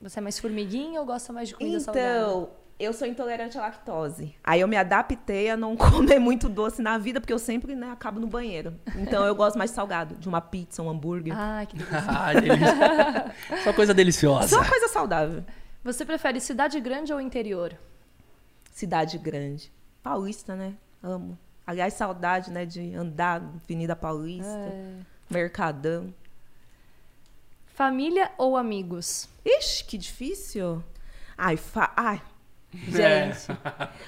Você 0.02 0.20
é 0.20 0.22
mais 0.22 0.38
formiguinha 0.40 1.00
ou 1.00 1.06
gosta 1.06 1.32
mais 1.32 1.50
de 1.50 1.56
comida 1.56 1.80
salgada? 1.80 2.08
Então, 2.20 2.50
eu 2.80 2.92
sou 2.94 3.08
intolerante 3.08 3.58
à 3.58 3.62
lactose. 3.62 4.36
Aí 4.44 4.60
eu 4.62 4.68
me 4.68 4.76
adaptei 4.76 5.50
a 5.50 5.58
não 5.58 5.76
comer 5.78 6.20
muito 6.20 6.50
doce 6.50 6.82
na 6.82 6.98
vida, 6.98 7.20
porque 7.22 7.34
eu 7.34 7.40
sempre 7.40 7.76
né, 7.76 7.92
acabo 7.92 8.20
no 8.20 8.28
banheiro. 8.28 8.74
Então 8.96 9.26
eu 9.26 9.36
gosto 9.36 9.58
mais 9.58 9.70
de 9.72 9.76
salgado, 9.76 10.16
de 10.16 10.28
uma 10.28 10.42
pizza, 10.42 10.82
um 10.82 10.90
hambúrguer. 10.90 11.34
Ai, 11.38 11.66
que 11.66 11.78
delícia. 11.78 12.04
Ah, 12.08 12.34
delícia. 12.34 13.36
Só 13.64 13.74
coisa 13.74 13.94
deliciosa. 13.94 14.48
Só 14.48 14.68
coisa 14.68 14.88
saudável. 14.88 15.44
Você 15.84 16.06
prefere 16.06 16.40
cidade 16.40 16.80
grande 16.80 17.14
ou 17.14 17.20
interior? 17.20 17.78
Cidade 18.72 19.18
grande. 19.18 19.72
Paulista, 20.02 20.56
né? 20.56 20.74
Amo. 21.02 21.38
Aliás, 21.66 21.94
saudade, 21.94 22.52
né, 22.52 22.66
de 22.66 22.94
andar 22.94 23.40
na 23.40 23.50
Avenida 23.64 23.96
Paulista, 23.96 24.50
É. 24.50 24.94
Mercadão. 25.30 26.14
Família 27.68 28.32
ou 28.38 28.56
amigos? 28.58 29.28
Ixi, 29.46 29.86
que 29.86 29.98
difícil. 29.98 30.84
Ai, 31.38 31.58
fa... 31.58 31.92
Ai. 31.96 32.22
É. 33.00 33.32
Gente, 33.34 33.58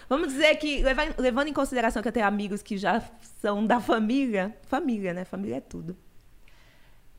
vamos 0.10 0.30
dizer 0.30 0.56
que, 0.56 0.82
leva- 0.84 1.14
levando 1.18 1.48
em 1.48 1.54
consideração 1.54 2.02
que 2.02 2.08
eu 2.08 2.12
tenho 2.12 2.26
amigos 2.26 2.62
que 2.62 2.78
já 2.78 3.02
são 3.40 3.66
da 3.66 3.80
família, 3.80 4.58
família, 4.68 5.14
né? 5.14 5.24
Família 5.26 5.58
é 5.58 5.62
tudo. 5.62 5.96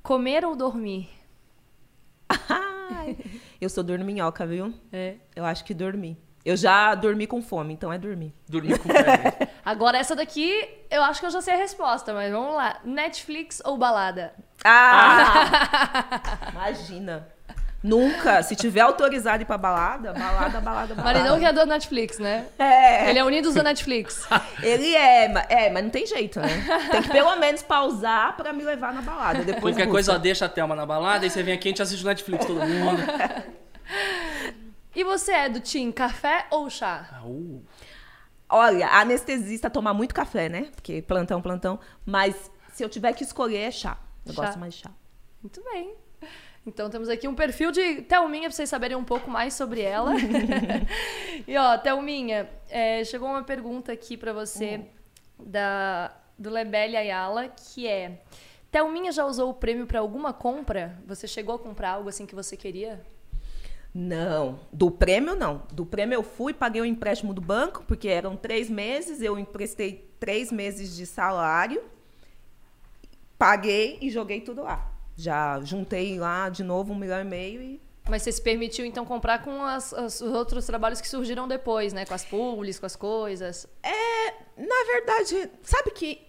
Comer 0.03 0.45
ou 0.45 0.55
dormir? 0.57 1.09
Ai, 2.49 3.17
eu 3.61 3.69
sou 3.69 3.83
dorminhoca, 3.85 4.47
viu? 4.47 4.73
É. 4.93 5.17
Eu 5.35 5.45
acho 5.45 5.65
que 5.65 5.75
dormi. 5.75 6.19
Eu 6.45 6.57
já 6.57 6.95
dormi 6.95 7.27
com 7.27 7.43
fome, 7.43 7.75
então 7.75 7.93
é 7.93 7.99
dormir. 7.99 8.33
Dormir 8.49 8.79
com 8.79 8.89
fé. 8.89 9.49
Agora, 9.65 9.99
essa 9.99 10.15
daqui, 10.15 10.53
eu 10.89 11.03
acho 11.03 11.19
que 11.19 11.27
eu 11.27 11.31
já 11.31 11.41
sei 11.43 11.55
a 11.55 11.59
resposta, 11.59 12.15
mas 12.15 12.31
vamos 12.31 12.55
lá. 12.55 12.81
Netflix 12.85 13.61
ou 13.65 13.77
balada? 13.77 14.33
Ah! 14.65 16.51
Imagina. 16.53 17.29
Nunca. 17.87 18.43
Se 18.43 18.57
tiver 18.57 18.81
autorizado 18.81 19.43
ir 19.43 19.47
pra 19.47 19.57
balada, 19.57 20.13
balada, 20.13 20.61
balada, 20.61 20.95
balada. 20.95 20.95
Maridão 21.03 21.39
que 21.39 21.45
é 21.45 21.53
do 21.53 21.65
Netflix, 21.67 22.19
né? 22.19 22.47
É. 22.59 23.11
Ele 23.11 23.19
é 23.19 23.25
unidos 23.25 23.55
do 23.55 23.63
Netflix. 23.63 24.27
Ele 24.63 24.95
é, 24.97 25.33
é, 25.49 25.71
mas 25.71 25.85
não 25.85 25.91
tem 25.91 26.05
jeito, 26.07 26.41
né? 26.41 26.49
Tem 26.91 27.03
que 27.03 27.11
pelo 27.11 27.37
menos 27.37 27.63
pausar 27.63 28.37
pra 28.37 28.53
me 28.53 28.65
levar 28.65 28.93
na 28.93 29.03
balada. 29.03 29.45
Depois 29.45 29.75
Qualquer 29.75 29.85
busca. 29.85 29.91
coisa, 29.91 30.15
ó, 30.15 30.19
deixa 30.19 30.47
a 30.47 30.49
Thelma 30.49 30.75
na 30.75 30.85
balada, 30.85 31.25
aí 31.25 31.31
você 31.31 31.43
vem 31.43 31.55
aqui 31.55 31.69
e 31.69 31.69
a 31.69 31.71
gente 31.71 31.83
assiste 31.83 32.03
o 32.03 32.07
Netflix 32.07 32.45
todo 32.45 32.61
mundo. 32.67 33.03
E 34.95 35.05
você 35.05 35.33
é 35.33 35.49
do 35.49 35.61
Team 35.61 35.93
café 35.93 36.47
ou 36.51 36.69
chá? 36.69 37.09
Ah, 37.13 37.25
uh. 37.25 37.63
Olha, 38.49 38.89
anestesista 38.89 39.69
toma 39.69 39.93
muito 39.93 40.15
café, 40.15 40.49
né? 40.49 40.69
Porque 40.75 41.03
plantão, 41.03 41.41
plantão. 41.43 41.79
Mas 42.05 42.51
se 42.73 42.83
eu 42.83 42.89
tiver 42.89 43.13
que 43.13 43.23
escolher, 43.23 43.59
é 43.59 43.71
chá. 43.71 43.97
Eu 44.25 44.33
Chá. 44.33 44.43
gosto 44.43 44.59
mais 44.59 44.75
de 44.75 44.81
chá. 44.81 44.91
Muito 45.43 45.63
bem. 45.63 45.95
Então 46.67 46.91
temos 46.91 47.09
aqui 47.09 47.29
um 47.29 47.35
perfil 47.35 47.71
de 47.71 48.03
Thelminha 48.03 48.49
pra 48.49 48.57
vocês 48.57 48.69
saberem 48.69 48.97
um 48.97 49.05
pouco 49.05 49.31
mais 49.31 49.55
sobre 49.55 49.81
ela. 49.81 50.13
e 51.47 51.57
ó, 51.57 51.79
Thelminha, 51.79 52.51
é, 52.69 53.05
chegou 53.05 53.29
uma 53.29 53.45
pergunta 53.45 53.93
aqui 53.93 54.17
pra 54.17 54.33
você 54.33 54.81
da 55.39 56.13
do 56.39 56.51
Lebele 56.51 56.97
Ayala, 56.97 57.49
que 57.49 57.87
é 57.87 58.21
Thelminha 58.71 59.11
já 59.11 59.25
usou 59.25 59.51
o 59.51 59.55
prêmio 59.55 59.87
pra 59.87 60.01
alguma 60.01 60.33
compra? 60.33 60.99
Você 61.07 61.27
chegou 61.27 61.55
a 61.55 61.59
comprar 61.59 61.93
algo 61.93 62.09
assim 62.09 62.27
que 62.27 62.35
você 62.35 62.57
queria? 62.57 63.03
Não, 63.95 64.61
do 64.71 64.91
prêmio 64.91 65.35
não. 65.35 65.63
Do 65.73 65.87
prêmio 65.87 66.17
eu 66.17 66.23
fui, 66.23 66.53
paguei 66.53 66.83
o 66.83 66.85
empréstimo 66.85 67.33
do 67.33 67.41
banco, 67.41 67.85
porque 67.87 68.09
eram 68.09 68.37
três 68.37 68.69
meses, 68.69 69.23
eu 69.23 69.39
emprestei 69.39 70.11
três 70.21 70.53
meses 70.53 70.95
de 70.95 71.07
salário, 71.07 71.83
paguei 73.39 73.97
e 74.03 74.11
joguei 74.11 74.43
tudo 74.43 74.65
lá. 74.65 74.96
Já 75.17 75.61
juntei 75.63 76.19
lá 76.19 76.49
de 76.49 76.63
novo 76.63 76.93
um 76.93 76.97
milhão 76.97 77.21
e 77.21 77.25
meio 77.25 77.63
e. 77.63 77.81
Mas 78.09 78.23
você 78.23 78.31
se 78.31 78.41
permitiu 78.43 78.85
então 78.85 79.05
comprar 79.05 79.43
com 79.43 79.65
as- 79.65 79.93
as- 79.93 80.21
os 80.21 80.33
outros 80.33 80.65
trabalhos 80.67 81.01
que 81.01 81.09
surgiram 81.09 81.49
depois, 81.49 81.93
né? 81.93 82.05
Com 82.05 82.15
as 82.15 82.25
publis, 82.25 82.79
com 82.79 82.87
as 82.87 82.95
coisas. 82.95 83.67
Na 84.57 84.85
verdade, 84.93 85.51
sabe 85.63 85.91
que 85.91 86.23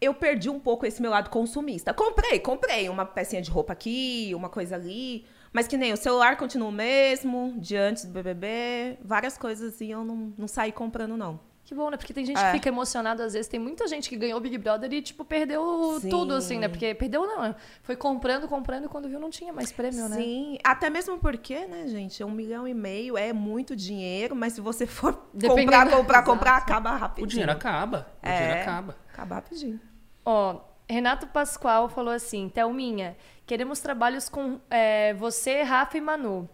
eu 0.00 0.12
perdi 0.14 0.50
um 0.50 0.58
pouco 0.58 0.84
esse 0.84 1.00
meu 1.00 1.10
lado 1.10 1.30
consumista. 1.30 1.94
Comprei, 1.94 2.40
comprei 2.40 2.88
uma 2.88 3.06
pecinha 3.06 3.40
de 3.40 3.50
roupa 3.50 3.72
aqui, 3.72 4.32
uma 4.34 4.48
coisa 4.48 4.74
ali. 4.74 5.24
Mas 5.52 5.68
que 5.68 5.76
nem 5.76 5.92
o 5.92 5.96
celular 5.96 6.36
continua 6.36 6.68
o 6.68 6.72
mesmo, 6.72 7.54
de 7.58 7.76
antes 7.76 8.04
do 8.04 8.10
BBB. 8.12 8.98
Várias 9.02 9.38
coisas 9.38 9.74
assim 9.74 9.92
eu 9.92 10.02
não, 10.04 10.32
não 10.36 10.48
saí 10.48 10.72
comprando, 10.72 11.16
não. 11.16 11.38
Que 11.72 11.76
bom, 11.76 11.88
né? 11.88 11.96
Porque 11.96 12.12
tem 12.12 12.22
gente 12.26 12.38
É. 12.38 12.44
que 12.44 12.52
fica 12.52 12.68
emocionado 12.68 13.22
às 13.22 13.32
vezes. 13.32 13.48
Tem 13.48 13.58
muita 13.58 13.88
gente 13.88 14.06
que 14.06 14.14
ganhou 14.14 14.36
o 14.36 14.40
Big 14.42 14.58
Brother 14.58 14.92
e, 14.92 15.00
tipo, 15.00 15.24
perdeu 15.24 15.98
Sim. 16.02 16.10
tudo, 16.10 16.34
assim, 16.34 16.58
né? 16.58 16.68
Porque 16.68 16.94
perdeu, 16.94 17.26
não. 17.26 17.54
Foi 17.82 17.96
comprando, 17.96 18.46
comprando 18.46 18.84
e 18.84 18.88
quando 18.88 19.08
viu 19.08 19.18
não 19.18 19.30
tinha 19.30 19.54
mais 19.54 19.72
prêmio, 19.72 20.06
né? 20.06 20.16
Sim, 20.16 20.58
até 20.62 20.90
mesmo 20.90 21.18
porque, 21.18 21.64
né, 21.66 21.88
gente, 21.88 22.22
um 22.22 22.30
milhão 22.30 22.68
e 22.68 22.74
meio 22.74 23.16
é 23.16 23.32
muito 23.32 23.74
dinheiro, 23.74 24.36
mas 24.36 24.52
se 24.52 24.60
você 24.60 24.86
for 24.86 25.18
Dependendo- 25.32 25.62
comprar, 25.72 25.86
comprar, 25.90 26.18
Exato. 26.18 26.30
comprar, 26.30 26.56
acaba 26.58 26.90
rapidinho. 26.90 27.24
O 27.26 27.30
dinheiro 27.30 27.52
acaba. 27.52 28.06
O 28.22 28.26
É. 28.28 28.36
dinheiro 28.36 28.60
acaba. 28.60 28.96
Acaba 29.10 29.34
rapidinho. 29.36 29.80
Ó, 30.26 30.60
Renato 30.86 31.26
Pascoal 31.28 31.88
falou 31.88 32.12
assim: 32.12 32.50
Thelminha, 32.50 33.16
queremos 33.46 33.80
trabalhos 33.80 34.28
com 34.28 34.60
é, 34.68 35.14
você, 35.14 35.62
Rafa 35.62 35.96
e 35.96 36.02
Manu. 36.02 36.46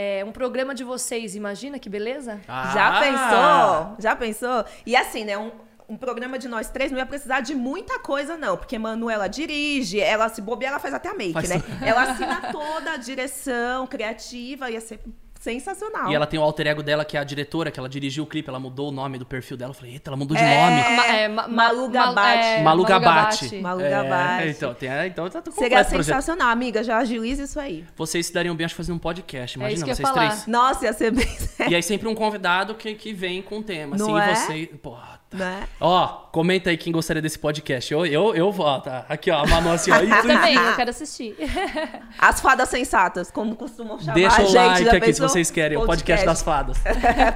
É, 0.00 0.24
um 0.24 0.30
programa 0.30 0.76
de 0.76 0.84
vocês, 0.84 1.34
imagina 1.34 1.76
que 1.76 1.88
beleza? 1.88 2.40
Já 2.46 2.86
Ah! 2.86 3.00
pensou? 3.00 3.96
Já 3.98 4.14
pensou? 4.14 4.64
E 4.86 4.94
assim, 4.94 5.24
né, 5.24 5.36
um, 5.36 5.50
um 5.88 5.96
programa 5.96 6.38
de 6.38 6.46
nós 6.46 6.70
três 6.70 6.92
não 6.92 6.98
ia 6.98 7.04
precisar 7.06 7.40
de 7.40 7.52
muita 7.52 7.98
coisa, 7.98 8.36
não. 8.36 8.56
Porque 8.56 8.78
Manu, 8.78 9.10
ela 9.10 9.26
dirige, 9.26 9.98
ela 9.98 10.28
se 10.28 10.40
bobear, 10.40 10.70
ela 10.70 10.78
faz 10.78 10.94
até 10.94 11.08
a 11.08 11.14
make, 11.14 11.32
Faz 11.32 11.48
né? 11.48 11.58
tudo. 11.58 11.84
Ela 11.84 12.02
assina 12.12 12.52
toda 12.52 12.92
a 12.92 12.96
direção 12.96 13.88
criativa, 13.88 14.70
ia 14.70 14.80
ser 14.80 15.00
sensacional. 15.48 16.10
E 16.10 16.14
ela 16.14 16.26
tem 16.26 16.38
o 16.38 16.42
alter 16.42 16.66
ego 16.66 16.82
dela, 16.82 17.04
que 17.04 17.16
é 17.16 17.20
a 17.20 17.24
diretora, 17.24 17.70
que 17.70 17.78
ela 17.80 17.88
dirigiu 17.88 18.24
o 18.24 18.26
clipe, 18.26 18.48
ela 18.48 18.58
mudou 18.60 18.88
o 18.88 18.92
nome 18.92 19.18
do 19.18 19.24
perfil 19.26 19.56
dela. 19.56 19.70
Eu 19.70 19.74
falei, 19.74 19.92
eita, 19.94 20.10
ela 20.10 20.16
mudou 20.16 20.36
de 20.36 20.42
É. 20.42 20.60
nome. 20.60 20.96
Ma- 20.96 21.06
é, 21.06 21.28
ma- 21.28 21.48
Malu 21.48 21.86
ma- 21.86 21.92
Gabate. 21.92 22.46
é, 22.46 22.62
Malu 22.62 22.84
Gabate. 22.84 23.56
Malu 23.60 23.80
É, 23.80 23.90
Gabate. 23.90 24.48
então, 24.48 24.74
tem, 24.74 24.88
então 25.06 25.28
tá 25.30 25.40
tudo 25.42 25.54
Seria 25.54 25.82
sensacional, 25.84 26.48
amiga. 26.50 26.82
Já 26.84 26.98
agiliza 26.98 27.44
isso 27.44 27.58
aí. 27.58 27.84
Vocês 27.96 28.26
se 28.26 28.32
dariam 28.32 28.54
bem, 28.54 28.64
acho, 28.66 28.74
fazendo 28.74 28.96
um 28.96 28.98
podcast. 28.98 29.56
É 29.56 29.60
Imagina, 29.60 29.74
isso 29.74 29.84
que 29.84 29.90
eu 29.90 29.92
ia 29.92 29.96
vocês 29.96 30.08
falar. 30.08 30.28
três. 30.28 30.46
Nossa, 30.46 30.84
ia 30.84 30.92
ser 30.92 31.10
bem 31.12 31.26
E 31.68 31.74
aí 31.74 31.82
sempre 31.82 32.08
um 32.08 32.14
convidado 32.14 32.74
que, 32.74 32.94
que 32.94 33.12
vem 33.12 33.42
com 33.42 33.58
o 33.58 33.62
tema. 33.62 33.96
Não 33.96 34.16
assim, 34.16 34.52
é? 34.52 34.58
e 34.58 34.66
você. 34.66 34.76
Pô, 34.78 34.96
Né? 35.32 35.64
Ó, 35.80 36.06
comenta 36.32 36.70
aí 36.70 36.76
quem 36.76 36.92
gostaria 36.92 37.22
desse 37.22 37.38
podcast. 37.38 37.92
Eu, 37.92 38.04
eu, 38.06 38.34
eu 38.34 38.52
vou, 38.52 38.80
tá? 38.80 39.04
Aqui, 39.08 39.30
ó, 39.30 39.42
a 39.42 39.46
Manu 39.46 39.70
assim, 39.70 39.90
ó. 39.90 39.98
Também, 40.22 40.54
eu 40.54 40.76
quero 40.76 40.90
assistir. 40.90 41.36
As 42.18 42.40
fadas 42.40 42.68
sensatas, 42.68 43.30
como 43.30 43.56
costumam 43.56 43.98
chamar 43.98 44.14
Deixa 44.14 44.42
o 44.42 44.46
gente. 44.46 44.84
like 44.84 44.88
aqui 44.96 45.12
se 45.12 45.20
vocês 45.20 45.50
querem. 45.50 45.78
O 45.78 45.86
podcast 45.86 46.24
das 46.26 46.42
fadas. 46.42 46.78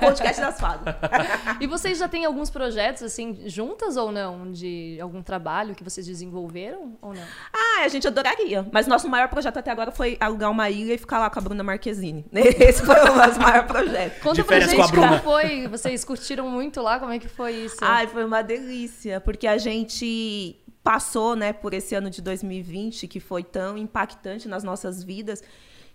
podcast 0.01 0.41
das 0.41 0.61
fadas. 0.61 0.95
E 1.61 1.67
vocês 1.67 1.99
já 1.99 2.09
têm 2.09 2.25
alguns 2.25 2.51
projetos, 2.51 3.03
assim, 3.03 3.43
juntas 3.47 3.97
ou 3.97 4.11
não? 4.11 4.51
De 4.51 4.99
algum 5.01 5.23
trabalho 5.23 5.75
que 5.75 5.85
vocês 5.85 6.07
desenvolveram 6.07 6.97
ou 7.01 7.15
não? 7.15 7.23
Ah, 7.53 7.85
a 7.85 7.89
gente 7.89 8.07
adoraria. 8.07 8.67
Mas 8.73 8.87
nosso 8.87 9.09
maior 9.09 9.29
projeto 9.29 9.59
até 9.59 9.71
agora 9.71 9.91
foi 9.91 10.17
alugar 10.19 10.51
uma 10.51 10.69
ilha 10.71 10.95
e 10.95 10.99
ficar 10.99 11.19
lá 11.19 11.31
com 11.31 11.39
a 11.39 11.43
Bruna 11.43 11.63
Marquezine. 11.63 12.25
Esse 12.33 12.85
foi 12.85 12.99
o 13.01 13.15
nosso 13.17 13.41
maior 13.41 13.67
projeto. 13.67 14.21
Conta 14.21 14.35
De 14.35 14.45
pra 14.45 14.61
gente 14.61 14.93
como 14.93 15.19
foi. 15.21 15.69
Vocês 15.69 16.05
curtiram 16.05 16.49
muito 16.49 16.81
lá? 16.81 16.99
Como 16.99 17.13
é 17.13 17.19
que 17.19 17.29
foi 17.29 17.53
isso? 17.53 17.77
Ai, 17.81 18.07
foi 18.07 18.25
uma 18.25 18.43
delícia, 18.43 18.92
porque 19.25 19.47
a 19.47 19.59
gente 19.59 20.57
passou, 20.83 21.37
né, 21.37 21.53
por 21.53 21.73
esse 21.75 21.95
ano 21.95 22.11
de 22.11 22.21
2020 22.21 23.07
que 23.07 23.21
foi 23.21 23.43
tão 23.43 23.79
impactante 23.79 24.49
nas 24.49 24.65
nossas 24.65 25.03
vidas. 25.03 25.43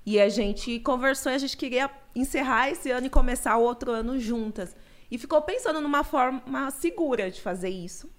E 0.05 0.19
a 0.21 0.29
gente 0.29 0.79
conversou 0.79 1.31
e 1.31 1.35
a 1.35 1.37
gente 1.37 1.57
queria 1.57 1.91
encerrar 2.15 2.69
esse 2.69 2.89
ano 2.89 3.07
e 3.07 3.09
começar 3.09 3.57
o 3.57 3.63
outro 3.63 3.91
ano 3.91 4.17
juntas. 4.17 4.75
E 5.11 5.17
ficou 5.17 5.41
pensando 5.41 5.81
numa 5.81 6.03
forma 6.03 6.71
segura 6.71 7.29
de 7.29 7.41
fazer 7.41 7.69
isso. 7.69 8.09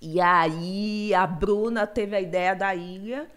E 0.00 0.20
aí 0.20 1.14
a 1.14 1.24
Bruna 1.26 1.86
teve 1.86 2.16
a 2.16 2.20
ideia 2.20 2.54
da 2.54 2.74
ilha. 2.74 3.30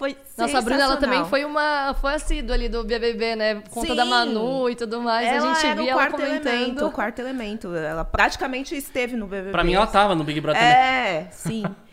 Foi 0.00 0.16
Nossa, 0.38 0.56
a 0.56 0.62
Bruna 0.62 0.82
ela 0.82 0.96
também 0.96 1.22
foi 1.26 1.44
uma 1.44 1.92
foi 1.92 2.14
assídua 2.14 2.54
ali 2.54 2.70
do 2.70 2.82
BBB, 2.82 3.36
né? 3.36 3.56
Por 3.56 3.68
Conta 3.68 3.88
Sim. 3.88 3.96
da 3.96 4.06
Manu 4.06 4.70
e 4.70 4.74
tudo 4.74 5.02
mais. 5.02 5.28
Ela 5.28 5.50
a 5.50 5.54
gente 5.54 5.66
era 5.66 5.74
via 5.74 5.84
o 5.84 5.88
ela 5.90 6.06
quarto 6.06 6.22
elemento, 6.22 6.46
o 6.46 6.50
comentando. 6.50 6.90
quarto 6.92 7.18
elemento. 7.18 7.74
Ela 7.74 8.02
praticamente 8.02 8.74
esteve 8.74 9.14
no 9.14 9.26
BBB. 9.26 9.50
Pra 9.50 9.62
mim, 9.62 9.74
ela 9.74 9.86
tava 9.86 10.14
no 10.14 10.24
Big 10.24 10.40
Brother 10.40 10.58
também. 10.58 10.74
É, 10.74 11.28
sim. 11.30 11.64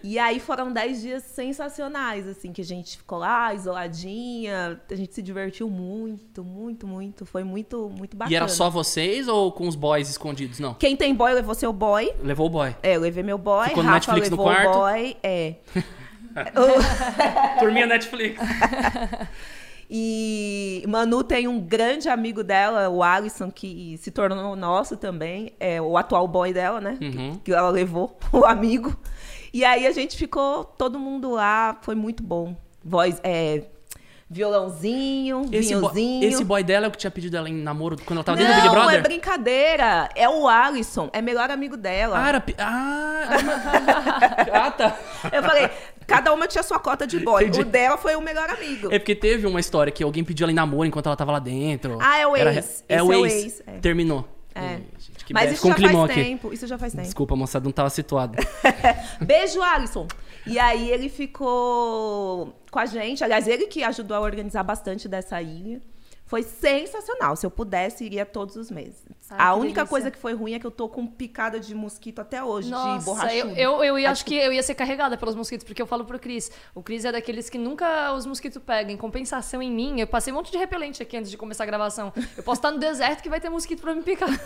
E 0.00 0.16
aí 0.16 0.38
foram 0.38 0.72
10 0.72 1.02
dias 1.02 1.22
sensacionais, 1.24 2.28
assim, 2.28 2.52
que 2.52 2.60
a 2.60 2.64
gente 2.64 2.98
ficou 2.98 3.18
lá, 3.18 3.52
isoladinha, 3.52 4.80
a 4.88 4.94
gente 4.94 5.12
se 5.12 5.20
divertiu 5.20 5.68
muito, 5.68 6.44
muito, 6.44 6.86
muito. 6.86 7.26
Foi 7.26 7.42
muito, 7.42 7.90
muito 7.90 8.16
bacana. 8.16 8.32
E 8.32 8.36
era 8.36 8.46
só 8.46 8.70
vocês 8.70 9.26
ou 9.26 9.50
com 9.50 9.66
os 9.66 9.74
boys 9.74 10.08
escondidos? 10.08 10.60
Não. 10.60 10.74
Quem 10.74 10.96
tem 10.96 11.12
boy 11.12 11.34
levou 11.34 11.52
seu 11.52 11.72
boy. 11.72 12.12
Levou 12.22 12.46
o 12.46 12.50
boy. 12.50 12.76
É, 12.80 12.94
eu 12.94 13.00
levei 13.00 13.24
meu 13.24 13.36
boy, 13.36 13.70
Ficou 13.70 13.82
no 13.82 13.90
Rafa 13.90 14.12
Netflix 14.12 14.30
no 14.30 14.36
levou 14.36 14.54
quarto? 14.54 14.76
o 14.76 14.80
boy. 14.82 15.16
É. 15.20 15.54
Turminha 17.58 17.86
Netflix. 17.86 18.40
E 19.94 20.82
Manu 20.88 21.22
tem 21.22 21.46
um 21.46 21.60
grande 21.60 22.08
amigo 22.08 22.42
dela, 22.42 22.88
o 22.88 23.02
Alisson, 23.02 23.50
que 23.50 23.98
se 23.98 24.10
tornou 24.10 24.56
nosso 24.56 24.96
também, 24.96 25.52
é 25.60 25.82
o 25.82 25.98
atual 25.98 26.26
boy 26.26 26.50
dela, 26.50 26.80
né? 26.80 26.96
Uhum. 26.98 27.34
Que, 27.34 27.40
que 27.44 27.52
ela 27.52 27.68
levou, 27.68 28.16
o 28.32 28.46
amigo. 28.46 28.96
E 29.52 29.66
aí 29.66 29.86
a 29.86 29.92
gente 29.92 30.16
ficou 30.16 30.64
todo 30.64 30.98
mundo 30.98 31.32
lá, 31.32 31.76
foi 31.82 31.94
muito 31.94 32.22
bom. 32.22 32.56
Voz, 32.82 33.20
é, 33.22 33.64
violãozinho, 34.30 35.42
Esse, 35.52 35.74
vinhozinho. 35.74 36.24
esse 36.26 36.42
boy 36.42 36.64
dela 36.64 36.86
é 36.86 36.88
o 36.88 36.90
que 36.90 36.96
tinha 36.96 37.10
pedido 37.10 37.36
ela 37.36 37.50
em 37.50 37.52
namoro 37.54 37.98
quando 38.02 38.16
ela 38.16 38.24
tava 38.24 38.38
dentro 38.38 38.50
Não, 38.50 38.60
do 38.60 38.62
Big 38.62 38.74
é 38.74 38.80
Brother? 38.80 39.02
brincadeira. 39.02 40.08
É 40.16 40.26
o 40.26 40.48
Alisson, 40.48 41.10
é 41.12 41.20
melhor 41.20 41.50
amigo 41.50 41.76
dela. 41.76 42.18
Ah, 42.18 42.28
era. 42.30 42.44
Ah, 42.58 43.28
ah, 44.54 44.70
tá. 44.70 44.98
Eu 45.30 45.42
falei, 45.42 45.68
cada 46.06 46.32
uma 46.32 46.46
tinha 46.46 46.62
sua 46.62 46.78
cota 46.78 47.06
de 47.06 47.18
boy. 47.20 47.44
Entendi. 47.44 47.60
O 47.60 47.64
dela 47.64 47.96
foi 47.96 48.14
o 48.16 48.20
melhor 48.20 48.48
amigo. 48.50 48.88
É 48.92 48.98
porque 48.98 49.14
teve 49.14 49.46
uma 49.46 49.60
história 49.60 49.90
que 49.92 50.02
alguém 50.02 50.22
pediu 50.24 50.44
ela 50.44 50.52
em 50.52 50.54
namoro 50.54 50.86
enquanto 50.86 51.06
ela 51.06 51.16
tava 51.16 51.32
lá 51.32 51.38
dentro. 51.38 51.98
Ah, 52.00 52.18
é 52.18 52.26
o 52.26 52.36
Era- 52.36 52.54
ex. 52.54 52.84
É 52.88 52.96
é 52.96 53.02
o 53.02 53.12
ex. 53.26 53.32
ex, 53.32 53.62
é. 53.66 53.78
Terminou. 53.78 54.26
É. 54.54 54.80
Gente, 54.98 55.24
que 55.24 55.32
Mas 55.32 55.52
isso 55.52 55.66
já 55.66 55.74
faz 55.78 55.96
aqui. 56.10 56.14
tempo. 56.24 56.52
Isso 56.52 56.66
já 56.66 56.76
faz 56.78 56.92
tempo. 56.92 57.04
Desculpa, 57.04 57.34
moçada, 57.36 57.64
não 57.64 57.72
tava 57.72 57.88
situado. 57.90 58.36
Beijo, 59.24 59.62
Alisson. 59.62 60.06
E 60.46 60.58
aí 60.58 60.90
ele 60.90 61.08
ficou 61.08 62.52
com 62.70 62.78
a 62.78 62.86
gente. 62.86 63.22
Aliás, 63.24 63.46
ele 63.46 63.66
que 63.66 63.82
ajudou 63.82 64.16
a 64.16 64.20
organizar 64.20 64.62
bastante 64.62 65.08
dessa 65.08 65.40
ilha. 65.40 65.80
Foi 66.26 66.42
sensacional. 66.42 67.36
Se 67.36 67.44
eu 67.46 67.50
pudesse, 67.50 68.04
iria 68.04 68.24
todos 68.24 68.56
os 68.56 68.70
meses. 68.70 69.02
Ai, 69.36 69.46
a 69.48 69.52
que 69.52 69.58
única 69.60 69.74
delícia. 69.74 69.86
coisa 69.86 70.10
que 70.10 70.18
foi 70.18 70.34
ruim 70.34 70.54
é 70.54 70.58
que 70.58 70.66
eu 70.66 70.70
tô 70.70 70.88
com 70.88 71.06
picada 71.06 71.58
de 71.60 71.74
mosquito 71.74 72.20
até 72.20 72.42
hoje, 72.42 72.66
de 72.68 72.72
Nossa, 72.72 73.04
borrachudo. 73.04 73.54
eu, 73.56 73.76
eu, 73.76 73.84
eu 73.84 73.98
ia- 73.98 74.08
Ah, 74.08 74.12
acho 74.12 74.24
que 74.24 74.34
eu 74.36 74.52
ia 74.52 74.62
ser 74.62 74.74
carregada 74.74 75.16
pelos 75.16 75.34
mosquitos, 75.34 75.64
porque 75.64 75.80
eu 75.80 75.86
falo 75.86 76.04
pro 76.04 76.18
Cris. 76.18 76.50
O 76.74 76.82
Cris 76.82 77.04
é 77.04 77.12
daqueles 77.12 77.48
que 77.50 77.58
nunca 77.58 78.12
os 78.14 78.26
mosquitos 78.26 78.62
pegam. 78.62 78.92
Em 78.92 78.96
compensação 78.96 79.62
em 79.62 79.70
mim, 79.70 80.00
eu 80.00 80.06
passei 80.06 80.32
um 80.32 80.36
monte 80.36 80.50
de 80.52 80.58
repelente 80.58 81.02
aqui 81.02 81.16
antes 81.16 81.30
de 81.30 81.36
começar 81.36 81.64
a 81.64 81.66
gravação. 81.66 82.12
Eu 82.36 82.42
posso 82.42 82.58
estar 82.58 82.70
no 82.70 82.78
deserto 82.78 83.22
que 83.22 83.28
vai 83.28 83.40
ter 83.40 83.48
mosquito 83.48 83.80
pra 83.80 83.94
me 83.94 84.02
picar. 84.02 84.28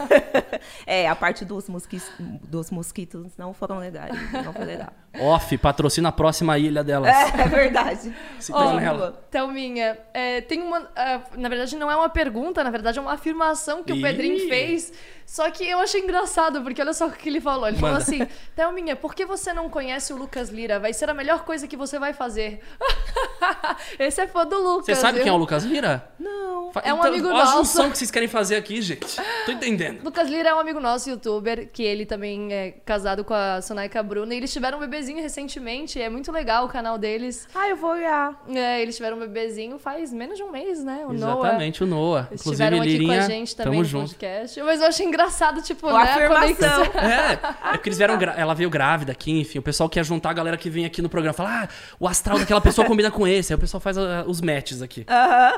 É, 0.87 1.09
a 1.09 1.15
parte 1.17 1.45
dos 1.45 1.69
mosquitos, 1.69 2.09
dos 2.19 2.71
mosquitos 2.71 3.37
não 3.37 3.53
foram 3.53 3.79
legais. 3.79 4.15
Não 4.33 4.53
foi 4.53 4.65
legal. 4.65 4.93
Off, 5.19 5.57
patrocina 5.59 6.09
a 6.09 6.13
próxima 6.13 6.59
ilha 6.59 6.83
delas. 6.85 7.13
É, 7.15 7.43
é 7.43 7.49
verdade. 7.49 8.15
Se 8.39 8.53
pega 8.53 8.75
nela. 8.75 9.13
Thelminha, 9.31 9.99
é, 10.13 10.41
tem 10.41 10.63
uma. 10.63 10.89
é, 10.95 11.21
na 11.37 11.49
verdade, 11.49 11.77
não 11.77 11.91
é 11.91 11.97
uma 11.97 12.09
pergunta, 12.09 12.63
na 12.63 12.71
verdade, 12.71 12.99
é 12.99 13.03
uma 13.03 13.13
afirmação 13.13 13.83
que 13.83 13.93
Ih. 13.93 13.99
o 13.99 14.03
Pedrinho 14.03 14.49
fez. 14.49 14.76
countries 14.77 14.93
Só 15.27 15.51
que 15.51 15.69
eu 15.69 15.81
achei 15.81 16.01
engraçado, 16.03 16.63
porque 16.63 16.81
olha 16.81 16.93
só 16.93 17.09
o 17.09 17.11
que 17.11 17.29
ele 17.29 17.41
falou. 17.41 17.67
Ele 17.67 17.77
falou 17.77 17.95
Manda. 17.99 18.03
assim: 18.05 18.27
Thelminha, 18.55 18.95
por 18.95 19.13
que 19.15 19.27
você 19.27 19.53
não 19.53 19.69
conhece 19.69 20.13
o 20.13 20.17
Lucas 20.17 20.51
Lira? 20.51 20.79
Vai 20.79 20.93
ser 20.93 21.11
a 21.11 21.15
melhor 21.15 21.45
coisa 21.45 21.67
que 21.67 21.77
você 21.77 21.99
vai 21.99 22.13
fazer. 22.13 22.61
Esse 23.99 24.21
é 24.21 24.27
fã 24.27 24.47
do 24.47 24.57
Lucas. 24.59 24.87
Você 24.87 24.95
sabe 24.95 25.15
viu? 25.15 25.25
quem 25.25 25.31
é 25.31 25.35
o 25.35 25.37
Lucas 25.37 25.65
Lira? 25.65 26.09
Não. 26.19 26.71
Fa- 26.73 26.83
É 26.85 26.93
um 26.93 26.99
então, 26.99 27.11
amigo 27.11 27.29
olha 27.29 27.37
a 27.37 27.45
nosso. 27.45 27.57
junção 27.59 27.91
que 27.91 27.99
vocês 27.99 28.11
querem 28.11 28.29
fazer 28.29 28.57
aqui, 28.57 28.81
gente. 28.83 29.17
Tô 29.45 29.53
entendendo. 29.53 30.03
Lucas 30.05 30.29
Lira 30.29 30.51
é 30.51 30.55
um 30.55 30.59
amigo 30.59 30.81
nosso, 30.81 31.09
youtuber, 31.11 31.69
que 31.73 31.83
ele 31.83 32.07
também 32.07 32.53
é 32.53 32.71
casado 32.85 33.25
com 33.25 33.35
a 33.35 33.61
Sonaika 33.63 34.03
Bruna. 34.03 34.35
E 34.35 34.37
eles 34.39 34.53
tiveram 34.53 34.79
um 34.79 34.81
bebezinho 34.81 35.21
recentemente. 35.21 36.01
É 36.01 36.09
muito 36.09 36.31
legal 36.33 36.65
o 36.67 36.69
canal 36.69 36.99
deles. 36.99 37.49
Ah, 37.55 37.69
eu 37.69 37.77
vou 37.77 37.91
olhar. 37.91 38.41
É, 38.49 38.81
eles 38.81 38.97
tiveram 38.97 39.17
um 39.17 39.21
bebezinho 39.21 39.79
faz 39.79 40.13
menos 40.13 40.37
de 40.37 40.43
um 40.45 40.51
mês, 40.51 40.83
né? 40.85 41.05
O 41.09 41.13
Noah. 41.13 41.39
Exatamente, 41.49 41.83
o 41.83 41.87
Noah. 41.87 42.27
Eles 42.31 42.41
Inclusive, 42.41 42.53
estiveram 42.65 42.79
aqui 42.81 42.89
Lirinha, 42.91 43.19
com 43.19 43.25
a 43.25 43.29
gente 43.29 43.57
também 43.57 43.79
no 43.81 43.85
junto. 43.85 44.09
podcast. 44.11 44.63
Mas 44.63 44.81
eu 44.81 44.87
achei 44.89 45.07
engraçado, 45.07 45.16
tipo, 45.63 45.89
Uma 45.89 46.05
né? 46.05 46.11
a 46.11 46.15
afirmação. 46.15 46.41
conexão. 46.41 47.01
É, 47.01 47.33
é 47.33 47.73
porque 47.73 47.89
eles 47.89 47.99
vieram. 47.99 48.19
Ela 48.37 48.55
veio 48.55 48.71
grávida 48.71 49.13
aqui, 49.13 49.41
enfim. 49.41 49.59
O 49.59 49.63
pessoal 49.63 49.89
quer 49.89 50.05
juntar 50.05 50.31
a 50.31 50.33
galera 50.33 50.57
que 50.57 50.71
vem 50.71 50.85
aqui 50.85 51.01
no 51.03 51.09
programa. 51.09 51.35
Falar, 51.35 51.65
ah, 51.65 51.69
o 51.99 52.07
astral 52.07 52.39
daquela 52.39 52.61
pessoa 52.61 52.87
combina 52.87 53.11
com 53.11 53.27
esse. 53.27 53.53
Aí 53.53 53.57
o 53.57 53.61
pessoal 53.61 53.81
faz 53.81 53.99
ah, 53.99 54.25
os 54.27 54.41
matches 54.41 54.83
aqui. 54.83 55.07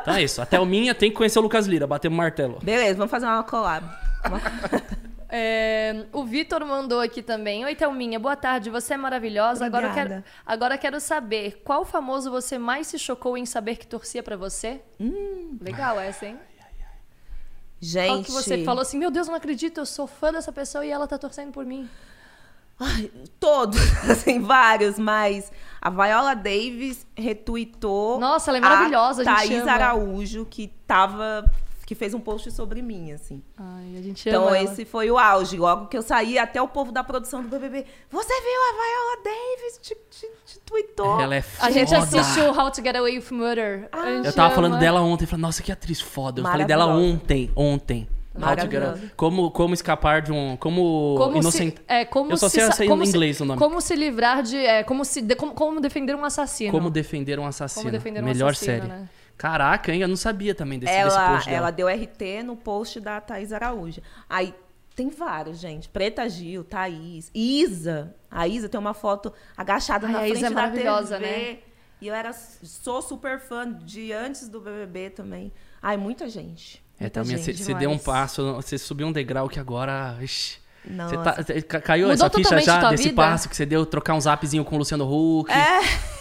Então 0.03 0.15
é 0.15 0.23
isso. 0.23 0.41
Até 0.41 0.59
o 0.59 0.65
minha 0.65 0.95
tem 0.95 1.11
que 1.11 1.17
conhecer 1.17 1.39
o 1.39 1.43
Lucas 1.43 1.67
Lira, 1.67 1.87
bater 1.87 2.09
o 2.09 2.13
martelo. 2.13 2.59
Beleza, 2.63 2.95
vamos 2.97 3.11
fazer 3.11 3.27
uma 3.27 3.43
collab. 3.43 3.87
É, 5.31 6.07
o 6.11 6.25
Vitor 6.25 6.65
mandou 6.65 7.01
aqui 7.01 7.23
também. 7.23 7.65
Oi, 7.65 7.75
Thelminha, 7.75 8.19
boa 8.19 8.35
tarde. 8.35 8.71
Você 8.71 8.95
é 8.95 8.97
maravilhosa. 8.97 9.67
Agora 9.67 9.89
eu, 9.89 9.93
quero, 9.93 10.25
agora 10.47 10.79
quero 10.79 10.99
saber 11.01 11.61
qual 11.65 11.85
famoso 11.85 12.31
você 12.31 12.57
mais 12.57 12.87
se 12.87 12.99
chocou 12.99 13.37
em 13.37 13.45
saber 13.45 13.77
que 13.77 13.87
torcia 13.87 14.23
pra 14.23 14.37
você? 14.37 14.81
Hum. 14.99 15.59
Legal 15.61 16.01
essa, 16.01 16.27
hein? 16.27 16.39
Gente. 17.81 18.09
Qual 18.09 18.23
que 18.25 18.33
você 18.33 18.65
falou 18.65 18.83
assim, 18.83 18.99
meu 18.99 19.11
Deus, 19.11 19.29
não 19.29 19.35
acredito, 19.35 19.79
eu 19.79 19.87
sou 19.87 20.07
fã 20.07 20.33
dessa 20.33 20.53
pessoa 20.53 20.85
e 20.85 20.91
ela 20.91 21.07
tá 21.07 21.17
torcendo 21.17 21.53
por 21.53 21.65
mim. 21.65 21.89
Ai, 22.81 23.11
todos, 23.41 23.79
assim, 24.09 24.41
vários, 24.41 24.99
mas 24.99 25.51
a 25.81 25.91
Viola 25.91 26.35
Davis 26.35 27.07
retuitou. 27.17 28.21
Nossa, 28.21 28.51
ela 28.51 28.59
é 28.59 28.61
maravilhosa, 28.61 29.23
a 29.23 29.25
gente 29.25 29.49
Thaís 29.49 29.63
ama. 29.63 29.73
Araújo, 29.73 30.47
que 30.47 30.69
tava. 30.87 31.45
Que 31.89 31.95
fez 31.95 32.13
um 32.13 32.21
post 32.21 32.51
sobre 32.51 32.83
mim, 32.83 33.13
assim. 33.13 33.43
Ai, 33.57 33.97
a 33.99 34.03
gente 34.03 34.29
Então, 34.29 34.47
ama 34.47 34.59
ela. 34.59 34.71
esse 34.71 34.85
foi 34.85 35.11
o 35.11 35.17
auge. 35.17 35.57
Logo 35.57 35.87
que 35.87 35.97
eu 35.97 36.03
saí, 36.03 36.39
até 36.39 36.61
o 36.61 36.69
povo 36.69 36.93
da 36.93 37.03
produção 37.03 37.43
do 37.43 37.49
BBB. 37.49 37.87
Você 38.11 38.29
viu 38.29 38.61
a 38.61 38.73
Viola 38.75 39.25
Davis? 39.25 39.79
Te, 39.81 39.95
te, 40.11 40.27
te 40.45 40.61
tweetou. 40.67 41.19
Ela 41.19 41.37
é 41.37 41.39
A 41.39 41.43
foda. 41.43 41.73
gente 41.73 41.95
assistiu 41.95 42.53
How 42.53 42.71
to 42.71 42.83
Get 42.83 42.95
Away 42.95 43.17
with 43.19 43.31
Murder. 43.31 43.89
Ah, 43.91 44.03
A 44.03 44.11
Eu 44.11 44.33
tava 44.35 44.55
falando 44.55 44.73
ama. 44.73 44.81
dela 44.81 45.01
ontem, 45.01 45.25
falei, 45.25 45.41
nossa, 45.41 45.63
que 45.63 45.73
atriz 45.73 45.99
foda. 45.99 46.43
Eu 46.43 46.45
falei 46.45 46.67
dela 46.67 46.85
ontem, 46.85 47.51
ontem. 47.57 48.07
How 48.35 48.43
to 48.55 48.61
get 48.61 48.71
Maravilhosa. 48.73 49.07
a- 49.07 49.17
Como, 49.17 49.51
como 49.51 49.73
escapar 49.73 50.21
de 50.21 50.31
um. 50.31 50.59
Como, 50.59 51.15
Como 51.17 51.39
inocent... 51.39 51.75
se, 51.75 51.83
é, 51.89 52.05
como 52.05 52.31
Eu 52.33 52.37
só 52.37 52.51
se, 52.51 52.57
sei 52.57 52.65
sa- 52.67 52.73
essa 52.75 52.85
em 52.85 52.89
como 52.89 53.03
se- 53.07 53.11
inglês 53.13 53.41
o 53.41 53.47
nome. 53.47 53.59
Como 53.59 53.81
se 53.81 53.97
livrar 53.97 54.43
de. 54.43 54.59
É, 54.59 54.83
como, 54.85 55.07
se, 55.07 55.23
de- 55.23 55.35
como, 55.35 55.55
como 55.55 55.81
defender 55.81 56.15
um 56.15 56.23
assassino. 56.25 56.71
Como 56.71 56.91
defender 56.91 57.39
um 57.39 57.47
assassino. 57.47 57.85
Como 57.85 57.91
defender 57.93 58.23
um 58.23 58.27
Melhor 58.27 58.51
assassino, 58.51 58.77
série. 58.83 58.89
né? 58.89 59.09
Caraca, 59.39 59.93
hein? 59.95 60.03
Eu 60.03 60.09
não 60.09 60.17
sabia 60.17 60.55
também 60.55 60.79
desse, 60.79 60.93
desse 60.93 61.17
ela, 61.17 61.31
post 61.31 61.47
dela. 61.49 61.57
ela 61.59 61.71
deu 61.71 61.87
RT 61.89 62.43
no 62.45 62.57
post 62.57 63.01
da 63.01 63.21
Thaís 63.21 63.53
Araújo. 63.53 64.03
Aí 64.29 64.53
tem 64.97 65.09
vários, 65.09 65.59
gente. 65.61 65.89
Preta 65.89 66.29
Gil, 66.29 66.65
Thaís, 66.65 67.31
Isa. 67.33 68.15
A 68.29 68.49
Isa 68.49 68.69
tem 68.69 68.79
uma 68.81 68.95
foto 68.95 69.33
agachada 69.57 70.07
Ai, 70.09 70.13
na 70.13 70.19
a 70.19 70.23
frente 70.23 70.37
Isa 70.39 70.47
é 70.47 70.51
da 70.51 70.55
maravilhosa, 70.55 71.19
TV. 71.19 71.31
né? 71.31 71.59
E 72.01 72.09
eu 72.09 72.15
era, 72.15 72.33
sou 72.33 73.01
super 73.01 73.39
fã 73.41 73.73
de 73.73 74.13
antes 74.13 74.49
do 74.49 74.61
BBB 74.61 75.11
também. 75.11 75.53
Ai, 75.81 75.97
muita 75.97 76.29
gente. 76.29 76.83
É, 76.99 77.05
Muita 77.05 77.23
também 77.23 77.37
você 77.39 77.75
deu 77.75 77.91
um 77.91 77.99
passo, 77.99 78.55
você 78.55 78.77
subiu 78.77 79.07
um 79.07 79.13
degrau 79.13 79.49
que 79.49 79.61
agora. 79.61 80.17
Ixi. 80.21 80.59
Você 80.85 81.63
tá, 81.63 81.81
caiu 81.81 82.09
Mudou 82.09 82.15
essa 82.27 82.31
ficha 82.31 82.43
totalmente 82.43 82.65
já 82.65 82.91
desse 82.91 83.03
vida? 83.05 83.15
passo 83.17 83.49
que 83.49 83.55
você 83.57 83.67
deu 83.67 83.85
trocar 83.85 84.15
um 84.15 84.21
zapzinho 84.21 84.65
com 84.65 84.75
o 84.75 84.79
Luciano 84.79 85.05
Huck? 85.05 85.51
É. 85.53 85.79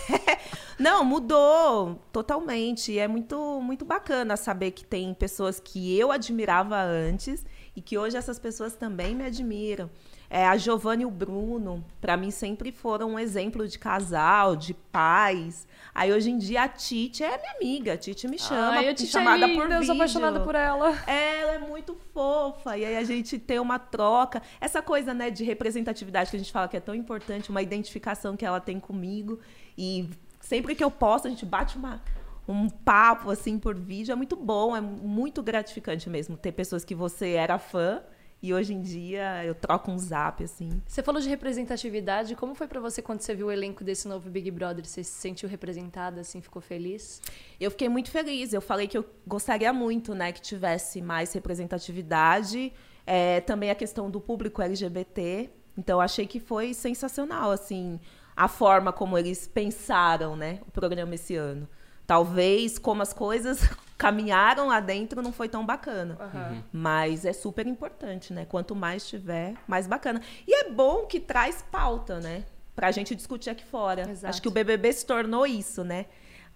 Não, 0.80 1.03
mudou 1.03 1.99
totalmente. 2.11 2.91
E 2.91 2.99
é 2.99 3.07
muito, 3.07 3.59
muito 3.61 3.84
bacana 3.84 4.38
saber 4.38 4.71
que 4.71 4.86
tem 4.86 5.13
pessoas 5.13 5.59
que 5.59 5.97
eu 5.97 6.11
admirava 6.11 6.82
antes 6.82 7.45
e 7.75 7.82
que 7.82 7.97
hoje 7.97 8.17
essas 8.17 8.39
pessoas 8.39 8.75
também 8.75 9.15
me 9.15 9.25
admiram. 9.25 9.89
É, 10.30 10.45
a 10.45 10.57
Giovanna 10.57 11.03
e 11.03 11.05
o 11.05 11.11
Bruno, 11.11 11.86
para 12.01 12.17
mim, 12.17 12.32
sempre 12.32 12.71
foram 12.71 13.11
um 13.11 13.19
exemplo 13.19 13.65
de 13.65 13.80
casal, 13.80 14.57
de 14.57 14.73
pais. 14.73 15.65
Aí, 15.95 16.11
hoje 16.11 16.30
em 16.30 16.38
dia, 16.38 16.63
a 16.63 16.67
Titi 16.67 17.23
é 17.23 17.38
minha 17.38 17.51
amiga. 17.55 17.93
A 17.93 17.97
Titi 17.97 18.28
me 18.28 18.38
chama, 18.38 18.71
Ai, 18.71 18.86
a 18.86 18.89
me 18.89 18.93
Titi 18.93 19.09
chamada 19.09 19.45
é 19.45 19.47
linda, 19.47 19.61
por 19.61 19.71
eu 19.71 19.80
vídeo. 19.80 19.86
sou 19.86 19.95
apaixonada 19.95 20.41
por 20.41 20.53
ela. 20.53 20.89
Ela 21.07 21.53
é 21.53 21.59
muito 21.59 21.95
fofa. 22.13 22.78
E 22.78 22.84
aí 22.84 22.97
a 22.97 23.03
gente 23.03 23.39
tem 23.39 23.57
uma 23.59 23.80
troca. 23.80 24.41
Essa 24.59 24.82
coisa, 24.82 25.13
né, 25.13 25.30
de 25.30 25.45
representatividade 25.45 26.30
que 26.30 26.36
a 26.36 26.39
gente 26.39 26.51
fala 26.51 26.67
que 26.67 26.75
é 26.75 26.82
tão 26.82 26.93
importante, 26.93 27.49
uma 27.49 27.61
identificação 27.61 28.36
que 28.36 28.45
ela 28.45 28.59
tem 28.59 28.82
comigo. 28.82 29.39
E 29.78 30.09
sempre 30.48 30.76
que 30.76 30.84
eu 30.84 30.89
posto, 30.89 31.28
a 31.28 31.30
gente 31.30 31.45
bate 31.45 31.78
uma, 31.78 32.02
um 32.48 32.70
papo, 32.70 33.30
assim, 33.30 33.60
por 33.60 33.76
vídeo. 33.76 34.14
É 34.14 34.16
muito 34.16 34.36
bom, 34.36 34.76
é 34.76 34.82
muito 34.82 35.43
gratificante 35.43 36.10
mesmo 36.10 36.38
ter 36.38 36.54
pessoas 36.54 36.86
que 36.86 36.95
você 36.95 37.32
era 37.32 37.60
fã. 37.60 38.02
E 38.41 38.54
hoje 38.54 38.72
em 38.72 38.82
dia 38.82 39.43
eu 39.43 39.56
troco 39.56 39.91
um 39.91 39.98
zap, 39.98 40.43
assim. 40.43 40.82
Você 40.88 41.02
falou 41.02 41.20
de 41.20 41.28
representatividade. 41.28 42.36
Como 42.36 42.54
foi 42.54 42.68
pra 42.68 42.80
você 42.80 43.02
quando 43.02 43.22
você 43.22 43.34
viu 43.34 43.48
o 43.48 43.52
elenco 43.52 43.84
desse 43.84 44.08
novo 44.08 44.30
Big 44.30 44.50
Brother? 44.52 44.86
Você 44.86 45.04
se 45.04 45.20
sentiu 45.20 45.50
representada, 45.50 46.22
assim, 46.22 46.39
ficou 46.39 46.62
feliz? 46.62 47.20
Eu 47.60 47.72
fiquei 47.72 47.89
muito 47.89 48.12
feliz. 48.12 48.54
Eu 48.54 48.62
falei 48.62 48.88
que 48.88 48.98
eu 48.98 49.04
gostaria 49.26 49.74
muito, 49.74 50.14
né, 50.14 50.32
que 50.32 50.39
tivesse 50.39 51.02
mais 51.02 51.34
representatividade. 51.34 52.72
É, 53.06 53.41
também 53.41 53.72
a 53.72 53.76
questão 53.76 54.10
do 54.10 54.22
público 54.22 54.62
LGBT. 54.62 55.50
Então, 55.76 56.00
achei 56.00 56.28
que 56.28 56.39
foi 56.39 56.74
sensacional, 56.74 57.52
assim, 57.52 58.00
a 58.38 58.47
forma 58.47 58.93
como 58.93 59.17
eles 59.17 59.47
pensaram, 59.47 60.35
né, 60.35 60.59
o 60.67 60.71
programa 60.71 61.15
esse 61.15 61.35
ano. 61.35 61.67
Talvez 62.05 62.77
como 62.77 63.01
as 63.01 63.11
coisas 63.11 63.67
caminharam 63.97 64.67
lá 64.67 64.79
dentro 64.79 65.23
não 65.23 65.33
foi 65.33 65.49
tão 65.49 65.65
bacana. 65.65 66.15
Aham. 66.19 66.63
Mas 66.71 67.25
é 67.25 67.33
super 67.33 67.65
importante, 67.65 68.31
né? 68.31 68.45
Quanto 68.45 68.75
mais 68.75 69.07
tiver, 69.07 69.55
mais 69.67 69.88
bacana. 69.88 70.21
E 70.47 70.53
é 70.53 70.69
bom 70.69 71.05
que 71.07 71.19
traz 71.19 71.65
pauta, 71.69 72.19
né? 72.19 72.45
Pra 72.75 72.91
gente 72.91 73.15
discutir 73.15 73.49
aqui 73.49 73.65
fora. 73.65 74.09
Exato. 74.09 74.29
Acho 74.29 74.41
que 74.41 74.47
o 74.47 74.51
BBB 74.51 74.93
se 74.93 75.05
tornou 75.05 75.45
isso, 75.45 75.83
né? 75.83 76.05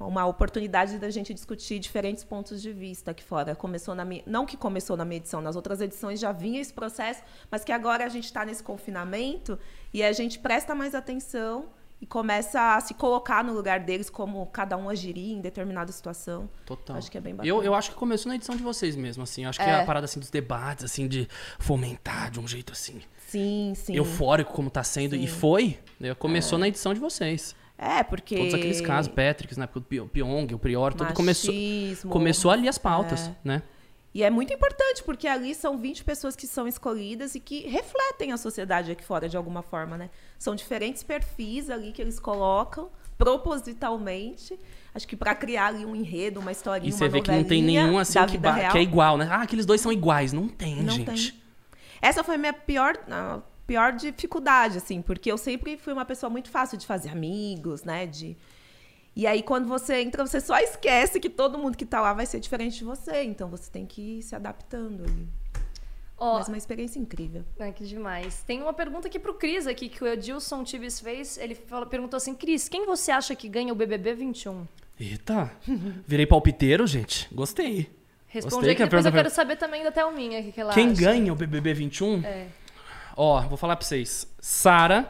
Uma 0.07 0.25
oportunidade 0.25 0.97
da 0.99 1.09
gente 1.09 1.33
discutir 1.33 1.79
diferentes 1.79 2.23
pontos 2.23 2.61
de 2.61 2.71
vista 2.73 3.11
aqui 3.11 3.23
fora. 3.23 3.55
Começou 3.55 3.93
na 3.95 4.03
minha, 4.05 4.23
não 4.25 4.45
que 4.45 4.57
começou 4.57 4.95
na 4.97 5.05
minha 5.05 5.17
edição, 5.17 5.41
nas 5.41 5.55
outras 5.55 5.81
edições 5.81 6.19
já 6.19 6.31
vinha 6.31 6.59
esse 6.61 6.73
processo, 6.73 7.21
mas 7.49 7.63
que 7.63 7.71
agora 7.71 8.05
a 8.05 8.09
gente 8.09 8.25
está 8.25 8.43
nesse 8.45 8.63
confinamento 8.63 9.57
e 9.93 10.03
a 10.03 10.11
gente 10.11 10.39
presta 10.39 10.73
mais 10.75 10.93
atenção 10.95 11.65
e 11.99 12.05
começa 12.07 12.75
a 12.75 12.81
se 12.81 12.95
colocar 12.95 13.43
no 13.43 13.53
lugar 13.53 13.79
deles 13.79 14.09
como 14.09 14.43
cada 14.47 14.75
um 14.75 14.89
agiria 14.89 15.35
em 15.35 15.39
determinada 15.39 15.91
situação. 15.91 16.49
Total. 16.65 16.97
Acho 16.97 17.11
que 17.11 17.17
é 17.17 17.21
bem 17.21 17.35
bacana. 17.35 17.47
Eu, 17.47 17.63
eu 17.63 17.75
acho 17.75 17.91
que 17.91 17.95
começou 17.95 18.29
na 18.31 18.35
edição 18.37 18.55
de 18.55 18.63
vocês 18.63 18.95
mesmo, 18.95 19.21
assim. 19.21 19.45
Acho 19.45 19.59
que 19.59 19.65
é 19.65 19.69
É. 19.69 19.81
a 19.81 19.85
parada 19.85 20.05
assim 20.05 20.19
dos 20.19 20.31
debates, 20.31 20.83
assim, 20.83 21.07
de 21.07 21.27
fomentar 21.59 22.31
de 22.31 22.39
um 22.39 22.47
jeito 22.47 22.73
assim. 22.73 23.01
Sim, 23.27 23.73
sim. 23.75 23.95
Eufórico 23.95 24.51
como 24.51 24.69
tá 24.69 24.83
sendo. 24.83 25.15
E 25.15 25.27
foi. 25.27 25.77
né, 25.99 26.13
Começou 26.15 26.57
na 26.57 26.67
edição 26.67 26.91
de 26.93 26.99
vocês. 26.99 27.55
É, 27.83 28.03
porque. 28.03 28.35
Todos 28.37 28.53
aqueles 28.53 28.79
casos, 28.79 29.11
Patrick, 29.11 29.57
né? 29.59 29.67
O 29.73 29.81
Pi- 29.81 29.99
o 30.01 30.07
Pyong, 30.07 30.53
o 30.53 30.59
Prior, 30.59 30.93
tudo 30.93 31.13
começou. 31.13 31.51
Começou 32.09 32.51
ali 32.51 32.69
as 32.69 32.77
pautas, 32.77 33.27
É. 33.27 33.35
né? 33.43 33.63
E 34.13 34.23
é 34.23 34.29
muito 34.29 34.53
importante, 34.53 35.01
porque 35.03 35.25
ali 35.27 35.55
são 35.55 35.77
20 35.77 36.03
pessoas 36.03 36.35
que 36.35 36.45
são 36.45 36.67
escolhidas 36.67 37.33
e 37.33 37.39
que 37.39 37.61
refletem 37.67 38.33
a 38.33 38.37
sociedade 38.37 38.91
aqui 38.91 39.03
fora 39.03 39.27
de 39.29 39.35
alguma 39.37 39.61
forma, 39.63 39.97
né? 39.97 40.09
São 40.37 40.53
diferentes 40.53 41.01
perfis 41.01 41.69
ali 41.69 41.91
que 41.93 42.01
eles 42.01 42.19
colocam 42.19 42.89
propositalmente. 43.17 44.59
Acho 44.93 45.07
que 45.07 45.15
para 45.15 45.33
criar 45.33 45.67
ali 45.67 45.85
um 45.85 45.95
enredo, 45.95 46.39
uma 46.39 46.51
historinha, 46.51 46.89
E 46.89 46.91
você 46.91 47.05
uma 47.05 47.09
vê 47.09 47.21
que 47.21 47.31
não 47.31 47.43
tem 47.43 47.63
nenhum 47.63 47.97
assim 47.97 48.19
que, 48.25 48.37
que 48.37 48.77
é 48.77 48.81
igual, 48.81 49.17
né? 49.17 49.27
Ah, 49.31 49.41
aqueles 49.41 49.65
dois 49.65 49.79
são 49.79 49.91
iguais. 49.91 50.33
Não 50.33 50.47
tem, 50.47 50.83
Não 50.83 50.93
gente. 50.93 51.31
tem. 51.31 51.41
Essa 52.01 52.23
foi 52.23 52.35
a 52.35 52.37
minha 52.37 52.53
pior, 52.53 52.97
a 53.09 53.39
pior 53.71 53.93
dificuldade, 53.93 54.77
assim, 54.77 55.01
porque 55.01 55.31
eu 55.31 55.37
sempre 55.37 55.77
fui 55.77 55.93
uma 55.93 56.03
pessoa 56.03 56.29
muito 56.29 56.49
fácil 56.49 56.77
de 56.77 56.85
fazer 56.85 57.09
amigos, 57.09 57.83
né? 57.83 58.05
De... 58.05 58.35
E 59.15 59.25
aí, 59.25 59.41
quando 59.41 59.67
você 59.67 60.01
entra, 60.01 60.25
você 60.25 60.41
só 60.41 60.57
esquece 60.59 61.19
que 61.19 61.29
todo 61.29 61.57
mundo 61.57 61.77
que 61.77 61.85
tá 61.85 62.01
lá 62.01 62.13
vai 62.13 62.25
ser 62.25 62.39
diferente 62.39 62.77
de 62.79 62.83
você. 62.83 63.23
Então, 63.23 63.47
você 63.49 63.69
tem 63.71 63.85
que 63.85 64.01
ir 64.19 64.23
se 64.23 64.35
adaptando 64.35 65.03
ali. 65.03 65.27
Ó, 66.17 66.37
Mas 66.37 66.47
uma 66.49 66.57
experiência 66.57 66.99
incrível. 66.99 67.43
Ai, 67.59 67.71
que 67.71 67.83
demais. 67.85 68.43
Tem 68.45 68.61
uma 68.61 68.73
pergunta 68.73 69.07
aqui 69.07 69.17
pro 69.19 69.33
Cris 69.33 69.65
aqui, 69.67 69.89
que 69.89 70.03
o 70.03 70.07
Edilson 70.07 70.63
Tibes 70.63 70.99
fez. 70.99 71.37
Ele 71.37 71.55
falou- 71.55 71.87
perguntou 71.87 72.17
assim, 72.17 72.35
Cris, 72.35 72.67
quem 72.69 72.85
você 72.85 73.09
acha 73.11 73.33
que 73.35 73.47
ganha 73.49 73.71
o 73.73 73.75
BBB 73.75 74.13
21? 74.13 74.67
Eita. 74.99 75.51
Virei 76.05 76.25
palpiteiro, 76.25 76.85
gente. 76.85 77.27
Gostei. 77.33 77.89
Responde 78.27 78.55
Gostei 78.55 78.69
aí 78.69 78.75
que 78.75 78.83
depois 78.83 79.05
eu 79.05 79.11
quero 79.11 79.29
saber 79.29 79.55
também 79.57 79.83
da 79.83 79.91
Thelminha, 79.91 80.39
o 80.39 80.43
que, 80.43 80.51
que 80.53 80.61
ela 80.61 80.73
Quem 80.73 80.91
acha. 80.91 81.01
ganha 81.01 81.33
o 81.33 81.35
BBB 81.35 81.73
21? 81.73 82.23
É. 82.23 82.47
Ó, 83.15 83.41
vou 83.41 83.57
falar 83.57 83.75
pra 83.75 83.85
vocês. 83.85 84.27
Sara, 84.39 85.09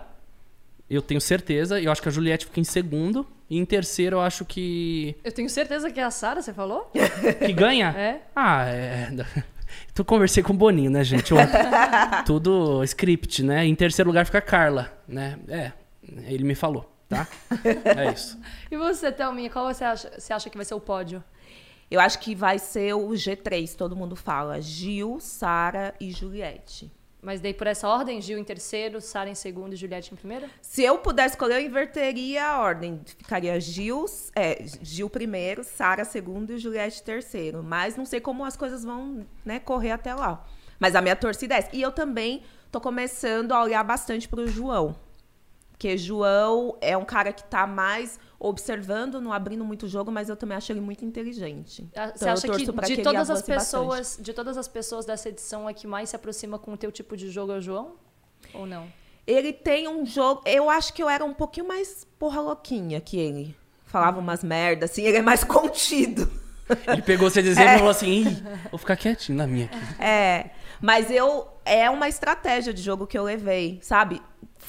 eu 0.89 1.01
tenho 1.01 1.21
certeza. 1.21 1.79
Eu 1.79 1.91
acho 1.91 2.01
que 2.01 2.09
a 2.09 2.11
Juliette 2.11 2.45
fica 2.45 2.59
em 2.59 2.63
segundo. 2.63 3.27
E 3.49 3.57
em 3.57 3.65
terceiro, 3.65 4.17
eu 4.17 4.21
acho 4.21 4.45
que. 4.45 5.15
Eu 5.23 5.31
tenho 5.31 5.49
certeza 5.49 5.91
que 5.91 5.99
é 5.99 6.03
a 6.03 6.11
Sara, 6.11 6.41
você 6.41 6.53
falou? 6.53 6.89
Que 7.45 7.53
ganha? 7.53 7.89
É? 7.89 8.21
Ah, 8.35 8.65
é. 8.65 9.09
Tu 9.93 10.03
conversei 10.03 10.43
com 10.43 10.53
o 10.53 10.55
Boninho, 10.55 10.91
né, 10.91 11.03
gente? 11.03 11.33
Ontem. 11.33 11.59
Tudo 12.25 12.83
script, 12.83 13.43
né? 13.43 13.65
Em 13.65 13.75
terceiro 13.75 14.09
lugar 14.09 14.25
fica 14.25 14.37
a 14.37 14.41
Carla, 14.41 14.91
né? 15.07 15.37
É, 15.47 15.71
ele 16.27 16.43
me 16.43 16.55
falou, 16.55 16.89
tá? 17.07 17.27
É 17.85 18.11
isso. 18.11 18.39
E 18.69 18.77
você, 18.77 19.11
Thelminha, 19.11 19.49
qual 19.49 19.73
você 19.73 19.83
acha, 19.83 20.11
você 20.17 20.33
acha 20.33 20.49
que 20.49 20.57
vai 20.57 20.65
ser 20.65 20.73
o 20.73 20.79
pódio? 20.79 21.23
Eu 21.89 21.99
acho 21.99 22.19
que 22.19 22.33
vai 22.33 22.57
ser 22.57 22.93
o 22.93 23.09
G3, 23.09 23.75
todo 23.75 23.95
mundo 23.95 24.15
fala. 24.15 24.61
Gil, 24.61 25.19
Sara 25.19 25.93
e 25.99 26.09
Juliette. 26.11 26.89
Mas 27.21 27.39
daí 27.39 27.53
por 27.53 27.67
essa 27.67 27.87
ordem, 27.87 28.19
Gil 28.19 28.39
em 28.39 28.43
terceiro, 28.43 28.99
Sara 28.99 29.29
em 29.29 29.35
segundo 29.35 29.73
e 29.73 29.75
Juliette 29.75 30.11
em 30.11 30.17
primeiro? 30.17 30.49
Se 30.59 30.81
eu 30.81 30.97
pudesse 30.97 31.35
escolher, 31.35 31.55
eu 31.55 31.65
inverteria 31.65 32.43
a 32.43 32.59
ordem. 32.59 32.99
Ficaria 33.05 33.59
Gil, 33.59 34.05
é, 34.35 34.65
Gil 34.81 35.07
primeiro, 35.07 35.63
Sara 35.63 36.03
segundo 36.03 36.51
e 36.51 36.57
Juliette 36.57 37.03
terceiro. 37.03 37.61
Mas 37.61 37.95
não 37.95 38.05
sei 38.05 38.19
como 38.19 38.43
as 38.43 38.57
coisas 38.57 38.83
vão 38.83 39.25
né, 39.45 39.59
correr 39.59 39.91
até 39.91 40.15
lá. 40.15 40.43
Mas 40.79 40.95
a 40.95 41.01
minha 41.01 41.15
torcida 41.15 41.53
é 41.53 41.59
essa. 41.59 41.69
E 41.71 41.81
eu 41.81 41.91
também 41.91 42.41
tô 42.71 42.81
começando 42.81 43.51
a 43.51 43.61
olhar 43.61 43.83
bastante 43.83 44.27
pro 44.27 44.47
João. 44.47 44.95
Porque 45.81 45.97
João 45.97 46.77
é 46.79 46.95
um 46.95 47.03
cara 47.03 47.33
que 47.33 47.43
tá 47.43 47.65
mais 47.65 48.19
observando, 48.39 49.19
não 49.19 49.33
abrindo 49.33 49.65
muito 49.65 49.87
jogo, 49.87 50.11
mas 50.11 50.29
eu 50.29 50.35
também 50.35 50.55
acho 50.55 50.71
ele 50.71 50.79
muito 50.79 51.03
inteligente. 51.03 51.89
Ah, 51.95 52.11
Então 52.15 52.17
Você 52.17 52.25
eu 52.25 52.33
acha 52.33 52.47
que 52.49 52.95
de 52.95 53.01
todas 53.01 53.31
as 53.31 53.39
bastante. 53.39 53.57
pessoas, 53.57 54.19
de 54.21 54.31
todas 54.31 54.57
as 54.59 54.67
pessoas 54.67 55.07
dessa 55.07 55.29
edição, 55.29 55.67
a 55.67 55.73
que 55.73 55.87
mais 55.87 56.09
se 56.09 56.15
aproxima 56.15 56.59
com 56.59 56.73
o 56.73 56.77
teu 56.77 56.91
tipo 56.91 57.17
de 57.17 57.31
jogo 57.31 57.51
é 57.53 57.57
o 57.57 57.61
João? 57.61 57.93
Ou 58.53 58.67
não? 58.67 58.93
Ele 59.25 59.51
tem 59.51 59.87
um 59.87 60.05
jogo. 60.05 60.43
Eu 60.45 60.69
acho 60.69 60.93
que 60.93 61.01
eu 61.01 61.09
era 61.09 61.25
um 61.25 61.33
pouquinho 61.33 61.67
mais 61.67 62.05
porra 62.19 62.41
louquinha 62.41 63.01
que 63.01 63.17
ele. 63.17 63.57
Falava 63.87 64.19
umas 64.19 64.43
merdas, 64.43 64.91
assim, 64.91 65.01
ele 65.01 65.17
é 65.17 65.21
mais 65.23 65.41
contido. 65.43 66.31
Ele 66.87 67.01
pegou 67.01 67.27
você 67.27 67.41
dizendo 67.41 67.71
e 67.71 67.77
falou 67.77 67.89
assim: 67.89 68.23
vou 68.69 68.77
ficar 68.77 68.95
quietinho 68.95 69.35
na 69.35 69.47
minha 69.47 69.65
aqui. 69.65 70.03
É. 70.03 70.51
Mas 70.79 71.09
eu. 71.09 71.47
É 71.65 71.89
uma 71.89 72.07
estratégia 72.07 72.71
de 72.71 72.81
jogo 72.83 73.07
que 73.07 73.17
eu 73.17 73.23
levei, 73.23 73.79
sabe? 73.81 74.21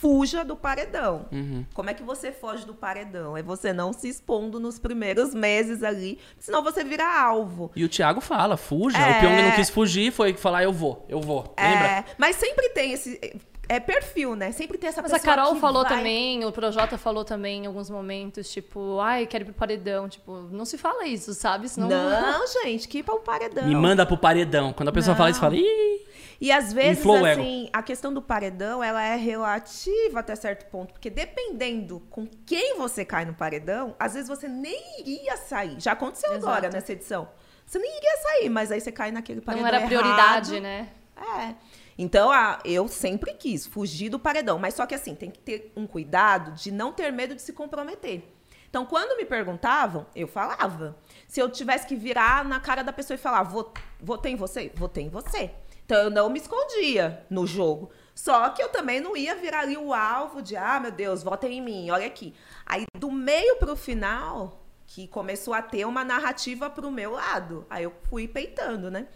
Fuja 0.02 0.44
do 0.44 0.56
paredão. 0.56 1.26
Uhum. 1.30 1.64
Como 1.72 1.88
é 1.88 1.94
que 1.94 2.02
você 2.02 2.32
foge 2.32 2.66
do 2.66 2.74
paredão? 2.74 3.36
É 3.36 3.42
você 3.42 3.72
não 3.72 3.92
se 3.92 4.08
expondo 4.08 4.58
nos 4.58 4.76
primeiros 4.76 5.32
meses 5.32 5.84
ali, 5.84 6.18
senão 6.40 6.60
você 6.60 6.82
vira 6.82 7.04
alvo. 7.06 7.70
E 7.76 7.84
o 7.84 7.88
Thiago 7.88 8.20
fala, 8.20 8.56
fuja. 8.56 8.98
É. 8.98 9.18
O 9.18 9.20
Pyong 9.20 9.42
não 9.42 9.52
quis 9.52 9.70
fugir, 9.70 10.10
foi 10.10 10.32
falar, 10.34 10.64
eu 10.64 10.72
vou, 10.72 11.06
eu 11.08 11.20
vou. 11.20 11.54
Lembra? 11.56 11.86
É, 11.88 12.04
mas 12.18 12.34
sempre 12.34 12.70
tem 12.70 12.92
esse. 12.92 13.40
É 13.68 13.78
perfil, 13.78 14.34
né? 14.34 14.50
Sempre 14.50 14.76
tem 14.76 14.88
essa 14.88 15.00
Mas 15.00 15.12
a 15.12 15.14
pessoa. 15.20 15.36
Carol 15.36 15.54
que 15.54 15.60
falou 15.60 15.84
vai- 15.84 15.96
também, 15.96 16.44
o 16.44 16.50
Projota 16.50 16.98
falou 16.98 17.24
também 17.24 17.62
em 17.62 17.66
alguns 17.66 17.88
momentos, 17.88 18.50
tipo, 18.50 18.98
ai, 18.98 19.24
quero 19.24 19.44
ir 19.44 19.46
pro 19.46 19.54
paredão. 19.54 20.08
Tipo, 20.08 20.48
não 20.50 20.64
se 20.64 20.76
fala 20.76 21.06
isso, 21.06 21.32
sabe? 21.32 21.68
Senão... 21.68 21.88
Não, 21.88 22.44
gente, 22.64 22.88
que 22.88 22.98
ir 22.98 23.04
um 23.08 23.20
paredão. 23.20 23.64
Me 23.68 23.74
manda 23.76 24.04
pro 24.04 24.16
paredão. 24.18 24.72
Quando 24.72 24.88
a 24.88 24.92
pessoa 24.92 25.16
fala 25.16 25.30
isso, 25.30 25.38
fala, 25.38 25.54
ih. 25.54 26.00
E 26.42 26.50
às 26.50 26.72
vezes, 26.72 27.06
assim, 27.06 27.70
a 27.72 27.80
questão 27.84 28.12
do 28.12 28.20
paredão, 28.20 28.82
ela 28.82 29.00
é 29.00 29.14
relativa 29.14 30.18
até 30.18 30.34
certo 30.34 30.68
ponto. 30.70 30.92
Porque 30.92 31.08
dependendo 31.08 32.00
com 32.10 32.26
quem 32.44 32.76
você 32.76 33.04
cai 33.04 33.24
no 33.24 33.32
paredão, 33.32 33.94
às 33.96 34.14
vezes 34.14 34.28
você 34.28 34.48
nem 34.48 35.00
iria 35.06 35.36
sair. 35.36 35.76
Já 35.80 35.92
aconteceu 35.92 36.32
Exato. 36.32 36.48
agora 36.48 36.68
nessa 36.68 36.92
edição. 36.92 37.28
Você 37.64 37.78
nem 37.78 37.96
iria 37.96 38.16
sair, 38.16 38.48
mas 38.48 38.72
aí 38.72 38.80
você 38.80 38.90
cai 38.90 39.12
naquele 39.12 39.40
paredão 39.40 39.68
Não 39.70 39.76
era 39.76 39.86
prioridade, 39.86 40.56
errado. 40.56 40.62
né? 40.64 40.88
É. 41.16 41.54
Então, 41.96 42.32
a- 42.32 42.58
eu 42.64 42.88
sempre 42.88 43.34
quis 43.34 43.64
fugir 43.64 44.08
do 44.08 44.18
paredão. 44.18 44.58
Mas 44.58 44.74
só 44.74 44.84
que 44.84 44.96
assim, 44.96 45.14
tem 45.14 45.30
que 45.30 45.38
ter 45.38 45.72
um 45.76 45.86
cuidado 45.86 46.52
de 46.54 46.72
não 46.72 46.92
ter 46.92 47.12
medo 47.12 47.36
de 47.36 47.42
se 47.42 47.52
comprometer. 47.52 48.20
Então, 48.68 48.84
quando 48.84 49.16
me 49.16 49.24
perguntavam, 49.24 50.06
eu 50.16 50.26
falava. 50.26 50.96
Se 51.28 51.38
eu 51.38 51.48
tivesse 51.48 51.86
que 51.86 51.94
virar 51.94 52.44
na 52.44 52.58
cara 52.58 52.82
da 52.82 52.92
pessoa 52.92 53.14
e 53.14 53.18
falar, 53.18 53.44
"Vo- 53.44 53.72
votei 54.00 54.32
em 54.32 54.36
você? 54.36 54.72
Votei 54.74 55.04
em 55.04 55.08
você. 55.08 55.52
Então, 55.92 56.04
eu 56.04 56.10
não 56.10 56.30
me 56.30 56.38
escondia 56.38 57.22
no 57.28 57.46
jogo. 57.46 57.90
Só 58.14 58.48
que 58.48 58.62
eu 58.62 58.70
também 58.70 58.98
não 58.98 59.14
ia 59.14 59.36
virar 59.36 59.60
ali 59.60 59.76
o 59.76 59.92
alvo 59.92 60.40
de, 60.40 60.56
ah, 60.56 60.80
meu 60.80 60.90
Deus, 60.90 61.22
votem 61.22 61.58
em 61.58 61.60
mim, 61.60 61.90
olha 61.90 62.06
aqui. 62.06 62.32
Aí, 62.64 62.86
do 62.96 63.10
meio 63.10 63.56
pro 63.56 63.76
final, 63.76 64.64
que 64.86 65.06
começou 65.06 65.52
a 65.52 65.60
ter 65.60 65.84
uma 65.84 66.02
narrativa 66.02 66.70
pro 66.70 66.90
meu 66.90 67.10
lado. 67.10 67.66
Aí 67.68 67.84
eu 67.84 67.92
fui 68.08 68.26
peitando, 68.26 68.90
né? 68.90 69.06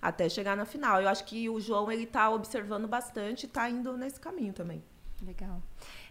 até 0.00 0.28
chegar 0.28 0.54
na 0.54 0.66
final. 0.66 1.00
Eu 1.00 1.08
acho 1.08 1.24
que 1.24 1.48
o 1.48 1.58
João 1.58 1.90
ele 1.90 2.04
tá 2.04 2.28
observando 2.28 2.86
bastante 2.86 3.44
e 3.44 3.48
tá 3.48 3.70
indo 3.70 3.96
nesse 3.96 4.20
caminho 4.20 4.52
também. 4.52 4.84
Legal. 5.22 5.62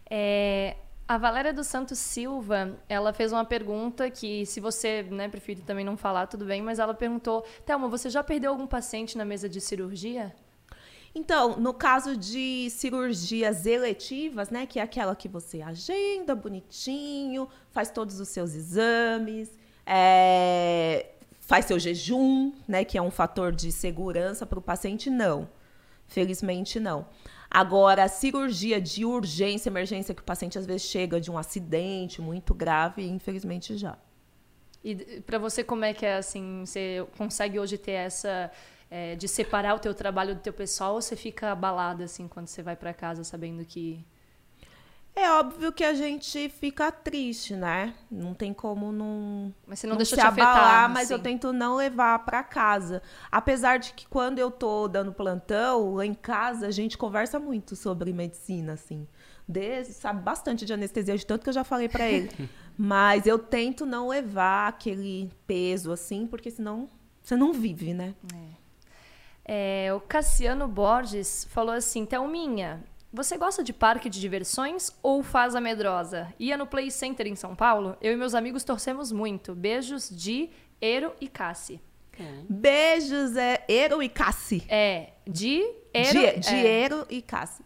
É, 0.10 0.76
a 1.08 1.18
Valéria 1.18 1.54
dos 1.54 1.68
Santos 1.68 2.00
Silva, 2.00 2.78
ela 2.90 3.14
fez 3.14 3.32
uma 3.32 3.46
pergunta 3.46 4.10
que, 4.10 4.46
se 4.46 4.60
você 4.60 5.04
né, 5.04 5.30
preferir 5.30 5.64
também 5.64 5.86
não 5.86 5.96
falar, 5.96 6.26
tudo 6.28 6.46
bem, 6.46 6.62
mas 6.62 6.80
ela 6.80 6.94
perguntou: 6.94 7.46
Thelma, 7.66 7.88
você 7.88 8.10
já 8.10 8.24
perdeu 8.24 8.52
algum 8.52 8.66
paciente 8.66 9.18
na 9.18 9.24
mesa 9.24 9.48
de 9.48 9.62
cirurgia? 9.62 10.36
Então, 11.14 11.58
no 11.58 11.74
caso 11.74 12.18
de 12.18 12.70
cirurgias 12.72 13.66
eletivas, 13.66 14.50
né, 14.50 14.66
que 14.66 14.80
é 14.80 14.82
aquela 14.82 15.16
que 15.16 15.30
você 15.30 15.62
agenda 15.62 16.36
bonitinho, 16.36 17.48
faz 17.72 17.90
todos 17.90 18.20
os 18.20 18.28
seus 18.28 18.54
exames, 18.54 19.58
é, 19.86 21.12
faz 21.40 21.66
seu 21.66 21.80
jejum, 21.80 22.52
né, 22.68 22.84
que 22.84 22.98
é 22.98 23.02
um 23.02 23.12
fator 23.12 23.54
de 23.54 23.72
segurança 23.72 24.46
para 24.46 24.60
o 24.60 24.62
paciente, 24.62 25.10
não. 25.10 25.48
Felizmente 26.08 26.80
não. 26.80 27.08
Agora, 27.56 28.06
cirurgia 28.10 28.82
de 28.82 29.06
urgência, 29.06 29.70
emergência, 29.70 30.14
que 30.14 30.22
o 30.22 30.26
paciente 30.26 30.58
às 30.58 30.66
vezes 30.66 30.82
chega 30.82 31.22
de 31.22 31.32
um 31.32 31.38
acidente 31.38 32.22
muito 32.22 32.54
grave, 32.54 33.08
infelizmente 33.08 33.78
já. 33.78 33.98
E 34.84 35.22
para 35.22 35.38
você, 35.38 35.64
como 35.64 35.86
é 35.86 35.94
que 35.94 36.06
é 36.06 36.18
assim? 36.18 36.66
Você 36.66 37.08
consegue 37.18 37.58
hoje 37.58 37.78
ter 37.78 37.94
essa 37.94 38.52
é, 38.92 39.16
de 39.16 39.30
separar 39.30 39.74
o 39.74 39.80
teu 39.80 39.94
trabalho 39.94 40.36
do 40.36 40.42
teu 40.42 40.52
pessoal 40.52 40.96
ou 40.96 41.02
você 41.02 41.16
fica 41.16 41.54
abalada 41.54 42.04
assim 42.04 42.28
quando 42.28 42.48
você 42.48 42.62
vai 42.62 42.76
para 42.76 42.94
casa 42.94 43.24
sabendo 43.24 43.64
que 43.64 44.06
é 45.16 45.32
óbvio 45.32 45.72
que 45.72 45.84
a 45.84 45.94
gente 45.94 46.50
fica 46.50 46.92
triste, 46.92 47.56
né? 47.56 47.94
Não 48.12 48.34
tem 48.34 48.54
como 48.54 48.92
não. 48.92 49.54
Mas 49.66 49.80
você 49.80 49.88
não, 49.88 49.94
não 49.94 49.98
deixa 49.98 50.16
se 50.16 50.22
te 50.22 50.28
abalar, 50.28 50.58
afetar, 50.58 50.90
mas 50.90 51.04
assim. 51.06 51.14
eu 51.14 51.20
tento 51.20 51.54
não 51.54 51.76
levar 51.76 52.20
para 52.26 52.44
casa. 52.44 53.02
Apesar 53.32 53.80
de 53.80 53.94
que 53.94 54.06
quando 54.08 54.40
eu 54.40 54.52
tô 54.52 54.90
dando 54.90 55.14
plantão, 55.14 55.94
lá 55.96 56.06
em 56.06 56.14
casa, 56.14 56.68
a 56.68 56.72
gente 56.72 56.98
conversa 56.98 57.40
muito 57.40 57.78
sobre 57.78 58.12
medicina, 58.12 58.74
assim. 58.74 59.08
Desde, 59.48 59.94
sabe 59.94 60.22
bastante 60.22 60.66
de 60.66 60.74
anestesia, 60.74 61.18
de 61.18 61.26
tanto 61.26 61.44
que 61.44 61.50
eu 61.50 61.54
já 61.54 61.64
falei 61.64 61.88
para 61.88 62.10
ele. 62.10 62.30
mas 62.78 63.26
eu 63.26 63.40
tento 63.40 63.86
não 63.86 64.10
levar 64.10 64.68
aquele 64.68 65.32
peso, 65.48 65.94
assim, 65.94 66.28
porque 66.28 66.52
senão 66.52 66.90
você 67.24 67.38
não 67.38 67.54
vive, 67.54 67.94
né? 67.94 68.14
É, 69.46 69.94
o 69.94 70.02
Cassiano 70.02 70.68
Borges 70.68 71.48
falou 71.50 71.74
assim: 71.74 72.06
Thelminha, 72.06 72.84
você 73.16 73.38
gosta 73.38 73.64
de 73.64 73.74
parque 73.74 74.10
de 74.10 74.20
diversões 74.20 74.92
ou 75.02 75.24
faz 75.24 75.56
a 75.56 75.62
medrosa? 75.62 76.34
Ia 76.40 76.58
no 76.58 76.68
Play 76.68 76.92
Center 76.92 77.28
em 77.28 77.36
São 77.36 77.56
Paulo? 77.56 77.96
Eu 78.02 78.14
e 78.14 78.16
meus 78.16 78.36
amigos 78.36 78.64
torcemos 78.64 79.12
muito. 79.12 79.54
Beijos 79.56 80.10
de 80.10 80.50
Ero 80.82 81.14
e 81.22 81.28
Cassi. 81.28 81.80
Beijos, 82.50 83.36
é 83.36 83.64
Ero 83.68 84.02
e 84.02 84.08
Cassi. 84.08 84.64
É, 84.70 85.10
de 85.28 85.62
Ero. 85.94 86.14
Die- 86.20 86.26
é. 86.26 86.40
Diero 86.40 87.06
e 87.10 87.22
Cassi. 87.22 87.62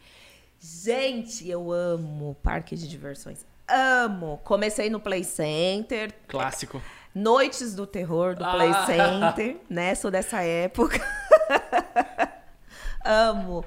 Gente, 0.60 1.48
eu 1.48 1.72
amo 1.72 2.36
parque 2.42 2.76
de 2.76 2.88
diversões. 2.88 3.46
Amo. 3.68 4.40
Comecei 4.44 4.90
no 4.90 5.00
Play 5.00 5.24
Center, 5.24 6.12
Clássico. 6.28 6.82
Noites 7.14 7.74
do 7.76 7.86
Terror 7.88 8.36
do 8.36 8.44
Play 8.44 8.70
Ah. 8.70 8.86
Center, 8.86 9.58
né? 9.70 9.94
Sou 9.96 10.10
dessa 10.12 10.42
época. 10.42 11.00
Amo. 13.06 13.64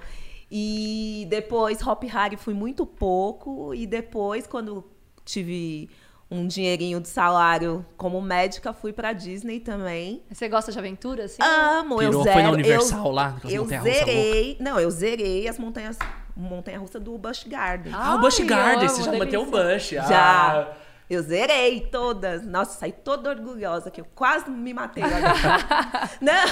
E 0.55 1.27
depois 1.31 1.81
Hop 1.81 2.05
Harry 2.05 2.37
fui 2.37 2.53
muito 2.53 2.85
pouco 2.85 3.75
e 3.75 3.87
depois 3.87 4.47
quando 4.47 4.85
tive 5.25 5.89
um 6.31 6.47
dinheirinho 6.47 7.01
de 7.01 7.09
salário 7.09 7.87
como 7.97 8.21
médica 8.21 8.75
fui 8.75 8.93
pra 8.93 9.15
Disney 9.15 9.61
também. 9.61 10.23
Você 10.31 10.51
gosta 10.51 10.71
de 10.71 10.79
aventura, 10.79 11.25
assim? 11.25 11.43
Amo, 11.43 11.97
Pirou, 11.97 12.03
eu 12.03 12.13
foi 12.13 12.25
zero. 12.25 12.43
na 12.43 12.51
Universal 12.51 13.07
eu, 13.07 13.13
lá, 13.13 13.37
eu 13.49 13.67
zerei. 13.67 14.57
Não, 14.61 14.79
eu 14.79 14.91
zerei 14.91 15.49
as 15.49 15.59
montanhas 15.59 15.99
montanha 16.37 16.79
russa 16.79 17.01
do 17.01 17.17
Busch 17.17 17.45
Garden. 17.47 17.93
Ah, 17.97 18.17
o 18.17 18.21
Busch 18.21 18.41
Garden, 18.41 18.89
você 18.89 19.03
já 19.05 19.13
bateu 19.13 19.43
o 19.43 19.51
delícia. 19.51 20.01
Busch. 20.03 20.09
Já. 20.11 20.69
Ah. 20.69 20.77
Eu 21.09 21.23
zerei 21.23 21.81
todas. 21.81 22.47
Nossa, 22.47 22.79
saí 22.79 22.93
toda 22.93 23.31
orgulhosa 23.31 23.91
que 23.91 24.03
eu 24.03 24.07
quase 24.15 24.51
me 24.51 24.75
matei. 24.75 25.05
Não, 26.21 26.45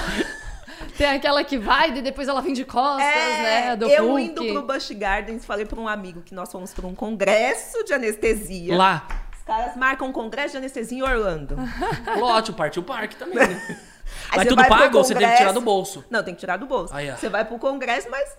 Tem 0.96 1.06
aquela 1.08 1.42
que 1.44 1.58
vai 1.58 1.90
e 1.96 2.02
depois 2.02 2.28
ela 2.28 2.40
vem 2.40 2.52
de 2.52 2.64
costas, 2.64 3.04
é, 3.04 3.42
né? 3.42 3.76
Do 3.76 3.86
eu 3.86 4.06
Hulk. 4.08 4.22
indo 4.22 4.44
pro 4.52 4.62
Busch 4.62 4.90
Gardens, 4.92 5.44
falei 5.44 5.64
pra 5.64 5.80
um 5.80 5.88
amigo 5.88 6.22
que 6.22 6.34
nós 6.34 6.50
fomos 6.50 6.72
pra 6.72 6.86
um 6.86 6.94
congresso 6.94 7.84
de 7.84 7.92
anestesia. 7.92 8.76
Lá. 8.76 9.06
Os 9.36 9.42
caras 9.42 9.76
marcam 9.76 10.08
um 10.08 10.12
congresso 10.12 10.52
de 10.52 10.58
anestesia 10.58 10.98
em 10.98 11.02
Orlando. 11.02 11.56
Lógico, 12.18 12.56
partiu 12.56 12.82
o 12.82 12.84
parque 12.84 13.16
também, 13.16 13.38
né? 13.38 13.78
Mas 14.34 14.48
tudo 14.48 14.66
pago 14.66 14.98
ou 14.98 15.04
você 15.04 15.14
tem 15.14 15.28
que 15.28 15.36
tirar 15.36 15.52
do 15.52 15.60
bolso? 15.60 16.04
Não, 16.10 16.22
tem 16.22 16.34
que 16.34 16.40
tirar 16.40 16.56
do 16.56 16.66
bolso. 16.66 16.94
Aí, 16.94 17.10
ó. 17.10 17.16
Você 17.16 17.28
vai 17.28 17.44
pro 17.44 17.58
congresso, 17.58 18.10
mas 18.10 18.36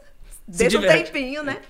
deixa 0.47 0.77
um 0.77 0.81
tempinho, 0.81 1.43
né? 1.43 1.61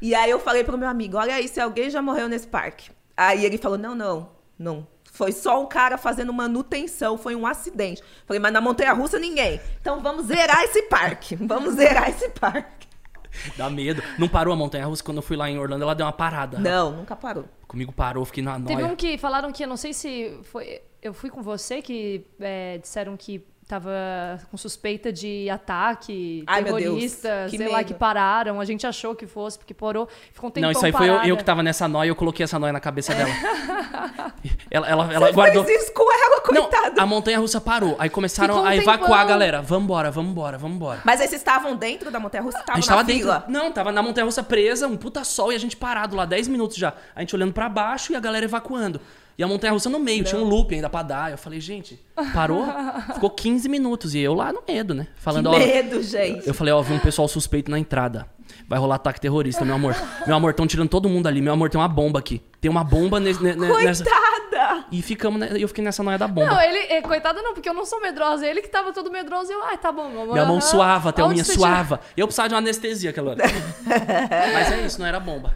E 0.00 0.14
aí 0.14 0.30
eu 0.30 0.38
falei 0.38 0.64
pro 0.64 0.78
meu 0.78 0.88
amigo, 0.88 1.16
olha 1.16 1.34
aí, 1.34 1.48
se 1.48 1.60
alguém 1.60 1.90
já 1.90 2.00
morreu 2.00 2.28
nesse 2.28 2.46
parque. 2.46 2.90
Aí 3.16 3.44
ele 3.44 3.58
falou, 3.58 3.78
não, 3.78 3.94
não, 3.94 4.30
não. 4.58 4.86
Foi 5.12 5.30
só 5.30 5.62
um 5.62 5.66
cara 5.66 5.98
fazendo 5.98 6.32
manutenção, 6.32 7.18
foi 7.18 7.36
um 7.36 7.46
acidente. 7.46 8.02
Falei, 8.26 8.40
mas 8.40 8.50
na 8.50 8.62
montanha-russa 8.62 9.18
ninguém. 9.18 9.60
Então 9.78 10.00
vamos 10.00 10.24
zerar 10.24 10.62
esse 10.64 10.84
parque. 10.84 11.36
Vamos 11.36 11.74
zerar 11.74 12.08
esse 12.08 12.30
parque. 12.30 12.88
Dá 13.56 13.68
medo. 13.68 14.02
Não 14.18 14.26
parou 14.26 14.54
a 14.54 14.56
montanha 14.56 14.86
russa 14.86 15.04
quando 15.04 15.18
eu 15.18 15.22
fui 15.22 15.36
lá 15.36 15.50
em 15.50 15.58
Orlando, 15.58 15.82
ela 15.84 15.94
deu 15.94 16.06
uma 16.06 16.12
parada. 16.12 16.58
Não, 16.58 16.92
nunca 16.92 17.14
parou. 17.14 17.44
Comigo 17.68 17.92
parou, 17.92 18.24
fiquei 18.24 18.42
na 18.42 18.58
Teve 18.58 18.80
noia. 18.80 18.86
um 18.86 18.96
que 18.96 19.18
falaram 19.18 19.52
que, 19.52 19.62
eu 19.62 19.68
não 19.68 19.76
sei 19.76 19.92
se 19.92 20.38
foi. 20.44 20.80
Eu 21.02 21.12
fui 21.12 21.28
com 21.28 21.42
você 21.42 21.82
que 21.82 22.24
é, 22.40 22.78
disseram 22.78 23.14
que 23.14 23.44
tava 23.72 24.38
com 24.50 24.56
suspeita 24.58 25.10
de 25.10 25.48
ataque, 25.48 26.44
Ai, 26.46 26.60
meu 26.60 26.74
Deus, 26.74 26.82
terrorista, 26.84 27.46
que 27.48 27.56
sei 27.56 27.68
lá, 27.68 27.78
medo. 27.78 27.86
que 27.88 27.94
pararam. 27.94 28.60
A 28.60 28.64
gente 28.66 28.86
achou 28.86 29.14
que 29.14 29.26
fosse, 29.26 29.56
porque 29.58 29.72
parou. 29.72 30.06
Ficou 30.30 30.50
um 30.50 30.52
tempão 30.52 30.68
Não, 30.68 30.72
isso 30.76 30.84
aí 30.84 30.92
foi 30.92 31.08
eu, 31.08 31.12
parada. 31.14 31.28
eu 31.28 31.36
que 31.38 31.44
tava 31.44 31.62
nessa 31.62 31.88
noia, 31.88 32.10
eu 32.10 32.14
coloquei 32.14 32.44
essa 32.44 32.58
noia 32.58 32.70
na 32.72 32.80
cabeça 32.80 33.14
dela. 33.14 33.30
ela 34.70 34.86
ela, 34.88 35.12
ela 35.14 35.26
Você 35.28 35.32
guardou. 35.32 35.64
fez 35.64 35.84
isso 35.84 35.92
com 35.94 36.02
ela, 36.02 36.42
Não, 36.52 36.62
coitada. 36.68 37.00
a 37.02 37.06
montanha 37.06 37.38
russa 37.38 37.60
parou. 37.60 37.96
Aí 37.98 38.10
começaram 38.10 38.62
um 38.62 38.64
a 38.66 38.76
evacuar 38.76 38.98
tempão. 39.00 39.14
a 39.20 39.24
galera. 39.24 39.62
Vambora, 39.62 40.10
vambora, 40.10 40.58
vambora. 40.58 41.00
Mas 41.04 41.20
aí 41.22 41.28
vocês 41.28 41.40
estavam 41.40 41.74
dentro 41.74 42.10
da 42.10 42.20
montanha-russa? 42.20 42.58
A 42.58 42.60
Estavam 42.60 42.80
gente 42.82 42.90
na 42.90 42.96
tava 42.96 43.06
dentro. 43.06 43.22
fila? 43.22 43.44
Não, 43.48 43.72
tava 43.72 43.90
na 43.90 44.02
montanha 44.02 44.24
russa 44.26 44.42
presa, 44.42 44.86
um 44.86 44.96
puta 44.98 45.24
sol 45.24 45.50
e 45.50 45.54
a 45.54 45.58
gente 45.58 45.76
parado 45.76 46.14
lá 46.14 46.24
10 46.26 46.48
minutos 46.48 46.76
já. 46.76 46.92
A 47.16 47.20
gente 47.20 47.34
olhando 47.34 47.52
pra 47.54 47.68
baixo 47.68 48.12
e 48.12 48.16
a 48.16 48.20
galera 48.20 48.44
evacuando. 48.44 49.00
E 49.42 49.44
a 49.44 49.48
montanha 49.48 49.72
russa 49.72 49.90
no 49.90 49.98
meio, 49.98 50.22
tinha 50.22 50.40
um 50.40 50.44
loop 50.44 50.72
ainda 50.72 50.88
pra 50.88 51.02
dar. 51.02 51.32
Eu 51.32 51.36
falei, 51.36 51.60
gente, 51.60 51.98
parou? 52.32 52.64
Ficou 53.12 53.28
15 53.28 53.68
minutos. 53.68 54.14
E 54.14 54.20
eu 54.20 54.34
lá 54.34 54.52
no 54.52 54.62
medo, 54.68 54.94
né? 54.94 55.08
Falando, 55.16 55.50
Que 55.50 55.56
ó. 55.56 55.58
medo, 55.58 56.00
gente. 56.00 56.46
Eu 56.46 56.54
falei, 56.54 56.72
ó, 56.72 56.80
vi 56.80 56.92
um 56.94 57.00
pessoal 57.00 57.26
suspeito 57.26 57.68
na 57.68 57.76
entrada. 57.76 58.24
Vai 58.68 58.78
rolar 58.78 58.94
ataque 58.94 59.20
terrorista, 59.20 59.64
meu 59.64 59.74
amor. 59.74 59.96
Meu 60.28 60.36
amor, 60.36 60.50
estão 60.52 60.64
tirando 60.64 60.88
todo 60.88 61.08
mundo 61.08 61.26
ali. 61.26 61.42
Meu 61.42 61.52
amor, 61.54 61.70
tem 61.70 61.80
uma 61.80 61.88
bomba 61.88 62.20
aqui. 62.20 62.40
Tem 62.60 62.70
uma 62.70 62.84
bomba 62.84 63.18
nesse, 63.18 63.42
ne- 63.42 63.56
ne- 63.56 63.84
nessa. 63.84 64.04
Coitada! 64.04 64.84
E 64.92 65.02
ficamos, 65.02 65.40
ne- 65.40 65.60
eu 65.60 65.66
fiquei 65.66 65.82
nessa 65.82 66.04
noia 66.04 66.18
da 66.18 66.28
bomba. 66.28 66.46
Não, 66.52 66.60
ele, 66.62 66.78
é, 66.92 67.02
coitada 67.02 67.42
não, 67.42 67.52
porque 67.52 67.68
eu 67.68 67.74
não 67.74 67.84
sou 67.84 68.00
medrosa. 68.00 68.46
Ele 68.46 68.62
que 68.62 68.68
tava 68.68 68.92
todo 68.92 69.10
medroso 69.10 69.50
e 69.50 69.54
eu, 69.54 69.64
ai, 69.64 69.76
tá 69.76 69.90
bom, 69.90 70.08
meu 70.08 70.22
amor. 70.22 70.34
Minha 70.34 70.44
mão 70.46 70.60
suava, 70.60 71.08
até 71.08 71.20
a 71.20 71.26
minha 71.26 71.44
suava. 71.44 71.98
Eu 72.16 72.28
precisava 72.28 72.48
de 72.50 72.54
uma 72.54 72.60
anestesia 72.60 73.10
aquela 73.10 73.30
hora. 73.32 73.42
Mas 74.54 74.70
é 74.72 74.86
isso, 74.86 75.00
não 75.00 75.06
era 75.06 75.18
bomba. 75.18 75.52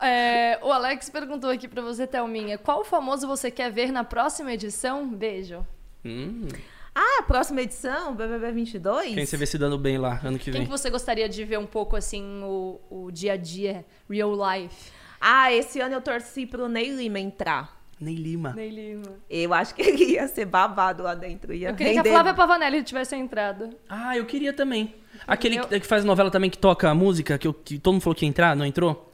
É, 0.00 0.58
o 0.62 0.72
Alex 0.72 1.10
perguntou 1.10 1.50
aqui 1.50 1.68
pra 1.68 1.82
você, 1.82 2.06
Thelminha, 2.06 2.56
qual 2.58 2.84
famoso 2.84 3.26
você 3.26 3.50
quer 3.50 3.70
ver 3.70 3.92
na 3.92 4.02
próxima 4.04 4.52
edição? 4.52 5.06
Beijo. 5.08 5.66
Hum, 6.04 6.48
Ah, 6.94 7.22
próxima 7.22 7.60
edição, 7.62 8.14
BBB 8.14 8.50
22? 8.52 9.14
quem 9.14 9.24
você 9.26 9.36
vê 9.36 9.46
se 9.46 9.56
dando 9.58 9.78
bem 9.78 9.96
lá, 9.98 10.20
ano 10.24 10.38
que 10.38 10.44
Quem 10.46 10.52
vem. 10.54 10.62
que 10.64 10.68
você 10.70 10.90
gostaria 10.90 11.28
de 11.28 11.44
ver 11.44 11.58
um 11.58 11.66
pouco, 11.66 11.94
assim, 11.96 12.42
o, 12.42 12.80
o 12.90 13.10
dia 13.12 13.34
a 13.34 13.36
dia, 13.36 13.84
real 14.08 14.32
life? 14.34 14.90
Ah, 15.20 15.52
esse 15.52 15.80
ano 15.80 15.94
eu 15.94 16.00
torci 16.00 16.46
pro 16.46 16.66
Ney 16.68 16.90
Lima 16.90 17.20
entrar. 17.20 17.78
Ney 18.00 18.14
Lima. 18.16 18.54
Ney 18.54 18.70
Lima. 18.70 19.12
Eu 19.28 19.52
acho 19.52 19.74
que 19.74 19.82
ele 19.82 20.04
ia 20.14 20.26
ser 20.26 20.46
babado 20.46 21.02
lá 21.02 21.14
dentro. 21.14 21.52
Ia 21.52 21.68
Eu 21.68 21.74
queria 21.76 21.92
que 21.92 21.98
a 21.98 22.02
render- 22.02 22.10
Flávia 22.14 22.34
Pavanelli 22.34 22.82
tivesse 22.82 23.14
entrado. 23.14 23.68
Ah, 23.88 24.16
eu 24.16 24.24
queria 24.24 24.52
também. 24.54 24.94
Aquele 25.28 25.56
Eu- 25.58 25.68
que, 25.68 25.78
que 25.80 25.86
faz 25.86 26.04
novela 26.04 26.30
também, 26.30 26.48
que 26.48 26.56
toca 26.58 26.88
a 26.88 26.94
música, 26.94 27.36
que, 27.38 27.46
eu- 27.46 27.52
que 27.54 27.78
todo 27.78 27.92
mundo 27.92 28.02
falou 28.02 28.14
que 28.16 28.24
ia 28.24 28.28
entrar, 28.28 28.56
não 28.56 28.64
entrou? 28.64 29.09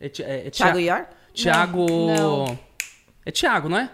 É, 0.00 0.06
é, 0.06 0.46
é 0.46 0.50
Tia- 0.50 0.50
Thiago 0.66 0.78
Ior? 0.78 1.06
Thiago. 1.34 1.86
Não. 2.16 2.58
É 3.26 3.30
Thiago, 3.30 3.68
não 3.68 3.78
é? 3.78 3.90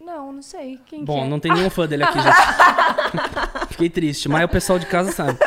Não, 0.00 0.32
não 0.32 0.42
sei. 0.42 0.78
Quem 0.86 1.04
Bom, 1.04 1.20
que 1.20 1.26
é? 1.26 1.28
não 1.28 1.40
tem 1.40 1.52
nenhum 1.52 1.68
fã 1.70 1.86
dele 1.86 2.04
aqui, 2.04 2.18
gente. 2.22 3.66
Fiquei 3.70 3.90
triste, 3.90 4.28
mas 4.28 4.44
o 4.44 4.48
pessoal 4.48 4.78
de 4.78 4.86
casa 4.86 5.10
sabe. 5.12 5.38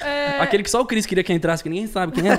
É, 0.00 0.40
Aquele 0.40 0.62
que 0.62 0.70
só 0.70 0.80
o 0.80 0.86
Cris 0.86 1.06
queria 1.06 1.24
que 1.24 1.32
entrasse, 1.32 1.62
que 1.62 1.68
ninguém 1.68 1.86
sabe 1.86 2.12
quem 2.12 2.30
é. 2.30 2.38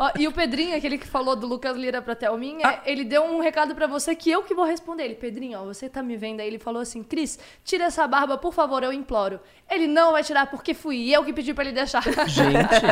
Ó, 0.00 0.10
e 0.18 0.26
o 0.28 0.32
Pedrinho, 0.32 0.76
aquele 0.76 0.98
que 0.98 1.06
falou 1.06 1.34
do 1.36 1.46
Lucas 1.46 1.76
Lira 1.76 2.00
pra 2.02 2.14
Thelminha, 2.14 2.66
Ah. 2.66 2.80
ele 2.84 3.04
deu 3.04 3.22
um 3.24 3.40
recado 3.40 3.74
pra 3.74 3.86
você 3.86 4.14
que 4.14 4.30
eu 4.30 4.42
que 4.42 4.54
vou 4.54 4.64
responder. 4.64 5.04
Ele, 5.04 5.14
Pedrinho, 5.14 5.58
ó, 5.60 5.64
você 5.64 5.88
tá 5.88 6.02
me 6.02 6.16
vendo 6.16 6.40
aí? 6.40 6.46
Ele 6.46 6.58
falou 6.58 6.80
assim, 6.82 7.02
Cris, 7.02 7.38
tira 7.64 7.84
essa 7.84 8.06
barba, 8.06 8.36
por 8.38 8.52
favor, 8.52 8.82
eu 8.82 8.92
imploro. 8.92 9.40
Ele 9.70 9.86
não 9.86 10.12
vai 10.12 10.22
tirar 10.24 10.46
porque 10.50 10.72
fui 10.74 11.10
eu 11.14 11.24
que 11.24 11.32
pedi 11.32 11.52
pra 11.52 11.64
ele 11.64 11.72
deixar. 11.72 12.02
Gente, 12.26 12.82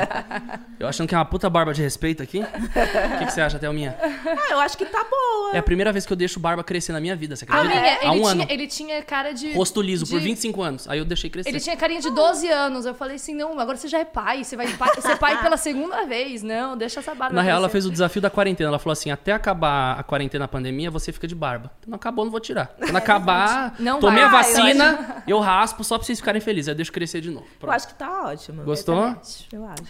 eu 0.78 0.86
achando 0.86 1.08
que 1.08 1.14
é 1.14 1.18
uma 1.18 1.24
puta 1.24 1.48
barba 1.48 1.72
de 1.72 1.82
respeito 1.82 2.22
aqui. 2.22 2.40
O 2.40 3.18
que, 3.18 3.26
que 3.26 3.32
você 3.32 3.40
acha, 3.40 3.58
Thelminha? 3.58 3.96
Ah, 4.02 4.52
eu 4.52 4.60
acho 4.60 4.76
que 4.76 4.84
tá 4.84 5.02
boa. 5.04 5.54
É 5.54 5.58
a 5.58 5.62
primeira 5.62 5.92
vez 5.92 6.04
que 6.04 6.12
eu 6.12 6.16
deixo 6.16 6.38
barba 6.40 6.62
crescer 6.62 6.92
na 6.92 7.00
minha 7.00 7.16
vida, 7.16 7.34
você 7.36 7.44
acredita? 7.44 7.68
minha, 7.68 7.82
Há 7.94 8.02
ele, 8.02 8.08
um 8.08 8.14
tinha, 8.22 8.30
ano. 8.32 8.46
ele 8.50 8.66
tinha 8.66 9.02
cara 9.02 9.32
de... 9.32 9.52
Rosto 9.52 9.80
liso 9.80 10.06
por 10.06 10.18
de- 10.18 10.24
25 10.26 10.62
anos. 10.62 10.88
Aí 10.88 10.98
eu 10.98 11.04
deixei 11.04 11.30
crescer. 11.30 11.48
Ele 11.48 11.60
tinha 11.60 11.76
carinha 11.76 12.00
de 12.00 12.10
12 12.10 12.48
anos. 12.48 12.84
Eu 12.84 12.94
falei 12.94 13.16
assim, 13.16 13.34
não, 13.34 13.58
agora 13.58 13.76
você 13.76 13.88
já 13.88 13.98
é 14.00 14.04
pai. 14.04 14.44
Você 14.44 14.56
vai 14.56 14.68
pai- 14.72 15.00
ser 15.00 15.16
pai 15.18 15.40
pela 15.42 15.56
segunda 15.56 16.04
vez. 16.04 16.42
Não, 16.42 16.76
deixa 16.76 16.95
essa 17.00 17.14
barba 17.14 17.34
Na 17.34 17.42
real, 17.42 17.58
ela 17.58 17.68
fez 17.68 17.86
o 17.86 17.90
desafio 17.90 18.20
da 18.22 18.30
quarentena. 18.30 18.68
Ela 18.68 18.78
falou 18.78 18.92
assim: 18.92 19.10
até 19.10 19.32
acabar 19.32 19.98
a 19.98 20.02
quarentena, 20.02 20.44
a 20.44 20.48
pandemia, 20.48 20.90
você 20.90 21.12
fica 21.12 21.26
de 21.26 21.34
barba. 21.34 21.70
Não 21.86 21.96
acabou, 21.96 22.24
não 22.24 22.30
vou 22.32 22.40
tirar. 22.40 22.68
Quando 22.78 22.96
acabar, 22.96 23.74
Não 23.80 23.98
tomei 24.00 24.22
vai. 24.24 24.24
a 24.24 24.26
Ah, 24.26 24.28
eu 24.28 24.44
vacina, 24.64 25.22
eu, 25.26 25.38
raspo 25.40 25.82
só 25.84 25.96
pra 25.98 26.06
vocês 26.06 26.18
ficarem 26.18 26.40
felizes. 26.40 26.68
Aí 26.68 26.72
eu 26.72 26.76
deixo 26.76 26.92
crescer 26.92 27.20
de 27.20 27.30
novo. 27.30 27.46
Eu 27.46 27.58
Pronto. 27.60 27.74
acho 27.74 27.88
que 27.88 27.94
tá 27.94 28.22
ótimo. 28.24 28.62
Gostou? 28.64 29.14
Eu 29.52 29.64
acho. 29.66 29.82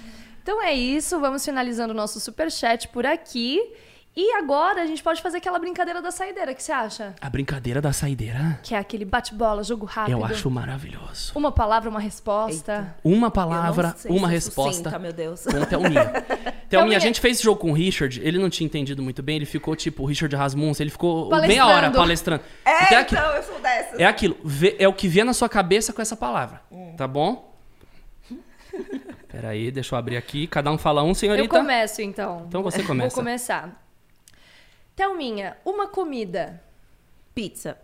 Então 0.42 0.62
é 0.62 0.72
isso, 0.72 1.18
vamos 1.18 1.44
finalizando 1.44 1.92
o 1.92 1.96
nosso 1.96 2.20
superchat 2.20 2.88
por 2.88 3.04
aqui. 3.04 3.60
E 4.18 4.32
agora 4.32 4.80
a 4.82 4.86
gente 4.86 5.02
pode 5.02 5.20
fazer 5.20 5.36
aquela 5.36 5.58
brincadeira 5.58 6.00
da 6.00 6.10
saideira, 6.10 6.50
o 6.52 6.54
que 6.54 6.62
você 6.62 6.72
acha? 6.72 7.14
A 7.20 7.28
brincadeira 7.28 7.82
da 7.82 7.92
saideira, 7.92 8.58
Que 8.62 8.74
é 8.74 8.78
aquele 8.78 9.04
bate-bola, 9.04 9.62
jogo 9.62 9.84
rápido. 9.84 10.12
eu 10.12 10.24
acho 10.24 10.50
maravilhoso. 10.50 11.32
Uma 11.34 11.52
palavra, 11.52 11.90
uma 11.90 12.00
resposta. 12.00 12.96
Uma 13.04 13.26
Eu 13.26 13.30
palavra, 13.30 13.88
não 13.88 13.96
sei 13.98 14.10
uma 14.10 14.28
se 14.28 14.34
resposta. 14.34 14.72
sucinta, 14.84 14.98
meu 14.98 15.12
Deus. 15.12 15.44
Com 15.44 15.50
o 15.58 15.66
Thelminha. 15.66 16.04
Thelminha, 16.06 16.54
Thelminha. 16.70 16.96
a 16.96 17.00
gente 17.00 17.20
fez 17.20 17.36
esse 17.36 17.44
jogo 17.44 17.60
com 17.60 17.70
o 17.70 17.74
Richard, 17.74 18.18
ele 18.24 18.38
não 18.38 18.48
tinha 18.48 18.64
entendido 18.64 19.02
muito 19.02 19.22
bem, 19.22 19.36
ele 19.36 19.44
ficou 19.44 19.76
tipo, 19.76 20.02
o 20.04 20.06
Richard 20.06 20.34
Rasmussen, 20.34 20.84
ele 20.84 20.90
ficou 20.90 21.28
meia 21.42 21.66
hora 21.66 21.90
palestrando. 21.90 22.42
É, 22.64 22.84
Então 22.84 22.96
é 22.98 23.00
aquilo, 23.02 23.20
então, 23.20 23.32
eu 23.36 23.42
sou 23.42 23.60
dessas. 23.60 24.00
é 24.00 24.04
aquilo, 24.06 24.36
vê- 24.42 24.76
é 24.78 24.88
o 24.88 24.94
que 24.94 25.08
vier 25.08 25.26
na 25.26 25.34
sua 25.34 25.48
cabeça 25.50 25.92
com 25.92 26.00
essa 26.00 26.16
palavra, 26.16 26.62
tá 26.96 27.06
bom? 27.06 27.54
Peraí, 29.28 29.70
deixa 29.70 29.94
eu 29.94 29.98
abrir 29.98 30.16
aqui, 30.16 30.46
cada 30.46 30.70
um 30.72 30.78
fala 30.78 31.02
um, 31.02 31.08
Eu 31.08 31.14
senhorita. 31.14 31.48
começo 31.58 32.00
então. 32.00 32.46
Então 32.48 32.62
você 32.62 32.82
começa. 32.82 33.14
Vou 33.14 33.22
começar. 33.22 33.84
Thelminha, 34.96 35.56
uma 35.64 35.86
comida. 35.86 36.62
Pizza. 37.34 37.76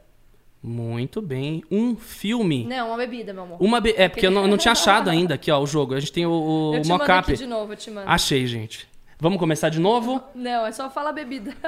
Muito 0.63 1.21
bem, 1.21 1.63
um 1.71 1.95
filme. 1.97 2.65
Não, 2.65 2.89
uma 2.89 2.97
bebida, 2.97 3.33
meu 3.35 3.43
amor. 3.43 3.61
Uma 3.63 3.81
be- 3.81 3.95
É, 3.97 4.09
porque 4.09 4.27
eu 4.27 4.31
não, 4.31 4.43
eu 4.43 4.49
não 4.49 4.57
tinha 4.57 4.73
achado 4.73 5.11
ainda 5.11 5.35
aqui, 5.35 5.51
ó, 5.51 5.61
o 5.61 5.67
jogo. 5.67 5.95
A 5.95 6.01
gente 6.01 6.13
tem 6.13 6.25
o, 6.25 6.31
o 6.31 6.75
eu 6.77 6.83
te 6.83 6.89
mando 6.89 7.01
mockup. 7.05 7.33
aqui 7.33 7.37
de 7.37 7.47
novo, 7.47 7.73
eu 7.73 7.77
te 7.77 7.91
mando. 7.91 8.09
Achei, 8.09 8.47
gente. 8.47 8.89
Vamos 9.19 9.39
começar 9.39 9.69
de 9.69 9.79
novo? 9.81 10.23
Não, 10.35 10.65
é 10.67 10.73
só 10.73 10.89
falar 10.91 11.13
bebida. 11.13 11.55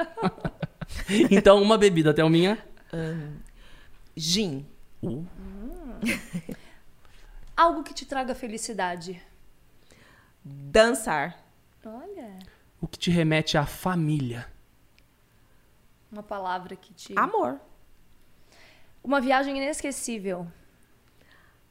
Então, 1.31 1.59
uma 1.63 1.79
bebida, 1.79 2.13
Thelminha. 2.13 2.59
Gin. 4.15 4.63
Algo 7.57 7.83
que 7.83 7.93
te 7.93 8.05
traga 8.05 8.35
felicidade. 8.35 9.19
Dançar. 10.43 11.39
Olha, 11.83 12.37
O 12.81 12.87
que 12.87 12.99
te 12.99 13.09
remete 13.09 13.57
à 13.57 13.65
família. 13.65 14.45
Uma 16.11 16.23
palavra 16.23 16.75
que 16.75 16.93
te... 16.93 17.13
Amor. 17.17 17.59
Uma 19.03 19.21
viagem 19.21 19.57
inesquecível. 19.57 20.47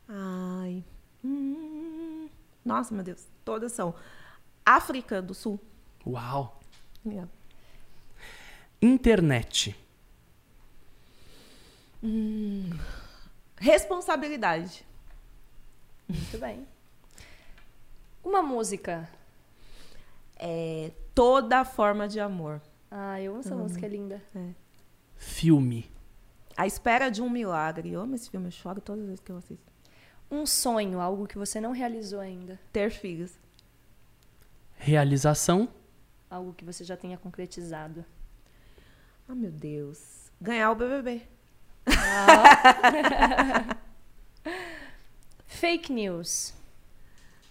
Ai. 0.09 0.85
Hum. 1.25 2.29
Nossa, 2.65 2.95
meu 2.95 3.03
Deus. 3.03 3.27
Todas 3.45 3.73
são. 3.73 3.95
África 4.65 5.21
do 5.21 5.35
Sul. 5.35 5.61
Uau. 6.07 6.61
Yeah. 7.05 7.31
Internet. 8.81 9.77
Responsabilidade. 13.57 14.85
Muito 16.09 16.39
bem. 16.39 16.67
Uma 18.23 18.43
música. 18.43 19.09
É 20.37 20.91
toda 21.15 21.65
forma 21.65 22.07
de 22.07 22.21
amor. 22.21 22.61
Ah, 22.97 23.21
eu 23.21 23.33
amo 23.33 23.41
essa 23.41 23.57
música, 23.57 23.85
é 23.85 23.89
linda. 23.89 24.23
Filme. 25.17 25.91
A 26.57 26.65
espera 26.65 27.11
de 27.11 27.21
um 27.21 27.29
milagre. 27.29 27.91
Eu 27.91 28.01
amo 28.01 28.15
esse 28.15 28.31
filme, 28.31 28.47
eu 28.47 28.53
choro 28.53 28.81
todas 28.81 29.03
as 29.03 29.09
vezes 29.09 29.25
que 29.25 29.33
eu 29.33 29.37
assisto. 29.37 29.73
Um 30.31 30.47
sonho, 30.47 31.01
algo 31.01 31.27
que 31.27 31.37
você 31.37 31.61
não 31.61 31.73
realizou 31.73 32.21
ainda. 32.21 32.57
Ter 32.73 32.93
filhos. 32.93 33.37
Realização. 34.77 35.69
Algo 36.31 36.53
que 36.53 36.65
você 36.65 36.85
já 36.85 36.97
tenha 36.97 37.19
concretizado. 37.19 38.05
Ah, 39.29 39.35
meu 39.35 39.51
Deus. 39.51 40.31
Ganhar 40.41 40.71
o 40.71 40.77
BBB. 40.77 41.27
Fake 45.49 45.93
news. 45.93 46.55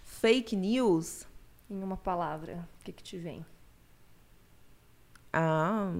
Fake 0.04 0.56
news. 0.56 1.26
Em 1.68 1.82
uma 1.82 1.98
palavra. 1.98 2.66
O 2.80 2.84
que, 2.84 2.92
que 2.92 3.02
te 3.02 3.18
vem? 3.18 3.44
Ah. 5.36 5.92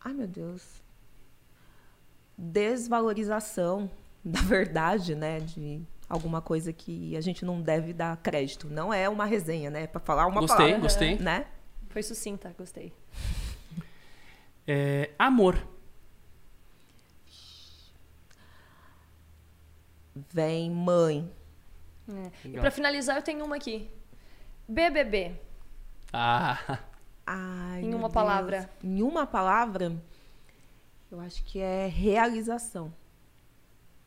Ai, 0.00 0.14
meu 0.14 0.26
Deus. 0.26 0.82
Desvalorização 2.36 3.90
da 4.24 4.40
verdade, 4.40 5.14
né? 5.14 5.40
De 5.40 5.82
alguma 6.08 6.40
coisa 6.40 6.72
que 6.72 7.14
a 7.16 7.20
gente 7.20 7.44
não 7.44 7.60
deve 7.60 7.92
dar 7.92 8.16
crédito. 8.16 8.68
Não 8.68 8.92
é 8.92 9.06
uma 9.08 9.26
resenha, 9.26 9.70
né? 9.70 9.86
Pra 9.86 10.00
falar 10.00 10.26
uma 10.26 10.40
Gostei, 10.40 10.56
palavra. 10.56 10.80
gostei. 10.80 11.18
Né? 11.18 11.46
Foi 11.90 12.02
sucinta, 12.02 12.54
gostei. 12.56 12.92
É, 14.66 15.10
amor. 15.18 15.62
Vem 20.32 20.70
mãe. 20.70 21.30
É. 22.08 22.48
E 22.48 22.58
pra 22.58 22.70
finalizar, 22.70 23.16
eu 23.16 23.22
tenho 23.22 23.44
uma 23.44 23.56
aqui. 23.56 23.90
BBB. 24.68 25.32
Ah, 26.12 26.78
Ai, 27.26 27.82
Em 27.82 27.90
uma 27.94 28.00
Deus. 28.02 28.12
palavra. 28.12 28.70
Em 28.82 29.02
uma 29.02 29.26
palavra, 29.26 29.92
eu 31.10 31.20
acho 31.20 31.42
que 31.44 31.58
é 31.58 31.86
realização. 31.86 32.92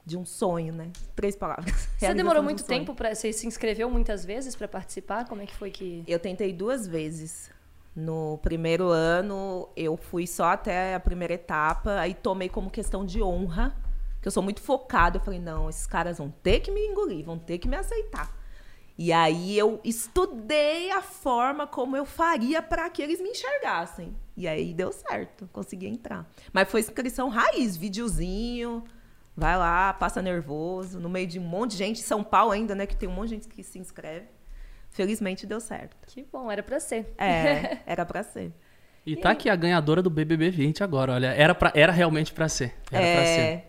De 0.05 0.15
um 0.17 0.25
sonho, 0.25 0.71
né? 0.71 0.89
Três 1.17 1.35
palavras. 1.35 1.89
Você 1.99 2.13
demorou 2.13 2.41
de 2.41 2.45
um 2.45 2.45
muito 2.45 2.63
tempo 2.63 2.95
para 2.95 3.13
Você 3.13 3.34
se 3.34 3.45
inscreveu 3.45 3.89
muitas 3.89 4.23
vezes 4.23 4.55
pra 4.55 4.65
participar? 4.65 5.27
Como 5.27 5.41
é 5.41 5.45
que 5.45 5.53
foi 5.55 5.69
que. 5.69 6.01
Eu 6.07 6.17
tentei 6.17 6.53
duas 6.53 6.88
vezes. 6.88 7.51
No 7.93 8.38
primeiro 8.41 8.88
ano, 8.89 9.67
eu 9.75 9.97
fui 9.97 10.25
só 10.25 10.51
até 10.51 10.93
a 10.95 10.99
primeira 10.99 11.34
etapa, 11.34 11.95
aí 11.99 12.13
tomei 12.13 12.47
como 12.47 12.69
questão 12.69 13.03
de 13.03 13.21
honra, 13.23 13.75
que 14.21 14.27
eu 14.27 14.31
sou 14.31 14.43
muito 14.43 14.61
focada. 14.61 15.17
Eu 15.17 15.21
falei, 15.21 15.39
não, 15.39 15.67
esses 15.67 15.88
caras 15.88 16.19
vão 16.19 16.29
ter 16.29 16.59
que 16.61 16.69
me 16.71 16.79
engolir, 16.88 17.25
vão 17.25 17.39
ter 17.39 17.57
que 17.57 17.67
me 17.67 17.75
aceitar. 17.75 18.31
E 18.98 19.14
aí 19.14 19.56
eu 19.56 19.80
estudei 19.84 20.90
a 20.90 21.03
forma 21.03 21.68
como 21.68 21.95
eu 21.95 22.03
faria 22.03 22.64
para 22.64 22.90
que 22.90 23.02
eles 23.02 23.22
me 23.22 23.30
enxergassem. 23.30 24.15
E 24.36 24.48
aí 24.48 24.74
deu 24.74 24.91
certo, 24.91 25.48
consegui 25.53 25.86
entrar. 25.86 26.28
Mas 26.52 26.69
foi 26.69 26.80
inscrição 26.80 27.30
raiz, 27.30 27.78
videozinho. 27.78 28.84
Vai 29.36 29.56
lá, 29.56 29.94
passa 29.94 30.19
nervoso, 30.19 30.99
no 30.99 31.07
meio 31.07 31.28
de 31.28 31.38
um 31.38 31.44
monte 31.44 31.72
de 31.72 31.78
gente, 31.78 31.99
São 31.99 32.24
Paulo 32.24 32.52
ainda, 32.52 32.74
né, 32.74 32.88
que 32.88 32.95
tem 32.95 33.07
um 33.07 33.11
monte 33.11 33.30
de 33.30 33.36
gente 33.36 33.48
que 33.48 33.61
se 33.61 33.78
inscreve. 33.78 34.26
Felizmente 34.90 35.45
deu 35.45 35.60
certo. 35.60 35.95
Que 36.07 36.26
bom, 36.32 36.52
era 36.52 36.64
pra 36.64 36.80
ser. 36.80 37.14
É, 37.19 37.78
era 37.86 38.03
pra 38.03 38.24
ser. 38.24 38.52
e 39.06 39.15
tá 39.15 39.30
aqui 39.30 39.48
a 39.48 39.56
ganhadora 39.56 40.02
do 40.02 40.10
BBB 40.10 40.49
20 40.49 40.84
agora, 40.84 41.14
olha. 41.14 41.28
Era, 41.28 41.53
pra, 41.53 41.72
era 41.76 41.91
realmente 41.91 42.34
pra 42.34 42.49
ser. 42.49 42.74
Era 42.91 43.15
pra 43.15 43.26
ser. 43.26 43.40
É, 43.40 43.68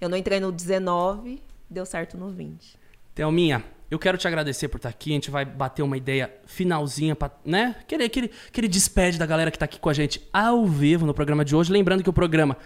eu 0.00 0.08
não 0.08 0.16
entrei 0.16 0.38
no 0.38 0.52
19, 0.52 1.42
deu 1.68 1.84
certo 1.84 2.16
no 2.16 2.28
20. 2.28 2.78
Thelminha, 3.12 3.64
eu 3.90 3.98
quero 3.98 4.18
te 4.18 4.26
agradecer 4.28 4.68
por 4.68 4.76
estar 4.76 4.88
aqui. 4.88 5.10
A 5.10 5.14
gente 5.14 5.30
vai 5.30 5.44
bater 5.44 5.82
uma 5.82 5.96
ideia 5.96 6.32
finalzinha, 6.46 7.14
pra, 7.16 7.30
né? 7.44 7.76
Aquele, 7.80 8.04
aquele, 8.04 8.30
aquele 8.48 8.68
despede 8.68 9.18
da 9.18 9.26
galera 9.26 9.50
que 9.50 9.58
tá 9.58 9.64
aqui 9.64 9.78
com 9.78 9.88
a 9.88 9.94
gente 9.94 10.20
ao 10.32 10.66
vivo 10.66 11.06
no 11.06 11.14
programa 11.14 11.44
de 11.44 11.54
hoje. 11.56 11.72
Lembrando 11.72 12.02
que 12.02 12.10
o 12.10 12.12
programa. 12.12 12.56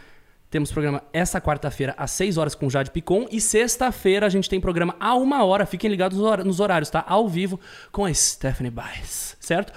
Temos 0.50 0.70
programa 0.70 1.02
essa 1.14 1.40
quarta-feira 1.40 1.94
às 1.96 2.10
6 2.10 2.36
horas 2.36 2.54
com 2.54 2.68
Jade 2.68 2.90
Picon. 2.90 3.26
E 3.30 3.40
sexta-feira 3.40 4.26
a 4.26 4.28
gente 4.28 4.50
tem 4.50 4.60
programa 4.60 4.94
a 5.00 5.14
uma 5.14 5.42
hora. 5.44 5.64
Fiquem 5.64 5.88
ligados 5.90 6.18
nos 6.18 6.26
hor- 6.26 6.44
nos 6.44 6.60
horários, 6.60 6.90
tá? 6.90 7.02
Ao 7.08 7.26
vivo 7.26 7.58
com 7.90 8.04
a 8.04 8.12
Stephanie 8.12 8.70
Baez. 8.70 9.34
Certo? 9.40 9.72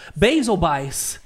Ou 0.50 0.58
Baez? 0.58 1.22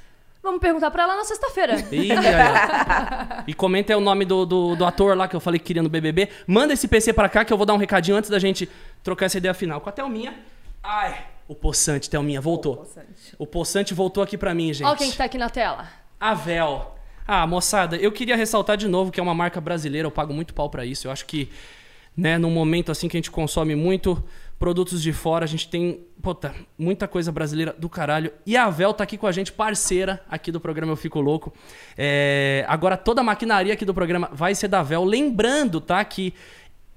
Vamos 0.50 0.62
perguntar 0.62 0.90
pra 0.90 1.04
ela 1.04 1.16
na 1.16 1.24
sexta-feira. 1.24 1.76
Ih, 1.92 2.12
aí, 2.12 2.18
ó. 2.18 3.44
E 3.46 3.54
comenta 3.54 3.94
aí 3.94 3.98
o 3.98 4.02
nome 4.02 4.26
do, 4.26 4.48
do, 4.48 4.76
do 4.76 4.84
ator 4.84 5.16
lá 5.16 5.28
que 5.28 5.36
eu 5.36 5.40
falei 5.40 5.60
que 5.60 5.66
queria 5.66 5.84
no 5.84 5.90
BBB. 5.90 6.28
Manda 6.48 6.74
esse 6.74 6.88
PC 6.88 7.14
pra 7.14 7.30
cá 7.30 7.46
que 7.46 7.54
eu 7.54 7.58
vou 7.58 7.68
dar 7.68 7.76
um 7.76 7.78
recadinho 7.78 8.18
antes 8.18 8.32
da 8.32 8.40
gente 8.40 8.68
trocar 9.04 9.28
essa 9.28 9.38
ideia 9.38 9.54
final. 9.54 9.80
Com 9.80 9.90
a 9.90 9.92
Thelminha. 9.92 10.34
Ai, 10.82 11.24
o 11.48 11.54
Poçante, 11.54 12.10
Thelminha, 12.10 12.42
voltou. 12.42 12.78
Poçante. 12.78 13.36
O 13.38 13.46
Poçante 13.46 13.94
voltou 13.94 14.24
aqui 14.24 14.40
pra 14.40 14.56
mim, 14.56 14.74
gente. 14.74 14.88
Olha 14.88 14.98
quem 14.98 15.12
que 15.12 15.18
tá 15.18 15.26
aqui 15.26 15.38
na 15.38 15.52
tela. 15.52 15.88
A 16.20 16.34
Vel. 16.34 16.96
Ah, 17.28 17.46
moçada, 17.46 17.96
eu 17.98 18.12
queria 18.12 18.36
ressaltar 18.36 18.76
de 18.76 18.88
novo 18.88 19.12
que 19.12 19.20
é 19.20 19.24
uma 19.24 19.36
marca 19.36 19.62
brasileira, 19.62 20.08
eu 20.08 20.12
pago 20.12 20.34
muito 20.34 20.52
pau 20.52 20.68
pra 20.68 20.84
isso. 20.84 21.06
Eu 21.06 21.12
acho 21.12 21.28
que, 21.28 21.48
né, 22.18 22.40
num 22.40 22.50
momento 22.50 22.92
assim 22.92 23.08
que 23.08 23.16
a 23.16 23.20
gente 23.20 23.30
consome 23.30 23.76
muito 23.76 24.24
produtos 24.60 25.02
de 25.02 25.14
fora, 25.14 25.46
a 25.46 25.48
gente 25.48 25.70
tem, 25.70 26.02
puta, 26.22 26.54
muita 26.78 27.08
coisa 27.08 27.32
brasileira 27.32 27.74
do 27.80 27.88
caralho. 27.88 28.32
E 28.46 28.58
a 28.58 28.70
Vel 28.70 28.94
tá 28.94 29.06
aqui 29.06 29.18
com 29.18 29.26
a 29.26 29.32
gente, 29.32 29.54
parceira 29.54 30.22
aqui 30.30 30.52
do 30.52 30.60
programa 30.60 30.92
Eu 30.92 30.98
Fico 30.98 31.22
Louco. 31.22 31.54
É, 31.98 32.66
agora 32.68 32.98
toda 32.98 33.22
a 33.22 33.24
maquinaria 33.24 33.74
aqui 33.74 33.86
do 33.86 33.94
programa 33.94 34.30
vai 34.34 34.54
ser 34.54 34.68
da 34.68 34.84
Vel. 34.84 35.06
Lembrando, 35.06 35.80
tá, 35.80 36.04
que 36.04 36.34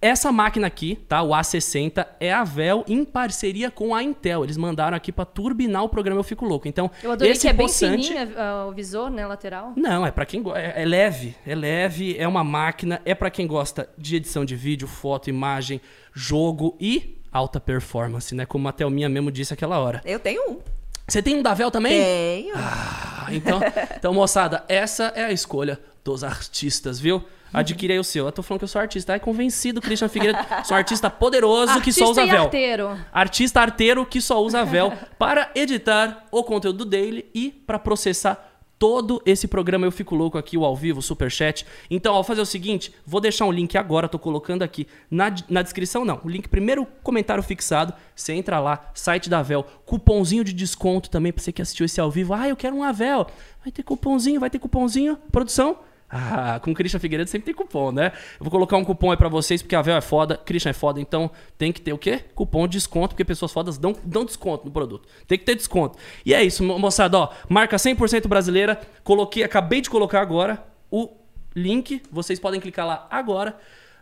essa 0.00 0.32
máquina 0.32 0.66
aqui, 0.66 0.96
tá? 1.08 1.22
O 1.22 1.28
A60 1.28 2.04
é 2.18 2.32
a 2.32 2.42
Vel 2.42 2.84
em 2.88 3.04
parceria 3.04 3.70
com 3.70 3.94
a 3.94 4.02
Intel. 4.02 4.42
Eles 4.42 4.56
mandaram 4.56 4.96
aqui 4.96 5.12
para 5.12 5.24
turbinar 5.24 5.84
o 5.84 5.88
programa 5.88 6.18
Eu 6.18 6.24
Fico 6.24 6.44
Louco. 6.44 6.66
Então, 6.66 6.90
Eu 7.00 7.12
adorei 7.12 7.30
esse 7.30 7.42
que 7.42 7.48
é 7.48 7.52
bem 7.52 7.68
possante... 7.68 8.08
fininha 8.08 8.32
ah, 8.36 8.66
o 8.66 8.72
visor, 8.72 9.08
né, 9.08 9.24
lateral. 9.24 9.72
Não, 9.76 10.04
é 10.04 10.10
para 10.10 10.26
quem 10.26 10.42
go- 10.42 10.56
é, 10.56 10.82
é 10.82 10.84
leve, 10.84 11.36
é 11.46 11.54
leve, 11.54 12.16
é 12.18 12.26
uma 12.26 12.42
máquina, 12.42 13.00
é 13.04 13.14
para 13.14 13.30
quem 13.30 13.46
gosta 13.46 13.88
de 13.96 14.16
edição 14.16 14.44
de 14.44 14.56
vídeo, 14.56 14.88
foto, 14.88 15.30
imagem, 15.30 15.80
jogo 16.12 16.76
e 16.80 17.21
alta 17.32 17.58
performance, 17.58 18.34
né? 18.34 18.44
Como 18.44 18.68
a 18.68 18.72
Thelminha 18.72 19.08
mesmo 19.08 19.30
disse 19.30 19.54
aquela 19.54 19.78
hora. 19.78 20.00
Eu 20.04 20.18
tenho 20.20 20.50
um. 20.50 20.60
Você 21.08 21.22
tem 21.22 21.36
um 21.36 21.42
da 21.42 21.54
Vel 21.54 21.70
também? 21.70 22.00
Tenho. 22.00 22.54
Ah, 22.56 23.26
então, 23.30 23.60
então, 23.96 24.14
moçada, 24.14 24.64
essa 24.68 25.12
é 25.16 25.24
a 25.24 25.32
escolha 25.32 25.80
dos 26.04 26.22
artistas, 26.22 27.00
viu? 27.00 27.24
Adquire 27.52 27.92
aí 27.92 27.98
o 27.98 28.04
seu. 28.04 28.24
Eu 28.26 28.32
tô 28.32 28.42
falando 28.42 28.60
que 28.60 28.64
eu 28.64 28.68
sou 28.68 28.80
artista. 28.80 29.12
Ai, 29.12 29.20
convencido, 29.20 29.80
Christian 29.80 30.08
Figueiredo. 30.08 30.38
Sou 30.64 30.74
artista 30.76 31.10
poderoso 31.10 31.80
que 31.82 31.92
só 31.92 32.04
Artista 32.04 32.22
usa 32.22 32.22
e 32.22 32.30
véu. 32.30 32.42
arteiro. 32.44 32.98
Artista 33.12 33.60
arteiro 33.60 34.06
que 34.06 34.20
só 34.22 34.42
usa 34.42 34.64
véu 34.64 34.92
para 35.18 35.50
editar 35.54 36.24
o 36.30 36.42
conteúdo 36.42 36.84
dele 36.86 37.28
e 37.34 37.50
para 37.50 37.78
processar 37.78 38.51
todo 38.82 39.22
esse 39.24 39.46
programa. 39.46 39.86
Eu 39.86 39.92
fico 39.92 40.16
louco 40.16 40.36
aqui, 40.36 40.58
o 40.58 40.64
ao 40.64 40.74
vivo, 40.74 40.98
o 40.98 41.02
superchat. 41.02 41.64
Então, 41.88 42.16
ao 42.16 42.24
fazer 42.24 42.40
o 42.40 42.44
seguinte, 42.44 42.92
vou 43.06 43.20
deixar 43.20 43.46
um 43.46 43.52
link 43.52 43.78
agora, 43.78 44.08
tô 44.08 44.18
colocando 44.18 44.64
aqui 44.64 44.88
na, 45.08 45.32
na 45.48 45.62
descrição, 45.62 46.04
não. 46.04 46.20
O 46.24 46.28
link, 46.28 46.48
primeiro 46.48 46.84
comentário 47.00 47.44
fixado. 47.44 47.94
Você 48.12 48.32
entra 48.32 48.58
lá, 48.58 48.90
site 48.92 49.30
da 49.30 49.40
Vel, 49.40 49.64
cupomzinho 49.86 50.42
de 50.42 50.52
desconto 50.52 51.08
também 51.10 51.32
pra 51.32 51.40
você 51.40 51.52
que 51.52 51.62
assistiu 51.62 51.86
esse 51.86 52.00
ao 52.00 52.10
vivo. 52.10 52.34
Ah, 52.34 52.48
eu 52.48 52.56
quero 52.56 52.74
um 52.74 52.82
Avel. 52.82 53.28
Vai 53.62 53.70
ter 53.70 53.84
cupomzinho, 53.84 54.40
vai 54.40 54.50
ter 54.50 54.58
cupomzinho. 54.58 55.16
Produção? 55.30 55.78
Ah, 56.14 56.60
com 56.62 56.72
o 56.72 56.74
Christian 56.74 57.00
Figueiredo 57.00 57.30
sempre 57.30 57.46
tem 57.46 57.54
cupom, 57.54 57.90
né? 57.90 58.12
Eu 58.38 58.44
vou 58.44 58.50
colocar 58.50 58.76
um 58.76 58.84
cupom 58.84 59.10
aí 59.10 59.16
pra 59.16 59.30
vocês, 59.30 59.62
porque 59.62 59.74
a 59.74 59.80
Vel 59.80 59.96
é 59.96 60.00
foda, 60.02 60.36
Christian 60.36 60.68
é 60.68 60.74
foda, 60.74 61.00
então 61.00 61.30
tem 61.56 61.72
que 61.72 61.80
ter 61.80 61.94
o 61.94 61.96
quê? 61.98 62.22
Cupom 62.34 62.68
de 62.68 62.76
desconto, 62.76 63.08
porque 63.14 63.24
pessoas 63.24 63.50
fodas 63.50 63.78
dão, 63.78 63.96
dão 64.04 64.22
desconto 64.22 64.66
no 64.66 64.70
produto. 64.70 65.08
Tem 65.26 65.38
que 65.38 65.44
ter 65.46 65.54
desconto. 65.54 65.96
E 66.26 66.34
é 66.34 66.42
isso, 66.44 66.62
mo- 66.62 66.78
moçada, 66.78 67.16
ó, 67.18 67.30
marca 67.48 67.76
100% 67.78 68.28
brasileira, 68.28 68.78
coloquei, 69.02 69.42
acabei 69.42 69.80
de 69.80 69.88
colocar 69.88 70.20
agora 70.20 70.62
o 70.90 71.08
link, 71.56 72.02
vocês 72.12 72.38
podem 72.38 72.60
clicar 72.60 72.86
lá 72.86 73.06
agora. 73.10 73.56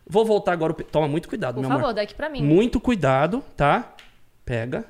Vou 0.05 0.25
voltar 0.25 0.53
agora, 0.53 0.75
toma 0.75 1.07
muito 1.07 1.29
cuidado, 1.29 1.55
Por 1.55 1.61
meu 1.61 1.71
favor, 1.71 1.85
amor. 1.85 1.95
dá 1.95 2.03
aqui 2.03 2.15
pra 2.17 2.29
mim. 2.29 2.43
Muito 2.43 2.81
cuidado, 2.81 3.45
tá? 3.57 3.95
Pega. 4.45 4.85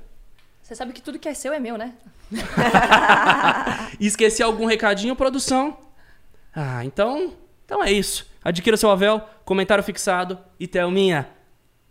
Você 0.62 0.74
sabe 0.74 0.94
que 0.94 1.02
tudo 1.02 1.18
que 1.18 1.28
é 1.28 1.34
seu 1.34 1.52
é 1.52 1.58
meu, 1.60 1.76
né? 1.76 1.92
Esqueci 4.00 4.42
algum 4.42 4.64
recadinho, 4.66 5.14
produção? 5.16 5.76
Ah, 6.54 6.84
então, 6.84 7.32
então 7.64 7.82
é 7.82 7.92
isso. 7.92 8.26
Adquira 8.42 8.76
seu 8.76 8.90
Avel, 8.90 9.20
comentário 9.44 9.84
fixado 9.84 10.38
e 10.58 10.66
Thelminha. 10.66 11.28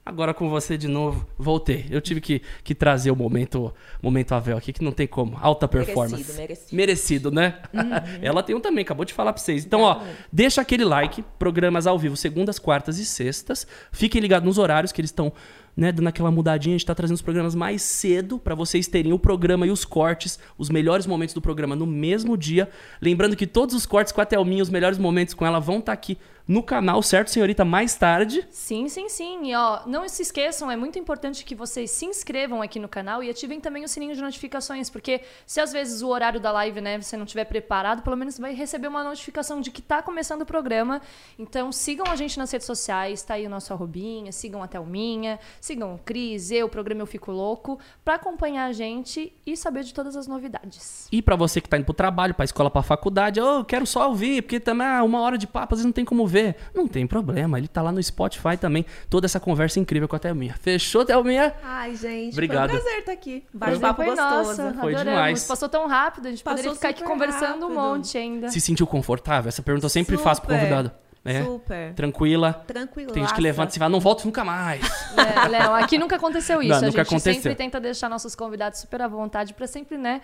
Agora 0.09 0.33
com 0.33 0.49
você 0.49 0.75
de 0.75 0.87
novo. 0.87 1.27
Voltei. 1.37 1.85
Eu 1.91 2.01
tive 2.01 2.19
que, 2.19 2.41
que 2.63 2.73
trazer 2.73 3.11
o 3.11 3.15
momento, 3.15 3.71
momento 4.01 4.33
Avel 4.33 4.57
aqui, 4.57 4.73
que 4.73 4.83
não 4.83 4.91
tem 4.91 5.05
como. 5.05 5.37
Alta 5.39 5.67
performance. 5.67 6.15
Merecido, 6.15 6.37
merecido. 6.37 6.75
Merecido, 6.75 7.31
né? 7.31 7.59
Ela 8.19 8.41
tem 8.41 8.55
um 8.55 8.59
também, 8.59 8.81
acabou 8.81 9.05
de 9.05 9.13
falar 9.13 9.33
pra 9.33 9.41
vocês. 9.41 9.63
Então, 9.63 9.81
ó, 9.81 10.01
deixa 10.33 10.61
aquele 10.61 10.83
like. 10.83 11.23
Programas 11.37 11.85
ao 11.85 11.99
vivo, 11.99 12.17
segundas, 12.17 12.57
quartas 12.57 12.97
e 12.97 13.05
sextas. 13.05 13.67
Fiquem 13.91 14.19
ligados 14.19 14.47
nos 14.47 14.57
horários 14.57 14.91
que 14.91 14.99
eles 14.99 15.11
estão, 15.11 15.31
né, 15.79 15.93
dando 15.93 16.07
aquela 16.07 16.29
mudadinha. 16.29 16.75
A 16.75 16.77
gente 16.77 16.85
tá 16.85 16.93
trazendo 16.93 17.15
os 17.15 17.21
programas 17.21 17.55
mais 17.55 17.81
cedo 17.81 18.37
pra 18.37 18.53
vocês 18.53 18.85
terem 18.87 19.13
o 19.13 19.17
programa 19.17 19.65
e 19.65 19.71
os 19.71 19.85
cortes, 19.85 20.37
os 20.57 20.69
melhores 20.69 21.07
momentos 21.07 21.33
do 21.33 21.41
programa 21.41 21.73
no 21.73 21.85
mesmo 21.85 22.37
dia. 22.37 22.69
Lembrando 23.01 23.35
que 23.35 23.47
todos 23.47 23.73
os 23.73 23.85
cortes 23.85 24.11
com 24.11 24.19
a 24.19 24.25
Thelminha, 24.25 24.61
os 24.61 24.69
melhores 24.69 24.97
momentos 24.97 25.33
com 25.33 25.45
ela 25.45 25.59
vão 25.59 25.79
estar 25.79 25.93
aqui 25.93 26.17
no 26.49 26.63
canal, 26.63 27.03
certo, 27.03 27.29
senhorita? 27.29 27.63
Mais 27.63 27.93
tarde. 27.93 28.43
Sim, 28.49 28.89
sim, 28.89 29.07
sim. 29.07 29.51
E 29.51 29.55
ó, 29.55 29.81
não 29.85 30.09
se 30.09 30.23
esqueçam, 30.23 30.71
é 30.71 30.75
muito 30.75 30.97
importante 30.97 31.45
que 31.45 31.53
vocês 31.53 31.91
se 31.91 32.07
inscrevam 32.07 32.59
aqui 32.59 32.79
no 32.79 32.89
canal 32.89 33.23
e 33.23 33.29
ativem 33.29 33.61
também 33.61 33.83
o 33.83 33.87
sininho 33.87 34.15
de 34.15 34.21
notificações, 34.21 34.89
porque 34.89 35.21
se 35.45 35.61
às 35.61 35.71
vezes 35.71 36.01
o 36.01 36.07
horário 36.07 36.39
da 36.39 36.51
live, 36.51 36.81
né, 36.81 36.99
você 36.99 37.15
não 37.15 37.25
estiver 37.25 37.45
preparado, 37.45 38.01
pelo 38.01 38.17
menos 38.17 38.39
vai 38.39 38.51
receber 38.55 38.87
uma 38.87 39.03
notificação 39.03 39.61
de 39.61 39.69
que 39.69 39.79
tá 39.79 40.01
começando 40.01 40.41
o 40.41 40.45
programa. 40.45 41.03
Então 41.37 41.71
sigam 41.71 42.07
a 42.07 42.15
gente 42.15 42.35
nas 42.39 42.49
redes 42.49 42.65
sociais, 42.65 43.21
tá 43.21 43.35
aí 43.35 43.45
o 43.45 43.49
nosso 43.49 43.71
arrobinha, 43.71 44.31
sigam 44.31 44.63
a 44.63 44.67
Thelminha, 44.67 45.39
sigam 45.61 45.93
o 45.93 45.99
Cris, 45.99 46.49
eu, 46.49 46.65
o 46.65 46.69
programa 46.69 47.03
Eu 47.03 47.05
Fico 47.05 47.31
Louco, 47.31 47.77
pra 48.03 48.15
acompanhar 48.15 48.65
a 48.65 48.73
gente 48.73 49.31
e 49.45 49.55
saber 49.55 49.83
de 49.83 49.93
todas 49.93 50.15
as 50.15 50.25
novidades. 50.25 51.07
E 51.11 51.21
pra 51.21 51.35
você 51.35 51.61
que 51.61 51.69
tá 51.69 51.77
indo 51.77 51.85
pro 51.85 51.93
trabalho, 51.93 52.33
pra 52.33 52.43
escola, 52.43 52.71
pra 52.71 52.81
faculdade, 52.81 53.39
eu 53.39 53.63
quero 53.63 53.85
só 53.85 54.07
ouvir, 54.09 54.41
porque 54.41 54.59
também 54.59 54.87
ah, 54.87 55.03
uma 55.03 55.21
hora 55.21 55.37
de 55.37 55.45
papo, 55.45 55.75
às 55.75 55.77
vezes 55.77 55.85
não 55.85 55.93
tem 55.93 56.03
como 56.03 56.25
ver. 56.25 56.38
Não 56.73 56.87
tem 56.87 57.05
problema, 57.07 57.57
ele 57.57 57.67
tá 57.67 57.81
lá 57.81 57.91
no 57.91 58.01
Spotify 58.01 58.57
também. 58.59 58.85
Toda 59.09 59.25
essa 59.25 59.39
conversa 59.39 59.79
incrível 59.79 60.07
com 60.07 60.15
a 60.15 60.19
Thelminha. 60.19 60.55
Fechou, 60.59 61.05
Thelminha? 61.05 61.53
Ai, 61.63 61.95
gente. 61.95 62.33
Obrigado. 62.33 62.69
Foi 62.69 62.79
um 62.79 62.81
prazer 62.81 62.99
estar 62.99 63.11
aqui. 63.11 63.43
Mas 63.53 63.69
Bate-papo 63.77 63.95
foi 64.03 64.15
gostoso. 64.15 64.37
nossa, 64.37 64.55
Foi 64.79 64.93
adoramos. 64.93 65.03
demais. 65.03 65.43
Passou 65.47 65.69
tão 65.69 65.87
rápido, 65.87 66.27
a 66.27 66.29
gente 66.29 66.43
Passou 66.43 66.57
poderia 66.57 66.75
ficar 66.75 66.89
aqui 66.89 66.99
super 66.99 67.11
conversando 67.11 67.65
um 67.65 67.75
rápido. 67.75 67.81
monte 67.97 68.17
ainda. 68.17 68.49
Se 68.49 68.59
sentiu 68.61 68.87
confortável? 68.87 69.49
Essa 69.49 69.61
pergunta 69.61 69.85
eu 69.85 69.89
sempre 69.89 70.17
faço 70.17 70.41
pro 70.41 70.51
Super. 70.51 70.61
convidado. 70.69 70.91
É? 71.25 71.43
Super. 71.43 71.93
Tranquila. 71.93 72.53
Tranquilo. 72.65 73.11
Tem 73.11 73.23
gente 73.23 73.35
que 73.35 73.41
levanta 73.41 73.75
e 73.75 73.79
fala, 73.79 73.89
não 73.89 73.99
volto 73.99 74.25
nunca 74.25 74.43
mais. 74.43 74.81
É, 75.19 75.47
Léo, 75.47 75.73
aqui 75.73 75.97
nunca 75.97 76.15
aconteceu 76.15 76.61
isso. 76.61 76.69
Não, 76.69 76.77
a 76.77 76.81
nunca 76.81 76.91
gente 76.91 77.01
aconteceu. 77.01 77.33
sempre 77.33 77.55
tenta 77.55 77.79
deixar 77.79 78.07
nossos 78.07 78.35
convidados 78.35 78.79
super 78.79 79.01
à 79.01 79.07
vontade 79.07 79.53
pra 79.53 79.67
sempre, 79.67 79.97
né, 79.97 80.21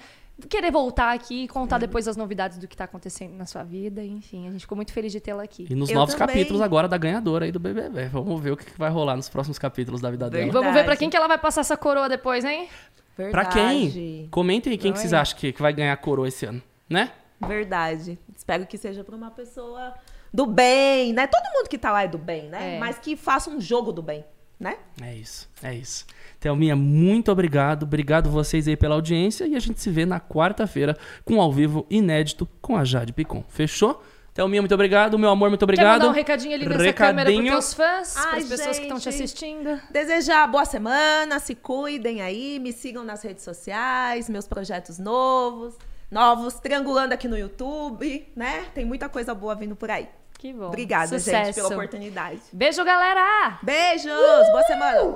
querer 0.47 0.71
voltar 0.71 1.13
aqui 1.13 1.43
e 1.43 1.47
contar 1.47 1.77
depois 1.79 2.07
as 2.07 2.15
novidades 2.15 2.57
do 2.57 2.67
que 2.67 2.77
tá 2.77 2.85
acontecendo 2.85 3.35
na 3.35 3.45
sua 3.45 3.63
vida. 3.63 4.03
Enfim, 4.03 4.47
a 4.47 4.51
gente 4.51 4.61
ficou 4.61 4.75
muito 4.75 4.93
feliz 4.93 5.11
de 5.11 5.19
tê-la 5.19 5.43
aqui. 5.43 5.67
E 5.69 5.75
nos 5.75 5.89
Eu 5.89 5.95
novos 5.95 6.15
também. 6.15 6.27
capítulos 6.35 6.61
agora 6.61 6.87
da 6.87 6.97
ganhadora 6.97 7.45
aí 7.45 7.51
do 7.51 7.59
BBB. 7.59 8.05
Vamos 8.07 8.41
ver 8.41 8.51
o 8.51 8.57
que 8.57 8.65
vai 8.77 8.89
rolar 8.89 9.15
nos 9.17 9.27
próximos 9.27 9.59
capítulos 9.59 9.99
da 10.01 10.09
vida 10.09 10.29
dela. 10.29 10.43
Verdade. 10.43 10.63
Vamos 10.63 10.73
ver 10.79 10.85
pra 10.85 10.95
quem 10.95 11.09
que 11.09 11.17
ela 11.17 11.27
vai 11.27 11.37
passar 11.37 11.61
essa 11.61 11.75
coroa 11.75 12.07
depois, 12.07 12.45
hein? 12.45 12.69
Pra 13.15 13.25
Verdade. 13.43 13.91
quem? 13.91 14.27
Comentem 14.29 14.71
aí 14.71 14.77
quem 14.77 14.93
que 14.93 14.99
vocês 14.99 15.13
acham 15.13 15.37
que, 15.37 15.51
que 15.51 15.61
vai 15.61 15.73
ganhar 15.73 15.93
a 15.93 15.97
coroa 15.97 16.27
esse 16.27 16.45
ano, 16.45 16.61
né? 16.89 17.11
Verdade. 17.45 18.17
Espero 18.35 18.65
que 18.65 18.77
seja 18.77 19.03
pra 19.03 19.15
uma 19.15 19.31
pessoa 19.31 19.93
do 20.35 20.45
bem, 20.45 21.13
né? 21.13 21.25
Todo 21.27 21.43
mundo 21.53 21.69
que 21.69 21.77
tá 21.77 21.91
lá 21.93 22.03
é 22.03 22.07
do 22.07 22.17
bem, 22.17 22.49
né? 22.49 22.75
É. 22.75 22.79
Mas 22.79 22.99
que 22.99 23.15
faça 23.15 23.49
um 23.49 23.61
jogo 23.61 23.93
do 23.93 24.01
bem, 24.01 24.25
né? 24.59 24.77
É 25.01 25.15
isso, 25.15 25.49
é 25.63 25.73
isso. 25.73 26.05
Thelminha, 26.41 26.75
muito 26.75 27.31
obrigado. 27.31 27.83
Obrigado 27.83 28.29
vocês 28.29 28.67
aí 28.67 28.75
pela 28.75 28.95
audiência. 28.95 29.47
E 29.47 29.55
a 29.55 29.59
gente 29.59 29.79
se 29.79 29.89
vê 29.89 30.05
na 30.05 30.19
quarta-feira 30.19 30.97
com 31.23 31.35
um 31.35 31.41
ao 31.41 31.51
vivo 31.51 31.85
inédito 31.89 32.47
com 32.61 32.75
a 32.75 32.83
Jade 32.83 33.13
Picon. 33.13 33.45
Fechou? 33.47 34.03
Thelminha, 34.33 34.61
muito 34.61 34.75
obrigado. 34.75 35.17
Meu 35.17 35.29
amor, 35.29 35.47
muito 35.47 35.61
Quer 35.61 35.65
obrigado. 35.65 35.99
mandar 35.99 36.09
um 36.09 36.13
recadinho 36.13 36.53
ali 36.53 36.67
nessa 36.67 36.91
câmera 36.91 37.31
pros 37.31 37.45
teus 37.45 37.73
fãs, 37.73 38.17
Ai, 38.17 38.31
pras 38.31 38.49
pessoas 38.49 38.77
que 38.77 38.83
estão 38.83 38.99
te 38.99 39.05
gente. 39.05 39.23
assistindo? 39.23 39.81
Desejar 39.89 40.45
boa 40.47 40.65
semana, 40.65 41.39
se 41.39 41.55
cuidem 41.55 42.21
aí, 42.21 42.59
me 42.59 42.73
sigam 42.73 43.05
nas 43.05 43.23
redes 43.23 43.45
sociais, 43.45 44.29
meus 44.29 44.45
projetos 44.45 44.99
novos, 44.99 45.77
novos, 46.11 46.55
triangulando 46.55 47.13
aqui 47.13 47.29
no 47.29 47.37
YouTube, 47.37 48.27
né? 48.35 48.65
Tem 48.73 48.83
muita 48.83 49.07
coisa 49.07 49.33
boa 49.33 49.55
vindo 49.55 49.77
por 49.77 49.89
aí. 49.89 50.09
Que 50.37 50.53
bom. 50.53 50.67
Obrigada, 50.67 51.07
Sucesso. 51.07 51.45
gente, 51.45 51.55
pela 51.55 51.67
oportunidade. 51.69 52.39
Beijo, 52.51 52.83
galera! 52.83 53.57
Beijos! 53.63 54.47
Boa 54.51 54.63
semana! 54.63 55.15